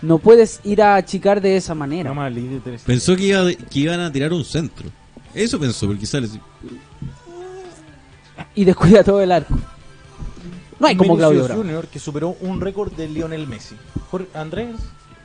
no 0.02 0.18
puedes 0.18 0.60
ir 0.64 0.82
a 0.82 0.96
achicar 0.96 1.40
de 1.40 1.56
esa 1.56 1.74
manera. 1.74 2.12
Pensó 2.84 3.16
que, 3.16 3.24
iba, 3.24 3.44
que 3.52 3.78
iban 3.78 4.00
a 4.00 4.12
tirar 4.12 4.32
un 4.32 4.44
centro. 4.44 4.88
Eso 5.34 5.58
pensó, 5.58 5.86
porque 5.86 6.04
sale 6.04 6.26
así. 6.26 6.38
Y 8.54 8.64
descuida 8.64 9.02
todo 9.02 9.20
el 9.22 9.32
arco. 9.32 9.54
No 10.78 10.86
hay 10.88 10.96
como 10.96 11.14
Vinicius 11.14 11.18
Claudio 11.18 11.44
Bravo. 11.44 11.62
Junior 11.62 11.86
que 11.86 11.98
superó 11.98 12.36
un 12.40 12.60
récord 12.60 12.92
de 12.92 13.08
Lionel 13.08 13.46
Messi. 13.46 13.76
Jorge- 14.10 14.28
Andrés, 14.34 14.76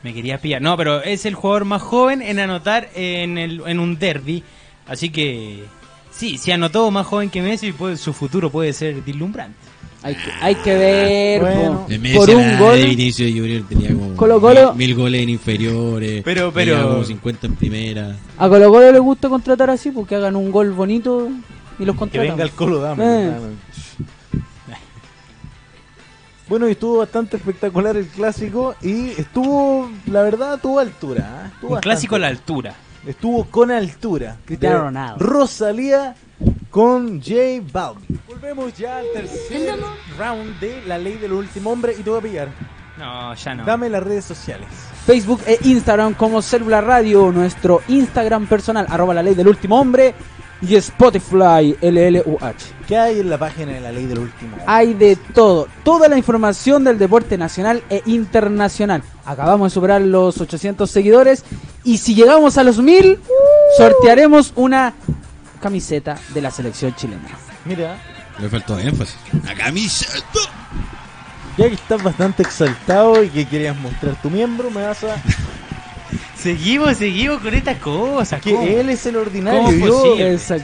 Me 0.03 0.13
quería 0.13 0.39
pillar. 0.39 0.61
No, 0.61 0.77
pero 0.77 1.01
es 1.01 1.25
el 1.25 1.33
jugador 1.33 1.65
más 1.65 1.81
joven 1.81 2.21
en 2.21 2.39
anotar 2.39 2.89
en, 2.93 3.37
el, 3.37 3.61
en 3.65 3.79
un 3.79 3.97
derby. 3.97 4.43
Así 4.85 5.09
que, 5.09 5.65
sí, 6.11 6.37
si 6.37 6.51
anotó 6.51 6.89
más 6.91 7.07
joven 7.07 7.29
que 7.31 7.41
Messi, 7.41 7.71
pues, 7.73 7.99
su 7.99 8.13
futuro 8.13 8.49
puede 8.51 8.71
ser 8.73 9.03
deslumbrante. 9.03 9.57
Hay 10.07 10.15
que, 10.15 10.31
hay 10.41 10.55
que 10.55 10.75
ver 10.75 11.41
Bueno. 11.41 11.85
po. 11.87 12.19
Por 12.19 12.29
un 12.29 12.57
gol. 12.59 12.77
de 12.77 12.85
Vinicius 12.85 13.31
Junior 13.31 13.63
tenía 13.67 13.89
como 13.93 14.15
Colo 14.15 14.39
Colo- 14.41 14.73
mil, 14.73 14.87
mil 14.87 14.95
goles 14.95 15.21
en 15.23 15.29
inferiores. 15.29 16.21
Pero- 16.23 16.51
tenía 16.51 16.75
pero- 16.75 16.89
como 16.89 17.03
50 17.03 17.47
en 17.47 17.55
primera. 17.55 18.15
A 18.37 18.47
Colo 18.47 18.69
Colo 18.71 18.91
le 18.91 18.99
gusta 18.99 19.27
contratar 19.27 19.69
así 19.69 19.91
porque 19.91 20.15
hagan 20.15 20.35
un 20.37 20.49
gol 20.51 20.71
bonito 20.71 21.27
y 21.77 21.83
los 21.85 21.95
que 21.95 21.99
contratan. 21.99 22.29
venga 22.31 22.43
el 22.43 22.51
Colo 22.51 22.79
Dame. 22.79 23.03
Eh. 23.05 23.31
Bueno, 26.47 26.67
y 26.69 26.71
estuvo 26.71 26.99
bastante 26.99 27.35
espectacular 27.35 27.97
el 27.97 28.07
clásico 28.07 28.75
y 28.81 29.09
estuvo, 29.09 29.89
la 30.05 30.23
verdad, 30.23 30.57
tuvo 30.61 30.79
altura. 30.79 31.19
¿eh? 31.19 31.47
Estuvo 31.53 31.67
Un 31.69 31.73
bastante- 31.75 31.81
clásico 31.83 32.15
a 32.15 32.19
la 32.19 32.27
altura. 32.27 32.75
Estuvo 33.05 33.43
con 33.45 33.71
altura. 33.71 34.37
Cristiano 34.45 34.79
Ronaldo. 34.83 35.17
Rosalía 35.25 36.15
con 36.69 37.21
J 37.21 37.63
Balvin. 37.71 38.19
Volvemos 38.27 38.73
ya 38.77 38.97
al 38.99 39.05
tercer 39.13 39.77
round 40.17 40.59
de 40.59 40.81
la 40.85 40.97
ley 40.97 41.17
del 41.17 41.33
último 41.33 41.71
hombre 41.71 41.95
y 41.97 42.03
te 42.03 42.09
voy 42.09 42.19
a 42.19 42.21
pillar. 42.21 42.49
No, 42.97 43.33
ya 43.35 43.55
no. 43.55 43.65
Dame 43.65 43.89
las 43.89 44.03
redes 44.03 44.25
sociales. 44.25 44.67
Facebook 45.05 45.41
e 45.45 45.59
Instagram 45.63 46.13
como 46.15 46.41
Célula 46.41 46.81
Radio, 46.81 47.31
nuestro 47.31 47.81
Instagram 47.87 48.47
personal, 48.47 48.87
arroba 48.89 49.13
la 49.13 49.23
ley 49.23 49.35
del 49.35 49.47
último 49.47 49.79
hombre, 49.79 50.15
y 50.61 50.75
Spotify, 50.75 51.75
LLUH. 51.81 52.87
¿Qué 52.87 52.97
hay 52.97 53.19
en 53.19 53.29
la 53.29 53.37
página 53.37 53.73
de 53.73 53.81
la 53.81 53.91
ley 53.91 54.05
del 54.05 54.19
último 54.19 54.51
hombre? 54.51 54.63
Hay 54.67 54.93
de 54.93 55.15
todo, 55.15 55.67
toda 55.83 56.07
la 56.07 56.17
información 56.17 56.83
del 56.83 56.97
deporte 56.97 57.37
nacional 57.37 57.83
e 57.89 58.01
internacional. 58.05 59.03
Acabamos 59.25 59.71
de 59.71 59.73
superar 59.75 60.01
los 60.01 60.39
800 60.41 60.89
seguidores 60.89 61.43
y 61.83 61.99
si 61.99 62.15
llegamos 62.15 62.57
a 62.57 62.63
los 62.63 62.79
1000, 62.79 63.19
sortearemos 63.77 64.53
una 64.55 64.93
camiseta 65.57 66.17
de 66.33 66.41
la 66.41 66.51
selección 66.51 66.95
chilena. 66.95 67.29
Mira, 67.65 67.97
Le 68.39 68.49
faltó 68.49 68.79
énfasis. 68.79 69.17
La 69.43 69.53
camiseta. 69.55 70.21
ya 71.57 71.67
que 71.67 71.75
estás 71.75 72.01
bastante 72.03 72.43
exaltado 72.43 73.23
y 73.23 73.29
que 73.29 73.45
querías 73.45 73.75
mostrar 73.77 74.19
tu 74.21 74.29
miembro, 74.29 74.69
me 74.71 74.83
vas 74.83 75.03
a... 75.03 75.21
Seguimos, 76.37 76.97
seguimos 76.97 77.41
con 77.41 77.53
estas 77.53 77.77
cosas. 77.79 78.41
¿cómo? 78.41 78.63
Que 78.63 78.79
él 78.79 78.89
es 78.89 79.05
el 79.05 79.17
ordinario. 79.17 79.63
¿Cómo 79.63 79.75
y 80.15 80.19
yo-. 80.19 80.57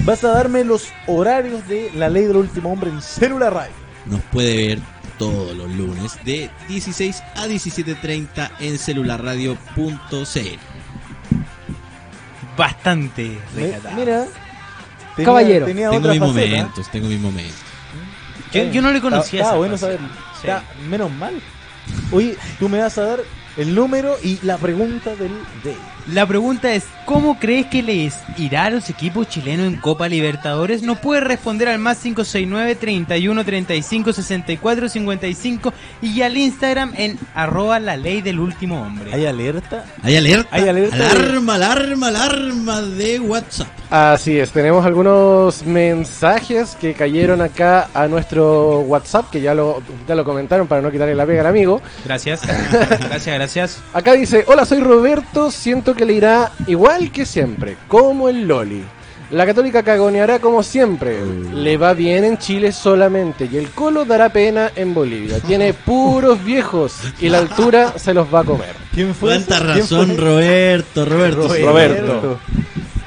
Vas 0.00 0.24
a 0.24 0.28
darme 0.28 0.64
los 0.64 0.88
horarios 1.06 1.66
de 1.68 1.90
la 1.94 2.08
ley 2.08 2.24
del 2.24 2.36
último 2.36 2.72
hombre 2.72 2.90
en 2.90 3.02
Célula 3.02 3.50
Radio. 3.50 3.72
Nos 4.06 4.22
puede 4.22 4.68
ver 4.68 4.78
todos 5.18 5.54
los 5.56 5.68
lunes 5.70 6.18
de 6.24 6.50
16 6.68 7.22
a 7.34 7.46
17.30 7.46 8.50
en 8.60 8.78
celularradio.cl. 8.78 9.58
Bastante 12.58 13.38
recatado. 13.54 13.94
mira, 13.96 14.26
tenía- 15.16 15.26
Caballero. 15.26 15.66
tenía 15.66 15.90
Tengo 15.90 16.08
mis 16.08 16.20
momentos, 16.20 16.90
tengo 16.90 17.08
mis 17.08 17.20
momentos. 17.20 17.54
Yo, 18.52 18.64
yo 18.64 18.82
no 18.82 18.92
le 18.92 19.00
conocía 19.00 19.42
esa 19.42 19.54
bueno 19.56 19.78
faceta. 19.78 19.98
saberlo. 19.98 20.16
Sí. 20.40 20.46
Está, 20.48 20.64
menos 20.88 21.10
mal. 21.12 21.40
Oye, 22.12 22.36
tú 22.58 22.68
me 22.68 22.78
vas 22.80 22.98
a 22.98 23.02
dar 23.04 23.20
el 23.58 23.74
número 23.74 24.16
y 24.22 24.38
la 24.42 24.56
pregunta 24.56 25.14
del 25.16 25.32
day. 25.64 25.76
La 26.06 26.24
pregunta 26.26 26.72
es, 26.72 26.84
¿cómo 27.04 27.38
crees 27.38 27.66
que 27.66 27.82
les 27.82 28.14
irá 28.38 28.66
a 28.66 28.70
los 28.70 28.88
equipos 28.88 29.28
chilenos 29.28 29.66
en 29.66 29.76
Copa 29.76 30.08
Libertadores? 30.08 30.82
Nos 30.82 30.98
puede 31.00 31.20
responder 31.20 31.68
al 31.68 31.78
más 31.78 31.98
569 31.98 32.76
31 32.76 33.44
35 33.44 34.12
64 34.14 34.88
55 34.88 35.72
y 36.00 36.22
al 36.22 36.38
Instagram 36.38 36.94
en 36.96 37.18
arroba 37.34 37.78
la 37.78 37.98
ley 37.98 38.22
del 38.22 38.40
último 38.40 38.80
hombre. 38.80 39.12
¿Hay 39.12 39.26
alerta? 39.26 39.84
Hay 40.02 40.16
alerta. 40.16 40.48
Hay 40.50 40.66
alerta 40.66 40.96
Alarma, 40.96 41.56
alarma, 41.56 42.08
alarma 42.08 42.80
de 42.80 43.20
WhatsApp. 43.20 43.68
Así 43.90 44.38
es, 44.38 44.50
tenemos 44.50 44.84
algunos 44.86 45.64
mensajes 45.64 46.76
que 46.78 46.94
cayeron 46.94 47.40
acá 47.40 47.88
a 47.92 48.06
nuestro 48.06 48.80
WhatsApp, 48.80 49.30
que 49.30 49.40
ya 49.40 49.54
lo, 49.54 49.82
ya 50.06 50.14
lo 50.14 50.24
comentaron 50.24 50.66
para 50.66 50.80
no 50.82 50.90
quitarle 50.90 51.14
la 51.14 51.26
pega 51.26 51.40
al 51.40 51.46
amigo. 51.46 51.82
Gracias. 52.04 52.46
gracias, 52.70 53.26
gracias. 53.26 53.47
Acá 53.92 54.12
dice, 54.12 54.44
hola 54.46 54.64
soy 54.64 54.80
Roberto, 54.80 55.50
siento 55.50 55.94
que 55.94 56.04
le 56.04 56.12
irá 56.12 56.52
igual 56.66 57.10
que 57.10 57.24
siempre, 57.24 57.76
como 57.88 58.28
el 58.28 58.46
Loli. 58.46 58.84
La 59.30 59.44
católica 59.44 59.82
cagoneará 59.82 60.38
como 60.38 60.62
siempre, 60.62 61.18
le 61.52 61.76
va 61.76 61.92
bien 61.92 62.24
en 62.24 62.38
Chile 62.38 62.72
solamente 62.72 63.46
y 63.50 63.58
el 63.58 63.70
Colo 63.70 64.06
dará 64.06 64.30
pena 64.30 64.70
en 64.74 64.94
Bolivia. 64.94 65.38
Tiene 65.40 65.74
puros 65.86 66.42
viejos 66.42 66.94
y 67.20 67.28
la 67.28 67.38
altura 67.38 67.98
se 67.98 68.14
los 68.14 68.32
va 68.32 68.40
a 68.40 68.44
comer. 68.44 68.74
¿Quién 68.94 69.14
fue? 69.14 69.34
Cuánta 69.34 69.58
razón, 69.58 70.08
fue? 70.08 70.16
Roberto, 70.16 71.04
Roberto. 71.04 71.48
Roberto. 71.48 71.66
Roberto. 71.66 72.40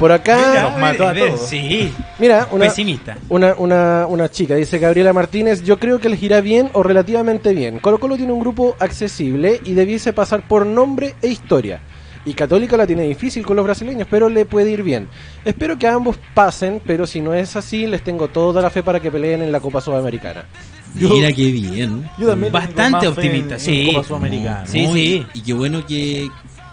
Por 0.02 0.12
acá, 0.12 0.64
Nos 0.72 0.80
mató 0.80 1.08
a 1.08 1.16
Eh, 1.16 1.28
todos. 1.30 1.47
Sí, 1.47 1.93
mira, 2.20 2.47
una, 2.52 2.66
pesimista. 2.66 3.18
Una, 3.30 3.54
una, 3.58 4.06
una 4.08 4.30
chica, 4.30 4.56
dice 4.56 4.80
Gabriela 4.80 5.14
Martínez, 5.14 5.64
yo 5.64 5.78
creo 5.78 5.99
que 5.99 6.10
les 6.10 6.22
irá 6.24 6.41
bien 6.41 6.70
o 6.74 6.82
relativamente 6.84 7.54
bien. 7.54 7.78
Colo 7.80 7.99
Colo 7.99 8.18
tiene 8.18 8.34
un 8.34 8.39
grupo 8.39 8.76
accesible 8.80 9.62
y 9.64 9.74
debiese 9.74 10.12
pasar 10.12 10.47
por 10.47 10.66
nombre 10.66 11.14
e 11.22 11.28
historia. 11.28 11.82
Y 12.26 12.34
Católica 12.34 12.78
la 12.78 12.86
tiene 12.86 13.04
difícil 13.08 13.45
con 13.45 13.56
los 13.56 13.66
brasileños, 13.66 14.08
pero 14.10 14.28
le 14.30 14.45
puede 14.45 14.70
ir 14.72 14.84
bien. 14.84 15.08
Espero 15.45 15.78
que 15.80 15.88
ambos 15.88 16.18
pasen, 16.36 16.82
pero 16.86 17.08
si 17.08 17.20
no 17.22 17.34
es 17.34 17.56
así, 17.56 17.88
les 17.88 18.04
tengo 18.04 18.28
toda 18.28 18.62
la 18.62 18.70
fe 18.70 18.84
para 18.84 18.99
que 18.99 19.10
peleen 19.12 19.41
en 19.41 19.52
la 19.52 19.60
Copa 19.60 19.82
Sudamericana. 19.82 20.45
Mira 20.93 21.32
qué 21.32 21.45
bien. 21.52 22.08
Yo 22.18 22.28
también 22.28 22.52
Bastante 22.52 23.08
optimista, 23.08 23.54
en- 23.56 23.60
sí. 23.60 23.82
en 23.89 23.93
Copa 23.95 24.08
Sudamericana. 24.08 24.66
Sí, 24.68 24.86
No, 24.88 24.93
sí. 24.93 25.26
Y, 25.34 25.39
y 25.39 25.41
qué 25.41 25.54
bueno 25.54 25.86
que 25.86 26.28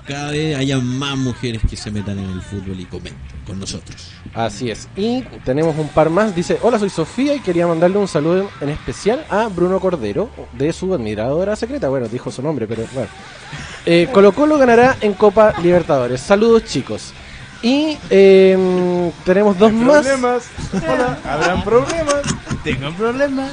cada 0.09 0.31
vez 0.31 0.57
haya 0.57 0.79
más 0.79 1.19
mujeres 1.19 1.61
que 1.69 1.77
se 1.77 1.91
metan 1.91 2.19
en 2.19 2.31
el 2.31 2.41
fútbol 2.41 2.81
y 2.81 2.87
comenten 2.87 3.21
con 3.47 3.61
nosotros. 3.61 4.11
Así 4.35 4.71
es. 4.71 4.89
Y 4.97 5.21
tenemos 5.45 5.77
un 5.77 5.89
par 5.89 6.09
más. 6.09 6.35
Dice, 6.35 6.59
hola, 6.63 6.79
soy 6.79 6.89
Sofía 6.89 7.35
y 7.35 7.41
quería 7.41 7.67
mandarle 7.67 7.99
un 7.99 8.09
saludo 8.09 8.51
en 8.63 8.71
especial 8.71 9.25
a 9.29 9.49
Bruno 9.49 9.79
Cordero, 9.81 10.31
de 10.55 10.73
su 10.73 10.95
admiradora 10.95 11.55
secreta. 11.57 11.91
Bueno, 11.91 12.09
dijo 12.09 12.31
su 12.31 12.43
nombre, 12.43 12.67
pero 12.67 12.85
bueno. 12.95 13.11
Eh, 13.85 14.09
Colo 14.13 14.33
Colo 14.33 14.57
ganará 14.57 14.97
en 15.03 15.13
Copa 15.13 15.53
Libertadores. 15.63 16.21
Saludos 16.23 16.65
chicos. 16.65 17.13
Y 17.63 17.99
eh, 18.09 19.13
tenemos 19.25 19.59
dos 19.59 19.73
más. 19.73 20.07
Problemas. 20.07 20.49
Hola, 20.73 21.19
habrán 21.25 21.65
problemas. 21.65 22.23
Tengo 22.65 22.93
problemas. 22.93 23.53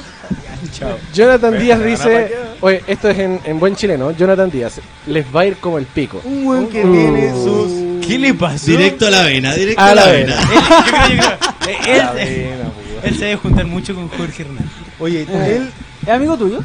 Jonathan 1.12 1.58
Díaz 1.58 1.82
dice, 1.84 2.30
oye, 2.60 2.82
esto 2.86 3.08
es 3.10 3.18
en, 3.18 3.40
en 3.44 3.58
buen 3.60 3.74
chileno, 3.76 4.10
Jonathan 4.12 4.50
Díaz, 4.50 4.80
les 5.06 5.24
va 5.34 5.40
a 5.42 5.46
ir 5.46 5.56
como 5.56 5.78
el 5.78 5.86
pico. 5.86 6.20
Un 6.24 6.44
buen 6.44 6.66
que 6.68 6.84
Uh. 6.84 6.92
tiene 6.92 7.30
sus. 7.32 8.06
¿Qué 8.06 8.18
le 8.18 8.34
pasó? 8.34 8.66
Directo 8.66 9.06
a 9.06 9.10
la 9.10 9.22
vena, 9.22 9.54
directo 9.54 9.80
A 9.82 9.86
a, 9.90 9.94
la 9.94 10.06
la 10.06 10.12
vena. 10.12 10.36
vena. 10.36 10.46
Él, 10.56 10.62
yo 10.68 10.82
creo, 10.84 11.08
yo 11.08 11.22
creo. 11.22 11.74
eh, 11.74 11.78
Él, 11.88 11.98
La 11.98 12.12
vena, 12.12 12.64
po. 12.64 13.06
él 13.06 13.14
se 13.18 13.24
debe 13.24 13.36
juntar 13.36 13.66
mucho 13.66 13.94
con 13.94 14.08
Jorge 14.08 14.42
Hernández. 14.42 14.66
Oye, 15.00 15.22
Eh, 15.28 15.56
él. 15.56 15.70
¿Es 16.02 16.08
amigo 16.08 16.36
tuyo? 16.36 16.60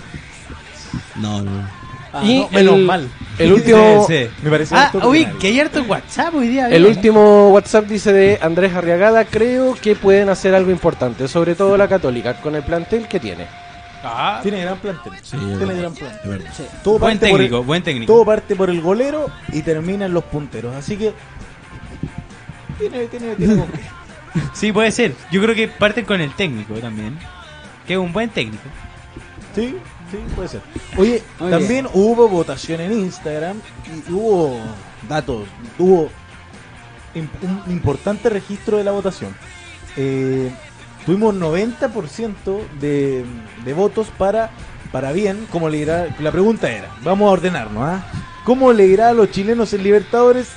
No, 1.16 1.42
no. 1.42 1.82
Ah, 2.14 2.22
y 2.26 2.40
no, 2.42 2.50
menos 2.52 2.76
el, 2.76 2.82
mal. 2.86 3.08
el 3.40 3.54
último, 3.54 4.06
Sí, 4.08 4.14
sí. 4.26 4.30
Me 4.44 4.50
parece 4.50 4.76
Ah, 4.76 4.92
uy, 5.06 5.26
que 5.40 5.48
hay 5.48 5.60
harto 5.62 5.82
WhatsApp 5.84 6.36
hoy 6.36 6.50
día. 6.50 6.66
el 6.68 6.84
bien. 6.84 6.96
último 6.98 7.50
WhatsApp 7.52 7.86
dice 7.86 8.12
de 8.12 8.38
Andrés 8.42 8.74
Arriagada, 8.76 9.24
creo 9.24 9.76
que 9.82 9.96
pueden 9.96 10.28
hacer 10.28 10.54
algo 10.54 10.72
importante, 10.72 11.28
sobre 11.30 11.56
todo 11.56 11.78
la 11.78 11.88
católica, 11.88 12.34
con 12.42 12.56
el 12.56 12.64
plantel 12.64 13.08
que 13.08 13.20
tiene. 13.22 13.46
Ah, 14.04 14.40
Tiene 14.42 14.62
gran 14.62 14.78
plantel. 14.80 15.14
Sí, 15.22 15.38
tiene 15.38 15.76
gran 15.76 15.94
plantel. 15.94 16.44
Sí. 16.56 16.64
Todo 16.84 16.98
buen 17.00 17.20
parte 17.20 17.30
por 17.32 17.40
el- 17.42 17.48
técnico, 17.48 17.64
buen 17.64 17.84
técnico. 17.84 18.12
Todo 18.14 18.26
parte 18.26 18.56
por 18.56 18.70
el 18.70 18.82
golero 18.82 19.28
y 19.50 19.62
termina 19.62 20.06
en 20.06 20.14
los 20.14 20.24
punteros. 20.24 20.76
Así 20.76 20.98
que. 20.98 21.14
Tiene, 22.80 23.06
tiene, 23.08 23.36
tiene 23.36 23.58
con 23.58 23.68
qué. 23.68 23.80
Sí, 24.54 24.72
puede 24.72 24.92
ser. 24.92 25.14
Yo 25.32 25.42
creo 25.42 25.54
que 25.54 25.68
parten 25.68 26.06
con 26.06 26.20
el 26.22 26.34
técnico 26.34 26.74
también. 26.76 27.20
Que 27.86 27.94
es 27.94 28.00
un 28.00 28.14
buen 28.14 28.30
técnico. 28.30 28.64
Sí, 29.54 29.76
sí, 30.10 30.18
puede 30.36 30.48
ser. 30.48 30.62
Oye, 30.98 31.22
Muy 31.40 31.52
también 31.52 31.88
hubo 31.94 32.28
votación 32.30 32.80
en 32.80 32.94
Instagram 32.94 33.58
y 34.08 34.12
hubo 34.12 34.58
datos, 35.10 35.46
hubo 35.78 36.10
un 37.14 37.62
importante 37.74 38.30
registro 38.30 38.78
de 38.78 38.86
la 38.86 38.92
votación. 38.92 39.36
Eh, 39.98 40.50
tuvimos 41.06 41.34
90% 41.36 42.62
de, 42.80 43.24
de 43.66 43.74
votos 43.74 44.08
para, 44.18 44.52
para 44.92 45.12
bien, 45.12 45.48
como 45.52 45.70
le 45.70 45.78
irá, 45.78 46.08
la 46.20 46.32
pregunta 46.32 46.70
era, 46.72 46.90
vamos 47.04 47.28
a 47.28 47.32
ordenarnos, 47.32 47.84
¿ah? 47.84 48.04
¿Cómo 48.44 48.74
le 48.74 48.88
irá 48.88 49.10
a 49.10 49.14
los 49.14 49.30
chilenos 49.32 49.74
en 49.74 49.84
Libertadores? 49.84 50.50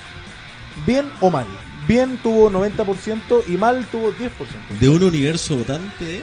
¿Bien 0.86 1.06
o 1.20 1.30
mal? 1.30 1.46
Bien 1.86 2.16
tuvo 2.22 2.50
90% 2.50 3.42
y 3.46 3.52
mal 3.58 3.86
tuvo 3.92 4.10
10%. 4.12 4.30
De 4.80 4.88
un 4.88 5.02
universo 5.02 5.56
votante 5.56 6.04
de... 6.04 6.22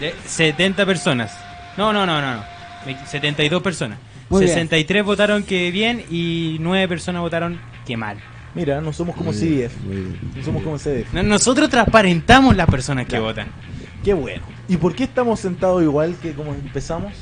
De 0.00 0.14
70 0.26 0.84
personas. 0.86 1.32
No, 1.76 1.92
no, 1.92 2.06
no, 2.06 2.20
no. 2.20 2.34
no. 2.36 2.44
Me- 2.86 3.06
72 3.06 3.62
personas. 3.62 3.98
Muy 4.30 4.40
bien. 4.44 4.54
63 4.54 5.04
votaron 5.04 5.42
que 5.44 5.70
bien 5.70 6.02
y 6.10 6.56
9 6.60 6.88
personas 6.88 7.20
votaron 7.20 7.60
que 7.86 7.96
mal. 7.96 8.16
Mira, 8.54 8.80
no 8.80 8.92
somos 8.92 9.16
como 9.16 9.32
Muy 9.32 9.40
bien, 9.40 9.68
CDF, 9.68 9.84
bien. 9.88 10.18
no 10.36 10.44
somos 10.44 10.62
como 10.62 10.78
CDF. 10.78 11.12
No- 11.12 11.22
Nosotros 11.24 11.68
transparentamos 11.70 12.54
las 12.56 12.66
personas 12.68 13.06
que 13.06 13.18
votan. 13.18 13.48
Qué 14.04 14.14
bueno. 14.14 14.42
¿Y 14.68 14.76
por 14.76 14.94
qué 14.94 15.04
estamos 15.04 15.40
sentados 15.40 15.82
igual 15.82 16.14
que 16.22 16.32
como 16.32 16.52
empezamos? 16.54 17.12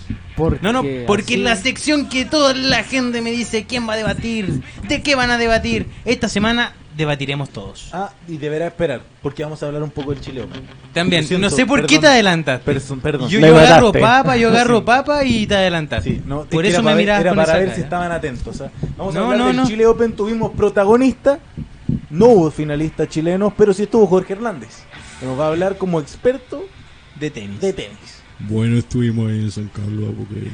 No, 0.60 0.72
no, 0.72 0.82
porque 1.06 1.34
en 1.34 1.44
la 1.44 1.56
sección 1.56 2.08
que 2.08 2.24
toda 2.24 2.54
la 2.54 2.82
gente 2.84 3.20
me 3.22 3.30
dice 3.30 3.64
quién 3.64 3.88
va 3.88 3.92
a 3.92 3.96
debatir, 3.96 4.62
de 4.88 5.02
qué 5.02 5.14
van 5.14 5.30
a 5.30 5.38
debatir. 5.38 5.86
Esta 6.04 6.28
semana 6.28 6.72
debatiremos 7.02 7.50
todos. 7.50 7.88
Ah, 7.92 8.10
y 8.26 8.38
deberá 8.38 8.66
esperar, 8.66 9.02
porque 9.22 9.42
vamos 9.42 9.62
a 9.62 9.66
hablar 9.66 9.82
un 9.82 9.90
poco 9.90 10.10
del 10.12 10.20
Chile 10.20 10.42
Open. 10.42 10.62
También, 10.92 11.24
siento, 11.24 11.46
no 11.48 11.54
sé 11.54 11.66
por 11.66 11.86
qué 11.86 11.98
te 11.98 12.06
adelantas. 12.06 12.60
Perdón, 12.62 13.00
perdón. 13.00 13.28
Yo, 13.28 13.38
agarro 13.56 13.92
papa, 13.92 14.36
yo 14.36 14.48
agarro 14.48 14.78
Sí. 14.80 14.84
papa 14.84 15.24
y 15.24 15.46
te 15.46 15.54
adelantas. 15.54 16.02
Sí, 16.04 16.22
no, 16.24 16.42
es 16.42 16.48
por 16.48 16.64
eso 16.66 16.82
me 16.82 16.94
miras 16.94 17.20
Era 17.20 17.30
con 17.30 17.36
para 17.36 17.50
esa 17.52 17.58
ver 17.58 17.64
cara. 17.66 17.76
si 17.76 17.82
estaban 17.82 18.12
atentos. 18.12 18.60
¿ah? 18.60 18.70
Vamos 18.96 19.14
a 19.14 19.18
No, 19.18 19.24
hablar 19.26 19.38
no, 19.40 19.46
del 19.48 19.56
no. 19.56 19.66
Chile 19.66 19.86
Open, 19.86 20.12
tuvimos 20.14 20.52
protagonistas, 20.52 21.38
no 22.10 22.26
hubo 22.26 22.50
finalistas 22.50 23.08
chilenos, 23.08 23.52
pero 23.56 23.72
sí 23.74 23.82
estuvo 23.84 24.06
Jorge 24.06 24.32
Hernández, 24.34 24.70
que 25.20 25.26
nos 25.26 25.38
va 25.38 25.44
a 25.44 25.48
hablar 25.48 25.76
como 25.76 26.00
experto 26.00 26.64
De 27.18 27.30
tenis. 27.30 27.60
de 27.60 27.72
tenis. 27.72 28.21
Bueno, 28.48 28.76
estuvimos 28.78 29.30
ahí 29.30 29.38
en 29.40 29.50
San 29.52 29.68
Carlos, 29.68 30.14
porque 30.16 30.48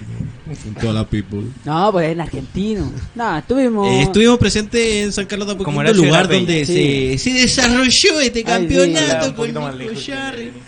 con 0.64 0.74
toda 0.74 0.92
la 0.92 1.04
people. 1.08 1.42
No, 1.64 1.90
pues 1.92 2.10
en 2.12 2.20
argentino. 2.20 2.92
No, 3.14 3.38
estuvimos. 3.38 3.88
Eh, 3.88 4.02
estuvimos 4.02 4.38
presentes 4.38 5.04
en 5.04 5.12
San 5.12 5.26
Carlos 5.26 5.48
de 5.48 5.56
Como 5.56 5.80
Apoquindo, 5.80 5.90
Horacio 5.90 6.04
lugar 6.04 6.28
donde 6.28 6.66
Sí. 6.66 7.18
se, 7.18 7.30
se 7.30 7.32
desarrolló 7.40 8.20
este 8.20 8.38
Ay, 8.40 8.44
campeonato 8.44 9.26
un 9.26 9.32
con. 9.32 9.52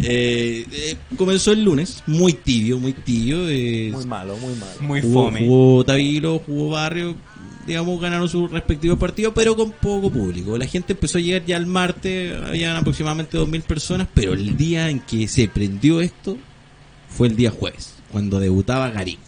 Eh, 0.00 0.64
eh, 0.70 0.96
comenzó 1.16 1.50
el 1.50 1.64
lunes, 1.64 2.04
muy 2.06 2.32
tibio, 2.32 2.78
muy 2.78 2.92
tibio. 2.92 3.48
eh, 3.48 3.90
Muy 3.92 4.04
malo, 4.06 4.36
muy 4.36 4.54
malo. 4.54 4.72
Muy 4.80 5.00
jugó, 5.00 5.24
fome. 5.24 5.40
jugó 5.40 5.84
Tabilo, 5.84 6.38
jugó 6.46 6.70
Barrio, 6.70 7.16
digamos, 7.68 8.00
ganaron 8.00 8.28
sus 8.28 8.50
respectivos 8.50 8.98
partidos, 8.98 9.32
pero 9.34 9.54
con 9.54 9.70
poco 9.72 10.10
público. 10.10 10.58
La 10.58 10.66
gente 10.66 10.94
empezó 10.94 11.18
a 11.18 11.20
llegar 11.20 11.44
ya 11.46 11.56
el 11.56 11.66
martes, 11.66 12.34
habían 12.42 12.74
aproximadamente 12.76 13.38
2.000 13.38 13.62
personas, 13.62 14.08
pero 14.12 14.32
el 14.32 14.56
día 14.56 14.90
en 14.90 15.00
que 15.00 15.28
se 15.28 15.46
prendió 15.48 16.00
esto 16.00 16.36
fue 17.08 17.28
el 17.28 17.36
día 17.36 17.50
jueves, 17.50 17.94
cuando 18.10 18.40
debutaba 18.40 18.90
Garín. 18.90 19.18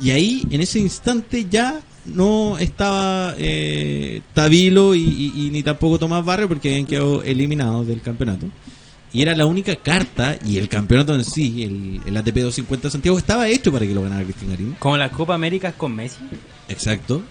Y 0.00 0.10
ahí, 0.10 0.42
en 0.50 0.60
ese 0.60 0.78
instante, 0.78 1.46
ya 1.50 1.80
no 2.04 2.58
estaba 2.58 3.34
eh, 3.38 4.20
Tabilo 4.34 4.94
y, 4.94 5.00
y- 5.02 5.46
y 5.46 5.50
ni 5.50 5.62
tampoco 5.62 5.98
Tomás 5.98 6.24
Barrio 6.24 6.46
porque 6.48 6.68
habían 6.68 6.86
quedado 6.86 7.22
eliminados 7.22 7.86
del 7.86 8.02
campeonato. 8.02 8.46
Y 9.12 9.22
era 9.22 9.34
la 9.34 9.46
única 9.46 9.74
carta, 9.76 10.36
y 10.44 10.58
el 10.58 10.68
campeonato 10.68 11.14
en 11.14 11.24
sí, 11.24 11.62
el, 11.62 12.00
el 12.06 12.16
ATP 12.18 12.34
250 12.40 12.88
de 12.88 12.92
Santiago, 12.92 13.16
estaba 13.16 13.48
hecho 13.48 13.72
para 13.72 13.86
que 13.86 13.94
lo 13.94 14.02
ganara 14.02 14.22
Cristian 14.24 14.50
Garín. 14.50 14.76
Como 14.78 14.98
la 14.98 15.08
Copa 15.10 15.34
América 15.34 15.72
con 15.72 15.94
Messi. 15.94 16.18
Exacto. 16.68 17.22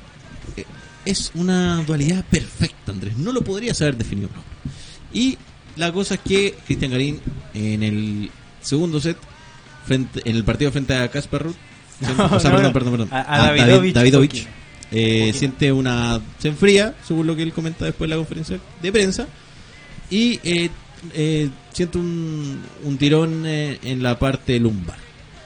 Es 1.05 1.31
una 1.35 1.83
dualidad 1.83 2.23
perfecta, 2.25 2.91
Andrés. 2.91 3.15
No 3.17 3.31
lo 3.31 3.41
podrías 3.43 3.79
haber 3.81 3.95
definido 3.97 4.29
mejor. 4.29 4.43
Y 5.13 5.37
la 5.75 5.91
cosa 5.91 6.15
es 6.15 6.21
que 6.21 6.55
Cristian 6.65 6.91
Garín 6.91 7.19
en 7.53 7.83
el 7.83 8.31
segundo 8.61 8.99
set, 8.99 9.17
frente, 9.85 10.21
en 10.25 10.35
el 10.35 10.43
partido 10.43 10.71
frente 10.71 10.95
a 10.95 11.07
Casper 11.09 11.43
Ruud, 11.43 11.55
No, 12.17 12.25
o 12.35 12.39
sea, 12.39 12.49
no, 12.51 12.57
perdón, 12.57 12.63
no. 12.63 12.73
perdón, 12.73 12.91
perdón, 12.91 13.09
A- 13.11 13.35
a 13.35 13.37
David- 13.47 13.59
Davidovich. 13.61 13.93
Davidovich, 13.93 14.47
eh, 14.91 15.31
siente 15.33 15.71
una, 15.71 16.19
se 16.39 16.49
enfría, 16.49 16.95
según 17.07 17.27
lo 17.27 17.35
que 17.35 17.43
él 17.43 17.53
comenta 17.53 17.85
después 17.85 18.09
de 18.09 18.15
la 18.15 18.17
conferencia 18.17 18.59
de 18.81 18.91
prensa, 18.91 19.27
y 20.09 20.39
eh, 20.43 20.69
eh, 21.13 21.49
siente 21.71 21.97
un, 21.97 22.61
un 22.83 22.97
tirón 22.97 23.43
eh, 23.45 23.79
en 23.83 24.03
la 24.03 24.17
parte 24.19 24.59
lumbar 24.59 24.97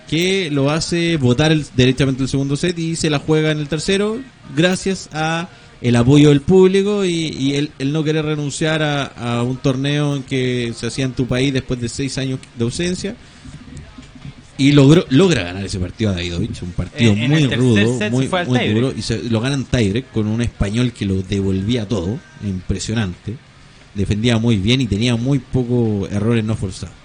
que 0.10 0.50
lo 0.52 0.72
hace 0.72 1.18
votar 1.18 1.52
el, 1.52 1.66
derechamente 1.76 2.24
el 2.24 2.30
segundo 2.30 2.56
set 2.56 2.78
y 2.80 2.96
se 2.96 3.10
la 3.10 3.20
juega 3.20 3.52
en 3.52 3.60
el 3.60 3.68
tercero 3.68 4.20
gracias 4.56 5.08
a 5.14 5.50
el 5.82 5.96
apoyo 5.96 6.30
del 6.30 6.42
público 6.42 7.06
y, 7.06 7.12
y 7.40 7.54
el, 7.56 7.72
el 7.80 7.94
no 7.94 8.04
querer 8.04 8.26
renunciar 8.26 8.82
a, 8.82 9.06
a 9.06 9.44
un 9.44 9.58
torneo 9.58 10.16
en 10.16 10.24
que 10.24 10.74
se 10.76 10.88
hacía 10.88 11.06
en 11.06 11.14
tu 11.14 11.26
país 11.28 11.54
después 11.54 11.80
de 11.80 11.88
seis 11.88 12.18
años 12.18 12.40
de 12.58 12.64
ausencia. 12.64 13.16
Y 14.58 14.74
logró 14.74 15.06
logra 15.10 15.44
ganar 15.44 15.64
ese 15.64 15.80
partido 15.80 16.10
a 16.10 16.16
Davidovich 16.16 16.62
un 16.64 16.72
partido 16.74 17.14
En- 17.14 17.20
en 17.20 17.30
muy 17.32 17.40
rudo 17.56 17.76
muy, 18.12 18.28
duro 18.74 18.94
y 18.98 19.02
se, 19.02 19.24
lo 19.24 19.40
ganan 19.40 19.64
tiebreak 19.64 20.12
con 20.12 20.28
un 20.28 20.42
español 20.42 20.92
que 20.92 21.06
lo 21.06 21.22
devolvía 21.22 21.88
todo 21.88 22.20
impresionante 22.46 23.38
defendía 23.96 24.38
muy 24.38 24.58
bien 24.58 24.82
y 24.82 24.88
tenía 24.88 25.16
muy 25.16 25.40
pocos 25.40 26.12
errores 26.12 26.44
no 26.44 26.56
forzados. 26.56 26.96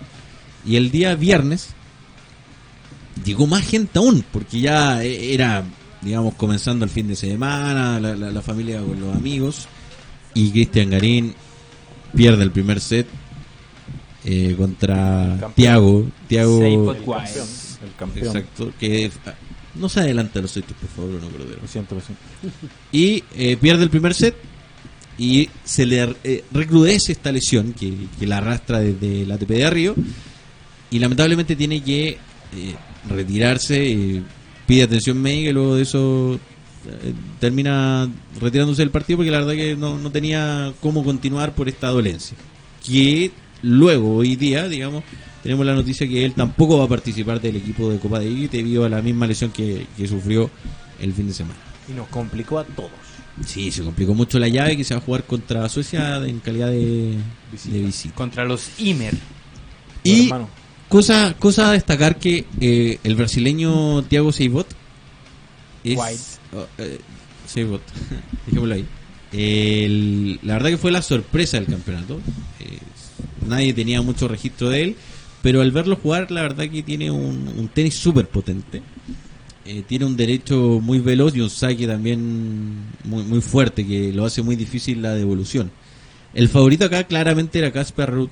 Y 0.67 0.77
el 0.77 0.91
día 0.91 1.15
viernes 1.15 1.69
llegó 3.25 3.47
más 3.47 3.63
gente 3.67 3.99
aún, 3.99 4.25
porque 4.33 4.61
ya 4.61 5.03
e- 5.05 5.35
era, 5.35 5.65
digamos, 6.03 6.35
comenzando 6.35 6.85
el 6.85 6.91
fin 6.91 7.07
de 7.09 7.17
semana, 7.17 8.01
la, 8.01 8.15
la- 8.17 8.31
la 8.31 8.43
familia 8.43 8.81
con 8.81 9.01
los 9.01 9.15
amigos, 9.17 9.67
y 10.35 10.51
Cristian 10.51 10.91
Garín 10.91 11.35
pierde 12.15 12.43
el 12.43 12.51
primer 12.51 12.81
set 12.81 13.07
eh, 14.25 14.55
contra 14.59 15.37
Campeón. 15.41 15.53
Tiago. 15.55 16.07
Tiago, 16.29 16.59
Seis 16.61 16.75
El 16.79 16.85
campeón. 16.87 17.05
Guay. 17.05 17.29
El 17.85 17.95
campeón. 17.99 18.27
exacto, 18.27 18.73
que 18.81 19.11
ah, 19.27 19.35
no 19.75 19.89
se 19.89 20.01
adelanta 20.01 20.41
los 20.41 20.51
sets, 20.51 20.73
por 20.73 20.89
favor, 20.89 21.11
no 21.21 21.29
Cordero. 21.29 21.61
Lo 21.61 21.69
siento, 21.69 21.95
lo 21.97 22.01
siento. 22.01 22.23
Y 22.93 23.23
eh, 23.37 23.57
pierde 23.61 23.83
el 23.85 23.91
primer 23.91 24.15
set 24.15 24.35
y 25.19 25.49
se 25.65 25.85
le 25.87 26.17
eh, 26.25 26.45
recrudece 26.53 27.13
esta 27.13 27.31
lesión 27.31 27.73
que, 27.75 27.93
que 28.19 28.27
la 28.27 28.39
arrastra 28.39 28.81
desde 28.81 29.27
la 29.27 29.35
ATP 29.35 29.49
de 29.51 29.71
Río 29.71 29.95
y 30.91 30.99
lamentablemente 30.99 31.55
tiene 31.57 31.83
que 31.83 32.09
eh, 32.09 32.75
retirarse, 33.09 33.93
eh, 33.93 34.23
pide 34.67 34.85
atención 34.85 35.21
médica 35.21 35.51
y 35.51 35.53
luego 35.53 35.77
de 35.77 35.83
eso 35.83 36.35
eh, 36.87 37.13
termina 37.41 38.09
retirándose 38.41 38.83
del 38.83 38.91
partido 38.91 39.19
porque 39.19 39.31
la 39.31 39.39
verdad 39.39 39.55
que 39.55 39.77
no, 39.77 39.99
no 39.99 40.11
tenía 40.11 40.73
cómo 40.81 41.05
continuar 41.05 41.55
por 41.55 41.69
esta 41.69 41.89
dolencia. 41.89 42.37
Que 42.85 43.31
luego, 43.63 44.17
hoy 44.17 44.37
día, 44.37 44.69
digamos, 44.69 45.05
tenemos 45.43 45.65
la 45.65 45.75
noticia 45.75 46.07
que 46.09 46.25
él 46.25 46.35
tampoco 46.35 46.79
va 46.79 46.85
a 46.85 46.89
participar 46.89 47.41
del 47.41 47.57
equipo 47.57 47.91
de 47.91 47.99
Copa 47.99 48.19
de 48.19 48.31
Davis 48.31 48.51
debido 48.51 48.85
a 48.85 48.89
la 48.89 49.03
misma 49.03 49.27
lesión 49.27 49.51
que, 49.51 49.87
que 49.97 50.07
sufrió 50.07 50.51
el 51.01 51.13
fin 51.13 51.27
de 51.27 51.35
semana. 51.35 51.59
Y 51.89 51.93
nos 51.93 52.09
complicó 52.09 52.59
a 52.59 52.65
todos. 52.65 52.91
Sí, 53.45 53.71
se 53.73 53.83
complicó 53.83 54.15
mucho 54.15 54.39
la 54.39 54.49
llave 54.49 54.77
que 54.77 54.85
se 54.85 54.95
va 54.95 55.01
a 55.01 55.05
jugar 55.05 55.25
contra 55.25 55.69
Suecia 55.69 56.17
en 56.25 56.39
calidad 56.39 56.69
de 56.69 57.17
Visita. 57.51 57.75
de 57.75 57.83
visita. 57.83 58.15
Contra 58.15 58.45
los 58.45 58.71
Imer. 58.79 59.15
Y 60.05 60.25
hermano. 60.25 60.49
Cosa, 60.95 61.35
cosa 61.41 61.71
a 61.71 61.73
destacar 61.73 62.21
que 62.21 62.45
eh, 62.61 62.99
el 63.03 63.17
brasileño 63.17 64.05
Thiago 64.05 64.31
Seibot 64.31 64.69
es, 65.83 65.99
White. 65.99 66.21
oh, 66.57 66.67
eh, 66.79 67.01
Seibot, 67.47 67.83
dejémoslo 68.47 68.75
ahí. 68.75 68.85
El- 69.33 70.39
la 70.45 70.53
verdad 70.55 70.71
que 70.71 70.79
fue 70.79 70.93
la 70.93 71.03
sorpresa 71.03 71.57
del 71.59 71.67
campeonato. 71.67 72.21
Eh, 72.61 72.79
nadie 73.49 73.75
tenía 73.75 74.03
mucho 74.03 74.29
registro 74.29 74.71
de 74.71 74.83
él, 74.83 74.97
pero 75.43 75.63
al 75.63 75.73
verlo 75.73 75.97
jugar, 75.97 76.31
la 76.31 76.43
verdad 76.43 76.69
que 76.71 76.85
tiene 76.85 77.11
un, 77.11 77.53
un 77.57 77.67
tenis 77.67 77.97
súper 77.97 78.29
potente. 78.29 78.81
Eh, 79.67 79.83
tiene 79.89 80.05
un 80.05 80.17
derecho 80.17 80.79
muy 80.81 81.01
veloz 81.01 81.35
y 81.35 81.41
un 81.41 81.51
saque 81.51 81.89
también 81.89 82.85
muy, 83.03 83.25
muy 83.25 83.41
fuerte 83.41 83.85
que 83.85 84.13
lo 84.13 84.27
hace 84.27 84.43
muy 84.43 84.55
difícil 84.55 85.03
la 85.03 85.15
devolución. 85.15 85.73
El 86.35 86.49
favorito 86.49 86.85
acá 86.85 87.03
claramente 87.05 87.59
era 87.59 87.73
Casper 87.73 88.11
Ruth, 88.11 88.31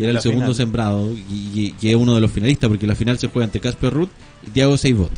que 0.00 0.08
era 0.08 0.18
el 0.18 0.22
segundo 0.22 0.46
final. 0.46 0.56
sembrado 0.56 1.12
y, 1.12 1.72
que 1.80 1.90
es 1.90 1.96
uno 1.96 2.14
de 2.14 2.20
los 2.20 2.30
finalistas, 2.30 2.68
porque 2.68 2.86
la 2.86 2.94
final 2.94 3.18
se 3.18 3.28
juega 3.28 3.44
entre 3.44 3.60
Casper 3.60 3.92
Ruth 3.92 4.10
y 4.46 4.50
Thiago 4.50 4.76
Seibot, 4.76 5.10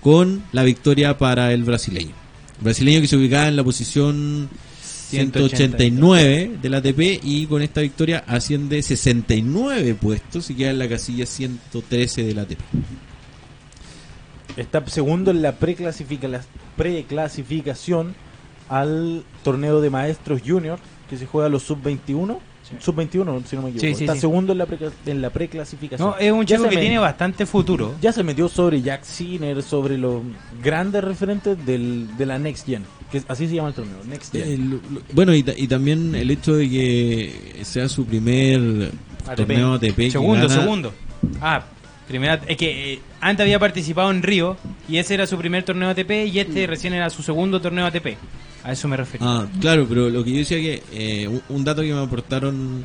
con 0.00 0.42
la 0.52 0.62
victoria 0.64 1.18
para 1.18 1.52
el 1.52 1.64
brasileño. 1.64 2.14
Brasileño 2.60 3.00
que 3.00 3.06
se 3.08 3.16
ubicaba 3.16 3.48
en 3.48 3.56
la 3.56 3.64
posición 3.64 4.48
189 4.82 6.58
del 6.60 6.74
ATP 6.74 7.20
y 7.22 7.46
con 7.46 7.62
esta 7.62 7.80
victoria 7.80 8.24
asciende 8.26 8.82
69 8.82 9.94
puestos 9.94 10.50
y 10.50 10.54
queda 10.54 10.70
en 10.70 10.78
la 10.78 10.88
casilla 10.88 11.24
113 11.24 12.24
del 12.24 12.38
ATP. 12.40 12.58
Está 14.56 14.84
segundo 14.88 15.30
en 15.30 15.40
la 15.42 15.58
preclasifica- 15.58 16.28
la 16.28 16.42
preclasificación 16.76 18.14
al 18.68 19.22
torneo 19.44 19.80
de 19.80 19.88
maestros 19.90 20.42
junior 20.44 20.78
que 21.08 21.16
se 21.16 21.26
juega 21.26 21.46
a 21.46 21.50
los 21.50 21.62
sub-21. 21.62 22.38
Sub-21, 22.78 23.44
si 23.44 23.56
no 23.56 23.62
me 23.62 23.70
equivoco. 23.70 23.80
Sí, 23.80 23.94
sí, 23.94 24.04
Está 24.04 24.14
sí. 24.14 24.20
segundo 24.20 24.52
en 24.52 24.58
la, 24.58 24.66
pre- 24.66 24.90
en 25.06 25.22
la 25.22 25.30
preclasificación. 25.30 26.08
No, 26.10 26.16
es 26.18 26.30
un 26.32 26.44
chico 26.44 26.64
que 26.68 26.74
me- 26.76 26.80
tiene 26.80 26.98
bastante 26.98 27.46
futuro. 27.46 27.94
Ya 28.00 28.12
se 28.12 28.22
metió 28.22 28.48
sobre 28.48 28.82
Jack 28.82 29.04
Sinner, 29.04 29.62
sobre 29.62 29.96
los 29.98 30.22
grandes 30.62 31.02
referentes 31.04 31.64
del, 31.66 32.16
de 32.16 32.26
la 32.26 32.38
Next 32.38 32.66
Gen. 32.66 32.84
Que 33.10 33.22
así 33.28 33.48
se 33.48 33.54
llama 33.54 33.68
el 33.68 33.74
torneo, 33.74 33.96
Next 34.08 34.32
Gen. 34.32 34.42
Eh, 34.48 34.56
lo- 34.58 34.76
lo- 34.94 35.02
bueno, 35.12 35.34
y, 35.34 35.44
y 35.56 35.66
también 35.66 36.14
el 36.14 36.30
hecho 36.30 36.54
de 36.56 36.68
que 36.68 37.60
sea 37.64 37.88
su 37.88 38.04
primer 38.04 38.92
ATP. 39.26 39.36
torneo 39.36 39.72
ATP. 39.74 40.10
Segundo, 40.10 40.46
gana- 40.48 40.60
segundo. 40.60 40.92
Ah, 41.40 41.64
primera, 42.08 42.40
es 42.46 42.56
que 42.56 42.94
eh, 42.94 43.00
antes 43.20 43.44
había 43.44 43.58
participado 43.58 44.10
en 44.10 44.22
Río 44.22 44.56
y 44.88 44.96
ese 44.96 45.14
era 45.14 45.26
su 45.26 45.36
primer 45.38 45.62
torneo 45.62 45.88
ATP 45.90 46.10
y 46.32 46.38
este 46.40 46.66
recién 46.66 46.94
era 46.94 47.08
su 47.10 47.22
segundo 47.22 47.60
torneo 47.60 47.86
ATP. 47.86 48.16
A 48.64 48.72
eso 48.72 48.88
me 48.88 48.96
refiero. 48.96 49.24
Ah, 49.28 49.46
claro, 49.60 49.86
pero 49.88 50.08
lo 50.10 50.24
que 50.24 50.32
yo 50.32 50.38
decía 50.38 50.58
que 50.58 50.82
eh, 50.92 51.28
un, 51.28 51.40
un 51.48 51.64
dato 51.64 51.82
que 51.82 51.92
me 51.92 52.00
aportaron 52.02 52.84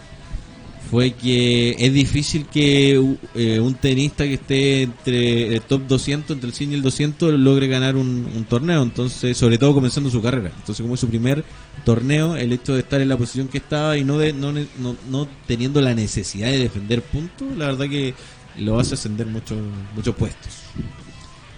fue 0.91 1.11
que 1.13 1.75
es 1.79 1.91
difícil 1.93 2.45
que 2.45 2.99
u- 2.99 3.17
eh, 3.33 3.59
un 3.59 3.73
tenista 3.73 4.25
que 4.25 4.35
esté 4.35 4.83
entre 4.83 5.47
el 5.55 5.61
top 5.61 5.87
200, 5.87 6.35
entre 6.35 6.49
el 6.49 6.53
100 6.53 6.71
y 6.71 6.75
el 6.75 6.81
200, 6.83 7.33
logre 7.39 7.67
ganar 7.67 7.95
un, 7.95 8.27
un 8.35 8.45
torneo. 8.45 8.83
Entonces, 8.83 9.35
sobre 9.35 9.57
todo 9.57 9.73
comenzando 9.73 10.11
su 10.11 10.21
carrera. 10.21 10.51
Entonces, 10.55 10.81
como 10.83 10.93
es 10.93 10.99
su 10.99 11.07
primer 11.09 11.43
torneo, 11.83 12.35
el 12.35 12.53
hecho 12.53 12.73
de 12.75 12.81
estar 12.81 13.01
en 13.01 13.09
la 13.09 13.17
posición 13.17 13.47
que 13.47 13.57
estaba 13.57 13.97
y 13.97 14.03
no, 14.03 14.19
de, 14.19 14.33
no, 14.33 14.51
ne- 14.51 14.67
no, 14.79 14.95
no 15.09 15.27
teniendo 15.47 15.81
la 15.81 15.95
necesidad 15.95 16.49
de 16.51 16.59
defender 16.59 17.01
puntos, 17.01 17.47
la 17.57 17.65
verdad 17.67 17.89
que 17.89 18.13
lo 18.57 18.79
hace 18.79 18.95
ascender 18.95 19.27
mucho, 19.27 19.55
muchos 19.95 20.15
puestos. 20.15 20.63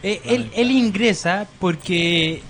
Eh, 0.03 0.21
él, 0.25 0.51
él 0.55 0.71
ingresa 0.71 1.47
porque 1.59 2.41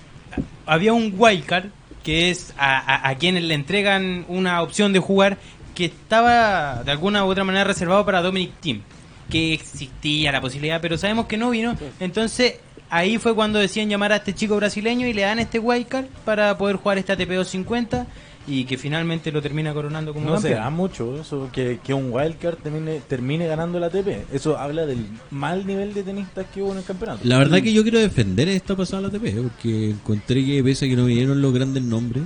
había 0.66 0.94
un 0.94 1.14
wildcard 1.16 1.66
que 2.04 2.30
es 2.30 2.54
a, 2.58 2.78
a, 2.78 3.10
a 3.10 3.16
quienes 3.16 3.44
le 3.44 3.54
entregan 3.54 4.26
una 4.28 4.62
opción 4.62 4.94
de 4.94 5.00
jugar 5.00 5.38
que 5.74 5.86
estaba 5.86 6.84
de 6.84 6.92
alguna 6.92 7.26
u 7.26 7.30
otra 7.30 7.44
manera 7.44 7.64
reservado 7.66 8.06
para 8.06 8.22
Dominic 8.22 8.54
Thiem, 8.62 8.82
que 9.30 9.54
existía 9.54 10.32
la 10.32 10.42
posibilidad, 10.42 10.80
pero 10.82 10.98
sabemos 10.98 11.26
que 11.26 11.38
no 11.38 11.50
vino. 11.50 11.76
Entonces 12.00 12.56
ahí 12.90 13.18
fue 13.18 13.36
cuando 13.36 13.60
decían 13.60 13.90
llamar 13.90 14.12
a 14.14 14.18
este 14.18 14.34
chico 14.34 14.56
brasileño 14.56 15.08
y 15.08 15.14
le 15.14 15.24
dan 15.24 15.40
este 15.40 15.60
wildcard 15.60 16.06
para 16.24 16.58
poder 16.58 16.78
jugar 16.78 16.98
este 16.98 17.12
ATP 17.12 17.30
250 17.30 18.08
y 18.48 18.66
que 18.66 18.78
finalmente 18.78 19.32
lo 19.32 19.42
termina 19.42 19.74
coronando 19.74 20.14
como 20.14 20.26
No 20.30 20.38
se 20.38 20.50
campeón. 20.50 20.64
da 20.64 20.70
mucho 20.70 21.20
eso, 21.20 21.50
que, 21.52 21.80
que 21.84 21.94
un 21.94 22.12
wildcard 22.12 22.58
termine, 22.58 23.02
termine 23.08 23.48
ganando 23.48 23.78
el 23.80 23.86
ATP. 23.86 24.32
Eso 24.34 24.58
habla 24.58 24.86
del 24.86 25.06
mal 25.32 25.66
nivel 25.66 25.94
de 25.94 26.04
tenistas 26.04 26.46
que 26.54 26.62
hubo 26.62 26.72
en 26.74 26.78
el 26.80 26.84
campeonato. 26.84 27.22
La 27.24 27.38
verdad 27.40 27.62
que 27.62 27.74
yo 27.74 27.82
quiero 27.84 28.00
defender 28.00 28.48
esta 28.50 28.76
pasada 28.76 29.02
la 29.04 29.08
ATP, 29.08 29.42
porque 29.42 29.90
encontré 29.92 30.46
que 30.46 30.64
pese 30.64 30.86
a 30.86 30.90
que 30.90 30.96
no 30.96 31.06
vinieron 31.06 31.42
los 31.42 31.54
grandes 31.54 31.82
nombres, 31.84 32.24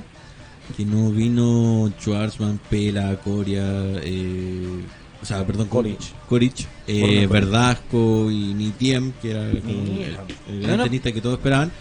que 0.76 0.86
no 0.86 1.10
vino 1.12 1.92
Schwarzman, 2.00 2.60
Pela, 2.70 3.16
Coria, 3.22 3.64
eh, 4.04 4.82
o 5.22 5.26
sea, 5.26 5.46
perdón, 5.46 5.68
Koric. 5.68 6.00
Koric, 6.28 6.68
eh. 6.88 7.28
Verdasco 7.28 8.30
y 8.30 8.54
Nitiem, 8.54 9.12
que 9.22 9.32
era 9.32 9.50
como 9.62 9.70
el, 9.84 10.18
el 10.50 10.62
gran 10.62 10.72
No, 10.72 10.78
no. 10.78 10.84
tenista 10.84 11.12
que 11.12 11.22
todos 11.22 11.38
esperaban. 11.38 11.72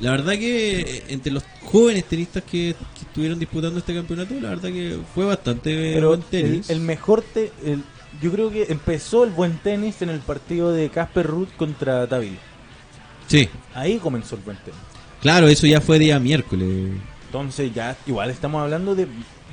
La 0.00 0.10
verdad 0.10 0.32
que 0.34 0.80
eh, 0.80 1.04
entre 1.08 1.32
los 1.32 1.42
jóvenes 1.64 2.04
tenistas 2.04 2.42
que, 2.42 2.74
que 2.94 3.00
estuvieron 3.06 3.38
disputando 3.38 3.78
este 3.78 3.94
campeonato, 3.94 4.34
la 4.40 4.50
verdad 4.50 4.68
que 4.70 4.98
fue 5.14 5.24
bastante 5.24 5.92
Pero 5.94 6.08
buen 6.08 6.20
el, 6.20 6.26
tenis. 6.26 6.70
el 6.70 6.80
mejor 6.80 7.22
te, 7.22 7.52
el- 7.64 7.82
yo 8.22 8.32
creo 8.32 8.50
que 8.50 8.66
empezó 8.68 9.24
el 9.24 9.30
buen 9.30 9.58
tenis 9.58 10.00
en 10.02 10.08
el 10.10 10.20
partido 10.20 10.72
de 10.72 10.88
Casper 10.90 11.26
Ruth 11.26 11.48
contra 11.56 12.06
Tavil. 12.06 12.38
Sí, 13.26 13.48
Ahí 13.74 13.98
comenzó 13.98 14.36
el 14.36 14.42
buen 14.42 14.56
tenis. 14.58 14.80
claro, 15.20 15.48
eso 15.48 15.66
ya 15.66 15.80
fue 15.80 15.98
día 15.98 16.18
miércoles. 16.20 16.92
Entonces 17.26 17.74
ya 17.74 17.96
igual 18.06 18.30
estamos 18.30 18.62
hablando 18.62 18.94
de, 18.94 19.06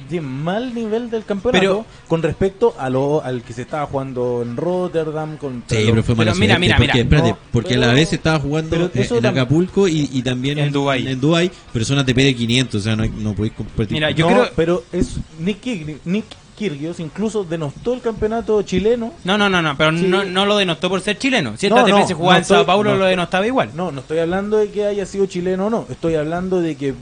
de 0.10 0.22
mal 0.22 0.74
nivel 0.74 1.10
del 1.10 1.26
campeonato 1.26 1.60
Pero- 1.60 1.86
con 2.08 2.22
respecto 2.24 2.76
a 2.78 2.90
lo 2.90 3.24
al 3.24 3.42
que 3.44 3.54
se 3.54 3.62
estaba 3.64 3.86
jugando 3.86 4.42
en 4.42 4.56
Rotterdam 4.58 5.38
contra 5.38 5.78
Sí, 5.78 5.86
pero 5.90 6.04
fue 6.04 6.16
mala 6.16 6.32
Pero 6.32 6.40
mira, 6.42 6.60
mira, 6.60 6.78
porque, 6.78 6.92
mira, 6.94 7.04
espérate, 7.04 7.30
no, 7.30 7.38
porque 7.52 7.74
a 7.76 7.78
la 7.78 7.94
vez 7.94 8.14
estaba 8.14 8.40
jugando 8.40 8.90
pero 8.92 9.18
en, 9.18 9.26
Acapulco 9.26 9.88
y, 9.88 10.10
y 10.12 10.22
también 10.22 10.58
En 10.60 10.72
Dubái. 10.72 11.08
en 11.08 11.20
Dubái, 11.20 11.52
pero 11.72 11.86
son 11.86 12.00
ATP 12.00 12.18
de 12.18 12.36
500, 12.36 12.80
o 12.80 12.84
sea, 12.84 12.96
no, 12.96 13.04
hay- 13.04 13.10
no 13.10 13.34
podéis 13.34 13.54
competir. 13.54 13.94
Mira, 13.94 14.12
yo 14.12 14.30
No, 14.30 14.36
creo- 14.36 14.50
pero 14.56 14.84
es 14.92 15.16
Nick, 15.40 15.64
Kyrgi- 15.64 15.98
Nick 16.06 16.26
Kyrgios 16.58 17.00
incluso 17.00 17.44
denostó 17.44 17.96
el 17.96 18.02
campeonato 18.02 18.62
chileno. 18.62 19.12
No, 19.24 19.38
no, 19.40 19.50
no, 19.50 19.62
no, 19.62 19.76
pero 19.76 19.98
Sí. 19.98 20.06
no, 20.08 20.24
no 20.24 20.46
lo 20.46 20.56
denostó 20.58 20.88
por 20.88 21.02
ser 21.02 21.18
chileno. 21.18 21.56
Si 21.58 21.68
No, 21.68 21.78
esta 21.78 21.88
ATP 21.88 22.00
no, 22.02 22.08
se 22.08 22.14
jugaba 22.14 22.34
no 22.34 22.40
en 22.40 22.46
Sao 22.46 22.58
estoy- 22.58 22.68
Paulo, 22.68 22.92
no 22.92 22.98
lo 22.98 23.06
denostaba 23.06 23.48
igual. 23.48 23.72
No, 23.76 23.92
no 23.92 24.02
estoy 24.02 24.20
hablando 24.20 24.58
de 24.58 24.70
que 24.70 24.86
haya 24.86 25.06
sido 25.08 25.26
chileno 25.26 25.66
o 25.68 25.70
no, 25.72 25.88
estoy 25.90 26.14
hablando 26.16 26.62
de 26.62 26.76
que 26.76 26.94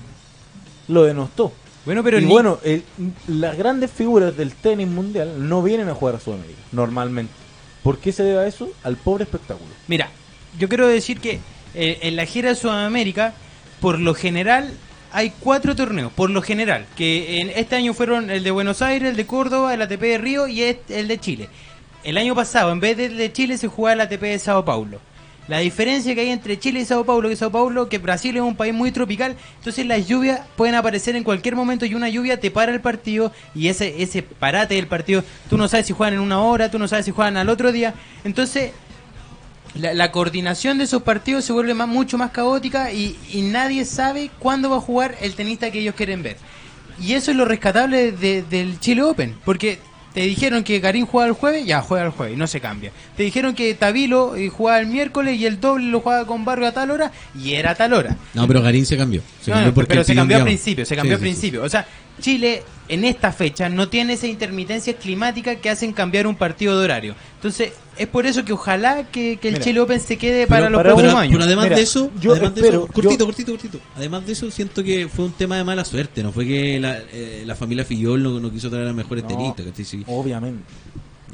lo 0.88 1.04
denostó. 1.04 1.52
Bueno, 1.86 2.04
pero 2.04 2.20
y 2.20 2.26
ni- 2.26 2.32
bueno, 2.32 2.60
el- 2.64 2.84
las 3.28 3.58
grandes 3.58 3.92
figuras 3.92 4.36
del 4.38 4.54
tenis 4.54 4.88
mundial 4.88 5.48
no 5.50 5.64
vienen 5.64 5.90
a 5.90 5.96
jugar 5.96 6.16
a 6.16 6.20
Sudamérica, 6.20 6.60
normalmente. 6.72 7.34
¿Por 7.84 7.98
qué 7.98 8.12
se 8.12 8.24
debe 8.24 8.40
a 8.40 8.48
eso? 8.48 8.70
Al 8.84 8.96
pobre 8.98 9.24
espectáculo. 9.24 9.70
Mira, 9.88 10.10
yo 10.60 10.70
quiero 10.70 10.88
decir 10.88 11.20
que 11.20 11.40
eh, 11.74 12.00
en 12.04 12.16
la 12.16 12.26
gira 12.26 12.50
de 12.50 12.56
Sudamérica, 12.56 13.34
por 13.80 13.98
lo 13.98 14.14
general, 14.14 14.72
hay 15.14 15.32
cuatro 15.40 15.76
torneos, 15.76 16.12
por 16.14 16.30
lo 16.30 16.42
general, 16.42 16.86
que 16.96 17.40
en 17.42 17.50
este 17.50 17.76
año 17.76 17.94
fueron 17.94 18.30
el 18.30 18.44
de 18.44 18.52
Buenos 18.52 18.82
Aires, 18.82 19.10
el 19.10 19.16
de 19.16 19.26
Córdoba, 19.26 19.74
el 19.74 19.82
ATP 19.82 20.02
de 20.02 20.18
Río 20.18 20.48
y 20.48 20.62
este- 20.64 21.00
el 21.00 21.08
de 21.08 21.18
Chile. 21.20 21.50
El 22.04 22.18
año 22.18 22.36
pasado, 22.36 22.72
en 22.72 22.80
vez 22.80 22.98
del 22.98 23.18
de 23.18 23.32
Chile, 23.32 23.58
se 23.58 23.68
jugaba 23.68 23.94
el 23.94 24.02
ATP 24.02 24.22
de 24.28 24.40
Sao 24.40 24.64
Paulo. 24.66 25.00
La 25.52 25.58
diferencia 25.58 26.16
que 26.16 26.22
hay 26.22 26.30
entre 26.30 26.58
Chile 26.58 26.80
y 26.80 26.86
Sao 26.86 27.04
Paulo, 27.04 27.28
que 27.28 27.36
Sao 27.36 27.52
Paulo, 27.52 27.90
que 27.90 27.98
Brasil 27.98 28.38
es 28.38 28.42
un 28.42 28.56
país 28.56 28.74
muy 28.74 28.90
tropical, 28.94 29.36
entonces 29.58 29.86
las 29.86 30.08
lluvias 30.08 30.40
pueden 30.56 30.76
aparecer 30.76 31.18
en 31.18 31.26
cualquier 31.26 31.58
momento 31.58 31.86
y 31.86 31.94
una 31.94 32.08
lluvia 32.08 32.40
te 32.40 32.52
para 32.52 32.72
el 32.72 32.80
partido 32.80 33.34
y 33.54 33.68
ese 33.68 34.02
ese 34.02 34.24
parate 34.24 34.76
del 34.76 34.88
partido, 34.88 35.26
tú 35.50 35.58
no 35.58 35.68
sabes 35.68 35.88
si 35.88 35.92
juegan 35.92 36.14
en 36.14 36.20
una 36.22 36.40
hora, 36.40 36.72
tú 36.72 36.80
no 36.80 36.88
sabes 36.88 37.04
si 37.04 37.12
juegan 37.12 37.36
al 37.36 37.50
otro 37.50 37.74
día, 37.74 37.94
entonces 38.24 38.72
la, 39.74 40.10
coordinación 40.14 40.78
de 40.78 40.86
esos 40.86 41.04
partidos 41.04 41.44
se 41.44 41.52
vuelve 41.52 41.74
más, 41.74 41.90
mucho 41.90 42.18
más 42.18 42.32
caótica 42.32 42.94
y, 42.94 43.18
nadie 43.52 43.84
sabe 43.84 44.32
cuándo 44.40 44.70
va 44.70 44.78
a 44.78 44.80
jugar 44.80 45.18
el 45.20 45.36
tenista 45.36 45.70
que 45.70 45.80
ellos 45.80 45.96
quieren 45.96 46.24
ver. 46.24 46.38
Y 46.98 47.16
eso 47.16 47.30
es 47.30 47.36
lo 47.36 47.44
rescatable 47.44 48.14
de- 48.14 48.44
del 48.44 48.80
Chile 48.80 49.02
Open, 49.02 49.36
porque 49.44 49.80
te 50.14 50.22
dijeron 50.22 50.64
que 50.64 50.80
Garín 50.80 51.06
juega 51.06 51.28
el 51.28 51.34
jueves, 51.34 51.66
ya 51.66 51.82
juega 51.82 52.06
el 52.06 52.12
jueves, 52.12 52.38
no 52.38 52.48
se 52.48 52.60
cambia. 52.60 52.92
Te 53.16 53.24
dijeron 53.24 53.56
que 53.56 53.74
Tabilo 53.76 54.36
eh, 54.36 54.50
jugaba 54.50 54.80
el 54.80 54.88
miércoles 54.88 55.40
y 55.40 55.46
el 55.46 55.60
doble 55.60 55.86
lo 55.86 56.02
jugaba 56.02 56.26
con 56.26 56.44
Barrio 56.44 56.68
a 56.68 56.72
tal 56.72 56.92
hora, 56.92 57.12
y 57.40 57.54
era 57.54 57.72
a 57.72 57.76
tal 57.76 57.94
hora. 57.94 58.18
No, 58.34 58.48
pero 58.48 58.62
Garín 58.62 58.86
se 58.86 58.98
cambió. 58.98 59.22
Se 59.42 59.52
No, 59.52 59.58
cambió 59.58 59.82
no, 59.82 59.88
pero 59.88 60.04
se 60.04 60.16
cambió 60.16 60.38
al 60.38 60.44
principio, 60.44 60.86
se 60.86 60.96
cambió 60.96 61.12
Sí, 61.12 61.16
al 61.16 61.22
principio. 61.22 61.64
O 61.64 61.70
sea, 61.70 61.86
Chile 62.20 62.64
en 62.92 63.06
esta 63.06 63.32
fecha 63.32 63.70
no 63.70 63.88
tiene 63.90 64.14
esas 64.14 64.30
intermitencias 64.30 64.98
climáticas 64.98 65.58
que 65.58 65.70
hacen 65.70 65.94
cambiar 65.94 66.28
un 66.28 66.36
partido 66.36 66.78
de 66.78 66.86
horario. 66.86 67.16
Entonces, 67.36 67.72
es 67.98 68.08
por 68.08 68.26
eso 68.26 68.46
que 68.46 68.54
ojalá 68.54 69.06
que, 69.10 69.38
que 69.42 69.48
el 69.48 69.54
Mira, 69.56 69.66
Chile 69.66 69.80
Open 69.80 70.00
se 70.00 70.18
quede 70.18 70.46
para 70.46 70.70
los 70.70 70.78
para 70.78 70.90
próximos 70.90 71.12
Pero, 71.14 71.20
años. 71.22 71.34
pero 71.34 71.46
además 71.46 71.66
Mira, 71.66 71.76
de 71.78 71.82
eso, 71.82 72.12
yo 72.20 72.32
además 72.34 72.54
de 72.56 72.62
espero- 72.62 72.84
eso, 72.84 72.94
cortito, 72.94 73.18
yo- 73.18 73.26
cortito, 73.26 73.52
cortito. 73.54 73.80
Además 73.96 74.26
de 74.26 74.34
eso, 74.34 74.52
siento 74.52 74.84
que 74.84 75.08
fue 75.08 75.26
un 75.26 75.32
tema 75.32 75.58
de 75.58 75.64
mala 75.64 75.84
suerte. 75.86 76.22
No 76.22 76.32
fue 76.32 76.46
que 76.46 76.80
la, 76.80 77.00
eh, 77.12 77.44
la 77.46 77.56
familia 77.56 77.86
Fillol 77.86 78.22
no, 78.22 78.40
no 78.40 78.52
quiso 78.52 78.70
traer 78.70 78.88
a 78.88 78.94
mejores 78.94 79.24
No. 79.24 79.30
tenistas. 79.30 79.66
Obviamente, 80.08 80.64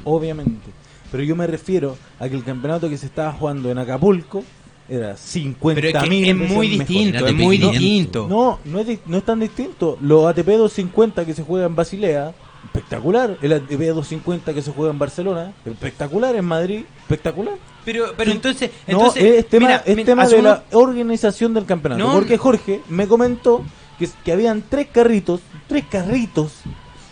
obviamente. 0.04 0.70
Pero 1.10 1.22
yo 1.24 1.34
me 1.34 1.46
refiero 1.46 1.96
a 2.20 2.28
que 2.28 2.36
el 2.36 2.44
campeonato 2.44 2.88
que 2.88 2.98
se 2.98 3.06
estaba 3.06 3.32
jugando 3.32 3.70
en 3.70 3.78
Acapulco 3.78 4.44
era 4.88 5.16
50 5.16 5.80
Pero 5.80 5.98
es 5.98 6.04
que 6.04 6.10
mil 6.10 6.28
es 6.28 6.50
muy 6.50 6.68
distinto, 6.68 7.26
es 7.26 7.34
muy 7.34 7.58
distinto. 7.58 8.26
No, 8.28 8.58
no 8.64 8.80
es, 8.80 8.98
no 9.06 9.18
es 9.18 9.24
tan 9.24 9.40
distinto. 9.40 9.98
Los 10.00 10.26
ATP 10.26 10.46
250 10.46 11.24
que 11.26 11.34
se 11.34 11.42
juegan 11.42 11.70
en 11.70 11.76
Basilea 11.76 12.32
espectacular. 12.64 13.36
El 13.42 13.52
ATP 13.52 13.70
250 13.70 14.54
que 14.54 14.62
se 14.62 14.72
juega 14.72 14.90
en 14.90 14.98
Barcelona, 14.98 15.52
espectacular. 15.64 16.36
En 16.36 16.44
Madrid, 16.44 16.84
espectacular. 17.02 17.54
Pero, 17.84 18.12
pero 18.16 18.32
entonces, 18.32 18.70
No, 18.86 18.94
entonces 18.98 19.22
es 19.22 19.46
tema, 19.48 19.66
mira, 19.66 19.82
es 19.86 19.96
mira, 19.96 20.06
tema 20.06 20.26
de 20.26 20.42
la 20.42 20.64
organización 20.72 21.54
del 21.54 21.64
campeonato. 21.64 22.04
No, 22.04 22.12
porque 22.12 22.36
no. 22.36 22.42
Jorge 22.42 22.82
me 22.88 23.06
comentó 23.06 23.64
que, 23.98 24.08
que 24.24 24.32
habían 24.32 24.62
tres 24.68 24.88
carritos, 24.92 25.40
tres 25.66 25.84
carritos 25.90 26.52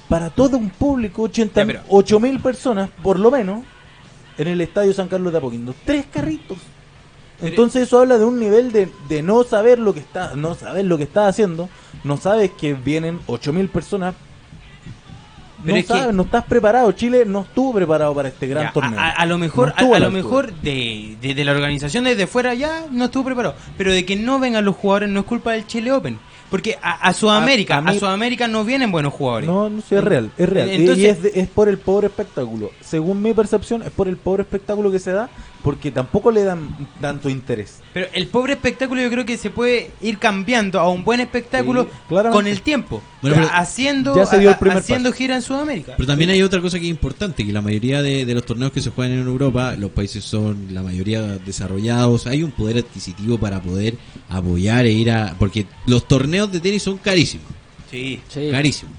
para 0.08 0.30
todo 0.30 0.56
un 0.56 0.70
público, 0.70 1.22
80, 1.22 1.60
Ya, 1.60 1.66
pero- 1.66 1.80
8 1.88 2.20
mil 2.20 2.40
personas 2.40 2.90
por 3.02 3.18
lo 3.18 3.30
menos, 3.30 3.64
en 4.38 4.48
el 4.48 4.60
estadio 4.60 4.92
San 4.92 5.08
Carlos 5.08 5.32
de 5.32 5.38
Apoquindo. 5.38 5.74
Tres 5.84 6.06
carritos. 6.12 6.58
Entonces 7.42 7.82
eso 7.82 8.00
habla 8.00 8.18
de 8.18 8.24
un 8.24 8.38
nivel 8.40 8.72
de, 8.72 8.88
de 9.08 9.22
no 9.22 9.44
saber 9.44 9.78
lo 9.78 9.92
que 9.92 10.00
está, 10.00 10.34
no 10.34 10.54
saber 10.54 10.84
lo 10.86 10.96
que 10.96 11.04
está 11.04 11.28
haciendo, 11.28 11.68
no 12.04 12.16
sabes 12.16 12.50
que 12.52 12.74
vienen 12.74 13.20
8 13.26 13.52
mil 13.52 13.68
personas. 13.68 14.14
Pero 15.62 15.74
no 15.74 15.80
es 15.80 15.86
que- 15.86 15.92
sabes, 15.92 16.14
no 16.14 16.22
estás 16.22 16.44
preparado. 16.44 16.92
Chile 16.92 17.24
no 17.26 17.40
estuvo 17.42 17.74
preparado 17.74 18.14
para 18.14 18.28
este 18.28 18.46
gran 18.46 18.64
Ya, 18.66 18.72
torneo. 18.72 19.00
A, 19.00 19.26
lo 19.26 19.36
mejor, 19.38 19.74
No 19.80 19.94
a, 19.94 19.98
lo 19.98 20.10
mejor 20.10 20.52
de, 20.52 21.16
de, 21.20 21.34
de 21.34 21.44
la 21.44 21.52
organización 21.52 22.04
desde 22.04 22.26
fuera 22.26 22.54
ya 22.54 22.84
no 22.90 23.06
estuvo 23.06 23.24
preparado. 23.24 23.54
Pero 23.76 23.92
de 23.92 24.04
que 24.04 24.16
no 24.16 24.38
vengan 24.38 24.64
los 24.64 24.76
jugadores 24.76 25.08
no 25.08 25.20
es 25.20 25.26
culpa 25.26 25.52
del 25.52 25.66
Chile 25.66 25.92
Open. 25.92 26.18
Porque 26.50 26.78
a, 26.82 26.92
a 27.08 27.12
Sudamérica, 27.12 27.74
A- 27.74 27.78
a, 27.78 27.80
a 27.88 27.92
mí- 27.92 27.98
Sudamérica 27.98 28.46
no 28.48 28.64
vienen 28.64 28.90
buenos 28.92 29.12
jugadores. 29.12 29.48
No, 29.48 29.68
no 29.68 29.80
sí, 29.80 29.94
es 29.94 30.04
real, 30.04 30.30
es 30.38 30.48
real. 30.48 30.70
Entonces- 30.70 31.04
y 31.04 31.06
es, 31.06 31.22
de- 31.22 31.32
es 31.40 31.48
por 31.48 31.68
el 31.68 31.78
pobre 31.78 32.06
espectáculo. 32.08 32.70
Según 32.80 33.22
mi 33.22 33.32
percepción, 33.34 33.82
es 33.82 33.90
por 33.90 34.08
el 34.08 34.16
pobre 34.16 34.42
espectáculo 34.42 34.90
que 34.92 34.98
se 34.98 35.12
da, 35.12 35.28
porque 35.62 35.90
tampoco 35.90 36.30
le 36.30 36.44
dan 36.44 36.68
tanto 37.00 37.28
interés. 37.28 37.80
Pero 37.92 38.06
el 38.12 38.28
pobre 38.28 38.52
espectáculo 38.52 39.02
yo 39.02 39.10
creo 39.10 39.24
que 39.26 39.36
se 39.36 39.50
puede 39.50 39.90
ir 40.00 40.18
cambiando 40.18 40.78
a 40.78 40.88
un 40.88 41.02
buen 41.04 41.18
espectáculo 41.20 41.88
Sí, 42.08 42.14
con 42.30 42.46
el 42.46 42.62
tiempo. 42.62 43.02
Bueno, 43.22 43.36
pero- 43.38 43.48
haciendo 43.52 44.14
Ya 44.14 44.26
se 44.26 44.38
dio 44.38 44.50
el 44.50 44.54
a- 44.54 44.58
primer 44.60 44.78
haciendo 44.78 45.10
paso. 45.10 45.18
gira 45.18 45.34
en 45.34 45.42
Sudamérica. 45.42 45.94
Pero 45.96 46.06
también 46.06 46.30
hay 46.30 46.42
otra 46.42 46.60
cosa 46.60 46.78
que 46.78 46.84
es 46.84 46.90
importante, 46.90 47.44
que 47.44 47.52
la 47.52 47.62
mayoría 47.62 48.02
de, 48.02 48.24
de 48.24 48.34
los 48.34 48.44
torneos 48.46 48.70
que 48.70 48.80
se 48.80 48.90
juegan 48.90 49.18
en 49.18 49.26
Europa, 49.26 49.74
los 49.76 49.90
países 49.90 50.22
son 50.24 50.68
la 50.70 50.82
mayoría 50.82 51.22
desarrollados, 51.22 52.26
hay 52.28 52.44
un 52.44 52.52
poder 52.52 52.78
adquisitivo 52.78 53.38
para 53.38 53.60
poder 53.60 53.96
apoyar 54.28 54.86
e 54.86 54.92
ir 54.92 55.10
a... 55.10 55.34
Porque 55.38 55.66
los 55.86 56.06
torneos 56.06 56.35
de 56.44 56.60
tenis 56.60 56.82
son 56.82 56.98
carísimos, 56.98 57.46
Sí. 57.90 58.20
Sí. 58.28 58.48
carísimos. 58.50 58.94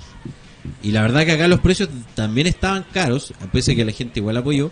Y 0.84 0.92
la 0.92 1.02
verdad 1.02 1.26
que 1.26 1.32
acá 1.34 1.48
los 1.48 1.60
precios 1.62 1.90
también 2.16 2.48
estaban 2.48 2.86
caros, 2.92 3.34
a 3.42 3.52
pesar 3.52 3.74
de 3.74 3.76
que 3.78 3.86
la 3.86 3.92
gente 3.92 4.20
igual 4.20 4.38
apoyó. 4.38 4.72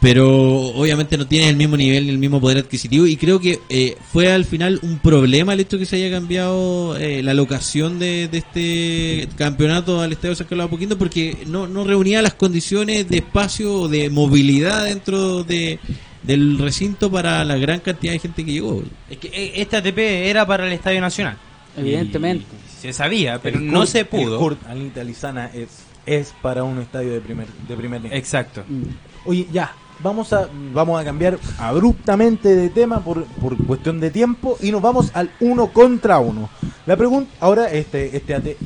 Pero 0.00 0.28
obviamente 0.76 1.16
no 1.18 1.26
tienen 1.26 1.48
el 1.48 1.56
mismo 1.56 1.76
nivel 1.76 2.04
ni 2.04 2.10
el 2.10 2.18
mismo 2.18 2.40
poder 2.40 2.58
adquisitivo 2.58 3.04
y 3.08 3.16
creo 3.16 3.40
que 3.40 3.58
eh, 3.68 3.96
fue 4.12 4.30
al 4.32 4.44
final 4.44 4.78
un 4.82 5.00
problema 5.00 5.54
el 5.54 5.58
hecho 5.60 5.76
que 5.76 5.86
se 5.86 5.96
haya 5.96 6.08
cambiado 6.08 6.96
eh, 6.96 7.20
la 7.24 7.34
locación 7.34 7.98
de, 7.98 8.28
de 8.28 8.38
este 8.38 9.28
campeonato 9.36 10.00
al 10.00 10.12
Estadio 10.12 10.36
San 10.36 10.46
Carlos 10.46 10.66
de 10.66 10.68
Apoquindo 10.68 10.98
porque 10.98 11.38
no, 11.48 11.66
no 11.66 11.82
reunía 11.82 12.22
las 12.22 12.34
condiciones 12.34 13.08
de 13.08 13.16
espacio 13.18 13.74
o 13.74 13.88
de 13.88 14.08
movilidad 14.08 14.84
dentro 14.84 15.42
de, 15.42 15.80
del 16.28 16.58
recinto 16.58 17.10
para 17.10 17.42
la 17.44 17.56
gran 17.56 17.80
cantidad 17.80 18.12
de 18.12 18.18
gente 18.20 18.44
que 18.44 18.52
llegó. 18.52 18.82
Es 19.10 19.18
que 19.18 19.28
eh, 19.28 19.52
esta 19.56 19.78
ATP 19.78 19.98
era 19.98 20.46
para 20.46 20.66
el 20.66 20.72
Estadio 20.72 21.00
Nacional. 21.00 21.36
Evidentemente. 21.76 22.44
Se 22.80 22.92
sabía, 22.92 23.40
pero 23.42 23.58
El 23.58 23.66
no 23.72 23.82
Kurt- 23.82 23.86
se 23.86 24.00
El 24.00 24.06
pudo. 24.06 24.38
Kurt 24.38 24.64
Anita 24.68 25.02
Lizana 25.02 25.50
es, 25.52 25.68
es 26.06 26.32
para 26.42 26.62
un 26.62 26.78
estadio 26.80 27.12
de 27.12 27.20
primer, 27.20 27.46
de 27.66 27.76
primer 27.76 28.00
nivel. 28.02 28.16
Exacto. 28.16 28.62
Mm. 28.68 28.82
Oye, 29.24 29.48
ya, 29.52 29.72
vamos 30.00 30.32
a, 30.32 30.48
vamos 30.72 31.00
a 31.00 31.04
cambiar 31.04 31.38
abruptamente 31.58 32.54
de 32.54 32.68
tema 32.68 33.00
por, 33.02 33.24
por 33.24 33.56
cuestión 33.66 33.98
de 33.98 34.10
tiempo 34.10 34.56
y 34.62 34.70
nos 34.70 34.80
vamos 34.82 35.10
al 35.14 35.30
uno 35.40 35.72
contra 35.72 36.18
uno. 36.20 36.48
La 36.86 36.96
pregunta, 36.96 37.30
ahora 37.40 37.70
este, 37.70 38.16
este, 38.16 38.34
este. 38.36 38.56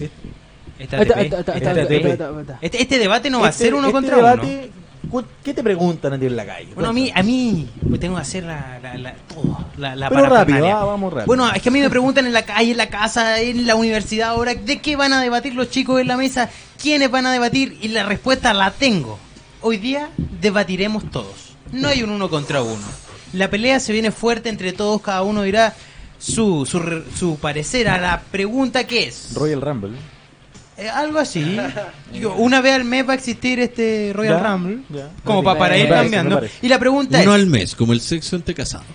Este, 2.60 2.82
este 2.82 2.98
debate 2.98 3.30
no 3.30 3.40
va 3.40 3.46
a 3.46 3.50
este- 3.50 3.64
ser 3.64 3.74
uno 3.74 3.86
este 3.88 3.92
contra 3.92 4.16
debate, 4.16 4.46
uno. 4.46 4.72
cu- 4.74 4.81
¿Qué 5.44 5.52
te 5.52 5.62
preguntan 5.62 6.12
a 6.12 6.18
ti 6.18 6.26
en 6.26 6.36
la 6.36 6.46
calle? 6.46 6.68
Bueno, 6.74 6.90
a 6.90 6.92
mí, 6.92 7.12
a 7.14 7.22
mí 7.22 7.68
me 7.82 7.98
tengo 7.98 8.14
que 8.16 8.22
hacer 8.22 8.44
la, 8.44 8.78
la, 8.82 8.94
la- 8.96 9.14
todo, 9.14 9.58
la, 9.76 9.94
la 9.96 10.08
Pero 10.08 10.26
rápido, 10.26 10.66
ah, 10.68 10.84
vamos 10.84 11.12
rápido. 11.12 11.26
Bueno, 11.26 11.50
es 11.52 11.60
que 11.60 11.68
a 11.68 11.72
mí 11.72 11.80
me 11.80 11.90
preguntan 11.90 12.26
en 12.26 12.32
la 12.32 12.42
calle, 12.44 12.70
en 12.70 12.76
la 12.76 12.88
casa, 12.88 13.40
en 13.40 13.66
la 13.66 13.74
universidad 13.74 14.30
ahora, 14.30 14.54
¿de 14.54 14.80
qué 14.80 14.96
van 14.96 15.12
a 15.12 15.20
debatir 15.20 15.54
los 15.54 15.70
chicos 15.70 16.00
en 16.00 16.08
la 16.08 16.16
mesa? 16.16 16.48
¿Quiénes 16.80 17.10
van 17.10 17.26
a 17.26 17.32
debatir? 17.32 17.76
Y 17.82 17.88
la 17.88 18.04
respuesta 18.04 18.54
la 18.54 18.70
tengo. 18.70 19.18
Hoy 19.60 19.76
día 19.76 20.08
debatiremos 20.40 21.10
todos. 21.10 21.56
No 21.72 21.88
hay 21.88 22.02
un 22.02 22.10
uno 22.10 22.30
contra 22.30 22.62
uno. 22.62 22.82
La 23.32 23.48
pelea 23.50 23.80
se 23.80 23.92
viene 23.92 24.10
fuerte 24.12 24.48
entre 24.48 24.72
todos, 24.72 25.00
cada 25.02 25.22
uno 25.22 25.42
dirá 25.42 25.74
su, 26.18 26.64
su, 26.66 27.02
su 27.18 27.36
parecer 27.38 27.88
a 27.88 27.98
la 27.98 28.20
pregunta 28.30 28.86
que 28.86 29.08
es. 29.08 29.34
Royal 29.34 29.60
Rumble. 29.60 29.96
Eh, 30.82 30.88
algo 30.88 31.18
así. 31.18 31.58
Digo, 32.12 32.34
una 32.36 32.60
vez 32.60 32.74
al 32.74 32.84
mes 32.84 33.06
va 33.08 33.12
a 33.12 33.16
existir 33.16 33.60
este 33.60 34.12
Royal 34.14 34.40
Ya, 34.42 34.48
Rumble. 34.52 34.78
ya. 34.90 35.10
Como 35.24 35.42
pa- 35.44 35.56
para 35.58 35.76
ir 35.76 35.88
parece, 35.88 36.02
cambiando. 36.02 36.34
parece. 36.36 36.54
Y 36.66 36.68
la 36.68 36.78
pregunta 36.78 37.20
Uno 37.22 37.34
es... 37.34 37.40
al 37.42 37.46
mes, 37.46 37.74
como 37.76 37.92
el 37.92 38.00
sexo 38.00 38.36
entre 38.36 38.54
casados. 38.54 38.86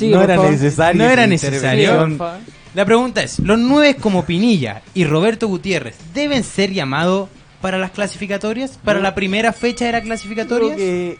No 0.00 0.12
por 0.12 0.22
era 0.24 0.36
favor. 0.36 0.50
necesario. 0.52 1.02
No 1.02 1.10
era 1.10 1.22
esa 1.24 1.28
necesario. 1.28 1.60
Sigue, 1.70 1.86
por 1.98 2.08
intervención. 2.10 2.18
favor. 2.18 2.40
La 2.74 2.84
pregunta 2.84 3.22
es, 3.22 3.38
¿los 3.40 3.58
nueve 3.58 3.96
como 3.96 4.24
Pinilla 4.24 4.82
y 4.94 5.04
Roberto 5.04 5.48
Gutiérrez 5.48 5.96
deben 6.14 6.44
ser 6.44 6.72
llamados 6.72 7.28
para 7.60 7.76
las 7.78 7.90
clasificatorias? 7.90 8.78
¿Para 8.84 9.00
la 9.00 9.14
primera 9.16 9.52
fecha 9.52 9.86
de 9.86 9.92
las 9.92 10.02
Yo 10.02 10.06
clasificatorias? 10.06 10.74
creo 10.76 10.78
que 10.78 11.18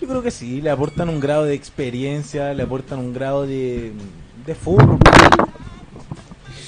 yo 0.00 0.06
creo 0.06 0.22
que 0.22 0.30
sí, 0.30 0.60
le 0.60 0.70
aportan 0.70 1.08
un 1.08 1.18
grado 1.18 1.44
de 1.44 1.54
experiencia, 1.54 2.54
le 2.54 2.62
aportan 2.62 3.00
un 3.00 3.12
grado 3.12 3.44
de, 3.44 3.90
de 4.46 4.54
fútbol. 4.54 4.98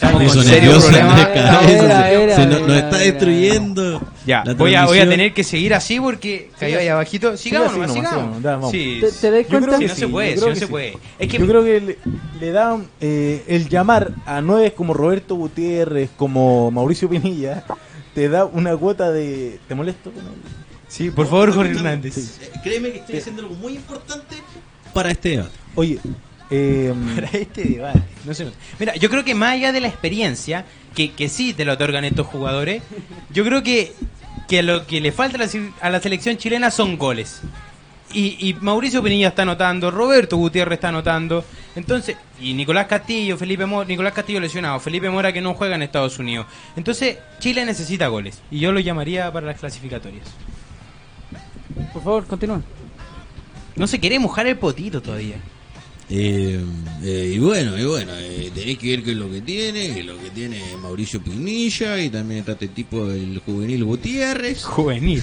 Estamos 0.02 0.34
con 0.34 0.44
serio 0.44 0.78
problema. 0.80 1.20
Era, 1.34 1.60
se- 1.62 2.22
era, 2.24 2.36
se 2.36 2.46
nos, 2.46 2.70
está 2.70 2.96
destruyendo. 2.98 4.00
Ya, 4.26 4.44
voy 4.56 4.74
a, 4.74 4.86
voy 4.86 4.98
a 4.98 5.08
tener 5.08 5.34
que 5.34 5.44
seguir 5.44 5.74
así 5.74 6.00
porque 6.00 6.50
cayó 6.58 6.78
ahí 6.78 6.88
abajito. 6.88 7.36
Sigamos, 7.36 7.72
sigamos. 7.92 8.70
Sí, 8.70 8.98
¿Te, 9.00 9.12
te 9.12 9.30
das 9.30 9.42
Yo 9.42 9.48
cuenta? 9.58 9.72
no 9.72 9.78
sí, 9.78 9.88
se 9.88 10.08
puede, 10.08 10.36
no 10.36 10.46
que 10.46 10.56
se 10.56 10.66
puede. 10.68 10.96
Es 11.18 11.28
que 11.28 11.38
Yo 11.38 11.46
creo 11.46 11.62
que 11.64 11.80
le, 11.80 11.98
le 12.40 12.52
da 12.52 12.74
un, 12.74 12.88
eh, 13.00 13.44
el 13.46 13.68
llamar 13.68 14.12
a 14.24 14.40
nueve 14.40 14.72
como 14.72 14.94
Roberto 14.94 15.34
Gutiérrez, 15.34 16.10
como 16.16 16.70
Mauricio 16.70 17.08
Pinilla, 17.10 17.64
te 18.14 18.28
da 18.28 18.44
una 18.46 18.76
cuota 18.76 19.10
de... 19.12 19.58
¿Te 19.68 19.74
molesto 19.74 20.10
con 20.12 20.22
él? 20.24 20.32
Sí, 20.88 21.10
por 21.10 21.26
favor, 21.26 21.52
Jorge 21.54 21.72
Hernández. 21.72 22.16
Eh, 22.40 22.50
Créeme 22.64 22.90
que 22.92 22.98
estoy 23.00 23.18
haciendo 23.18 23.42
algo 23.42 23.54
muy 23.56 23.74
importante 23.74 24.36
para 24.94 25.10
este 25.10 25.28
debate. 25.30 25.50
Oye, 25.76 25.98
eh, 26.50 26.92
Para 27.14 27.28
este 27.28 27.62
debate. 27.64 28.00
No 28.24 28.34
sé. 28.34 28.50
Mira, 28.78 28.94
yo 28.96 29.08
creo 29.10 29.24
que 29.24 29.34
más 29.34 29.52
allá 29.52 29.72
de 29.72 29.80
la 29.80 29.88
experiencia, 29.88 30.64
que, 30.94 31.12
que 31.12 31.28
sí 31.28 31.54
te 31.54 31.64
lo 31.64 31.72
otorgan 31.74 32.04
estos 32.04 32.26
jugadores, 32.26 32.82
yo 33.30 33.44
creo 33.44 33.62
que, 33.62 33.92
que 34.48 34.62
lo 34.62 34.86
que 34.86 35.00
le 35.00 35.12
falta 35.12 35.36
a 35.36 35.40
la, 35.40 35.48
se- 35.48 35.70
a 35.80 35.90
la 35.90 36.00
selección 36.00 36.36
chilena 36.36 36.70
son 36.70 36.98
goles. 36.98 37.40
Y, 38.12 38.36
y 38.48 38.54
Mauricio 38.54 39.00
Pinilla 39.04 39.28
está 39.28 39.42
anotando, 39.42 39.88
Roberto 39.92 40.36
Gutiérrez 40.36 40.78
está 40.78 40.88
anotando, 40.88 41.44
entonces, 41.76 42.16
y 42.40 42.54
Nicolás 42.54 42.86
Castillo, 42.88 43.36
Felipe 43.38 43.66
Mora, 43.66 43.86
Nicolás 43.86 44.12
Castillo 44.12 44.40
lesionado, 44.40 44.80
Felipe 44.80 45.08
Mora 45.08 45.32
que 45.32 45.40
no 45.40 45.54
juega 45.54 45.76
en 45.76 45.82
Estados 45.82 46.18
Unidos. 46.18 46.46
Entonces, 46.74 47.18
Chile 47.38 47.64
necesita 47.64 48.08
goles, 48.08 48.42
y 48.50 48.58
yo 48.58 48.72
lo 48.72 48.80
llamaría 48.80 49.32
para 49.32 49.46
las 49.46 49.60
clasificatorias. 49.60 50.26
Por 51.92 52.02
favor, 52.02 52.26
continúen. 52.26 52.64
No 53.76 53.86
se 53.86 54.00
quiere 54.00 54.18
mojar 54.18 54.48
el 54.48 54.58
potito 54.58 55.00
todavía. 55.00 55.36
Eh, 56.12 56.60
eh, 57.04 57.32
y 57.36 57.38
bueno, 57.38 57.78
y 57.78 57.84
bueno, 57.84 58.10
eh, 58.16 58.50
tenéis 58.52 58.78
que 58.78 58.88
ver 58.90 59.04
qué 59.04 59.12
es 59.12 59.16
lo 59.16 59.30
que 59.30 59.40
tiene, 59.42 59.94
qué 59.94 60.00
es 60.00 60.06
lo 60.06 60.18
que 60.18 60.30
tiene 60.30 60.60
Mauricio 60.82 61.22
Pinilla 61.22 62.00
y 62.02 62.10
también 62.10 62.40
está 62.40 62.52
este 62.52 62.68
tipo 62.68 63.06
del 63.06 63.38
juvenil 63.46 63.84
Gutiérrez. 63.84 64.64
Juvenil. 64.64 65.22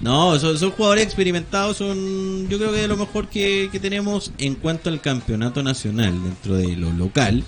No, 0.00 0.38
son, 0.38 0.58
son 0.58 0.70
jugadores 0.72 1.04
experimentados, 1.04 1.78
son 1.78 2.46
yo 2.48 2.58
creo 2.58 2.72
que 2.72 2.80
de 2.80 2.88
lo 2.88 2.96
mejor 2.98 3.28
que, 3.28 3.68
que 3.72 3.80
tenemos 3.80 4.32
en 4.36 4.54
cuanto 4.56 4.90
al 4.90 5.00
campeonato 5.00 5.62
nacional 5.62 6.22
dentro 6.22 6.56
de 6.56 6.76
lo 6.76 6.92
local. 6.92 7.42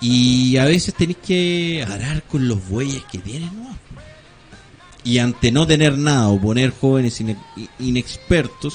Y 0.00 0.56
a 0.58 0.64
veces 0.64 0.94
tenéis 0.94 1.18
que 1.26 1.84
arar 1.88 2.22
con 2.24 2.46
los 2.48 2.68
bueyes 2.68 3.02
que 3.10 3.18
tienen, 3.18 3.50
¿no? 3.62 3.76
Y 5.02 5.18
ante 5.18 5.50
no 5.52 5.66
tener 5.66 5.96
nada 5.98 6.28
o 6.28 6.40
poner 6.40 6.70
jóvenes 6.70 7.20
ine- 7.20 7.36
inexpertos, 7.78 8.74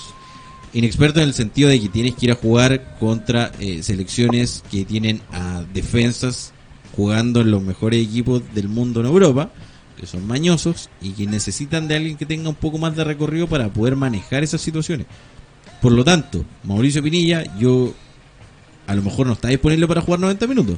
inexpertos 0.73 1.21
en 1.21 1.29
el 1.29 1.33
sentido 1.33 1.69
de 1.69 1.79
que 1.79 1.89
tienes 1.89 2.15
que 2.15 2.27
ir 2.27 2.31
a 2.31 2.35
jugar 2.35 2.97
contra 2.99 3.51
eh, 3.59 3.81
selecciones 3.83 4.63
que 4.71 4.85
tienen 4.85 5.21
a 5.31 5.63
defensas 5.73 6.53
jugando 6.95 7.41
en 7.41 7.51
los 7.51 7.61
mejores 7.61 8.05
equipos 8.05 8.41
del 8.53 8.67
mundo 8.67 8.99
en 8.99 9.07
Europa, 9.07 9.51
que 9.97 10.05
son 10.05 10.25
mañosos 10.27 10.89
y 11.01 11.11
que 11.11 11.27
necesitan 11.27 11.87
de 11.87 11.95
alguien 11.95 12.17
que 12.17 12.25
tenga 12.25 12.49
un 12.49 12.55
poco 12.55 12.77
más 12.77 12.95
de 12.95 13.03
recorrido 13.03 13.47
para 13.47 13.71
poder 13.71 13.95
manejar 13.95 14.43
esas 14.43 14.61
situaciones. 14.61 15.07
Por 15.81 15.93
lo 15.93 16.03
tanto, 16.03 16.43
Mauricio 16.63 17.01
Pinilla, 17.01 17.43
yo 17.57 17.93
a 18.85 18.95
lo 18.95 19.01
mejor 19.01 19.27
no 19.27 19.33
está 19.33 19.47
disponible 19.47 19.87
para 19.87 20.01
jugar 20.01 20.19
90 20.19 20.47
minutos, 20.47 20.77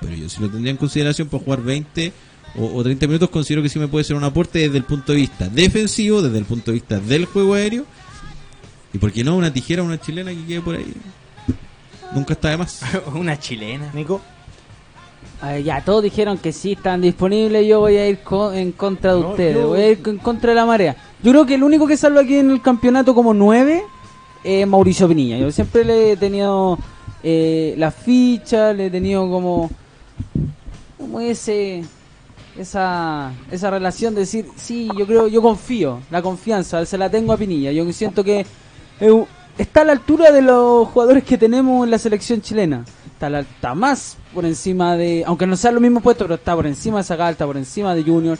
pero 0.00 0.14
yo 0.14 0.28
si 0.28 0.40
lo 0.40 0.50
tendría 0.50 0.70
en 0.70 0.76
consideración 0.76 1.28
para 1.28 1.42
jugar 1.42 1.62
20 1.62 2.12
o, 2.56 2.76
o 2.76 2.82
30 2.82 3.06
minutos, 3.06 3.30
considero 3.30 3.62
que 3.62 3.68
sí 3.68 3.78
me 3.78 3.88
puede 3.88 4.04
ser 4.04 4.16
un 4.16 4.24
aporte 4.24 4.58
desde 4.58 4.76
el 4.76 4.84
punto 4.84 5.12
de 5.12 5.18
vista 5.18 5.48
defensivo, 5.48 6.20
desde 6.20 6.38
el 6.38 6.44
punto 6.44 6.70
de 6.70 6.74
vista 6.74 7.00
del 7.00 7.24
juego 7.24 7.54
aéreo. 7.54 7.86
Y 8.94 8.98
por 8.98 9.12
qué 9.12 9.22
no, 9.24 9.36
una 9.36 9.52
tijera, 9.52 9.82
una 9.82 10.00
chilena 10.00 10.30
que 10.30 10.44
quede 10.46 10.60
por 10.62 10.76
ahí. 10.76 10.92
Nunca 12.14 12.32
está 12.34 12.50
de 12.50 12.56
más. 12.58 12.80
Una 13.14 13.36
chilena. 13.38 13.90
Nico, 13.92 14.20
ya, 15.64 15.82
todos 15.84 16.02
dijeron 16.02 16.38
que 16.38 16.52
sí, 16.52 16.72
están 16.72 17.00
disponibles. 17.02 17.66
Yo 17.66 17.80
voy 17.80 17.96
a 17.96 18.08
ir 18.08 18.20
co- 18.20 18.52
en 18.52 18.70
contra 18.72 19.14
de 19.14 19.20
No, 19.20 19.30
ustedes. 19.30 19.56
yo- 19.56 19.68
Voy 19.68 19.80
a 19.80 19.90
ir 19.90 20.00
en 20.06 20.18
contra 20.18 20.50
de 20.50 20.54
la 20.54 20.64
marea. 20.64 20.96
Yo 21.22 21.32
creo 21.32 21.44
que 21.44 21.54
el 21.56 21.64
único 21.64 21.86
que 21.88 21.96
salva 21.96 22.20
aquí 22.20 22.36
en 22.36 22.50
el 22.50 22.62
campeonato 22.62 23.14
como 23.14 23.34
9 23.34 23.82
es 24.44 24.66
Mauricio 24.66 25.08
Pinilla. 25.08 25.36
Yo 25.38 25.50
siempre 25.50 25.84
le 25.84 26.12
he 26.12 26.16
tenido 26.16 26.78
eh, 27.22 27.74
la 27.76 27.90
ficha, 27.90 28.72
le 28.72 28.86
he 28.86 28.90
tenido 28.90 29.28
como, 29.28 29.70
como 30.98 31.20
ese 31.20 31.82
esa 32.56 33.32
esa 33.50 33.70
relación 33.70 34.14
de 34.14 34.20
decir, 34.20 34.46
sí, 34.56 34.88
yo 34.96 35.04
creo, 35.06 35.26
yo 35.26 35.42
confío, 35.42 36.00
la 36.10 36.22
confianza, 36.22 36.86
se 36.86 36.96
la 36.96 37.10
tengo 37.10 37.32
a 37.32 37.36
Pinilla. 37.36 37.72
Yo 37.72 37.90
siento 37.92 38.22
que 38.22 38.46
eh, 39.06 39.24
está 39.58 39.82
a 39.82 39.84
la 39.84 39.92
altura 39.92 40.30
de 40.32 40.42
los 40.42 40.88
jugadores 40.88 41.24
que 41.24 41.38
tenemos 41.38 41.84
en 41.84 41.90
la 41.90 41.98
selección 41.98 42.40
chilena. 42.40 42.84
Está, 43.06 43.30
la- 43.30 43.40
está 43.40 43.74
más 43.74 44.16
por 44.32 44.44
encima 44.44 44.96
de, 44.96 45.22
aunque 45.26 45.46
no 45.46 45.56
sea 45.56 45.70
los 45.72 45.80
mismos 45.80 46.02
puestos, 46.02 46.24
pero 46.24 46.34
está 46.34 46.54
por 46.56 46.66
encima 46.66 46.98
de 46.98 47.04
Zagal, 47.04 47.32
está 47.32 47.46
por 47.46 47.56
encima 47.56 47.94
de 47.94 48.02
Junior. 48.02 48.38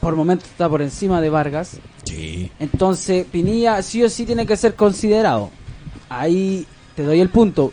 Por 0.00 0.16
momentos 0.16 0.48
está 0.48 0.68
por 0.68 0.82
encima 0.82 1.20
de 1.20 1.30
Vargas. 1.30 1.78
Sí. 2.04 2.50
Entonces, 2.58 3.24
Pinilla 3.30 3.80
sí 3.82 4.02
o 4.02 4.10
sí 4.10 4.26
tiene 4.26 4.44
que 4.46 4.56
ser 4.56 4.74
considerado. 4.74 5.50
Ahí 6.10 6.66
te 6.94 7.02
doy 7.04 7.20
el 7.20 7.30
punto. 7.30 7.72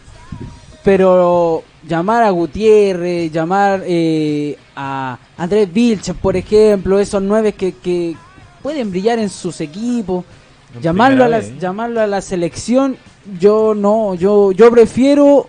Pero 0.84 1.64
llamar 1.88 2.24
a 2.24 2.30
Gutiérrez, 2.30 3.32
llamar 3.32 3.84
eh, 3.86 4.58
a 4.76 5.18
Andrés 5.38 5.72
Vilches, 5.72 6.16
por 6.16 6.36
ejemplo, 6.36 7.00
esos 7.00 7.22
nueve 7.22 7.54
que, 7.54 7.74
que 7.74 8.16
pueden 8.64 8.90
brillar 8.92 9.20
en 9.20 9.30
sus 9.30 9.60
equipos, 9.62 10.24
llamarlo 10.82 11.24
a, 11.24 11.28
la, 11.28 11.42
llamarlo 11.60 12.02
a 12.02 12.08
la 12.08 12.22
selección, 12.22 12.98
yo 13.40 13.74
no, 13.76 14.16
yo 14.16 14.52
yo 14.52 14.70
prefiero 14.72 15.48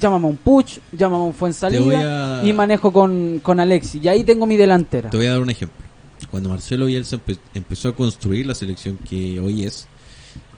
llámame 0.00 0.26
a 0.26 0.30
un 0.30 0.36
Puch, 0.36 0.78
llámame 0.92 1.22
a 1.24 1.26
un 1.26 1.34
Fuensalida 1.34 2.40
a- 2.40 2.44
y 2.46 2.52
manejo 2.52 2.92
con, 2.92 3.40
con 3.42 3.58
Alexis. 3.58 4.02
Y 4.04 4.08
ahí 4.08 4.22
tengo 4.22 4.46
mi 4.46 4.56
delantera. 4.56 5.10
Te 5.10 5.16
voy 5.16 5.26
a 5.26 5.32
dar 5.32 5.40
un 5.42 5.50
ejemplo. 5.50 5.84
Cuando 6.30 6.48
Marcelo 6.50 6.86
Bielsa 6.86 7.16
empe- 7.16 7.38
empezó 7.54 7.88
a 7.88 7.94
construir 7.96 8.46
la 8.46 8.54
selección 8.54 8.96
que 9.08 9.40
hoy 9.40 9.64
es, 9.64 9.88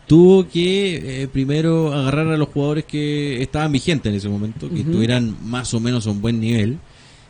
tuvo 0.07 0.47
que 0.49 1.23
eh, 1.23 1.29
primero 1.29 1.93
agarrar 1.95 2.29
a 2.29 2.37
los 2.37 2.49
jugadores 2.49 2.85
que 2.85 3.41
estaban 3.43 3.73
vigentes 3.73 4.11
en 4.11 4.17
ese 4.17 4.29
momento, 4.29 4.69
que 4.69 4.81
Ujú. 4.81 4.91
estuvieran 4.91 5.37
más 5.45 5.73
o 5.73 5.81
menos 5.81 6.07
a 6.07 6.11
un 6.11 6.21
buen 6.21 6.39
nivel. 6.41 6.79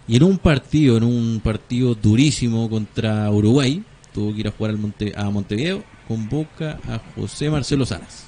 Y 0.08 0.16
en 0.16 0.24
un 0.24 0.38
partido, 0.38 0.96
en 0.96 1.04
un 1.04 1.40
partido 1.44 1.94
durísimo 1.94 2.68
contra 2.68 3.30
Uruguay, 3.30 3.84
tuvo 4.12 4.32
que 4.34 4.40
ir 4.40 4.48
a 4.48 4.50
jugar 4.50 4.70
al 4.72 4.78
Monte, 4.78 5.12
a 5.16 5.30
Montevideo, 5.30 5.84
convoca 6.10 6.80
a 6.88 7.00
José 7.14 7.48
Marcelo 7.50 7.86
Salas, 7.86 8.24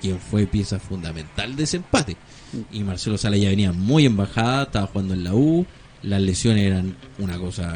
quien 0.00 0.18
fue 0.18 0.48
pieza 0.48 0.80
fundamental 0.80 1.54
de 1.54 1.62
ese 1.62 1.76
empate. 1.76 2.16
Y 2.72 2.80
Marcelo 2.82 3.16
Salas 3.16 3.38
ya 3.38 3.48
venía 3.48 3.70
muy 3.70 4.06
en 4.06 4.16
bajada, 4.16 4.64
estaba 4.64 4.88
jugando 4.88 5.14
en 5.14 5.22
la 5.22 5.32
U, 5.32 5.64
las 6.02 6.20
lesiones 6.20 6.64
eran 6.64 6.96
una 7.20 7.38
cosa 7.38 7.74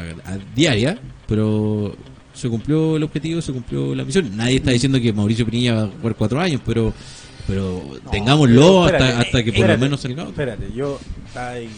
diaria, 0.53 0.99
pero 1.29 1.95
se 2.33 2.49
cumplió 2.49 2.97
el 2.97 3.03
objetivo, 3.03 3.41
se 3.41 3.53
cumplió 3.53 3.95
la 3.95 4.03
misión. 4.03 4.35
Nadie 4.35 4.57
está 4.57 4.71
diciendo 4.71 4.99
que 4.99 5.13
Mauricio 5.13 5.45
Pinilla 5.45 5.75
va 5.75 5.83
a 5.83 5.87
jugar 5.87 6.15
cuatro 6.15 6.41
años, 6.41 6.59
pero 6.65 6.93
pero 7.47 7.81
tengámoslo 8.11 8.85
espérate, 8.87 9.05
hasta, 9.05 9.19
hasta 9.21 9.43
que 9.43 9.51
por 9.53 9.61
espérate, 9.61 9.77
lo 9.77 9.85
menos 9.85 10.01
salga. 10.01 10.23
Espérate, 10.23 10.73
yo. 10.75 10.99
ay, 11.35 11.69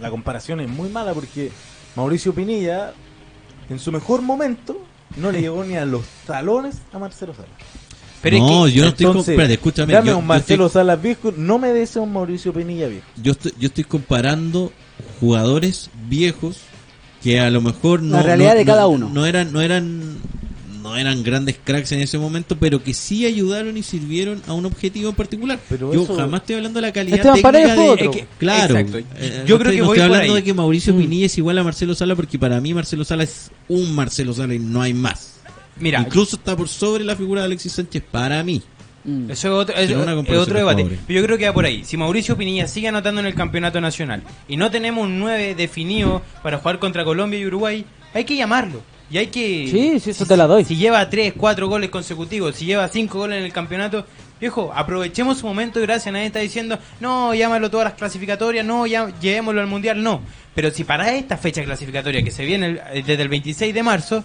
la 0.00 0.08
comparación 0.08 0.60
es 0.60 0.68
muy 0.70 0.88
mala 0.88 1.12
porque 1.12 1.50
Mauricio 1.94 2.34
Pinilla, 2.34 2.94
en 3.68 3.78
su 3.78 3.92
mejor 3.92 4.22
momento, 4.22 4.86
no 5.16 5.32
le 5.32 5.40
llegó 5.40 5.64
ni 5.64 5.76
a 5.76 5.84
los 5.84 6.02
talones 6.26 6.76
a 6.92 6.98
Marcelo 6.98 7.34
Salas. 7.34 7.50
Pero 8.22 8.36
es 8.36 8.42
no, 8.42 8.64
que- 8.66 8.72
yo 8.72 8.82
no 8.82 8.88
estoy 8.90 9.06
espérate, 9.20 9.52
escúchame, 9.54 9.92
Dame 9.94 10.08
yo, 10.08 10.18
un 10.18 10.26
Marcelo 10.26 10.66
estoy, 10.66 10.80
Salas 10.80 11.00
viejo, 11.02 11.32
no 11.36 11.58
me 11.58 11.68
des 11.72 11.96
a 11.96 12.00
un 12.00 12.12
Mauricio 12.12 12.52
Pinilla 12.52 12.86
viejo. 12.88 13.06
yo 13.22 13.32
estoy- 13.32 13.54
yo 13.58 13.68
estoy 13.68 13.84
comparando 13.84 14.72
jugadores 15.20 15.90
viejos 16.08 16.58
que 17.22 17.40
a 17.40 17.50
lo 17.50 17.60
mejor 17.60 18.02
no 18.02 18.16
La 18.16 18.22
realidad 18.22 18.52
no- 18.52 18.58
de 18.58 18.64
cada 18.64 18.86
uno. 18.86 19.08
no 19.12 19.26
eran 19.26 19.52
no 19.52 19.60
eran 19.60 20.16
no 20.90 20.96
eran 20.96 21.22
grandes 21.22 21.56
cracks 21.62 21.92
en 21.92 22.00
ese 22.00 22.18
momento, 22.18 22.56
pero 22.58 22.82
que 22.82 22.92
sí 22.94 23.24
ayudaron 23.26 23.76
y 23.76 23.82
sirvieron 23.82 24.42
a 24.46 24.52
un 24.52 24.66
objetivo 24.66 25.10
en 25.10 25.14
particular. 25.16 25.58
Pero 25.68 25.92
yo 25.94 26.02
eso- 26.04 26.16
jamás 26.16 26.40
estoy 26.40 26.56
hablando 26.56 26.80
de 26.80 26.86
la 26.86 26.92
calidad 26.92 27.18
Esteban 27.18 27.52
técnica 27.52 27.74
de- 27.74 27.88
otro. 27.88 28.10
es 28.10 28.16
que- 28.16 28.26
claro. 28.38 28.76
Exacto. 28.76 28.98
Eh, 28.98 29.44
Yo 29.46 29.54
no 29.56 29.58
creo 29.60 29.72
estoy- 29.72 29.74
que 29.74 29.80
no 29.80 29.86
voy 29.86 29.96
estoy 29.96 30.08
por 30.08 30.16
hablando 30.16 30.34
ahí. 30.34 30.40
de 30.40 30.44
que 30.44 30.54
Mauricio 30.54 30.94
Mm. 30.94 30.98
Pinilla 30.98 31.26
es 31.26 31.38
igual 31.38 31.58
a 31.58 31.64
Marcelo 31.64 31.94
Sala 31.94 32.16
porque 32.16 32.38
para 32.38 32.60
mí 32.60 32.74
Marcelo 32.74 33.04
Sala 33.04 33.22
es 33.24 33.50
un 33.68 33.94
Marcelo 33.94 34.32
Sala 34.34 34.54
y 34.54 34.58
no 34.58 34.82
hay 34.82 34.94
más. 34.94 35.34
Mira, 35.78 36.00
Incluso 36.00 36.36
está 36.36 36.56
por 36.56 36.68
sobre 36.68 37.04
la 37.04 37.16
figura 37.16 37.40
de 37.42 37.46
Alexis 37.46 37.72
Sánchez 37.72 38.02
para 38.10 38.42
mí. 38.44 38.62
Mm. 39.02 39.30
Eso 39.30 39.48
es 39.48 39.54
otro, 39.54 39.74
es- 39.76 39.90
otro 40.36 40.58
debate. 40.58 40.84
Pero 41.06 41.20
yo 41.20 41.24
creo 41.26 41.38
que 41.38 41.46
va 41.46 41.54
por 41.54 41.64
ahí. 41.64 41.84
Si 41.84 41.96
Mauricio 41.96 42.36
Pinilla 42.36 42.66
sigue 42.66 42.88
anotando 42.88 43.20
en 43.22 43.26
el 43.26 43.34
campeonato 43.34 43.80
nacional 43.80 44.22
y 44.46 44.58
no 44.58 44.70
tenemos 44.70 45.06
un 45.06 45.18
9 45.18 45.54
definido 45.54 46.20
para 46.42 46.58
jugar 46.58 46.78
contra 46.78 47.02
Colombia 47.04 47.38
y 47.40 47.46
Uruguay, 47.46 47.86
hay 48.12 48.24
que 48.24 48.36
llamarlo. 48.36 48.82
Y 49.10 49.18
hay 49.18 49.26
que. 49.26 49.68
Sí, 49.70 49.98
sí, 50.00 50.10
eso 50.10 50.24
te 50.26 50.36
la 50.36 50.46
doy. 50.46 50.64
Si 50.64 50.76
lleva 50.76 51.08
3, 51.10 51.34
4 51.36 51.68
goles 51.68 51.90
consecutivos, 51.90 52.54
si 52.54 52.64
lleva 52.66 52.86
5 52.88 53.18
goles 53.18 53.38
en 53.38 53.44
el 53.44 53.52
campeonato, 53.52 54.04
viejo, 54.40 54.70
aprovechemos 54.74 55.38
su 55.38 55.46
momento 55.46 55.80
y 55.80 55.82
gracias. 55.82 56.12
Nadie 56.12 56.26
está 56.26 56.38
diciendo, 56.38 56.78
no, 57.00 57.34
llámalo 57.34 57.70
todas 57.70 57.86
las 57.86 57.94
clasificatorias, 57.94 58.64
no, 58.64 58.86
ya, 58.86 59.12
llevémoslo 59.20 59.60
al 59.60 59.66
mundial, 59.66 60.02
no. 60.02 60.20
Pero 60.54 60.70
si 60.70 60.84
para 60.84 61.12
esta 61.14 61.36
fecha 61.36 61.64
clasificatoria 61.64 62.22
que 62.22 62.30
se 62.30 62.44
viene 62.44 62.66
el- 62.66 62.76
eh, 62.92 63.02
desde 63.06 63.22
el 63.22 63.28
26 63.28 63.74
de 63.74 63.82
marzo, 63.82 64.24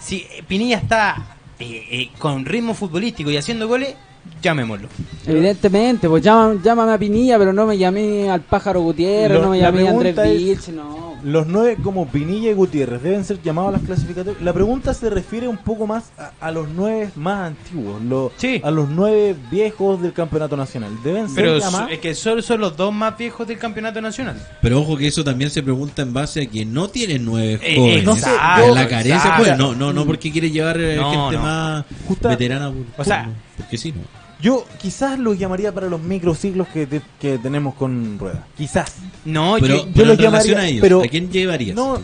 si 0.00 0.18
eh, 0.30 0.44
Pinilla 0.46 0.76
está 0.78 1.36
eh, 1.58 1.84
eh, 1.90 2.10
con 2.18 2.44
ritmo 2.44 2.74
futbolístico 2.74 3.30
y 3.30 3.36
haciendo 3.38 3.66
goles, 3.68 3.94
llamémoslo. 4.42 4.88
Evidentemente, 5.26 6.08
pues 6.08 6.22
llama- 6.22 6.60
llámame 6.62 6.92
a 6.92 6.98
Pinilla, 6.98 7.38
pero 7.38 7.52
no 7.54 7.64
me 7.66 7.78
llamé 7.78 8.28
al 8.28 8.42
pájaro 8.42 8.80
Gutiérrez, 8.82 9.38
Lo- 9.38 9.44
no 9.44 9.50
me 9.50 9.58
la 9.60 9.70
llamé 9.70 9.86
a 9.88 9.90
Andrés 9.92 10.18
es- 10.18 10.68
no. 10.68 11.05
Los 11.24 11.46
nueve 11.46 11.76
como 11.82 12.06
Pinilla 12.06 12.50
y 12.50 12.54
Gutiérrez 12.54 13.02
deben 13.02 13.24
ser 13.24 13.42
llamados 13.42 13.70
a 13.70 13.72
las 13.78 13.82
clasificatorias. 13.82 14.42
La 14.42 14.52
pregunta 14.52 14.94
se 14.94 15.10
refiere 15.10 15.48
un 15.48 15.56
poco 15.56 15.86
más 15.86 16.10
a, 16.18 16.30
a 16.40 16.50
los 16.50 16.68
nueve 16.68 17.10
más 17.16 17.48
antiguos, 17.48 18.00
lo- 18.02 18.32
Sí. 18.36 18.60
a 18.64 18.70
los 18.70 18.88
nueve 18.88 19.34
viejos 19.50 20.00
del 20.02 20.12
campeonato 20.12 20.56
nacional. 20.56 20.92
Deben 21.02 21.26
ser 21.28 21.36
Pero 21.44 21.58
llamados. 21.58 21.90
es 21.90 21.98
que 21.98 22.14
solo 22.14 22.42
son 22.42 22.60
los 22.60 22.76
dos 22.76 22.92
más 22.94 23.16
viejos 23.18 23.46
del 23.46 23.58
campeonato 23.58 24.00
nacional. 24.00 24.40
Pero 24.62 24.80
ojo 24.80 24.96
que 24.96 25.06
eso 25.08 25.24
también 25.24 25.50
se 25.50 25.62
pregunta 25.62 26.02
en 26.02 26.12
base 26.12 26.42
a 26.42 26.46
que 26.46 26.64
no 26.64 26.88
tienen 26.88 27.24
nueve 27.24 27.58
Eh, 27.62 27.76
jóvenes. 27.76 28.04
no 28.04 28.16
sé, 28.16 28.30
Ah, 28.40 28.62
yo- 28.66 28.74
la 28.74 28.88
carencia, 28.88 29.16
exacto. 29.16 29.42
pues, 29.44 29.58
no, 29.58 29.74
no, 29.74 29.92
no 29.92 30.06
porque 30.06 30.30
quiere 30.30 30.50
llevar 30.50 30.78
eh, 30.80 30.96
No, 30.96 31.10
gente 31.10 31.36
no. 31.36 31.42
más 31.42 31.84
Justa- 32.06 32.28
veterana. 32.28 32.70
por- 32.70 33.00
O 33.00 33.04
sea- 33.04 33.28
porque 33.56 33.76
sí, 33.78 33.92
no. 33.92 34.25
Yo 34.40 34.66
quizás 34.78 35.18
los 35.18 35.38
llamaría 35.38 35.72
para 35.72 35.88
los 35.88 36.00
microciclos 36.00 36.68
que, 36.68 36.86
te- 36.86 37.00
que 37.20 37.38
tenemos 37.38 37.74
con 37.74 38.18
Rueda. 38.18 38.46
Quizás. 38.56 38.96
No, 39.24 39.56
Pero, 39.60 39.76
yo- 39.76 39.86
yo 39.86 39.90
pero 39.94 40.06
los 40.08 40.18
en 40.18 40.24
relación 40.24 40.54
llamaría- 40.56 40.58
a 40.58 40.68
ellos, 40.68 40.80
pero- 40.82 41.02
¿a 41.02 41.06
quién 41.08 41.30
llevarías? 41.30 41.74
No, 41.76 41.98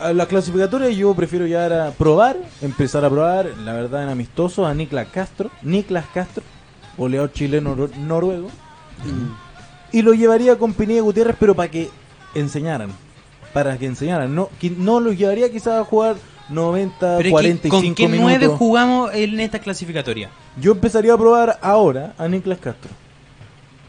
a 0.00 0.12
la 0.12 0.26
clasificatoria 0.26 0.88
yo 0.90 1.14
prefiero 1.14 1.46
llevar 1.46 1.72
a 1.72 1.90
probar, 1.92 2.36
empezar 2.62 3.04
a 3.04 3.10
probar, 3.10 3.46
la 3.64 3.72
verdad 3.74 4.02
en 4.02 4.08
amistoso, 4.08 4.66
a 4.66 4.74
Niklas 4.74 5.06
Castro, 5.12 5.50
Niklas 5.62 6.06
Castro, 6.12 6.42
goleador 6.98 7.32
chileno 7.32 7.76
nor- 7.76 7.94
noruego, 7.96 8.48
y 9.92 10.02
lo 10.02 10.14
llevaría 10.14 10.58
con 10.58 10.72
Pinilla 10.74 10.98
y 10.98 11.02
Gutiérrez, 11.02 11.36
pero 11.38 11.54
para 11.54 11.70
que 11.70 11.90
enseñaran, 12.34 12.90
para 13.52 13.78
que 13.78 13.86
enseñaran, 13.86 14.34
no, 14.34 14.48
no 14.78 14.98
los 15.00 15.16
llevaría 15.16 15.50
quizás 15.52 15.80
a 15.80 15.84
jugar 15.84 16.16
90, 16.48 16.98
pero 16.98 17.18
es 17.18 17.24
que, 17.24 17.30
45 17.30 17.76
¿con 17.76 17.94
qué 17.94 18.08
minutos. 18.08 18.20
nueve 18.22 18.46
jugamos 18.48 19.10
en 19.14 19.40
esta 19.40 19.58
clasificatoria? 19.58 20.30
Yo 20.60 20.72
empezaría 20.72 21.14
a 21.14 21.18
probar 21.18 21.58
ahora 21.62 22.14
a 22.18 22.28
Niklas 22.28 22.58
Castro. 22.58 22.90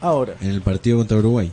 Ahora. 0.02 0.34
En 0.42 0.50
el 0.52 0.62
partido 0.62 0.98
contra 0.98 1.18
Uruguay. 1.18 1.52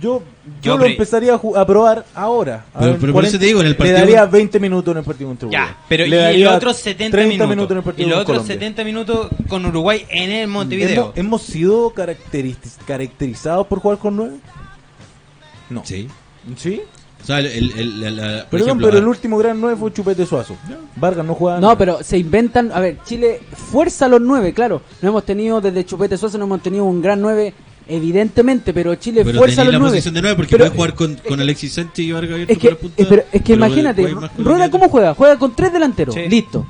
Yo, 0.00 0.20
yo, 0.20 0.22
Yo 0.62 0.78
lo 0.78 0.86
empezaría 0.86 1.34
a, 1.34 1.60
a 1.60 1.66
probar 1.66 2.06
ahora. 2.14 2.64
A 2.72 2.78
Pero- 2.78 2.92
ver, 2.92 3.00
pero 3.00 3.12
por 3.12 3.24
eso 3.26 3.38
te 3.38 3.44
digo, 3.44 3.60
en 3.60 3.66
el 3.66 3.76
partido- 3.76 3.96
Le 3.98 4.00
daría 4.00 4.24
20 4.24 4.58
minutos 4.58 4.92
en 4.92 4.98
el 4.98 5.04
partido 5.04 5.28
contra 5.28 5.48
Uruguay. 5.48 5.66
Ya, 5.68 5.76
pero 5.88 6.06
Le 6.06 6.38
y 6.38 6.42
los 6.42 6.54
otros 6.54 6.76
70 6.78 7.14
30 7.18 7.46
minutos. 7.46 7.70
en 7.72 7.76
el 7.78 7.82
partido 7.84 8.06
y 8.06 8.10
los 8.10 8.20
otros 8.20 8.36
Colombia. 8.38 8.54
70 8.54 8.84
minutos 8.84 9.28
con 9.46 9.66
Uruguay 9.66 10.06
en 10.08 10.30
el 10.30 10.48
Montevideo. 10.48 11.12
¿Hemos, 11.14 11.18
hemos 11.18 11.42
sido 11.42 11.92
caracteriz- 11.92 12.78
caracterizados 12.86 13.66
por 13.66 13.80
jugar 13.80 13.98
con 13.98 14.16
9? 14.16 14.36
No. 15.68 15.82
Sí. 15.84 16.08
¿Sí? 16.56 16.80
O 17.24 17.26
sea, 17.26 17.38
el, 17.40 17.46
el- 17.46 17.72
el- 17.78 18.00
la- 18.00 18.10
la- 18.10 18.40
por 18.42 18.50
Perdón, 18.50 18.68
ejemplo, 18.68 18.86
pero 18.88 18.98
el 18.98 19.08
último 19.08 19.38
gran 19.38 19.60
9 19.60 19.76
fue 19.80 19.92
Chupete 19.92 20.26
Suazo. 20.26 20.56
Vargas 20.96 21.24
no 21.24 21.34
jugaba 21.34 21.58
No, 21.58 21.68
nada. 21.68 21.78
pero 21.78 22.02
se 22.02 22.18
inventan. 22.18 22.70
A 22.72 22.80
ver, 22.80 22.98
Chile 23.04 23.40
fuerza 23.72 24.04
a 24.04 24.08
los 24.08 24.20
nueve, 24.20 24.52
claro. 24.52 24.82
No 25.00 25.08
hemos 25.08 25.24
tenido 25.24 25.60
desde 25.60 25.84
Chupete 25.86 26.16
Sosa, 26.18 26.36
no 26.38 26.44
hemos 26.44 26.62
tenido 26.62 26.84
un 26.84 27.00
gran 27.00 27.20
nueve, 27.22 27.54
evidentemente, 27.88 28.74
pero 28.74 28.94
Chile 28.96 29.22
pero 29.24 29.38
fuerza 29.38 29.62
a 29.62 29.64
los 29.64 29.72
la 29.72 29.78
nueve. 29.78 29.92
posición 29.96 30.14
de 30.14 30.20
nueve 30.22 30.36
porque 30.36 30.50
Pero- 30.50 30.64
puede 30.66 30.76
jugar 30.76 30.94
con, 30.94 31.14
con 31.26 31.40
Alexis 31.40 31.72
Sánchez 31.72 32.04
y 32.04 32.12
Vargas 32.12 32.40
Es 32.46 32.58
que, 32.58 32.74
punta, 32.74 33.04
pero, 33.08 33.22
es 33.32 33.42
que 33.42 33.54
pero 33.54 33.56
imagínate, 33.56 34.14
Rueda, 34.38 34.70
¿cómo 34.70 34.88
juega? 34.88 35.14
Juega 35.14 35.38
con 35.38 35.54
tres 35.56 35.72
delanteros, 35.72 36.14
Sí. 36.14 36.22
listo. 36.28 36.66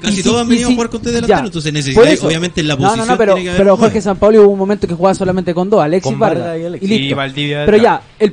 Casi 0.00 0.20
Y 0.20 0.22
todos 0.22 0.36
si- 0.36 0.42
han 0.42 0.48
venido 0.48 0.68
si- 0.68 0.72
a 0.72 0.76
jugar 0.76 0.90
con 0.90 1.00
tres 1.02 1.12
ya. 1.14 1.20
delanteros, 1.22 1.46
entonces 1.48 1.72
necesitáis, 1.72 2.22
obviamente, 2.22 2.60
en 2.60 2.68
la 2.68 2.76
posición 2.76 2.98
no, 2.98 3.12
no, 3.14 3.18
pero, 3.18 3.32
tiene 3.34 3.44
que 3.46 3.50
haber 3.50 3.62
pero. 3.62 3.76
Jorge 3.76 4.00
San 4.00 4.16
Pablo 4.16 4.42
hubo 4.44 4.52
un 4.52 4.58
momento 4.60 4.86
que 4.86 4.94
jugaba 4.94 5.12
solamente 5.14 5.52
con 5.54 5.68
dos, 5.68 5.82
Alexis 5.82 6.12
Con 6.12 6.20
Vargas. 6.20 6.44
Vargas 6.44 6.58
y 6.58 6.62
Y, 6.62 6.66
Alexis. 6.66 6.88
listo. 6.90 7.04
Y 7.04 7.12
Valdivia 7.14 7.62
pero 7.66 7.76
ya, 7.78 8.02
el 8.20 8.32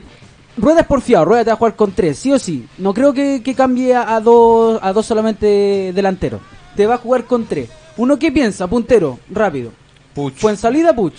Rueda 0.57 0.81
es 0.81 0.87
porfiado, 0.87 1.25
Rueda 1.25 1.43
te 1.43 1.49
va 1.49 1.53
a 1.55 1.57
jugar 1.57 1.75
con 1.75 1.91
tres, 1.91 2.17
sí 2.19 2.31
o 2.31 2.39
sí. 2.39 2.65
No 2.77 2.93
creo 2.93 3.13
que, 3.13 3.41
que 3.43 3.53
cambie 3.55 3.93
a 3.95 4.19
dos, 4.21 4.79
a 4.81 4.93
dos 4.93 5.05
solamente 5.05 5.91
delanteros. 5.93 6.41
Te 6.75 6.87
va 6.87 6.95
a 6.95 6.97
jugar 6.97 7.25
con 7.25 7.45
tres. 7.45 7.69
Uno 7.97 8.17
que 8.17 8.31
piensa, 8.31 8.67
puntero, 8.67 9.19
rápido. 9.29 9.71
Puch. 10.13 10.33
Fue 10.35 10.51
en 10.51 10.57
salida, 10.57 10.93
Puch. 10.95 11.13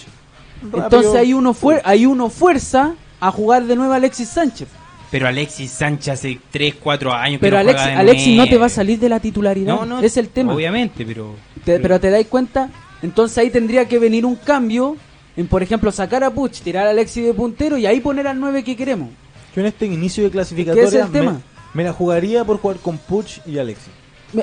Rápido, 0.62 0.84
Entonces 0.84 1.14
ahí 1.14 1.34
uno, 1.34 1.54
fuer- 1.54 1.82
ahí 1.84 2.06
uno 2.06 2.30
fuerza 2.30 2.94
a 3.20 3.30
jugar 3.30 3.64
de 3.64 3.76
nuevo 3.76 3.92
Alexis 3.92 4.28
Sánchez. 4.28 4.68
Pero 5.10 5.28
Alexis 5.28 5.70
Sánchez 5.70 6.14
hace 6.14 6.40
3, 6.50 6.74
4 6.82 7.12
años 7.12 7.38
que 7.38 7.46
Pero 7.46 7.56
no 7.56 7.60
Alex, 7.60 7.80
juega 7.80 7.94
de 7.94 8.00
Alexis 8.00 8.36
no 8.36 8.46
te 8.48 8.58
va 8.58 8.66
a 8.66 8.70
salir 8.70 8.98
de 8.98 9.08
la 9.08 9.20
titularidad. 9.20 9.74
No, 9.74 9.86
no, 9.86 10.00
es 10.00 10.16
el 10.16 10.28
tema. 10.30 10.52
Obviamente, 10.54 11.04
pero. 11.06 11.34
Te- 11.64 11.78
pero 11.78 12.00
te 12.00 12.10
dais 12.10 12.26
cuenta, 12.26 12.70
entonces 13.02 13.36
ahí 13.38 13.50
tendría 13.50 13.86
que 13.86 13.98
venir 13.98 14.24
un 14.26 14.36
cambio 14.36 14.96
en, 15.36 15.46
por 15.46 15.62
ejemplo, 15.62 15.92
sacar 15.92 16.24
a 16.24 16.30
Puch, 16.30 16.60
tirar 16.60 16.86
a 16.86 16.90
Alexis 16.90 17.24
de 17.24 17.34
puntero 17.34 17.76
y 17.78 17.86
ahí 17.86 18.00
poner 18.00 18.26
al 18.26 18.40
9 18.40 18.64
que 18.64 18.74
queremos. 18.76 19.10
Yo 19.56 19.60
en 19.62 19.66
este 19.66 19.86
inicio 19.86 20.22
de 20.24 20.30
clasificatoria 20.30 20.86
ese 20.86 20.98
es 21.00 21.06
el 21.06 21.10
me, 21.12 21.18
tema. 21.18 21.40
me 21.74 21.82
la 21.84 21.92
jugaría 21.92 22.44
por 22.44 22.58
jugar 22.58 22.76
con 22.76 22.98
Puch 22.98 23.38
y 23.46 23.58
Alexis. 23.58 23.88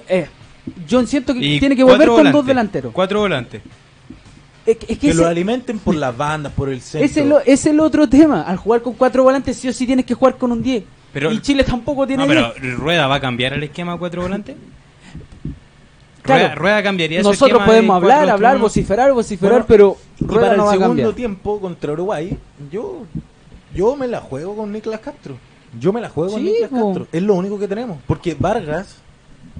Eh, 0.09 0.27
yo 0.87 1.05
siento 1.05 1.33
que 1.33 1.39
Y 1.39 1.59
tiene 1.59 1.75
que 1.75 1.83
volver 1.83 2.07
cuatro 2.07 2.15
con 2.15 2.23
dos 2.25 2.31
volantes. 2.33 2.47
delanteros. 2.47 2.93
Cuatro 2.93 3.19
volantes. 3.19 3.61
Es 4.65 4.77
que, 4.77 4.93
es 4.93 4.97
que 4.99 5.07
Que 5.09 5.13
lo 5.13 5.21
ese- 5.23 5.29
alimenten 5.31 5.77
por 5.77 5.93
las 5.95 6.15
bandas, 6.17 6.51
por 6.53 6.69
el 6.69 6.81
centro. 6.81 7.05
es, 7.05 7.17
el, 7.17 7.33
es 7.45 7.65
el 7.67 7.79
otro 7.79 8.09
tema. 8.09 8.41
Al 8.41 8.57
jugar 8.57 8.81
con 8.81 8.93
cuatro 8.95 9.23
volantes, 9.23 9.55
sí 9.57 9.67
o 9.69 9.73
sí 9.73 9.85
tienes 9.85 10.05
que 10.05 10.13
jugar 10.15 10.37
con 10.37 10.51
un 10.51 10.63
10. 10.63 10.83
Pero- 11.13 11.31
y 11.31 11.39
Chile 11.41 11.63
tampoco 11.63 12.07
tiene 12.07 12.25
No, 12.25 12.31
10. 12.31 12.45
pero 12.59 12.77
¿Rueda 12.77 13.05
va 13.07 13.15
a 13.15 13.19
cambiar 13.19 13.53
el 13.53 13.61
esquema 13.63 13.93
a 13.93 13.97
cuatro 13.97 14.21
volantes? 14.23 14.55
Claro. 16.23 16.41
Rueda, 16.43 16.55
Rueda 16.55 16.83
cambiaría 16.83 17.19
ese 17.19 17.27
Nosotros 17.27 17.49
esquema 17.59 17.65
podemos 17.65 18.01
de 18.01 18.13
hablar, 18.13 18.27
4-2-3-1. 18.27 18.31
hablar, 18.31 18.57
vociferar, 18.59 19.11
vociferar, 19.13 19.51
Bueno, 19.51 19.65
pero 19.67 19.97
Y 20.21 20.23
Rueda 20.25 20.41
para 20.41 20.55
no 20.55 20.63
el 20.63 20.67
va 20.67 20.69
a 20.69 20.71
segundo 20.71 20.87
cambiar. 20.89 21.13
tiempo 21.13 21.59
contra 21.59 21.91
Uruguay, 21.91 22.37
yo 22.71 23.03
yo 23.75 23.95
me 23.95 24.07
la 24.07 24.19
juego 24.21 24.55
con 24.55 24.71
Niklas 24.71 24.99
Castro. 24.99 25.37
Yo 25.79 25.91
me 25.91 26.01
la 26.01 26.09
juego 26.09 26.33
con 26.33 26.43
po. 26.69 26.87
Castro. 26.87 27.07
Es 27.11 27.23
lo 27.23 27.33
único 27.35 27.57
que 27.59 27.67
tenemos. 27.67 27.97
Porque 28.05 28.35
Vargas, 28.39 28.97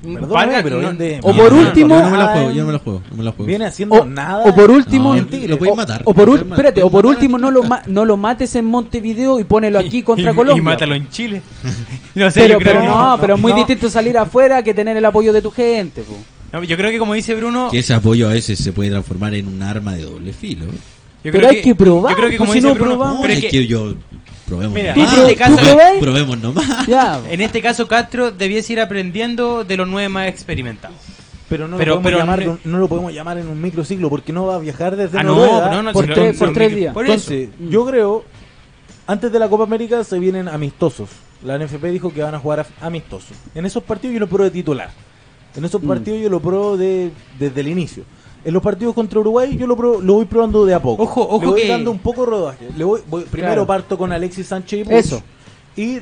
perdóname, 0.01 0.27
Vargas 0.33 0.63
pero 0.63 0.81
no- 0.81 0.91
es 0.91 0.97
de- 0.97 1.19
O 1.23 1.33
por 1.35 1.51
no- 1.51 1.59
último- 1.59 1.95
Yo 1.95 2.01
no 2.03 2.09
me 2.11 2.17
la 2.17 2.27
juego, 2.27 2.51
yo 2.51 2.61
no 2.61 2.67
me 2.67 2.73
la 2.73 2.79
juego. 2.79 3.01
No 3.09 3.17
me 3.17 3.23
la 3.23 3.31
juego. 3.31 3.45
viene 3.47 3.65
haciendo 3.65 3.95
O, 3.95 4.05
nada. 4.05 4.43
o 4.45 4.53
por 4.53 4.69
último, 4.69 5.13
No, 5.13 5.19
en 5.19 5.27
Tigre. 5.27 5.47
lo 5.59 5.71
o, 5.71 5.75
matar. 5.75 6.01
o 6.05 6.13
por, 6.13 6.27
ul- 6.29 6.37
podéis 6.39 6.51
espérate, 6.51 6.83
o 6.83 6.89
por 6.91 7.05
último 7.07 7.37
no 7.39 7.49
lo, 7.49 7.63
ma- 7.63 7.81
no 7.87 8.05
lo 8.05 8.15
mates 8.17 8.53
en 8.55 8.65
Montevideo 8.65 9.39
y 9.39 9.43
ponelo 9.43 9.79
aquí 9.79 10.03
contra 10.03 10.31
y, 10.31 10.35
Colombia. 10.35 10.61
Y 10.61 10.63
mátalo 10.63 10.93
en 10.95 11.09
Chile. 11.09 11.41
no 12.15 12.29
sé, 12.29 12.41
pero 12.41 12.53
yo 12.53 12.59
creo 12.59 12.71
pero 12.73 12.81
que 12.81 12.87
no, 12.87 13.09
no. 13.15 13.21
pero 13.21 13.35
es 13.35 13.41
muy 13.41 13.51
no. 13.53 13.57
distinto 13.57 13.89
salir 13.89 14.17
afuera 14.17 14.61
que 14.61 14.73
tener 14.75 14.95
el 14.97 15.05
apoyo 15.05 15.33
de 15.33 15.41
tu 15.41 15.49
gente. 15.51 16.03
po. 16.03 16.15
Yo 16.61 16.77
creo 16.77 16.91
que 16.91 16.99
como 16.99 17.15
dice 17.15 17.33
Bruno, 17.33 17.69
Que 17.71 17.79
ese 17.79 17.95
apoyo 17.95 18.29
a 18.29 18.33
veces 18.33 18.59
se 18.59 18.71
puede 18.71 18.91
transformar 18.91 19.33
en 19.33 19.47
un 19.47 19.63
arma 19.63 19.95
de 19.95 20.03
doble 20.03 20.33
filo. 20.33 20.65
Yo 21.23 21.31
Pero 21.31 21.37
creo 21.39 21.49
hay 21.51 21.61
que 21.61 21.75
probar, 21.75 22.11
Yo 22.11 22.17
creo 22.17 22.29
que 22.29 22.37
pues, 22.37 22.47
como 22.49 22.53
si 22.53 22.59
dice 22.59 22.67
no 22.67 22.75
Bruno, 22.75 22.91
probamos. 22.97 23.21
pero 23.21 23.33
es 23.33 23.39
es 23.39 23.45
que 23.45 23.49
que 23.51 23.67
yo 23.67 23.93
probemos 24.45 24.73
Mira, 24.75 24.95
nomás. 24.95 25.13
en 25.13 25.19
este 25.21 25.35
caso- 25.35 25.55
¿Tú 25.57 25.63
probáis? 25.63 25.99
probemos 25.99 26.37
nomás. 26.39 26.87
Ya, 26.87 27.21
en 27.29 27.41
este 27.41 27.61
caso 27.61 27.87
Castro 27.87 28.31
debiese 28.31 28.73
ir 28.73 28.79
aprendiendo 28.81 29.63
de 29.63 29.77
los 29.77 29.87
nueve 29.87 30.09
más 30.09 30.27
experimentados. 30.27 30.97
Pero 31.49 31.67
no, 31.67 31.77
Pero- 31.77 31.95
lo 31.95 32.01
podemos 32.01 32.11
pero 32.11 32.17
llamar, 32.19 32.45
no- 32.63 32.71
no 32.71 32.77
lo 32.79 32.87
podemos 32.87 33.13
llamar 33.13 33.37
en 33.37 33.47
un 33.47 33.61
microciclo 33.61 34.09
porque 34.09 34.33
no 34.33 34.45
va 34.47 34.55
a 34.55 34.59
viajar 34.59 34.95
desde 34.95 35.17
Ah, 35.19 35.23
no, 35.23 35.35
Noruega. 35.35 35.71
no, 35.71 35.83
no, 35.83 35.91
por 35.93 36.05
si 36.07 36.11
tres- 36.13 36.37
por 36.37 36.53
tres 36.53 36.75
días. 36.75 36.93
Por 36.93 37.05
eso. 37.05 37.13
Entonces, 37.13 37.49
yo 37.69 37.85
creo, 37.85 38.23
antes 39.07 39.31
de 39.31 39.39
la 39.39 39.47
Copa 39.49 39.63
América 39.63 40.03
se 40.03 40.17
vienen 40.19 40.47
amistosos. 40.47 41.09
La 41.43 41.55
NFP 41.57 41.91
dijo 41.91 42.11
que 42.13 42.23
van 42.23 42.33
a 42.35 42.39
jugar 42.39 42.65
amistosos. 42.81 43.35
En 43.53 43.65
esos 43.65 43.83
partidos 43.83 44.13
yo 44.13 44.19
lo 44.21 44.27
pruebo 44.27 44.45
de 44.45 44.51
titular. 44.51 44.89
En 45.55 45.65
esos 45.65 45.83
Mm. 45.83 45.87
partidos 45.87 46.21
yo 46.21 46.29
lo 46.29 46.39
pruebo 46.39 46.77
de, 46.77 47.11
desde 47.37 47.61
el 47.61 47.67
inicio. 47.67 48.03
En 48.45 48.53
los 48.53 48.61
partidos 48.61 48.93
contra 48.93 49.19
Uruguay 49.19 49.55
yo 49.57 49.65
lo, 49.67 50.01
lo 50.01 50.13
voy 50.15 50.25
probando 50.25 50.65
de 50.65 50.73
a 50.73 50.81
poco. 50.81 51.03
Ojo, 51.03 51.21
ojo 51.21 51.39
Le 51.41 51.47
voy 51.47 51.61
que- 51.61 51.67
dando 51.69 51.91
un 51.91 51.99
poco 51.99 52.25
de 52.25 52.31
rodaje. 52.31 52.67
Le 52.75 52.83
voy, 52.83 53.01
voy- 53.07 53.23
primero 53.23 53.53
Claro. 53.53 53.67
parto 53.67 53.97
con 53.97 54.11
Alexis 54.11 54.47
Sánchez 54.47 54.81
y 54.81 54.83
Puch. 54.83 54.93
Eso. 54.93 55.23
Y 55.77 55.99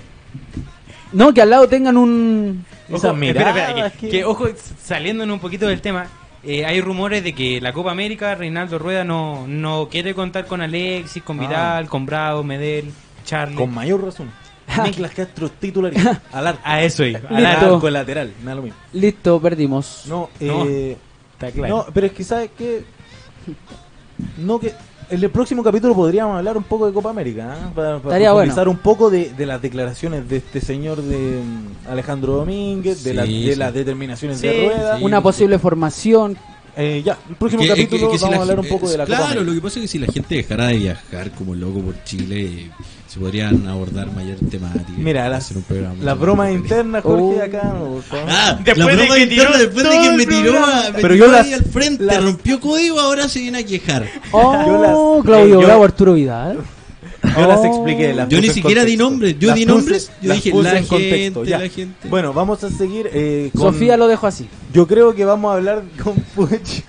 No, 1.11 1.33
que 1.33 1.41
al 1.41 1.49
lado 1.49 1.67
tengan 1.67 1.97
un... 1.97 2.65
Ojo, 2.91 2.95
espera, 3.11 3.27
espera, 3.29 3.53
miradas 3.73 3.93
que, 3.93 3.99
que- 3.99 4.09
que, 4.09 4.25
ojo, 4.25 4.47
saliéndonos 4.83 5.33
un 5.35 5.39
poquito 5.39 5.67
del 5.67 5.81
tema, 5.81 6.07
eh, 6.43 6.65
hay 6.65 6.81
rumores 6.81 7.23
de 7.23 7.33
que 7.33 7.61
la 7.61 7.73
Copa 7.73 7.91
América, 7.91 8.33
Reinaldo 8.35 8.79
Rueda 8.79 9.03
no, 9.03 9.45
no 9.47 9.87
quiere 9.91 10.13
contar 10.15 10.45
con 10.47 10.61
Alexis, 10.61 11.21
con 11.21 11.37
Ah. 11.39 11.47
Vidal, 11.47 11.89
con 11.89 12.05
Bravo, 12.05 12.43
Medel, 12.43 12.91
Charlie. 13.25 13.55
con 13.57 13.73
mayor 13.73 14.03
razón. 14.03 14.31
Niklas 14.83 15.11
Castro 15.11 15.49
titular 15.49 15.91
al 16.31 16.47
arco. 16.47 16.61
A 16.63 16.81
eso 16.81 17.03
iba, 17.05 17.19
al 17.29 17.45
arco, 17.45 17.89
lateral, 17.89 18.33
nada 18.41 18.55
lo 18.55 18.61
mismo. 18.63 18.77
Listo, 18.93 19.39
perdimos. 19.41 20.03
No, 20.07 20.29
No. 20.39 20.65
Eh, 21.45 21.49
Está 21.49 21.51
claro. 21.59 21.77
No, 21.77 21.85
pero 21.93 22.07
es 22.07 22.13
que 22.13 22.23
sabes 22.23 22.49
que 22.57 22.83
no 24.37 24.59
que 24.59 24.73
en 25.09 25.21
el 25.21 25.29
próximo 25.29 25.61
capítulo 25.61 25.93
podríamos 25.93 26.37
hablar 26.37 26.55
un 26.55 26.63
poco 26.63 26.87
de 26.87 26.93
Copa 26.93 27.09
América, 27.09 27.53
¿ah? 27.59 27.71
para, 27.75 27.99
para 27.99 28.69
un 28.69 28.77
poco 28.77 29.09
de, 29.09 29.31
de 29.33 29.45
las 29.45 29.61
declaraciones 29.61 30.27
de 30.29 30.37
este 30.37 30.61
señor 30.61 31.01
de 31.01 31.41
mm, 31.43 31.89
Alejandro 31.91 32.33
Domínguez, 32.37 33.03
de, 33.03 33.09
Sí, 33.11 33.15
la- 33.17 33.23
de 33.23 33.27
sí. 33.29 33.55
las 33.55 33.73
determinaciones 33.73 34.39
Sí, 34.39 34.47
de 34.47 34.65
Rueda. 34.67 34.97
sí. 34.97 35.03
Una 35.03 35.21
posible 35.21 35.59
formación. 35.59 36.37
Eh, 36.77 37.01
ya, 37.03 37.17
el 37.29 37.35
próximo 37.35 37.63
Que- 37.63 37.67
capítulo 37.67 38.07
que- 38.07 38.13
que 38.13 38.17
si 38.19 38.23
vamos 38.23 38.35
la 38.35 38.39
a 38.39 38.41
hablar 38.43 38.59
un 38.61 38.67
poco 38.69 38.89
de 38.89 38.97
la 38.97 39.05
Claro, 39.05 39.23
Copa 39.23 39.35
lo 39.35 39.41
América. 39.41 39.55
que 39.55 39.61
pasa 39.67 39.79
es 39.79 39.81
que 39.81 39.87
si 39.89 39.99
la 39.99 40.07
gente 40.07 40.35
dejara 40.35 40.67
de 40.67 40.77
viajar 40.77 41.31
como 41.31 41.55
loco 41.55 41.81
por 41.81 42.03
Chile, 42.05 42.71
se 43.11 43.19
podrían 43.19 43.67
abordar 43.67 44.09
mayor 44.13 44.37
temáticas. 44.49 44.89
Mira, 44.97 45.27
las, 45.27 45.43
Hacer 45.45 45.57
un 45.57 45.63
programa 45.63 45.95
las 46.01 46.17
bromas 46.19 46.51
internas, 46.51 47.03
Jorge, 47.03 47.39
Oh. 47.39 47.43
acá. 47.43 47.63
no, 47.77 48.01
son- 48.09 48.19
Ah, 48.29 48.57
Después 48.63 48.77
la 48.77 48.85
de 48.85 48.95
broma 48.95 49.15
que 49.15 49.21
interna, 49.23 49.43
tiró 49.51 49.57
después 49.59 49.83
de 49.83 49.89
que 50.01 50.11
me 50.17 50.25
tiró, 50.25 50.65
a- 50.65 50.83
me 50.91 51.01
Pero 51.01 51.13
tiró 51.13 51.25
yo 51.27 51.35
ahí 51.37 51.49
las- 51.51 51.59
al 51.59 51.65
frente, 51.65 52.03
las- 52.05 52.23
rompió 52.23 52.59
código, 52.61 52.99
ahora 53.01 53.27
se 53.27 53.39
viene 53.39 53.57
a 53.59 53.65
quejar. 53.65 54.07
Oh, 54.31 54.53
Yo 54.65 54.81
las- 54.81 55.25
Claudio 55.25 55.59
yo- 55.61 55.67
Bravo, 55.67 55.83
Arturo 55.83 56.13
Vidal. 56.13 56.59
Yo 57.37 57.47
las 57.47 57.59
Oh. 57.59 57.65
expliqué. 57.65 58.13
las 58.13 58.29
Yo 58.29 58.37
puse 58.37 58.47
ni 58.47 58.53
siquiera 58.53 58.83
di 58.85 58.95
nombres, 58.97 59.35
yo 59.37 59.47
Las 59.49 59.55
di 59.57 59.65
puse- 59.65 59.75
nombres, 59.75 60.11
yo 60.21 60.27
las 60.29 60.37
dije 60.37 60.51
puse 60.51 60.63
la 60.71 60.79
en 60.79 60.85
contexto, 60.85 61.39
gente, 61.43 61.49
la 61.49 61.69
gente. 61.69 62.07
Bueno, 62.09 62.33
vamos 62.33 62.63
a 62.63 62.69
seguir 62.69 63.09
eh, 63.13 63.51
con... 63.55 63.73
Sofía 63.73 63.97
lo 63.97 64.07
dejo 64.07 64.25
así. 64.25 64.47
Yo 64.73 64.87
creo 64.87 65.13
que 65.13 65.25
vamos 65.25 65.51
a 65.51 65.55
hablar 65.57 65.83
con 66.03 66.15
Puch. 66.35 66.81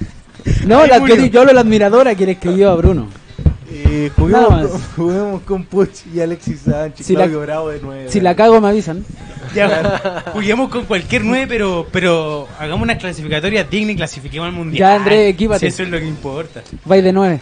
No, 0.66 0.80
Ahí 0.80 0.88
la 0.88 0.98
yo 0.98 1.40
hablo 1.40 1.46
de 1.50 1.54
la 1.54 1.60
admiradora 1.60 2.14
que 2.14 2.26
le 2.26 2.32
escribió 2.32 2.70
a 2.70 2.74
Bruno. 2.76 3.08
Eh, 3.74 4.10
Nada 4.18 4.44
juguemos, 4.46 4.50
más. 4.50 4.66
con, 4.70 4.80
juguemos 4.96 5.42
con 5.42 5.64
Puch 5.64 6.06
y 6.14 6.20
Alexis 6.20 6.60
Sánchez. 6.60 7.06
Si 7.06 7.14
la- 7.14 7.20
Claudio 7.20 7.40
Bravo 7.40 7.68
de 7.70 7.80
nuevo. 7.80 8.10
Si 8.10 8.20
la 8.20 8.36
cago 8.36 8.60
me 8.60 8.68
avisan. 8.68 9.04
Ya, 9.54 10.22
juguemos 10.32 10.70
con 10.70 10.84
cualquier 10.84 11.24
nueve, 11.24 11.46
pero, 11.48 11.86
pero 11.90 12.46
hagamos 12.58 12.82
una 12.82 12.96
clasificatoria 12.98 13.64
digna 13.64 13.92
y 13.92 13.96
clasifiquemos 13.96 14.46
al 14.48 14.52
mundial. 14.54 14.78
Ya, 14.78 14.94
André, 14.96 15.28
equípate. 15.28 15.60
Si 15.60 15.66
eso 15.66 15.82
es 15.84 15.88
lo 15.90 15.98
que 15.98 16.06
importa. 16.06 16.62
Vais 16.84 17.02
de 17.02 17.12
nueve. 17.12 17.40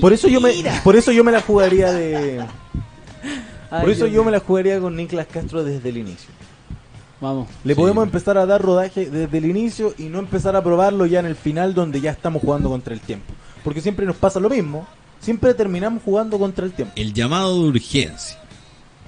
Por 0.00 0.12
eso 0.12 0.28
yo 0.28 0.40
me, 0.40 0.52
por 0.84 0.96
eso 0.96 1.10
yo 1.12 1.24
me 1.24 1.32
la 1.32 1.40
jugaría 1.40 1.92
de, 1.92 2.40
Ay, 3.70 3.80
por 3.80 3.90
eso 3.90 4.04
Dios 4.04 4.14
yo 4.16 4.24
me 4.24 4.30
la 4.30 4.40
jugaría 4.40 4.78
con 4.80 4.94
Niklas 4.96 5.26
Castro 5.26 5.64
desde 5.64 5.88
el 5.88 5.96
inicio. 5.98 6.30
Vamos. 7.20 7.48
Le 7.64 7.74
Sí. 7.74 7.80
podemos 7.80 8.04
empezar 8.04 8.36
a 8.38 8.46
dar 8.46 8.60
rodaje 8.62 9.08
desde 9.10 9.38
el 9.38 9.44
inicio 9.46 9.94
y 9.98 10.04
no 10.04 10.18
empezar 10.18 10.56
a 10.56 10.62
probarlo 10.62 11.06
ya 11.06 11.20
en 11.20 11.26
el 11.26 11.36
final 11.36 11.72
donde 11.74 12.00
ya 12.00 12.10
estamos 12.10 12.42
jugando 12.42 12.68
contra 12.68 12.94
el 12.94 13.00
tiempo. 13.00 13.32
Porque 13.64 13.80
siempre 13.80 14.06
nos 14.06 14.16
pasa 14.16 14.40
lo 14.40 14.48
mismo. 14.50 14.86
Siempre 15.20 15.54
terminamos 15.54 16.02
jugando 16.02 16.38
contra 16.38 16.64
el 16.66 16.72
tiempo. 16.72 16.92
El 16.96 17.12
llamado 17.12 17.62
de 17.62 17.68
urgencia. 17.68 18.38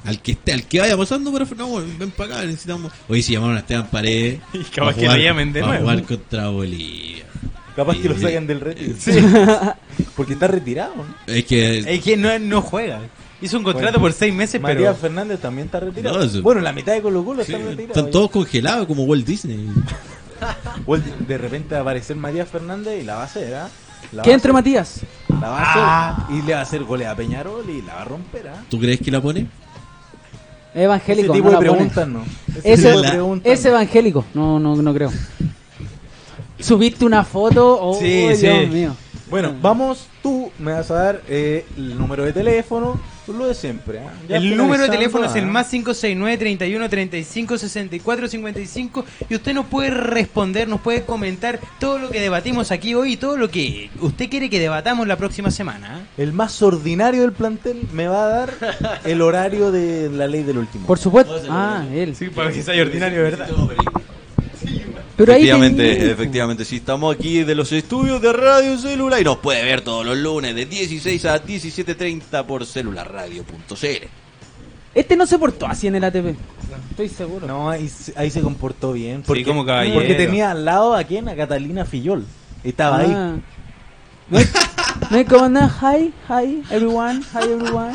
Al 0.05 0.20
que 0.20 0.32
esté, 0.32 0.52
al 0.52 0.64
que 0.64 0.81
vaya 0.81 0.97
pasando, 0.97 1.32
pero 1.32 1.47
no, 1.56 1.76
ven 1.98 2.10
para 2.10 2.36
acá, 2.36 2.44
necesitamos. 2.47 2.93
Hoy 3.09 3.22
si 3.22 3.32
llamaron 3.32 3.56
a 3.56 3.60
Esteban 3.60 3.86
Paredes. 3.89 4.40
Y 4.52 4.62
capaz 4.64 4.94
que 4.94 5.06
lo 5.06 5.16
llamen 5.16 5.52
de 5.52 5.62
nuevo. 5.62 5.81
jugar 5.81 6.02
contra 6.05 6.48
Bolivia. 6.48 7.24
Capaz 7.74 7.97
que 7.97 8.09
lo 8.09 8.18
saquen 8.18 8.47
del 8.47 8.60
retiro. 8.60 8.94
Porque 10.16 10.35
está 10.35 10.47
retirado. 10.47 10.94
¿no? 10.94 11.05
Es 11.26 11.44
que 11.44 11.78
Es 11.78 12.01
que 12.05 12.16
no, 12.16 12.39
no 12.39 12.62
juega. 12.62 13.01
Hizo 13.40 13.59
un 13.59 13.64
contrato 13.64 13.98
Bueno, 13.98 14.02
por 14.05 14.12
seis 14.12 14.32
meses, 14.32 14.60
pero. 14.64 14.94
Fernández 14.94 15.40
también 15.40 15.66
está 15.66 15.81
retirado. 15.81 16.18
No, 16.18 16.24
eso- 16.24 16.43
Bueno, 16.43 16.60
la 16.60 16.72
mitad 16.72 16.93
de 16.93 17.02
Colo 17.02 17.24
Colo 17.24 17.43
sí, 17.44 17.52
está 17.52 17.64
retirado. 17.64 17.98
están 17.98 18.10
todos 18.12 18.31
congelados 18.31 18.86
como 18.86 19.05
Walt 19.05 19.26
Disney. 19.26 19.68
De 21.26 21.39
repente 21.39 21.74
va 21.74 21.78
a 21.78 21.82
aparecer 21.82 22.16
Matías 22.16 22.48
Fernández 22.48 23.02
y 23.02 23.05
la 23.05 23.16
va 23.16 23.22
a 23.22 23.24
hacer, 23.24 23.55
¿ah? 23.55 23.68
¿Qué 24.10 24.16
va 24.16 24.22
a 24.24 24.31
entre 24.32 24.52
Matías? 24.52 25.01
La 25.40 25.48
va 25.51 25.60
a 25.60 26.10
hacer. 26.16 26.36
Y 26.36 26.43
le 26.43 26.52
va 26.55 26.59
a 26.60 26.62
hacer 26.62 26.85
goles 26.85 27.06
a 27.09 27.14
Peñarol 27.16 27.68
y 27.68 27.82
la 27.82 27.94
va 27.94 28.02
a 28.02 28.05
romper, 28.05 28.48
¿ah? 28.48 28.62
¿Tú 28.68 28.78
crees 28.78 29.01
que 29.01 29.10
la 29.10 29.20
pone? 29.20 29.47
Evangélico. 30.74 31.32
Ese 31.32 31.36
tipo 31.43 31.51
no 31.52 31.59
de 31.60 31.68
preguntas 31.68 32.09
no. 32.09 32.22
Ese- 32.48 32.72
Ese 32.72 32.82
tipo 32.89 32.97
de 32.98 33.02
la- 33.05 33.10
preguntas 33.10 33.52
Es 33.52 33.64
evangélico. 33.64 34.24
No, 34.35 34.59
no, 34.59 34.74
no 34.76 34.94
creo. 34.94 35.12
Subiste 36.59 37.05
una 37.05 37.24
foto. 37.24 37.78
Oh, 37.81 37.98
Sí, 37.98 38.06
Dios 38.28 38.39
sí. 38.39 38.66
mío. 38.72 38.94
Bueno, 39.31 39.55
vamos, 39.60 40.06
me 40.59 40.72
vas 40.72 40.90
a 40.90 40.94
dar 40.94 41.22
eh, 41.28 41.64
el 41.76 41.98
número 41.98 42.24
de 42.24 42.32
teléfono, 42.32 43.01
pues 43.26 43.36
lo 43.39 43.47
de 43.47 43.55
siempre. 43.55 44.01
¿ah? 44.01 44.12
El 44.28 44.56
número 44.56 44.85
de 44.85 44.89
teléfono 44.89 45.26
es 45.26 45.35
el 45.35 45.44
¿ah? 45.44 45.48
más 45.48 45.68
569 45.68 46.39
31 46.39 46.89
35 46.89 47.59
64 47.59 48.28
55 48.28 49.05
y 49.28 49.35
usted 49.35 49.55
nos 49.55 49.66
puede 49.66 49.90
responder, 49.90 50.68
nos 50.68 50.81
puede 50.81 51.05
comentar 51.05 51.60
todo 51.78 51.98
lo 51.98 52.10
que 52.10 52.20
debatimos 52.20 52.70
aquí 52.70 52.94
hoy 52.94 53.14
y 53.14 53.16
todo 53.16 53.36
lo 53.36 53.51
que 53.51 53.90
usted 54.01 54.28
quiere 54.28 54.51
que 54.51 54.60
debatamos 54.60 55.06
la 55.06 55.16
próxima 55.16 55.51
semana. 55.51 56.01
¿eh? 56.01 56.22
El 56.22 56.32
más 56.32 56.62
ordinario 56.62 57.22
del 57.22 57.32
plantel 57.32 57.82
me 57.93 58.09
va 58.09 58.24
a 58.24 58.28
dar 58.28 58.55
el 59.05 59.22
horario 59.22 59.72
de 59.72 60.10
la 60.10 60.26
ley 60.26 60.43
del 60.43 60.59
último. 60.59 60.86
Por 60.86 60.98
supuesto. 60.98 61.40
Ah, 61.48 61.85
él. 61.93 62.14
Sí, 62.14 62.28
para 62.28 62.52
que 62.52 62.62
sea 62.62 62.81
ordinario, 62.81 63.22
¿verdad? 63.22 63.48
Pero 65.16 65.32
ahí 65.32 65.43
efectivamente, 65.43 66.11
efectivamente, 66.11 66.65
sí, 66.65 66.77
estamos 66.77 67.15
aquí 67.15 67.45
de 67.45 67.55
los 67.55 67.70
estudios 67.73 68.20
de 68.20 68.32
Radio 68.32 68.77
Célula 68.78 69.20
y 69.20 69.24
nos 69.24 69.39
puede 69.39 69.62
ver 69.65 69.81
todos 69.82 70.05
los 70.05 70.16
lunes 70.16 70.55
de 70.57 70.66
16 70.66 71.24
a 71.27 71.43
17.30 71.45 72.45
por 72.45 72.66
celularradio.cl. 72.66 74.07
Este 74.95 75.16
no 75.16 75.27
se 75.27 75.39
portó 75.39 75.66
así 75.66 75.86
en 75.89 75.97
el 75.97 76.05
ATP. 76.05 76.36
Estoy 76.91 77.09
seguro. 77.09 77.47
No, 77.47 77.69
ahí, 77.70 77.89
se- 77.89 78.12
ahí 78.16 78.31
se 78.31 78.41
comportó 78.41 78.93
bien. 78.93 79.19
Sí, 79.19 79.24
Porque, 79.27 79.45
como 79.45 79.65
caballero. 79.65 79.97
porque 79.97 80.15
tenía 80.15 80.51
al 80.53 80.65
lado 80.65 80.95
a 80.95 81.03
quién? 81.05 81.28
A 81.28 81.35
Catalina 81.36 81.85
Fillol. 81.85 82.24
Estaba 82.62 82.99
ahí. 82.99 83.11
Ah. 83.12 83.36
No 84.31 84.39
es, 85.19 85.28
no 85.28 85.39
No 85.39 85.39
hay 85.39 85.39
como 85.41 85.49
nada. 85.49 85.69
Hi, 85.81 86.12
hi, 86.28 86.62
everyone. 86.70 87.20
Hi, 87.32 87.45
everyone. 87.53 87.93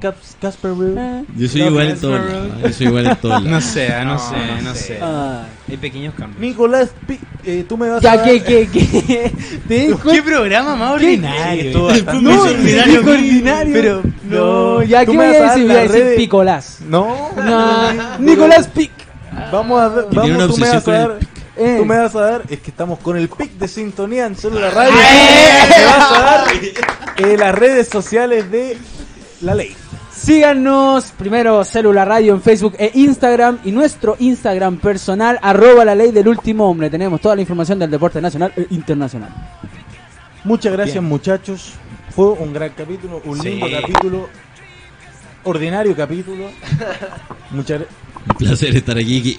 Cas- 0.00 0.36
Casper 0.40 0.70
Ruud. 0.72 0.96
Eh. 0.96 1.24
Yo 1.36 1.48
soy 1.48 1.62
igual 1.62 1.90
en 1.90 2.02
lados. 2.10 2.48
Yo 2.62 2.72
soy 2.72 2.86
igual 2.86 3.06
en 3.06 3.16
todos 3.16 3.44
No 3.44 3.60
sé, 3.60 3.92
ah, 3.92 4.04
no, 4.04 4.18
sé, 4.18 4.36
no 4.62 4.74
sé. 4.74 4.98
Ay. 5.02 5.46
Hay 5.70 5.76
pequeños 5.76 6.14
cambios. 6.14 6.40
Nicolás, 6.40 6.90
Pi- 7.06 7.20
eh, 7.44 7.64
tú 7.68 7.76
me 7.76 7.88
vas 7.88 7.98
a 7.98 8.00
Ya, 8.02 8.16
dar-. 8.16 8.26
¿Te 8.30 9.88
das 9.88 9.96
¿Qué 9.96 9.96
cuenta? 10.02 10.24
programa 10.24 10.76
más 10.76 10.88
¿Qué? 10.98 11.06
ordinario? 11.06 11.90
Eh. 11.90 12.02
bastante- 12.02 12.22
No, 12.22 12.42
ordinario. 12.42 13.02
qué 13.02 13.10
ordinario. 13.10 13.72
Pero, 13.72 14.02
No, 14.24 14.82
ya, 14.82 15.04
¿qué 15.06 15.16
voy 15.16 15.26
a 15.26 15.28
decir? 15.30 15.66
Voy 15.66 15.76
a 15.76 15.80
decir. 15.88 16.14
Picolás. 16.16 16.78
No, 16.88 17.30
No, 17.36 18.18
Nicolás 18.18 18.68
Pic. 18.68 18.90
Vamos 19.50 19.80
a 19.80 19.88
ver, 19.88 20.04
Que 20.04 20.10
tiene 20.10 20.28
una 20.36 20.38
vamos, 20.46 20.54
tú 20.56 20.60
me 20.60 20.68
obsesión 20.68 20.74
vas 20.74 20.82
a 20.82 20.84
con 20.84 20.94
el 20.94 21.00
dar, 21.20 21.31
Eh. 21.56 21.76
tú 21.78 21.84
me 21.84 21.98
vas 21.98 22.14
a 22.16 22.20
dar, 22.20 22.42
es 22.48 22.60
que 22.60 22.70
estamos 22.70 22.98
con 23.00 23.16
el 23.16 23.28
pic 23.28 23.52
de 23.52 23.68
sintonía 23.68 24.26
en 24.26 24.36
solo 24.36 24.58
la 24.58 24.70
radio. 24.70 24.92
¡Eh! 24.92 25.68
Me 25.78 25.84
vas 25.84 26.12
a 26.12 26.22
dar 26.22 26.44
eh, 27.18 27.36
las 27.36 27.54
redes 27.54 27.88
sociales 27.88 28.50
de 28.50 28.78
la 29.42 29.54
ley. 29.54 29.76
Síganos 30.14 31.12
primero 31.18 31.64
Célula 31.64 32.04
Radio 32.04 32.32
en 32.34 32.40
Facebook 32.42 32.74
e 32.78 32.90
Instagram 32.94 33.58
y 33.64 33.72
nuestro 33.72 34.16
Instagram 34.20 34.78
personal 34.78 35.38
arroba 35.42 35.84
la 35.84 35.94
ley 35.94 36.12
del 36.12 36.28
último 36.28 36.70
hombre. 36.70 36.88
Tenemos 36.90 37.20
toda 37.20 37.34
la 37.34 37.40
información 37.40 37.78
del 37.78 37.90
deporte 37.90 38.20
nacional 38.20 38.52
e 38.56 38.66
internacional. 38.70 39.30
Muchas 40.44 40.72
gracias 40.72 40.94
Bien. 40.94 41.04
muchachos. 41.06 41.72
Fue 42.14 42.26
un 42.30 42.52
gran 42.52 42.70
capítulo, 42.70 43.20
un 43.24 43.40
Sí. 43.40 43.48
lindo 43.50 43.66
capítulo, 43.70 44.28
ordinario 45.44 45.96
capítulo. 45.96 46.46
Muchas, 47.50 47.82
Un 48.28 48.36
placer 48.36 48.76
estar 48.76 48.96
aquí. 48.96 49.36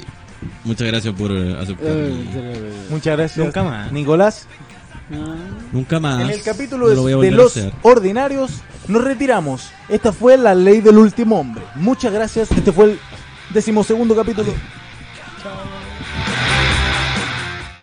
Muchas 0.64 0.88
gracias 0.88 1.14
por 1.14 1.32
eh, 1.32 1.56
aceptar. 1.60 1.96
muchas 2.90 3.18
gracias. 3.18 3.46
Nunca 3.46 3.64
más. 3.64 3.92
Nicolás. 3.92 4.48
Nunca 5.72 6.00
más. 6.00 6.22
En 6.22 6.30
el 6.30 6.42
capítulo 6.42 6.88
No 6.94 7.06
de, 7.06 7.32
lo 7.32 7.44
los 7.44 7.60
ordinarios 7.82 8.62
nos 8.88 9.04
retiramos. 9.04 9.70
Esta 9.90 10.12
fue 10.12 10.38
la 10.38 10.56
ley 10.56 10.82
del 10.82 10.98
último 10.98 11.40
hombre. 11.40 11.64
Muchas 11.76 12.12
gracias. 12.12 12.52
Este 12.52 12.72
fue 12.72 12.86
el 12.86 13.00
decimosegundo 13.54 14.16
capítulo. 14.16 14.52
Chao. 15.42 15.83